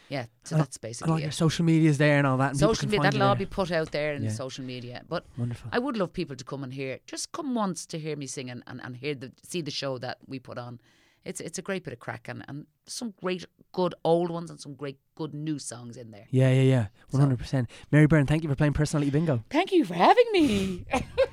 Yeah. 0.09 0.27
So 0.45 0.57
And- 0.57 0.65
that's 0.65 0.77
And 0.77 0.85
all 0.85 0.89
basically 0.89 1.23
your 1.23 1.29
it. 1.31 1.35
social 1.35 1.65
media's 1.65 1.97
there 1.99 2.19
and 2.19 2.27
all 2.27 2.37
that. 2.39 2.51
And 2.51 2.59
Social 2.59 2.87
media, 2.89 3.01
that'll 3.03 3.23
all 3.23 3.35
be 3.35 3.47
put 3.47 3.71
out 3.71 3.93
there 3.93 4.13
in 4.15 4.25
Yeah. 4.25 4.31
social 4.31 4.65
media. 4.65 5.03
But 5.09 5.25
Wonderful. 5.39 5.71
I 5.73 5.79
would 5.79 5.97
love 5.97 6.13
people 6.13 6.37
to 6.37 6.45
come 6.45 6.63
and 6.65 6.73
hear, 6.75 6.99
just 7.07 7.33
come 7.33 7.55
once 7.55 7.87
to 7.87 7.99
hear 7.99 8.17
me 8.17 8.27
sing 8.27 8.51
and, 8.51 8.63
and, 8.67 8.81
and 8.85 8.97
hear 8.97 9.15
the 9.15 9.33
see 9.43 9.63
the 9.63 9.71
show 9.71 9.99
that 9.99 10.19
we 10.27 10.39
put 10.39 10.59
on. 10.59 10.81
It's 11.25 11.41
it's 11.41 11.59
a 11.59 11.63
great 11.63 11.85
bit 11.85 11.93
of 11.93 12.01
crack 12.01 12.29
and, 12.29 12.45
and 12.49 12.67
some 12.87 13.15
great 13.23 13.45
good 13.73 13.95
old 14.05 14.31
ones 14.31 14.51
and 14.51 14.61
some 14.61 14.75
great 14.75 14.99
good 15.15 15.33
new 15.35 15.59
songs 15.59 15.97
in 15.97 16.11
there. 16.11 16.27
Yeah, 16.31 16.51
yeah, 16.51 16.63
yeah. 16.63 16.87
One 17.11 17.21
hundred 17.21 17.39
percent. 17.39 17.71
Mary 17.91 18.07
Byrne, 18.07 18.27
thank 18.27 18.43
you 18.43 18.49
for 18.49 18.57
playing 18.57 18.73
personality 18.73 19.11
bingo. 19.11 19.45
Thank 19.51 19.73
you 19.73 19.85
for 19.85 19.95
having 19.95 20.27
me. 20.33 20.85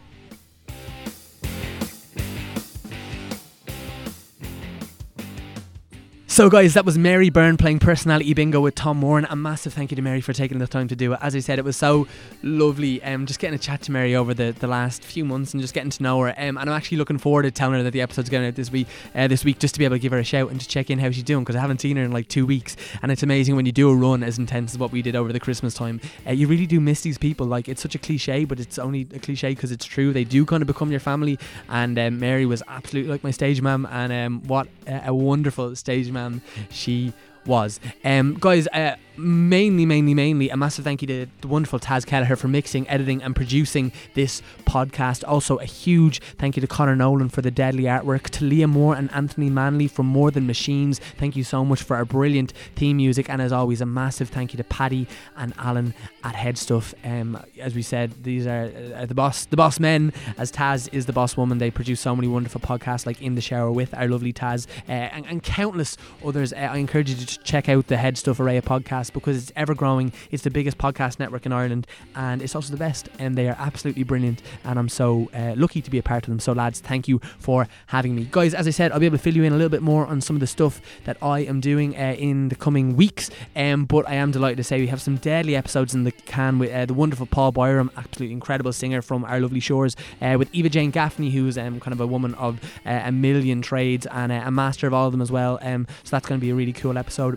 So, 6.39 6.49
guys, 6.49 6.73
that 6.75 6.85
was 6.85 6.97
Mary 6.97 7.29
Byrne 7.29 7.57
playing 7.57 7.79
personality 7.79 8.33
bingo 8.33 8.61
with 8.61 8.73
Tom 8.73 8.95
Moran. 8.95 9.27
A 9.29 9.35
massive 9.35 9.73
thank 9.73 9.91
you 9.91 9.97
to 9.97 10.01
Mary 10.01 10.21
for 10.21 10.31
taking 10.31 10.57
the 10.57 10.67
time 10.67 10.87
to 10.87 10.95
do 10.95 11.11
it. 11.11 11.19
As 11.21 11.35
I 11.35 11.39
said, 11.39 11.59
it 11.59 11.65
was 11.65 11.75
so 11.75 12.07
lovely. 12.41 13.03
Um, 13.03 13.25
just 13.25 13.41
getting 13.41 13.55
a 13.55 13.59
chat 13.59 13.81
to 13.81 13.91
Mary 13.91 14.15
over 14.15 14.33
the, 14.33 14.55
the 14.57 14.65
last 14.65 15.03
few 15.03 15.25
months 15.25 15.53
and 15.53 15.59
just 15.59 15.73
getting 15.73 15.89
to 15.89 16.01
know 16.01 16.21
her. 16.21 16.29
Um, 16.29 16.57
and 16.57 16.59
I'm 16.59 16.69
actually 16.69 16.97
looking 16.97 17.17
forward 17.17 17.41
to 17.41 17.51
telling 17.51 17.73
her 17.73 17.83
that 17.83 17.91
the 17.91 17.99
episode's 17.99 18.29
going 18.29 18.47
out 18.47 18.55
this 18.55 18.71
week. 18.71 18.87
Uh, 19.13 19.27
this 19.27 19.43
week, 19.43 19.59
just 19.59 19.73
to 19.73 19.79
be 19.79 19.83
able 19.83 19.97
to 19.97 19.99
give 19.99 20.13
her 20.13 20.17
a 20.17 20.23
shout 20.23 20.49
and 20.49 20.61
to 20.61 20.65
check 20.65 20.89
in 20.89 20.97
how 20.97 21.11
she's 21.11 21.23
doing 21.23 21.43
because 21.43 21.57
I 21.57 21.59
haven't 21.59 21.81
seen 21.81 21.97
her 21.97 22.03
in 22.05 22.13
like 22.13 22.29
two 22.29 22.45
weeks. 22.45 22.77
And 23.01 23.11
it's 23.11 23.21
amazing 23.21 23.57
when 23.57 23.65
you 23.65 23.73
do 23.73 23.89
a 23.89 23.93
run 23.93 24.23
as 24.23 24.37
intense 24.37 24.71
as 24.71 24.77
what 24.77 24.93
we 24.93 25.01
did 25.01 25.17
over 25.17 25.33
the 25.33 25.41
Christmas 25.41 25.73
time. 25.73 25.99
Uh, 26.25 26.31
you 26.31 26.47
really 26.47 26.67
do 26.67 26.79
miss 26.79 27.01
these 27.01 27.17
people. 27.17 27.47
Like 27.47 27.67
it's 27.67 27.81
such 27.81 27.95
a 27.95 27.99
cliche, 27.99 28.45
but 28.45 28.61
it's 28.61 28.79
only 28.79 29.05
a 29.13 29.19
cliche 29.19 29.49
because 29.49 29.73
it's 29.73 29.85
true. 29.85 30.13
They 30.13 30.23
do 30.23 30.45
kind 30.45 30.63
of 30.63 30.67
become 30.67 30.89
your 30.89 31.01
family. 31.01 31.37
And 31.67 31.99
um, 31.99 32.17
Mary 32.17 32.45
was 32.45 32.63
absolutely 32.69 33.11
like 33.11 33.25
my 33.25 33.31
stage 33.31 33.61
ma'am, 33.61 33.85
and 33.91 34.13
um, 34.13 34.47
what 34.47 34.69
a, 34.87 35.13
wonderful 35.13 35.75
stage 35.75 36.09
ma'am 36.09 36.28
she 36.69 37.13
was. 37.49 37.79
Um, 38.05 38.35
guys, 38.39 38.67
uh, 38.67 38.95
mainly, 39.17 39.85
mainly, 39.85 40.13
mainly, 40.13 40.49
a 40.49 40.55
massive 40.55 40.85
thank 40.85 41.01
you 41.01 41.07
to 41.07 41.27
the 41.41 41.47
wonderful 41.47 41.79
Taz 41.79 42.05
Kelleher 42.05 42.35
for 42.35 42.47
mixing, 42.47 42.87
editing, 42.87 43.21
and 43.21 43.35
producing 43.35 43.91
this 44.13 44.41
podcast. 44.65 45.23
Also, 45.27 45.57
a 45.57 45.65
huge 45.65 46.21
thank 46.37 46.55
you 46.55 46.61
to 46.61 46.67
Connor 46.67 46.95
Nolan 46.95 47.29
for 47.29 47.41
the 47.41 47.51
deadly 47.51 47.83
artwork, 47.83 48.29
to 48.29 48.45
Leah 48.45 48.67
Moore 48.67 48.95
and 48.95 49.11
Anthony 49.11 49.49
Manley 49.49 49.87
from 49.87 50.05
More 50.05 50.31
Than 50.31 50.47
Machines. 50.47 50.99
Thank 51.17 51.35
you 51.35 51.43
so 51.43 51.65
much 51.65 51.83
for 51.83 51.97
our 51.97 52.05
brilliant 52.05 52.53
theme 52.75 52.97
music, 52.97 53.29
and 53.29 53.41
as 53.41 53.51
always, 53.51 53.81
a 53.81 53.85
massive 53.85 54.29
thank 54.29 54.53
you 54.53 54.57
to 54.57 54.63
Paddy 54.63 55.07
and 55.35 55.53
Alan 55.57 55.93
at 56.23 56.35
HeadStuff. 56.35 56.93
Um, 57.03 57.43
as 57.59 57.75
we 57.75 57.81
said, 57.81 58.23
these 58.23 58.47
are 58.47 58.71
uh, 58.95 59.05
the 59.05 59.15
boss, 59.15 59.45
the 59.45 59.57
boss 59.57 59.79
men. 59.79 60.13
As 60.37 60.51
Taz 60.51 60.87
is 60.93 61.05
the 61.07 61.13
boss 61.13 61.35
woman, 61.35 61.57
they 61.57 61.71
produce 61.71 61.99
so 61.99 62.15
many 62.15 62.27
wonderful 62.27 62.61
podcasts 62.61 63.05
like 63.05 63.21
In 63.21 63.35
the 63.35 63.41
Shower 63.41 63.71
with 63.71 63.93
our 63.93 64.07
lovely 64.07 64.31
Taz 64.31 64.67
uh, 64.87 64.91
and, 64.91 65.25
and 65.25 65.43
countless 65.43 65.97
others. 66.23 66.53
Uh, 66.53 66.57
I 66.57 66.77
encourage 66.77 67.09
you 67.09 67.25
to 67.25 67.38
check 67.43 67.69
out 67.69 67.87
the 67.87 67.95
HeadStuff 67.95 68.39
array 68.39 68.57
of 68.57 68.65
podcasts 68.65 69.11
because 69.11 69.37
it's 69.37 69.51
ever 69.55 69.73
growing. 69.73 70.13
It's 70.31 70.43
the 70.43 70.51
biggest 70.51 70.77
podcast 70.77 71.19
network 71.19 71.45
in 71.45 71.51
Ireland, 71.51 71.87
and 72.15 72.41
it's 72.41 72.55
also 72.55 72.71
the 72.71 72.77
best. 72.77 73.09
And 73.19 73.35
they 73.35 73.47
are 73.47 73.55
absolutely 73.59 74.03
brilliant. 74.03 74.41
And 74.63 74.77
I'm 74.77 74.89
so 74.89 75.29
uh, 75.33 75.53
lucky 75.55 75.81
to 75.81 75.89
be 75.89 75.97
a 75.97 76.03
part 76.03 76.23
of 76.23 76.29
them. 76.29 76.39
So, 76.39 76.53
lads, 76.53 76.79
thank 76.79 77.07
you 77.07 77.19
for 77.39 77.67
having 77.87 78.15
me, 78.15 78.27
guys. 78.29 78.53
As 78.53 78.67
I 78.67 78.71
said, 78.71 78.91
I'll 78.91 78.99
be 78.99 79.05
able 79.05 79.17
to 79.17 79.23
fill 79.23 79.35
you 79.35 79.43
in 79.43 79.53
a 79.53 79.55
little 79.55 79.69
bit 79.69 79.81
more 79.81 80.05
on 80.05 80.21
some 80.21 80.35
of 80.35 80.39
the 80.39 80.47
stuff 80.47 80.81
that 81.05 81.17
I 81.21 81.39
am 81.39 81.59
doing 81.59 81.95
uh, 81.95 82.15
in 82.17 82.49
the 82.49 82.55
coming 82.55 82.95
weeks. 82.95 83.29
Um, 83.55 83.85
but 83.85 84.07
I 84.07 84.15
am 84.15 84.31
delighted 84.31 84.57
to 84.57 84.63
say 84.63 84.79
we 84.79 84.87
have 84.87 85.01
some 85.01 85.17
deadly 85.17 85.55
episodes 85.55 85.93
in 85.93 86.03
the 86.03 86.11
can 86.11 86.59
with 86.59 86.71
uh, 86.71 86.85
the 86.85 86.93
wonderful 86.93 87.25
Paul 87.25 87.51
Byrom, 87.51 87.89
absolutely 87.97 88.33
incredible 88.33 88.73
singer 88.73 89.01
from 89.01 89.23
our 89.25 89.39
lovely 89.39 89.59
shores, 89.59 89.95
uh, 90.21 90.35
with 90.37 90.49
Eva 90.53 90.69
Jane 90.69 90.91
Gaffney, 90.91 91.31
who's 91.31 91.57
um, 91.57 91.79
kind 91.79 91.93
of 91.93 92.01
a 92.01 92.07
woman 92.07 92.33
of 92.35 92.59
uh, 92.85 93.01
a 93.05 93.11
million 93.11 93.61
trades 93.61 94.05
and 94.07 94.31
a 94.31 94.51
master 94.51 94.87
of 94.87 94.93
all 94.93 95.07
of 95.07 95.11
them 95.11 95.21
as 95.21 95.31
well. 95.31 95.59
Um, 95.61 95.87
so 96.03 96.11
that's 96.11 96.27
going 96.27 96.39
to 96.39 96.43
be 96.43 96.51
a 96.51 96.55
really 96.55 96.73
cool 96.73 96.97
episode. 96.97 97.28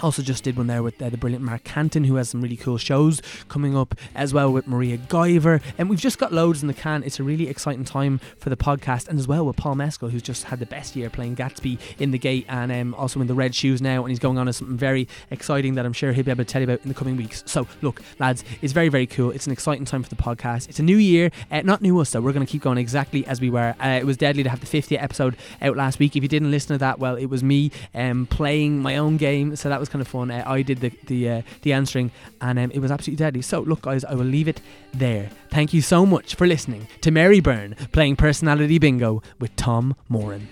Also, 0.00 0.22
just 0.22 0.44
did 0.44 0.56
one 0.56 0.66
there 0.66 0.82
with 0.82 1.00
uh, 1.00 1.08
the 1.08 1.16
brilliant 1.16 1.44
Mark 1.44 1.64
Cantan, 1.64 2.06
who 2.06 2.16
has 2.16 2.30
some 2.30 2.40
really 2.40 2.56
cool 2.56 2.78
shows 2.78 3.20
coming 3.48 3.76
up 3.76 3.94
as 4.14 4.32
well 4.32 4.52
with 4.52 4.66
Maria 4.66 4.98
Guyver. 4.98 5.62
And 5.78 5.88
we've 5.90 6.00
just 6.00 6.18
got 6.18 6.32
loads 6.32 6.62
in 6.62 6.68
the 6.68 6.74
can. 6.74 7.02
It's 7.02 7.20
a 7.20 7.22
really 7.22 7.48
exciting 7.48 7.84
time 7.84 8.18
for 8.38 8.50
the 8.50 8.56
podcast, 8.56 9.08
and 9.08 9.18
as 9.18 9.28
well 9.28 9.46
with 9.46 9.56
Paul 9.56 9.74
Mescal, 9.76 10.08
who's 10.08 10.22
just 10.22 10.44
had 10.44 10.58
the 10.58 10.66
best 10.66 10.96
year 10.96 11.10
playing 11.10 11.36
Gatsby 11.36 11.78
in 11.98 12.10
the 12.10 12.18
gate 12.18 12.46
and 12.48 12.72
um, 12.72 12.94
also 12.94 13.20
in 13.20 13.26
the 13.26 13.34
red 13.34 13.54
shoes 13.54 13.80
now. 13.82 14.02
And 14.02 14.10
he's 14.10 14.18
going 14.18 14.38
on 14.38 14.46
to 14.46 14.52
something 14.52 14.76
very 14.76 15.08
exciting 15.30 15.74
that 15.74 15.86
I'm 15.86 15.92
sure 15.92 16.12
he'll 16.12 16.24
be 16.24 16.30
able 16.30 16.44
to 16.44 16.50
tell 16.50 16.62
you 16.62 16.66
about 16.66 16.82
in 16.82 16.88
the 16.88 16.94
coming 16.94 17.16
weeks. 17.16 17.42
So, 17.46 17.66
look, 17.82 18.00
lads, 18.18 18.44
it's 18.60 18.72
very, 18.72 18.88
very 18.88 19.06
cool. 19.06 19.30
It's 19.30 19.46
an 19.46 19.52
exciting 19.52 19.84
time 19.84 20.02
for 20.02 20.08
the 20.08 20.20
podcast. 20.20 20.68
It's 20.68 20.78
a 20.78 20.82
new 20.82 20.96
year, 20.96 21.30
uh, 21.50 21.62
not 21.62 21.82
new 21.82 21.98
us 21.98 22.10
though. 22.10 22.20
We're 22.20 22.32
going 22.32 22.46
to 22.46 22.50
keep 22.50 22.62
going 22.62 22.78
exactly 22.78 23.26
as 23.26 23.40
we 23.40 23.50
were. 23.50 23.74
Uh, 23.82 23.98
it 24.00 24.06
was 24.06 24.16
deadly 24.16 24.42
to 24.42 24.50
have 24.50 24.60
the 24.60 24.66
50th 24.66 25.02
episode 25.02 25.36
out 25.60 25.76
last 25.76 25.98
week. 25.98 26.16
If 26.16 26.22
you 26.22 26.28
didn't 26.28 26.50
listen 26.50 26.74
to 26.74 26.78
that, 26.78 26.98
well, 26.98 27.16
it 27.16 27.26
was 27.26 27.42
me 27.42 27.70
um, 27.94 28.26
playing 28.26 28.78
my 28.80 28.96
own 28.96 29.16
game, 29.16 29.56
so 29.56 29.68
that 29.68 29.80
was 29.82 29.88
kind 29.88 30.00
of 30.00 30.08
fun. 30.08 30.30
Uh, 30.30 30.42
I 30.46 30.62
did 30.62 30.80
the 30.80 30.92
the 31.06 31.28
uh, 31.28 31.42
the 31.62 31.72
answering, 31.72 32.10
and 32.40 32.58
um, 32.58 32.70
it 32.70 32.78
was 32.78 32.90
absolutely 32.90 33.24
deadly. 33.24 33.42
So, 33.42 33.60
look, 33.60 33.82
guys, 33.82 34.04
I 34.04 34.14
will 34.14 34.24
leave 34.24 34.48
it 34.48 34.60
there. 34.94 35.30
Thank 35.50 35.74
you 35.74 35.82
so 35.82 36.06
much 36.06 36.34
for 36.34 36.46
listening 36.46 36.88
to 37.00 37.10
Mary 37.10 37.40
Byrne 37.40 37.74
playing 37.92 38.16
personality 38.16 38.78
bingo 38.78 39.22
with 39.38 39.54
Tom 39.56 39.96
Moran. 40.08 40.48